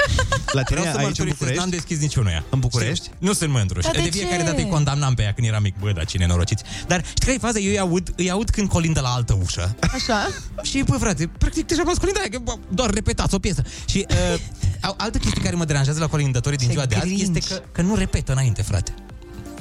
La 0.52 0.62
tine 0.62 0.80
Vreau 0.80 0.94
să 0.94 0.98
aici 0.98 0.98
în 0.98 1.02
mărturisesc, 1.04 1.28
București? 1.38 1.58
N-am 1.60 1.68
deschis 1.68 1.98
niciunuia. 1.98 2.44
În 2.50 2.58
București? 2.58 3.10
Nu 3.18 3.32
sunt 3.32 3.50
mândru. 3.50 3.80
Dar 3.80 3.94
Și 3.94 4.02
de 4.02 4.08
de 4.08 4.16
fiecare 4.16 4.36
ce? 4.42 4.44
dată 4.44 4.60
îi 4.60 4.68
condamnam 4.68 5.14
pe 5.14 5.22
ea 5.22 5.32
când 5.32 5.46
eram 5.46 5.62
mic. 5.62 5.74
Bă, 5.80 5.92
dar 5.92 6.04
cine 6.04 6.26
norociți. 6.26 6.62
Dar 6.86 7.04
știi 7.04 7.20
care 7.24 7.32
e 7.32 7.38
faza? 7.38 7.58
Eu 7.58 7.70
îi 7.70 7.78
aud, 7.78 8.12
îi 8.16 8.30
aud 8.30 8.50
când 8.50 8.68
colindă 8.68 9.00
la 9.00 9.08
altă 9.08 9.38
ușă. 9.42 9.76
Așa? 9.94 10.28
Și, 10.62 10.82
bă, 10.86 10.96
frate, 10.96 11.26
practic 11.38 11.66
deja 11.66 11.82
m-am 11.82 11.94
colindat, 11.94 12.26
că 12.26 12.38
bă, 12.38 12.54
doar 12.68 12.90
repetați 12.90 13.34
o 13.34 13.38
piesă. 13.38 13.62
Și 13.86 14.06
uh, 14.10 14.40
au- 14.80 14.94
altă 14.98 15.18
chestie 15.18 15.42
care 15.42 15.56
mă 15.56 15.64
deranjează 15.64 15.98
la 16.00 16.06
colindătorii 16.06 16.58
din 16.58 16.66
Ce 16.66 16.72
ziua 16.72 16.86
de 16.86 16.94
azi 16.94 17.04
grinci. 17.06 17.20
este 17.20 17.54
că, 17.54 17.62
că 17.72 17.82
nu 17.82 17.94
repetă 17.94 18.32
înainte, 18.32 18.62
frate. 18.62 18.94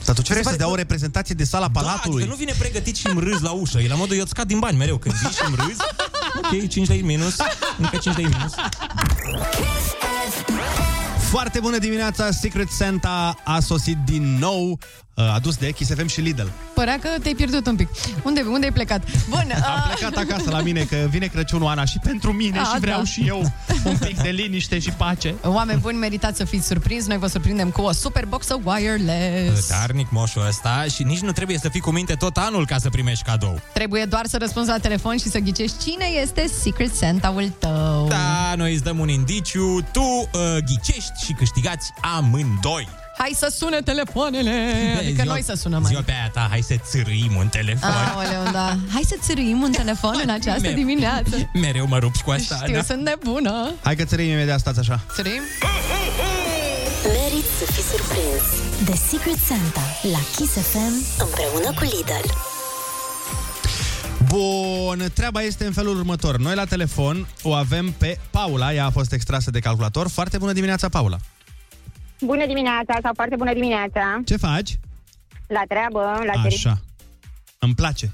Dar 0.06 0.16
tu 0.16 0.22
ce 0.22 0.22
Mi 0.22 0.26
se 0.28 0.32
vrei 0.34 0.44
să 0.44 0.50
pare- 0.50 0.58
dea 0.58 0.68
o 0.70 0.76
reprezentație 0.76 1.36
de 1.36 1.44
sala 1.44 1.68
Da, 1.68 1.80
palatului? 1.82 2.16
adică 2.22 2.30
nu 2.30 2.36
vine 2.46 2.54
pregătit 2.60 2.96
și 2.96 3.08
îmi 3.08 3.20
râzi 3.20 3.44
la 3.44 3.52
ușă. 3.52 3.80
E 3.80 3.88
la 3.88 3.96
modul, 3.96 4.16
eu 4.16 4.22
îți 4.22 4.30
scad 4.30 4.48
din 4.48 4.60
bani 4.60 4.78
mereu. 4.78 4.98
Când 4.98 5.16
vii 5.16 5.30
și 5.30 5.42
îmi 5.46 5.56
râzi, 5.56 5.80
ok, 6.64 6.70
5 6.70 6.88
lei 6.88 7.02
minus, 7.02 7.36
încă 7.78 7.98
5 7.98 8.16
lei 8.16 8.26
minus. 8.26 8.52
Foarte 11.30 11.60
bună 11.60 11.78
dimineața! 11.78 12.32
Secret 12.32 12.70
Santa 12.70 13.36
a 13.44 13.60
sosit 13.60 13.98
din 14.06 14.38
nou, 14.38 14.70
uh, 14.70 14.78
adus 15.16 15.56
de 15.56 15.72
Kiss 15.72 15.94
FM 15.94 16.08
și 16.08 16.22
Lidl. 16.22 16.48
Părea 16.74 17.00
că 17.00 17.10
te-ai 17.22 17.34
pierdut 17.34 17.68
un 17.68 17.76
pic. 17.76 17.88
Unde, 18.24 18.42
unde 18.42 18.66
ai 18.66 18.72
plecat? 18.72 19.04
Bun, 19.30 19.52
Am 19.76 19.92
plecat 19.96 20.18
acasă 20.18 20.50
la 20.50 20.62
mine, 20.62 20.84
că 20.84 20.96
vine 21.10 21.26
Crăciunul, 21.26 21.68
Ana, 21.68 21.86
și 21.86 22.00
pentru 22.04 22.32
mine 22.32 22.60
A, 22.60 22.64
și 22.64 22.80
vreau 22.80 22.98
da. 22.98 23.06
și 23.06 23.24
eu 23.28 23.52
un 23.84 23.98
pic 23.98 24.22
de 24.22 24.30
liniște 24.30 24.80
și 24.80 24.90
pace. 24.90 25.36
Oameni 25.44 25.80
buni, 25.80 25.98
meritați 25.98 26.38
să 26.38 26.44
fiți 26.44 26.68
surprinși. 26.68 27.08
Noi 27.08 27.18
vă 27.18 27.28
surprindem 27.28 27.70
cu 27.70 27.82
o 27.82 27.92
super 27.92 28.26
boxă 28.26 28.60
wireless. 28.64 29.70
Darnic 29.70 30.08
moșul 30.12 30.46
ăsta 30.48 30.86
și 30.96 31.04
nici 31.04 31.20
nu 31.20 31.32
trebuie 31.32 31.58
să 31.58 31.70
fii 31.70 31.80
cu 31.82 31.92
minte 31.92 32.14
tot 32.14 32.38
anul 32.38 32.66
ca 32.66 32.78
să 32.78 32.90
primești 32.90 33.24
cadou. 33.24 33.62
Trebuie 33.74 34.06
doar 34.06 34.26
să 34.26 34.38
răspunzi 34.38 34.70
la 34.70 34.78
telefon 34.78 35.18
și 35.18 35.30
să 35.30 35.40
ghicești 35.40 35.78
cine 35.84 36.06
este 36.22 36.46
Secret 36.62 36.96
Santa-ul 36.96 37.50
tău. 37.60 38.06
Da, 38.10 38.54
noi 38.56 38.74
îți 38.74 38.84
dăm 38.84 39.00
un 39.00 39.10
indiciu, 39.10 39.88
tu 39.92 40.02
uh, 40.02 40.58
ghicești 40.66 41.26
și 41.26 41.34
câștigați 41.34 41.92
amândoi. 42.18 43.02
Hai 43.18 43.32
să 43.36 43.54
sune 43.58 43.82
telefoanele! 43.82 44.74
Adică 44.98 45.22
Ziua- 45.22 45.34
noi 45.34 45.44
să 45.44 45.54
sunăm 45.54 45.84
Ziua 45.84 46.00
mai. 46.00 46.04
pe 46.04 46.12
aia 46.12 46.30
ta, 46.34 46.48
hai 46.50 46.62
să 46.62 46.76
țârâim 46.90 47.36
un 47.36 47.48
telefon. 47.48 47.90
Aoleu, 47.90 48.52
da. 48.52 48.78
Hai 48.94 49.02
să 49.08 49.16
țârâim 49.22 49.62
un 49.62 49.72
telefon 49.72 50.20
în 50.24 50.30
această 50.30 50.62
Mereu. 50.62 50.76
dimineață. 50.78 51.50
Mereu 51.62 51.88
mă 51.88 51.98
rup 51.98 52.16
cu 52.16 52.32
asta, 52.32 52.56
Știu, 52.56 52.74
da? 52.74 52.84
sunt 52.84 53.02
nebună. 53.02 53.72
Hai 53.84 53.96
că 53.96 54.04
țărim 54.06 54.30
imediat, 54.30 54.60
stați 54.60 54.80
așa. 54.80 55.00
Țârâim? 55.14 55.42
Merit 57.06 57.46
să 57.60 57.72
fiți 57.72 57.88
surprins. 57.90 58.44
The 58.86 58.96
Secret 59.10 59.38
Santa 59.48 59.82
la 60.12 60.20
Kiss 60.36 60.52
FM 60.54 60.94
împreună 61.24 61.74
cu 61.78 61.84
Lidl. 61.84 62.28
Bun, 64.28 65.10
treaba 65.14 65.42
este 65.42 65.66
în 65.66 65.72
felul 65.74 65.98
următor. 65.98 66.38
Noi 66.38 66.56
la 66.56 66.66
telefon 66.66 67.28
o 67.42 67.54
avem 67.54 67.94
pe 67.98 68.20
Paula, 68.30 68.74
ea 68.74 68.86
a 68.86 68.90
fost 68.90 69.12
extrasă 69.14 69.52
de 69.52 69.60
calculator. 69.60 70.10
Foarte 70.10 70.38
bună 70.38 70.52
dimineața, 70.52 70.90
Paula. 70.90 71.18
Bună 72.26 72.46
dimineața 72.46 72.98
sau 73.02 73.12
foarte 73.16 73.36
bună 73.36 73.54
dimineața. 73.54 74.22
Ce 74.26 74.38
faci? 74.38 74.80
La 75.48 75.62
treabă, 75.68 76.00
la 76.00 76.42
serviciu. 76.42 76.68
Așa. 76.68 76.82
Îmi 77.60 77.76
place. 77.76 78.12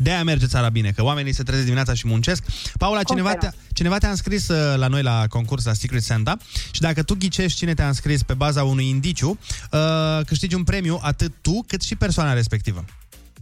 De-aia 0.00 0.24
merge 0.24 0.46
țara 0.46 0.68
bine, 0.68 0.90
că 0.90 1.02
oamenii 1.02 1.32
se 1.32 1.42
trezesc 1.42 1.64
dimineața 1.64 1.94
și 1.94 2.06
muncesc. 2.06 2.44
Paula, 2.78 3.02
cineva 3.02 3.34
te-a, 3.34 3.52
cineva 3.72 3.98
te-a 3.98 4.10
înscris 4.10 4.48
uh, 4.48 4.76
la 4.76 4.86
noi 4.86 5.02
la 5.02 5.26
concurs 5.28 5.64
la 5.64 5.72
Secret 5.72 6.02
Santa 6.02 6.36
și 6.70 6.80
dacă 6.80 7.02
tu 7.02 7.14
ghicești 7.14 7.58
cine 7.58 7.74
te-a 7.74 7.86
înscris 7.86 8.22
pe 8.22 8.34
baza 8.34 8.64
unui 8.64 8.88
indiciu, 8.88 9.38
uh, 9.72 10.24
câștigi 10.26 10.54
un 10.54 10.64
premiu 10.64 10.98
atât 11.02 11.32
tu 11.40 11.64
cât 11.66 11.82
și 11.82 11.96
persoana 11.96 12.32
respectivă. 12.32 12.84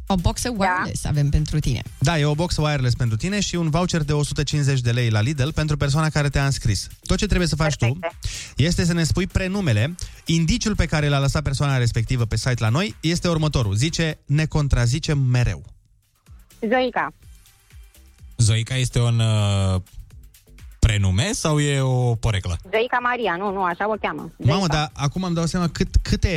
O 0.07 0.15
boxă 0.15 0.49
wireless 0.57 1.03
da. 1.03 1.09
avem 1.09 1.29
pentru 1.29 1.59
tine. 1.59 1.83
Da, 1.99 2.19
e 2.19 2.25
o 2.25 2.35
box 2.35 2.57
wireless 2.57 2.95
pentru 2.95 3.17
tine 3.17 3.41
și 3.41 3.55
un 3.57 3.71
voucher 3.71 4.03
de 4.03 4.13
150 4.13 4.81
de 4.81 4.91
lei 4.91 5.11
la 5.11 5.21
Lidl 5.21 5.49
pentru 5.49 5.77
persoana 5.77 6.09
care 6.09 6.29
te-a 6.29 6.45
înscris. 6.45 6.89
Tot 7.07 7.17
ce 7.17 7.27
trebuie 7.27 7.49
să 7.49 7.57
faci 7.57 7.77
Perfecte. 7.77 8.09
tu 8.57 8.63
este 8.63 8.85
să 8.85 8.93
ne 8.93 9.05
spui 9.05 9.27
prenumele. 9.27 9.95
Indiciul 10.25 10.77
pe 10.77 10.87
care 10.87 11.09
l-a 11.09 11.19
lăsat 11.19 11.43
persoana 11.43 11.77
respectivă 11.77 12.25
pe 12.25 12.37
site 12.37 12.57
la 12.59 12.69
noi 12.69 12.95
este 13.01 13.29
următorul. 13.29 13.75
Zice, 13.75 14.19
ne 14.27 14.45
contrazicem 14.47 15.19
mereu. 15.19 15.65
Zoica. 16.69 17.13
Zoica 18.37 18.75
este 18.75 19.01
un 19.01 19.19
uh, 19.19 19.81
prenume 20.87 21.31
sau 21.33 21.61
e 21.61 21.81
o 21.81 22.15
poreclă? 22.15 22.57
Zoica 22.71 22.99
Maria, 23.03 23.37
nu, 23.39 23.53
nu, 23.53 23.63
așa 23.63 23.89
o 23.91 23.95
cheamă. 24.01 24.31
Zoica. 24.39 24.55
Mamă, 24.55 24.67
dar 24.67 24.91
acum 24.93 25.23
îmi 25.23 25.35
dau 25.35 25.47
seama 25.47 25.69
cât, 25.69 25.89
câte, 26.03 26.29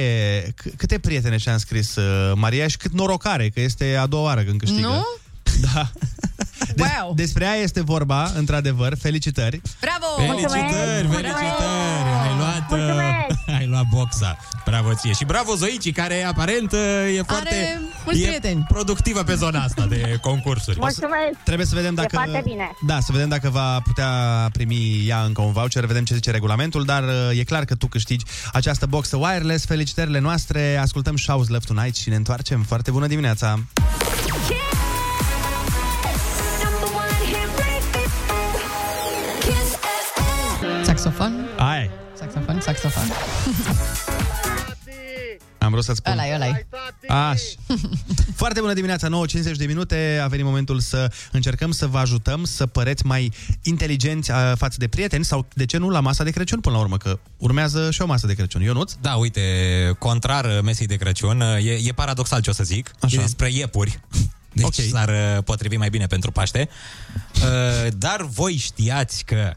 c- 0.62 0.76
câte 0.78 1.00
prietene 1.00 1.38
și-a 1.38 1.52
înscris 1.52 1.96
uh, 1.96 2.32
Maria 2.36 2.68
și 2.68 2.78
cât 2.78 2.92
norocare, 2.92 3.50
că 3.50 3.60
este 3.60 3.96
a 3.96 4.06
doua 4.06 4.24
oară 4.24 4.42
când 4.42 4.60
câștigă. 4.60 4.88
Nu? 4.88 5.06
Da. 5.62 5.92
Des, 6.76 6.88
wow. 7.00 7.14
Despre 7.14 7.44
ea 7.46 7.56
este 7.56 7.82
vorba, 7.82 8.32
într-adevăr. 8.36 8.96
Felicitări. 9.02 9.62
Bravo! 9.82 10.32
Felicitări, 10.32 11.08
felicitări! 11.08 12.08
Ai 12.24 12.36
luat, 12.38 12.72
uh, 12.72 13.56
ai 13.60 13.68
luat 13.68 13.84
boxa. 13.94 14.38
Bravo 14.66 14.94
ție. 14.94 15.12
Și 15.14 15.26
bravo 15.26 15.56
Zoici, 15.56 15.92
care 15.92 16.24
aparent 16.24 16.72
uh, 16.72 17.18
e 17.18 17.22
foarte 17.22 17.82
mulți 18.06 18.22
e 18.22 18.26
prieteni. 18.26 18.66
productivă 18.68 19.24
pe 19.24 19.36
zona 19.36 19.64
asta 19.64 19.86
de 19.86 20.18
concursuri. 20.22 20.78
Mulțumesc. 20.80 21.38
Trebuie 21.44 21.66
să 21.66 21.76
vedem 21.76 21.94
dacă... 21.94 22.10
E 22.12 22.18
foarte 22.18 22.42
bine. 22.44 22.72
Da, 22.88 23.00
să 23.00 23.12
vedem 23.12 23.30
dacă 23.30 23.50
va 23.50 23.80
putea 23.80 24.10
primi 24.52 25.04
ea 25.08 25.22
încă 25.22 25.42
un 25.42 25.52
voucher, 25.52 25.86
vedem 25.86 26.04
ce 26.04 26.14
zice 26.14 26.32
regulamentul, 26.32 26.86
dar 26.86 27.04
uh, 27.04 27.40
e 27.40 27.44
clar 27.44 27.66
că 27.66 27.76
tu 27.76 27.88
câștigi 27.88 28.26
această 28.54 28.86
boxă 28.86 29.18
wireless. 29.18 29.66
Felicitările 29.66 30.20
noastre, 30.20 30.78
ascultăm 30.78 31.18
Shows 31.18 31.48
Left 31.48 31.66
Tonight 31.68 31.96
și 31.96 32.10
ne 32.10 32.16
întoarcem. 32.16 32.62
Foarte 32.64 32.92
bună 32.92 33.08
dimineața! 33.08 33.60
Saxofon? 41.00 41.48
Ai. 41.58 41.90
Saxofon, 42.14 42.60
saxofon. 42.62 43.04
Am 45.58 45.72
vrut 45.72 45.84
să 45.84 45.94
spun. 45.94 46.12
Ăla-i, 46.12 46.34
ăla-i. 46.34 46.66
Aș. 47.08 47.42
Foarte 48.36 48.60
bună 48.60 48.74
dimineața, 48.74 49.08
9.50 49.52 49.56
de 49.56 49.66
minute. 49.66 50.20
A 50.24 50.28
venit 50.28 50.46
momentul 50.46 50.80
să 50.80 51.12
încercăm 51.32 51.72
să 51.72 51.88
vă 51.88 51.98
ajutăm 51.98 52.44
să 52.44 52.66
păreți 52.66 53.06
mai 53.06 53.32
inteligenți 53.64 54.32
uh, 54.32 54.52
față 54.56 54.76
de 54.80 54.88
prieteni 54.88 55.26
sau, 55.26 55.48
de 55.54 55.66
ce 55.66 55.78
nu, 55.78 55.90
la 55.90 56.00
masa 56.00 56.24
de 56.24 56.32
Crăciun 56.32 56.60
până 56.60 56.76
la 56.76 56.82
urmă, 56.82 56.98
că 56.98 57.20
urmează 57.38 57.92
și 57.92 58.02
o 58.02 58.06
masă 58.06 58.28
de 58.28 58.34
Crăciun. 58.34 58.62
Ionuț? 58.62 58.94
Da, 59.02 59.14
uite, 59.14 59.42
contrar 60.00 60.46
uh, 60.46 60.60
mesei 60.64 60.88
de 60.88 60.96
Crăciun, 60.96 61.42
uh, 61.42 61.66
e, 61.66 61.80
e 61.88 61.92
paradoxal 61.92 62.42
ce 62.42 62.50
o 62.50 62.54
să 62.54 62.64
zic. 62.64 62.92
Așa. 63.00 63.20
E 63.20 63.22
despre 63.22 63.52
iepuri. 63.52 64.00
Deci 64.54 64.66
okay. 64.66 64.86
s-ar 64.86 65.10
uh, 65.10 65.44
potrivi 65.44 65.76
mai 65.76 65.90
bine 65.90 66.06
pentru 66.06 66.32
Paște. 66.32 66.70
Uh, 67.36 67.92
Dar 67.98 68.22
voi 68.22 68.56
știați 68.56 69.26
că 69.26 69.56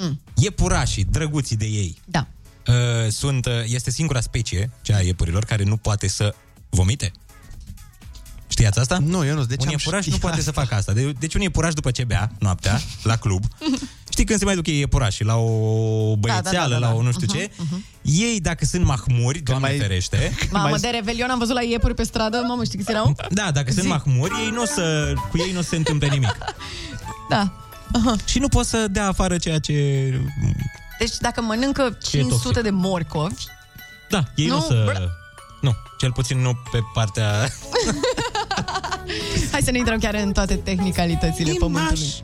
Mm. 0.00 0.20
iepurașii, 0.34 1.04
drăguții 1.04 1.56
de 1.56 1.64
ei, 1.64 1.96
Da. 2.04 2.26
uh, 2.66 2.74
sunt, 3.10 3.46
uh, 3.46 3.52
este 3.66 3.90
singura 3.90 4.20
specie, 4.20 4.70
cea 4.82 4.96
a 4.96 5.00
iepurilor, 5.00 5.44
care 5.44 5.64
nu 5.64 5.76
poate 5.76 6.08
să 6.08 6.34
vomite. 6.70 7.12
Știați 8.48 8.78
asta? 8.78 8.98
Nu, 8.98 9.26
eu 9.26 9.34
nu. 9.34 9.44
De 9.44 9.54
ce 9.56 9.60
un 9.60 9.66
am 9.66 9.72
iepuraș 9.78 9.98
nu 10.06 10.12
știut 10.12 10.20
poate 10.20 10.40
să 10.40 10.48
asta? 10.48 10.60
facă 10.60 10.74
asta. 10.74 10.92
De, 10.92 11.12
deci 11.18 11.34
un 11.34 11.40
iepuraș 11.40 11.72
după 11.72 11.90
ce 11.90 12.04
bea 12.04 12.30
noaptea, 12.38 12.80
la 13.02 13.16
club, 13.16 13.44
știi 14.10 14.24
când 14.24 14.38
se 14.38 14.44
mai 14.44 14.54
duc 14.54 14.66
ei 14.66 14.78
iepurașii 14.78 15.24
la 15.24 15.36
o 15.36 16.16
băiețeală, 16.16 16.68
da, 16.68 16.74
da, 16.74 16.78
da. 16.80 16.88
la 16.88 16.94
o 16.94 17.02
nu 17.02 17.12
știu 17.12 17.26
Mhm, 17.28 17.36
ce, 17.36 17.50
ei 18.02 18.40
dacă 18.40 18.64
sunt 18.64 18.84
mahmuri, 18.84 19.38
Doamne 19.38 19.68
mai... 19.68 19.78
ferește, 19.78 20.32
Mamă, 20.50 20.76
de 20.78 20.88
revelion 20.88 21.30
am 21.30 21.38
văzut 21.38 21.54
la 21.54 21.62
iepuri 21.62 21.94
pe 21.94 22.02
stradă, 22.04 22.42
mamă, 22.48 22.64
știi 22.64 22.78
câți 22.78 22.90
erau? 22.90 23.16
da, 23.30 23.50
dacă 23.50 23.70
sunt 23.70 23.82
Zi. 23.82 23.88
mahmuri, 23.88 24.32
ei 24.44 24.50
nu 24.50 24.62
o 24.62 24.66
să, 24.66 25.12
cu 25.30 25.38
ei 25.38 25.52
nu 25.52 25.58
o 25.58 25.62
să 25.62 25.68
se 25.68 25.76
întâmple 25.76 26.08
nimic. 26.08 26.36
Da. 27.28 27.63
Și 28.24 28.38
nu 28.38 28.48
pot 28.48 28.66
să 28.66 28.86
dea 28.90 29.08
afară 29.08 29.36
ceea 29.38 29.58
ce... 29.58 29.72
Deci 30.98 31.16
dacă 31.20 31.40
mănâncă 31.40 31.98
Ce 32.02 32.16
e 32.16 32.20
500 32.20 32.42
toxic. 32.44 32.62
de 32.62 32.70
morcovi, 32.70 33.44
Da, 34.08 34.24
ei 34.34 34.46
nu, 34.46 34.54
Nu, 34.54 34.60
nu 34.60 34.66
să... 34.66 34.92
bă- 34.92 35.08
Nu, 35.60 35.72
cel 35.98 36.12
puțin 36.12 36.38
nu 36.40 36.52
pe 36.72 36.78
partea... 36.94 37.30
hai 39.52 39.62
să 39.62 39.70
ne 39.70 39.78
intrăm 39.78 39.98
chiar 39.98 40.14
în 40.14 40.32
toate 40.32 40.54
tehnicalitățile 40.54 41.52
pământului. 41.58 42.22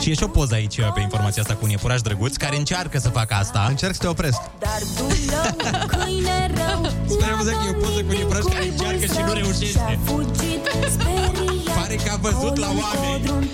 Și 0.00 0.10
e 0.10 0.14
și 0.14 0.22
o 0.22 0.28
poză 0.28 0.54
aici 0.54 0.80
pe 0.94 1.00
informația 1.00 1.42
asta 1.42 1.54
cu 1.54 1.60
un 1.62 1.70
iepuraș 1.70 2.00
drăguț 2.00 2.36
care 2.36 2.56
încearcă 2.56 2.98
să 2.98 3.08
facă 3.08 3.34
asta. 3.34 3.66
Încerc 3.68 3.94
să 3.94 4.00
te 4.00 4.06
opresc. 4.06 4.40
Dar 4.58 4.80
tu 4.96 5.06
rău, 5.30 5.86
câine 5.86 6.50
rău 6.54 6.90
Sperăm 7.06 7.40
să 7.42 7.50
e 7.50 7.70
o 7.70 7.72
poză 7.72 8.00
cu 8.00 8.06
un 8.08 8.16
iepuraș 8.16 8.42
care 8.42 8.68
încearcă 8.68 9.04
și 9.04 9.20
nu 9.26 9.32
reușește. 9.32 9.98
Fugit, 10.04 10.64
speriat 10.90 11.36
Pare 11.76 11.94
că 11.94 12.10
a 12.12 12.16
văzut 12.16 12.56
la 12.56 12.66
oameni. 12.66 13.50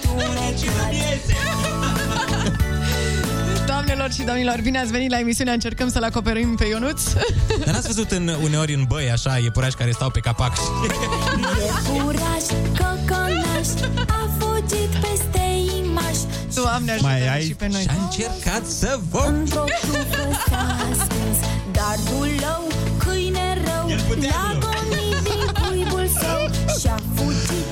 Doamnelor 3.66 4.12
și 4.12 4.22
domnilor, 4.22 4.60
bine 4.62 4.78
ați 4.78 4.90
venit 4.90 5.10
la 5.10 5.18
emisiunea 5.18 5.52
Încercăm 5.52 5.90
să-l 5.90 6.02
acoperim 6.02 6.54
pe 6.54 6.64
Ionuț. 6.64 7.02
Dar 7.64 7.74
n-ați 7.74 7.86
văzut 7.86 8.10
în, 8.10 8.30
uneori 8.42 8.74
în 8.74 8.84
băi, 8.88 9.10
așa, 9.10 9.36
iepurași 9.36 9.76
care 9.76 9.90
stau 9.90 10.10
pe 10.10 10.20
capac 10.20 10.54
și... 10.54 10.62
Iepuraș, 11.94 12.44
cocolaș 12.78 13.63
Doamne, 16.54 16.90
ajută 16.92 17.06
Mai 17.08 17.28
ai- 17.28 17.44
și 17.44 17.54
pe 17.54 17.68
noi. 17.72 17.80
Și-a 17.82 17.94
încercat 18.02 18.66
să 18.66 18.98
vă... 19.10 19.24
Într-o 19.26 19.64
trupă 19.80 20.40
s-a 20.48 20.76
ascuns 20.90 21.38
Dar 21.72 21.96
dulău, 22.10 22.66
câine 22.98 23.54
rău 23.64 23.88
L-a 23.88 24.58
gonit 24.58 25.22
din 25.22 25.62
cuibul 25.62 26.08
său 26.20 26.50
Și-a 26.80 26.98
fugit 27.14 27.62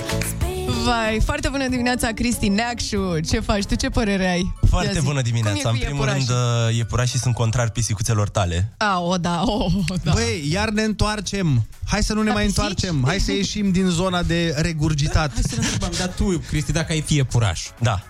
Vai, 0.84 1.20
foarte 1.24 1.48
bună 1.48 1.68
dimineața, 1.68 2.09
Cristi 2.09 2.48
Neacșu. 2.48 3.20
Ce 3.30 3.40
faci? 3.40 3.64
Tu 3.64 3.74
ce 3.74 3.88
părere 3.88 4.28
ai? 4.30 4.38
Ia 4.40 4.68
Foarte 4.68 4.92
zi. 4.98 5.00
bună 5.04 5.20
Cum 5.20 5.26
e 5.26 5.30
dimineața. 5.30 5.60
cu 5.68 5.68
În 5.68 5.74
primul 5.80 5.92
iepurașii? 5.94 6.26
rând, 6.28 6.38
uh, 6.68 6.76
iepurașii 6.76 7.18
sunt 7.18 7.34
contrari 7.34 7.70
pisicuțelor 7.70 8.28
tale. 8.28 8.72
A, 8.76 9.00
o, 9.00 9.16
da, 9.16 9.42
o, 9.44 9.66
da. 10.02 10.12
Băi, 10.12 10.48
iar 10.52 10.68
ne 10.68 10.82
întoarcem. 10.82 11.66
Hai 11.86 12.02
să 12.02 12.12
nu 12.12 12.22
ne 12.22 12.30
mai 12.32 12.44
întoarcem. 12.46 13.02
Hai 13.06 13.18
să 13.20 13.32
ieșim 13.32 13.70
din 13.72 13.86
zona 13.86 14.22
de 14.22 14.54
regurgitat. 14.56 15.32
Hai 15.32 15.42
să 15.48 15.54
ne 15.59 15.64
întrebăm, 15.64 15.90
dar 15.98 16.09
tu, 16.09 16.42
Cristi, 16.48 16.72
dacă 16.72 16.92
ai 16.92 17.00
fi 17.00 17.14
iepuraș, 17.14 17.60
Da. 17.78 18.02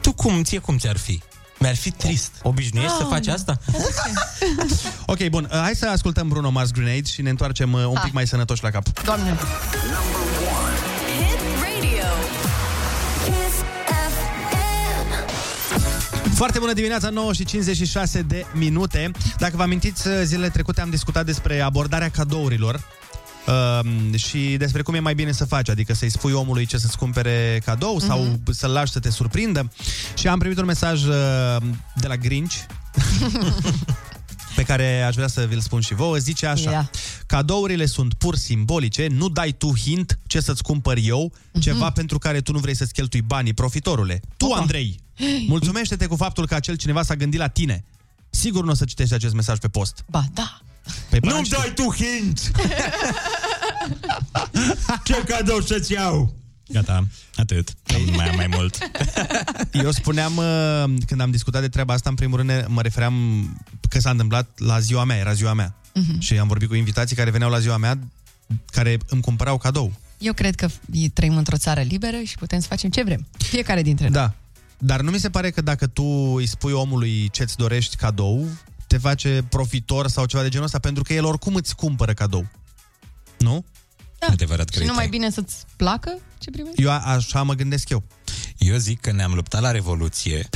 Tu 0.00 0.12
cum, 0.12 0.42
ție 0.42 0.58
cum 0.58 0.78
ți-ar 0.78 0.96
fi? 0.96 1.22
Mi-ar 1.58 1.76
fi 1.76 1.90
trist. 1.90 2.30
Obișnuiești 2.42 2.96
să 2.96 3.02
Ah, 3.02 3.08
faci 3.10 3.26
asta? 3.26 3.58
Ok, 5.06 5.28
bun. 5.28 5.48
uh, 5.52 5.58
Hai 5.60 5.74
să 5.74 5.86
ascultăm 5.88 6.28
Bruno 6.28 6.50
Mars 6.50 6.70
Grenade 6.70 7.02
și 7.08 7.22
ne 7.22 7.30
întoarcem 7.30 7.72
uh, 7.72 7.84
un 7.84 7.96
Ah. 7.96 8.02
pic 8.04 8.12
mai 8.12 8.26
sănătoși 8.26 8.62
la 8.62 8.70
cap. 8.70 9.02
Doamne. 9.04 9.30
Hit 9.30 9.38
radio 11.62 12.08
Kiss 13.24 13.56
FM 16.22 16.34
Foarte 16.34 16.58
bună 16.58 16.72
dimineața, 16.72 17.08
9 17.08 17.32
și 17.32 17.44
56 17.44 18.22
de 18.22 18.46
minute. 18.52 19.10
Dacă 19.38 19.56
vă 19.56 19.62
amintiți, 19.62 20.08
zilele 20.24 20.48
trecute 20.48 20.80
am 20.80 20.90
discutat 20.90 21.24
despre 21.24 21.60
abordarea 21.60 22.10
cadourilor 22.10 22.80
uh, 23.50 24.14
și 24.18 24.56
despre 24.58 24.82
cum 24.82 24.94
e 24.94 25.00
mai 25.00 25.14
bine 25.14 25.32
să 25.32 25.44
faci, 25.44 25.68
adică 25.68 25.94
să-i 25.94 26.10
spui 26.10 26.32
omului 26.32 26.66
ce 26.66 26.78
să-ți 26.78 26.96
cumpere 26.96 27.60
cadou 27.64 28.00
mm-hmm. 28.00 28.06
sau 28.06 28.40
să-l 28.50 28.70
lași 28.70 28.92
să 28.92 28.98
te 28.98 29.10
surprindă. 29.10 29.72
Și 30.16 30.28
am 30.28 30.38
primit 30.38 30.58
un 30.58 30.64
mesaj 30.64 31.04
uh, 31.04 31.14
de 31.96 32.06
la 32.06 32.16
Grinch 32.16 32.54
pe 34.56 34.62
care 34.62 35.02
aș 35.02 35.14
vrea 35.14 35.26
să 35.26 35.46
vi-l 35.48 35.60
spun 35.60 35.80
și 35.80 35.94
vouă. 35.94 36.16
Zice 36.16 36.46
așa, 36.46 36.70
Ia. 36.70 36.90
cadourile 37.26 37.86
sunt 37.86 38.14
pur 38.14 38.36
simbolice, 38.36 39.06
nu 39.06 39.28
dai 39.28 39.52
tu 39.52 39.72
hint 39.76 40.18
ce 40.26 40.40
să-ți 40.40 40.62
cumpăr 40.62 40.98
eu, 41.02 41.32
ceva 41.60 41.90
pentru 41.90 42.18
care 42.18 42.40
tu 42.40 42.52
nu 42.52 42.58
vrei 42.58 42.76
să-ți 42.76 42.92
cheltui 42.92 43.22
banii, 43.22 43.54
profitorule. 43.54 44.20
Tu, 44.36 44.46
Opa. 44.46 44.60
Andrei, 44.60 45.00
mulțumește-te 45.48 46.06
cu 46.06 46.16
faptul 46.16 46.46
că 46.46 46.54
acel 46.54 46.76
cineva 46.76 47.02
s-a 47.02 47.14
gândit 47.14 47.38
la 47.38 47.48
tine. 47.48 47.84
Sigur 48.30 48.64
nu 48.64 48.70
o 48.70 48.74
să 48.74 48.84
citești 48.84 49.14
acest 49.14 49.34
mesaj 49.34 49.58
pe 49.58 49.68
post. 49.68 50.04
Ba, 50.08 50.24
da. 50.32 50.60
Păi, 51.10 51.18
Nu-mi 51.22 51.46
dai 51.48 51.72
tu 51.74 51.94
hint! 51.94 52.50
Ce 55.04 55.24
cadou 55.26 55.60
să-ți 55.60 55.92
iau? 55.92 56.34
Gata, 56.68 57.06
atât. 57.34 57.72
Nu 58.06 58.12
mai 58.16 58.28
am 58.28 58.36
mai 58.36 58.46
mult. 58.46 58.78
Eu 59.84 59.90
spuneam, 59.90 60.36
uh, 60.36 60.84
când 61.06 61.20
am 61.20 61.30
discutat 61.30 61.60
de 61.60 61.68
treaba 61.68 61.94
asta, 61.94 62.08
în 62.08 62.14
primul 62.14 62.36
rând 62.36 62.48
ne- 62.48 62.64
mă 62.68 62.82
refeream 62.82 63.14
că 63.88 64.00
s-a 64.00 64.10
întâmplat 64.10 64.58
la 64.58 64.80
ziua 64.80 65.04
mea, 65.04 65.16
era 65.16 65.32
ziua 65.32 65.52
mea. 65.52 65.74
Mhm. 65.94 66.18
Și 66.20 66.38
am 66.38 66.48
vorbit 66.48 66.68
cu 66.68 66.74
invitații 66.74 67.16
care 67.16 67.30
veneau 67.30 67.50
la 67.50 67.58
ziua 67.58 67.76
mea, 67.76 67.98
care 68.70 68.98
îmi 69.08 69.20
cumpărau 69.22 69.58
cadou. 69.58 69.92
Eu 70.18 70.32
cred 70.32 70.54
că 70.54 70.68
trăim 71.12 71.36
într-o 71.36 71.56
țară 71.56 71.80
liberă 71.80 72.16
și 72.24 72.36
putem 72.36 72.60
să 72.60 72.66
facem 72.66 72.90
ce 72.90 73.02
vrem. 73.02 73.26
Fiecare 73.38 73.82
dintre 73.82 74.04
noi. 74.08 74.14
Da. 74.14 74.34
Dar 74.78 75.00
nu 75.00 75.10
mi 75.10 75.18
se 75.18 75.30
pare 75.30 75.50
că 75.50 75.60
dacă 75.60 75.86
tu 75.86 76.02
îi 76.36 76.46
spui 76.46 76.72
omului 76.72 77.28
ce-ți 77.32 77.56
dorești 77.56 77.96
cadou, 77.96 78.46
te 78.90 78.98
face 78.98 79.44
profitor 79.48 80.08
sau 80.08 80.24
ceva 80.26 80.42
de 80.42 80.48
genul 80.48 80.64
ăsta, 80.66 80.78
pentru 80.78 81.02
că 81.02 81.12
el 81.12 81.24
oricum 81.24 81.54
îți 81.54 81.74
cumpără 81.76 82.12
cadou. 82.14 82.46
Nu? 83.38 83.64
Da. 84.18 84.26
Adevărat, 84.26 84.68
Și 84.68 84.74
cred. 84.74 84.86
nu 84.88 84.94
mai 84.94 85.08
bine 85.08 85.30
să-ți 85.30 85.56
placă 85.76 86.18
ce 86.38 86.50
primești? 86.50 86.82
Eu 86.82 86.90
a- 86.90 86.98
așa 87.04 87.42
mă 87.42 87.54
gândesc 87.54 87.88
eu. 87.88 88.02
Eu 88.58 88.76
zic 88.76 89.00
că 89.00 89.12
ne-am 89.12 89.32
luptat 89.34 89.60
la 89.60 89.70
Revoluție 89.70 90.48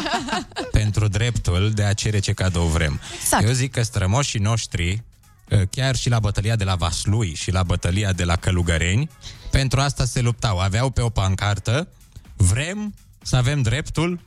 pentru 0.72 1.08
dreptul 1.08 1.70
de 1.74 1.84
a 1.84 1.92
cere 1.92 2.18
ce 2.18 2.32
cadou 2.32 2.66
vrem. 2.66 3.00
Exact. 3.20 3.44
Eu 3.44 3.52
zic 3.52 3.72
că 3.72 3.82
strămoșii 3.82 4.40
noștri, 4.40 5.02
uh, 5.50 5.62
chiar 5.70 5.96
și 5.96 6.08
la 6.08 6.18
bătălia 6.20 6.56
de 6.56 6.64
la 6.64 6.74
Vaslui 6.74 7.34
și 7.34 7.50
la 7.50 7.62
bătălia 7.62 8.12
de 8.12 8.24
la 8.24 8.36
Călugăreni, 8.36 9.10
pentru 9.50 9.80
asta 9.80 10.04
se 10.04 10.20
luptau. 10.20 10.58
Aveau 10.58 10.90
pe 10.90 11.00
o 11.00 11.08
pancartă, 11.08 11.88
vrem 12.36 12.94
să 13.22 13.36
avem 13.36 13.62
dreptul 13.62 14.20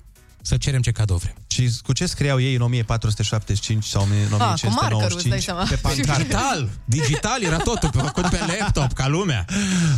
să 0.45 0.57
cerem 0.57 0.81
ce 0.81 0.91
cadou 0.91 1.17
vrem. 1.17 1.33
Și 1.47 1.71
cu 1.83 1.93
ce 1.93 2.05
scriau 2.05 2.39
ei 2.39 2.55
în 2.55 2.61
1475 2.61 3.85
sau 3.85 4.01
în 4.01 4.09
Ah, 4.41 4.59
cu 4.61 4.69
markerul, 4.69 5.11
îți 5.15 5.27
dai 5.27 5.39
1595 5.39 5.43
seama. 5.43 5.63
pe 5.69 5.75
pancartă? 5.75 6.21
Digital, 6.23 6.69
digital 6.85 7.41
era 7.43 7.57
totul 7.57 7.89
pe, 7.89 7.97
făcut 7.97 8.25
pe 8.29 8.39
laptop, 8.59 8.93
ca 8.93 9.07
lumea. 9.07 9.45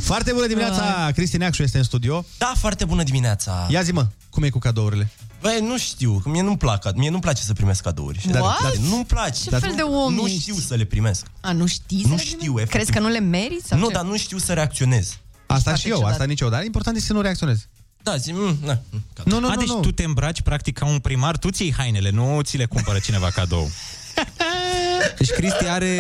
Foarte 0.02 0.32
bună 0.34 0.48
dimineața, 0.48 1.12
Cristi 1.14 1.38
Neacșu 1.38 1.64
este 1.64 1.78
în 1.78 1.84
studio. 1.84 2.26
Da, 2.38 2.54
foarte 2.58 2.86
bună 2.86 3.04
dimineața. 3.04 3.68
Ia 3.70 3.82
zi-mă, 3.82 4.08
cum 4.30 4.44
e 4.44 4.50
cu 4.50 4.60
cadourile? 4.60 5.10
Băi, 5.42 5.60
nu 5.62 5.78
știu, 5.78 6.20
că 6.24 6.30
mie 6.30 6.42
nu-mi 6.42 6.58
plac, 6.58 6.96
mie 6.96 7.10
nu-mi 7.10 7.22
place 7.22 7.44
să 7.44 7.54
primesc 7.54 7.82
cadouri. 7.84 8.26
What? 8.34 8.62
Dar, 8.62 8.74
nu-mi 8.90 9.06
place. 9.06 9.44
Ce 9.44 9.50
Dar 9.50 9.60
fel 9.60 9.70
nu- 9.70 9.76
de 9.76 9.82
om 9.82 10.14
Nu 10.14 10.26
ești? 10.28 10.40
știu 10.40 10.56
să 10.56 10.76
le 10.76 10.84
primesc. 10.84 11.26
A, 11.42 11.52
nu 11.52 11.66
știi 11.66 12.02
Nu 12.04 12.10
să 12.10 12.14
le 12.16 12.22
știu, 12.22 12.38
primești? 12.38 12.56
efectiv. 12.62 12.72
Crezi 12.74 12.92
că 12.92 13.00
nu 13.00 13.08
le 13.08 13.20
meriți? 13.20 13.68
Sau 13.68 13.78
Nu, 13.80 13.88
ce? 13.88 13.94
dar 13.94 14.04
nu 14.04 14.18
știu 14.18 14.38
să 14.38 14.54
reacționez. 14.54 15.18
Asta 15.48 15.62
foarte 15.64 15.82
și 15.82 15.90
eu, 15.90 15.96
ciudat. 15.96 16.12
asta 16.12 16.24
nici 16.24 16.40
eu, 16.42 16.50
dar 16.50 16.64
important 16.64 16.96
este 16.96 17.08
să 17.08 17.14
nu 17.14 17.22
reacționezi. 17.22 17.68
Da, 18.06 18.16
zi, 18.16 18.32
mm, 18.32 18.58
na, 18.64 18.80
mm, 18.90 19.04
gata. 19.16 19.30
Nu, 19.30 19.40
nu, 19.40 19.48
A, 19.50 19.54
nu, 19.54 19.60
deci 19.60 19.68
nu. 19.68 19.80
tu 19.80 19.92
te 19.92 20.04
îmbraci 20.04 20.42
practic 20.42 20.78
ca 20.78 20.86
un 20.86 21.00
primar, 21.00 21.38
tu 21.38 21.50
ții 21.50 21.74
hainele, 21.78 22.10
nu 22.10 22.42
ți 22.44 22.58
le 22.58 22.66
cumpără 22.66 23.00
cineva 23.00 23.30
cadou. 23.30 23.70
Deci 25.18 25.30
Cristi 25.30 25.68
are, 25.68 25.96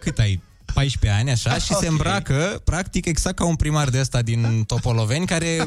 cât 0.00 0.18
ai? 0.18 0.42
14 0.74 1.20
ani, 1.20 1.30
așa, 1.30 1.54
și 1.58 1.66
se 1.66 1.74
Ok. 1.74 1.82
îmbracă, 1.88 2.60
practic, 2.64 3.04
exact 3.06 3.36
ca 3.36 3.44
un 3.44 3.54
primar 3.56 3.88
de 3.88 4.00
ăsta 4.00 4.22
din 4.22 4.64
Topoloveni, 4.66 5.26
care, 5.26 5.64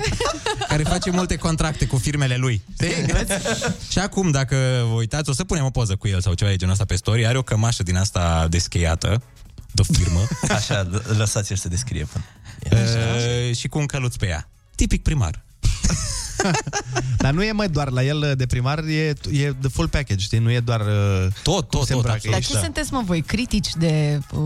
care 0.68 0.84
face 0.84 1.10
multe 1.12 1.36
contracte 1.36 1.86
cu 1.86 1.98
firmele 1.98 2.36
lui. 2.36 2.62
Știi? 2.74 3.06
și 3.92 4.00
acum, 4.00 4.32
dacă 4.32 4.56
vă 4.90 4.94
uitați, 4.94 5.30
o 5.30 5.34
să 5.34 5.44
punem 5.44 5.66
o 5.66 5.70
poză 5.70 5.96
cu 5.96 6.08
el 6.08 6.22
sau 6.22 6.34
ceva 6.34 6.50
de 6.50 6.56
genul 6.56 6.74
ăsta 6.74 6.86
pe 6.86 6.96
story, 6.96 7.26
are 7.26 7.38
o 7.38 7.42
cămașă 7.42 7.84
din 7.84 7.96
asta 7.96 8.48
descheiată, 8.50 9.22
de 9.72 9.84
firmă, 9.94 10.20
Așa, 10.50 10.82
l- 10.82 11.16
lăsați-l 11.18 11.56
să 11.56 11.68
descrie 11.68 12.08
până. 12.12 12.24
uh, 13.50 13.56
și 13.56 13.68
cu 13.68 13.78
un 13.78 13.86
căluț 13.86 14.16
pe 14.16 14.28
ea. 14.28 14.50
Tipic 14.76 15.02
primar. 15.02 15.44
Dar 17.18 17.34
nu 17.34 17.44
e 17.44 17.52
mai 17.52 17.70
doar 17.70 17.90
la 17.90 18.04
el 18.04 18.34
de 18.38 18.46
primar, 18.46 18.80
e, 18.84 19.14
e 19.32 19.54
the 19.62 19.70
full 19.72 19.88
package, 19.88 20.20
știi? 20.22 20.40
Nu 20.40 20.52
e 20.52 20.60
doar 20.60 20.80
uh, 20.80 21.28
tot, 21.44 21.70
cum 21.70 21.80
tot, 21.80 21.88
se 21.88 21.94
tot, 21.94 22.04
îmbracă 22.04 22.16
absolut. 22.16 22.32
Dar 22.32 22.40
ei. 22.42 22.46
ce 22.58 22.58
sunteți, 22.64 22.94
mă, 22.94 23.02
voi? 23.06 23.22
Critici 23.22 23.70
de 23.78 24.20
uh, 24.32 24.40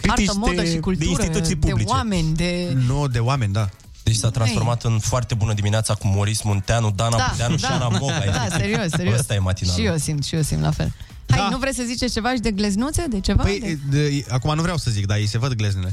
Critici 0.00 0.28
artă, 0.28 0.38
modă 0.38 0.60
de- 0.60 0.66
și 0.66 0.72
de 0.72 0.78
cultură? 0.78 1.08
instituții 1.10 1.54
De 1.54 1.66
publice. 1.68 1.90
oameni, 1.92 2.34
de... 2.34 2.76
Nu, 2.86 3.06
de 3.08 3.18
oameni, 3.18 3.52
da. 3.52 3.68
Deci 4.02 4.14
s-a 4.16 4.30
transformat 4.30 4.84
în 4.84 4.98
foarte 4.98 5.34
bună 5.34 5.52
dimineața 5.52 5.94
cu 5.94 6.06
Moris 6.06 6.42
Munteanu, 6.42 6.90
Dana 6.90 7.16
Da, 7.16 7.22
Puteanu 7.22 7.56
și 7.56 7.62
da. 7.62 7.68
Ana 7.74 7.88
Moga. 7.88 8.12
Da, 8.18 8.24
efectiv. 8.46 8.50
serios, 8.60 8.90
serios. 8.90 9.18
Ăsta 9.18 9.34
e 9.34 9.38
matinalul. 9.38 9.80
Și 9.80 9.86
eu 9.86 9.96
simt, 9.96 10.24
și 10.24 10.34
eu 10.34 10.42
simt 10.42 10.60
la 10.62 10.70
fel. 10.70 10.92
Hai, 11.28 11.38
Da. 11.38 11.48
nu 11.48 11.58
vreți 11.58 11.76
să 11.76 11.82
ziceți 11.86 12.12
ceva 12.12 12.34
și 12.34 12.40
de 12.40 12.50
gleznuțe, 12.50 13.04
de 13.08 13.20
ceva? 13.20 13.42
Păi, 13.42 13.78
de... 13.90 13.98
de, 13.98 14.24
acum 14.28 14.54
nu 14.54 14.62
vreau 14.62 14.76
să 14.76 14.90
zic, 14.90 15.06
dar 15.06 15.16
ei 15.16 15.26
se 15.26 15.38
văd 15.38 15.52
gleznele. 15.54 15.92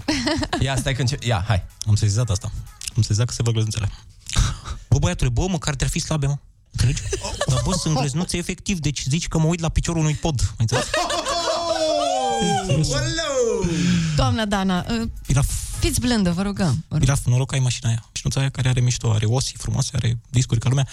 Ia, 0.59 0.75
stai 0.75 0.93
că 0.93 1.01
înce- 1.01 1.17
Ia, 1.21 1.43
hai. 1.47 1.63
Am 1.87 1.95
sezizat 1.95 2.29
asta. 2.29 2.51
Am 2.99 3.05
sezizat 3.05 3.27
că 3.27 3.33
se 3.33 3.43
văd 3.43 3.53
gleznuțele. 3.53 3.91
Bă, 4.89 4.97
băiatule, 4.99 5.29
bă, 5.29 5.47
măcar 5.47 5.75
te-ar 5.75 5.89
fi 5.89 5.99
slabe, 5.99 6.25
mă. 6.25 6.37
Înțelegi? 6.71 7.01
Dar 7.47 7.61
bă, 7.65 7.73
sunt 7.73 7.97
gleznuțe 7.97 8.37
efectiv, 8.37 8.79
deci 8.79 9.03
zici 9.07 9.27
că 9.27 9.37
mă 9.37 9.45
uit 9.45 9.59
la 9.59 9.69
piciorul 9.69 10.01
unui 10.01 10.13
pod. 10.13 10.39
Ai 10.41 10.55
înțeles? 10.57 10.89
Doamna 14.15 14.45
Dana, 14.45 14.85
uh, 14.89 15.09
Era, 15.25 15.41
fiți 15.79 15.99
blândă, 15.99 16.31
vă 16.31 16.41
rugăm. 16.41 16.85
Vă 16.87 16.97
rugăm. 16.97 17.01
era 17.01 17.15
noroc 17.25 17.47
că 17.47 17.55
ai 17.55 17.61
mașina 17.61 17.89
aia. 17.89 18.03
Mașinuța 18.07 18.39
aia 18.39 18.49
care 18.49 18.69
are 18.69 18.79
mișto, 18.79 19.11
are 19.11 19.25
osi 19.25 19.53
frumoase, 19.57 19.89
are 19.93 20.19
discuri 20.29 20.59
ca 20.59 20.69
lumea. 20.69 20.87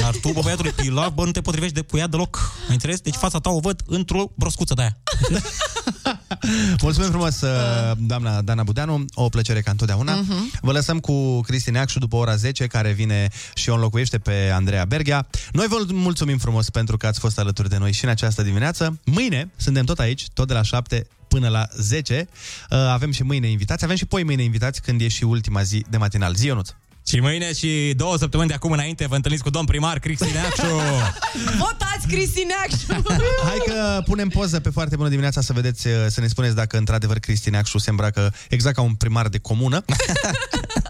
Dar 0.00 0.14
tu, 0.20 0.32
bă, 0.32 0.40
băiatule, 0.42 0.70
pilaf, 0.70 1.12
bă, 1.14 1.24
nu 1.24 1.30
te 1.30 1.40
potrivești 1.40 1.74
de 1.74 1.80
cu 1.80 1.96
ea 1.96 2.06
deloc. 2.06 2.52
Ai 2.66 2.72
înțeles? 2.72 3.00
Deci 3.00 3.14
fața 3.14 3.38
ta 3.38 3.50
o 3.50 3.60
văd 3.60 3.82
într-o 3.86 4.32
broscuță 4.34 4.74
de 4.74 4.80
aia. 4.80 4.98
Mulțumim 6.82 7.08
frumos, 7.08 7.40
uh, 7.40 7.50
doamna 7.98 8.42
Dana 8.42 8.62
Budeanu, 8.62 9.04
o 9.14 9.28
plăcere 9.28 9.60
ca 9.60 9.70
întotdeauna. 9.70 10.14
Mhm. 10.14 10.50
Vă 10.60 10.72
lăsăm 10.72 10.98
cu 10.98 11.40
Cristi 11.40 11.70
Neacșu 11.70 11.98
după 11.98 12.16
ora 12.16 12.36
10, 12.36 12.66
care 12.66 12.92
vine 12.92 13.28
și 13.54 13.68
o 13.68 13.74
înlocuiește 13.74 14.18
pe 14.18 14.50
Andreea 14.54 14.84
Berghea. 14.84 15.26
Noi 15.52 15.66
vă 15.66 15.76
mulțumim 15.92 16.38
frumos 16.38 16.70
pentru 16.70 16.96
că 16.96 17.06
ați 17.06 17.18
fost 17.18 17.38
alături 17.38 17.68
de 17.68 17.76
noi 17.76 17.92
și 17.92 18.04
în 18.04 18.10
această 18.10 18.42
dimineață. 18.42 19.00
Mâine 19.04 19.50
suntem 19.56 19.84
tot 19.84 19.98
aici, 19.98 20.26
tot 20.34 20.46
de 20.46 20.52
la 20.52 20.62
7 20.62 21.06
până 21.30 21.48
la 21.48 21.68
10. 21.76 22.28
Uh, 22.70 22.78
Avem 22.78 23.12
și 23.12 23.22
mâine 23.22 23.46
invitați, 23.46 23.84
avem 23.84 23.96
și 23.96 24.06
poi 24.06 24.22
mâine 24.24 24.42
invitați 24.42 24.82
când 24.82 25.00
e 25.00 25.08
și 25.08 25.24
ultima 25.24 25.62
zi 25.62 25.84
de 25.90 25.96
matinal. 25.96 26.34
Zi, 26.34 26.46
Ionuț! 26.46 26.68
Și 27.06 27.20
mâine 27.20 27.52
și 27.52 27.92
două 27.96 28.16
săptămâni 28.16 28.48
de 28.48 28.54
acum 28.54 28.72
înainte 28.72 29.06
vă 29.06 29.14
întâlniți 29.14 29.42
cu 29.42 29.50
domn 29.50 29.66
primar 29.66 29.98
Cristi 29.98 30.32
Neacșu. 30.32 30.80
Votați 31.64 32.06
Cristi 32.08 32.42
Neacșu! 32.42 33.02
Hai 33.48 33.58
că 33.66 34.02
punem 34.04 34.28
poză 34.28 34.60
pe 34.60 34.70
foarte 34.70 34.96
bună 34.96 35.08
dimineața 35.08 35.40
să 35.40 35.52
vedeți, 35.52 35.86
uh, 35.86 35.94
să 36.08 36.20
ne 36.20 36.26
spuneți 36.26 36.54
dacă 36.54 36.76
într-adevăr 36.76 37.18
Cristi 37.18 37.50
Neacșu 37.50 37.78
se 37.78 37.90
îmbracă 37.90 38.34
exact 38.48 38.74
ca 38.74 38.82
un 38.82 38.94
primar 38.94 39.28
de 39.28 39.38
comună. 39.38 39.84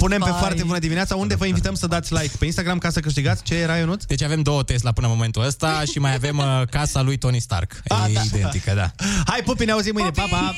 punem 0.00 0.20
pe 0.20 0.30
foarte 0.38 0.62
bună 0.62 0.78
dimineața, 0.78 1.16
unde 1.16 1.34
vă 1.34 1.46
invităm 1.46 1.74
să 1.74 1.86
dați 1.86 2.12
like 2.12 2.36
pe 2.38 2.44
Instagram 2.44 2.78
ca 2.78 2.90
să 2.90 3.00
câștigați. 3.00 3.42
Ce 3.42 3.54
era, 3.54 3.76
Ionuț? 3.76 4.04
Deci 4.04 4.22
avem 4.22 4.42
două 4.42 4.62
Tesla 4.62 4.92
până 4.92 5.06
momentul 5.06 5.44
ăsta 5.44 5.82
și 5.92 5.98
mai 5.98 6.14
avem 6.14 6.38
uh, 6.38 6.62
casa 6.70 7.02
lui 7.02 7.16
Tony 7.16 7.40
Stark. 7.40 7.82
A, 7.88 8.06
e 8.08 8.12
da. 8.12 8.20
identică, 8.20 8.72
da. 8.74 8.90
Hai, 9.26 9.40
pupi, 9.44 9.64
ne 9.64 9.72
auzim 9.72 9.92
mâine. 9.94 10.10
Pupi! 10.10 10.30
Pa, 10.30 10.36
pa! 10.36 10.54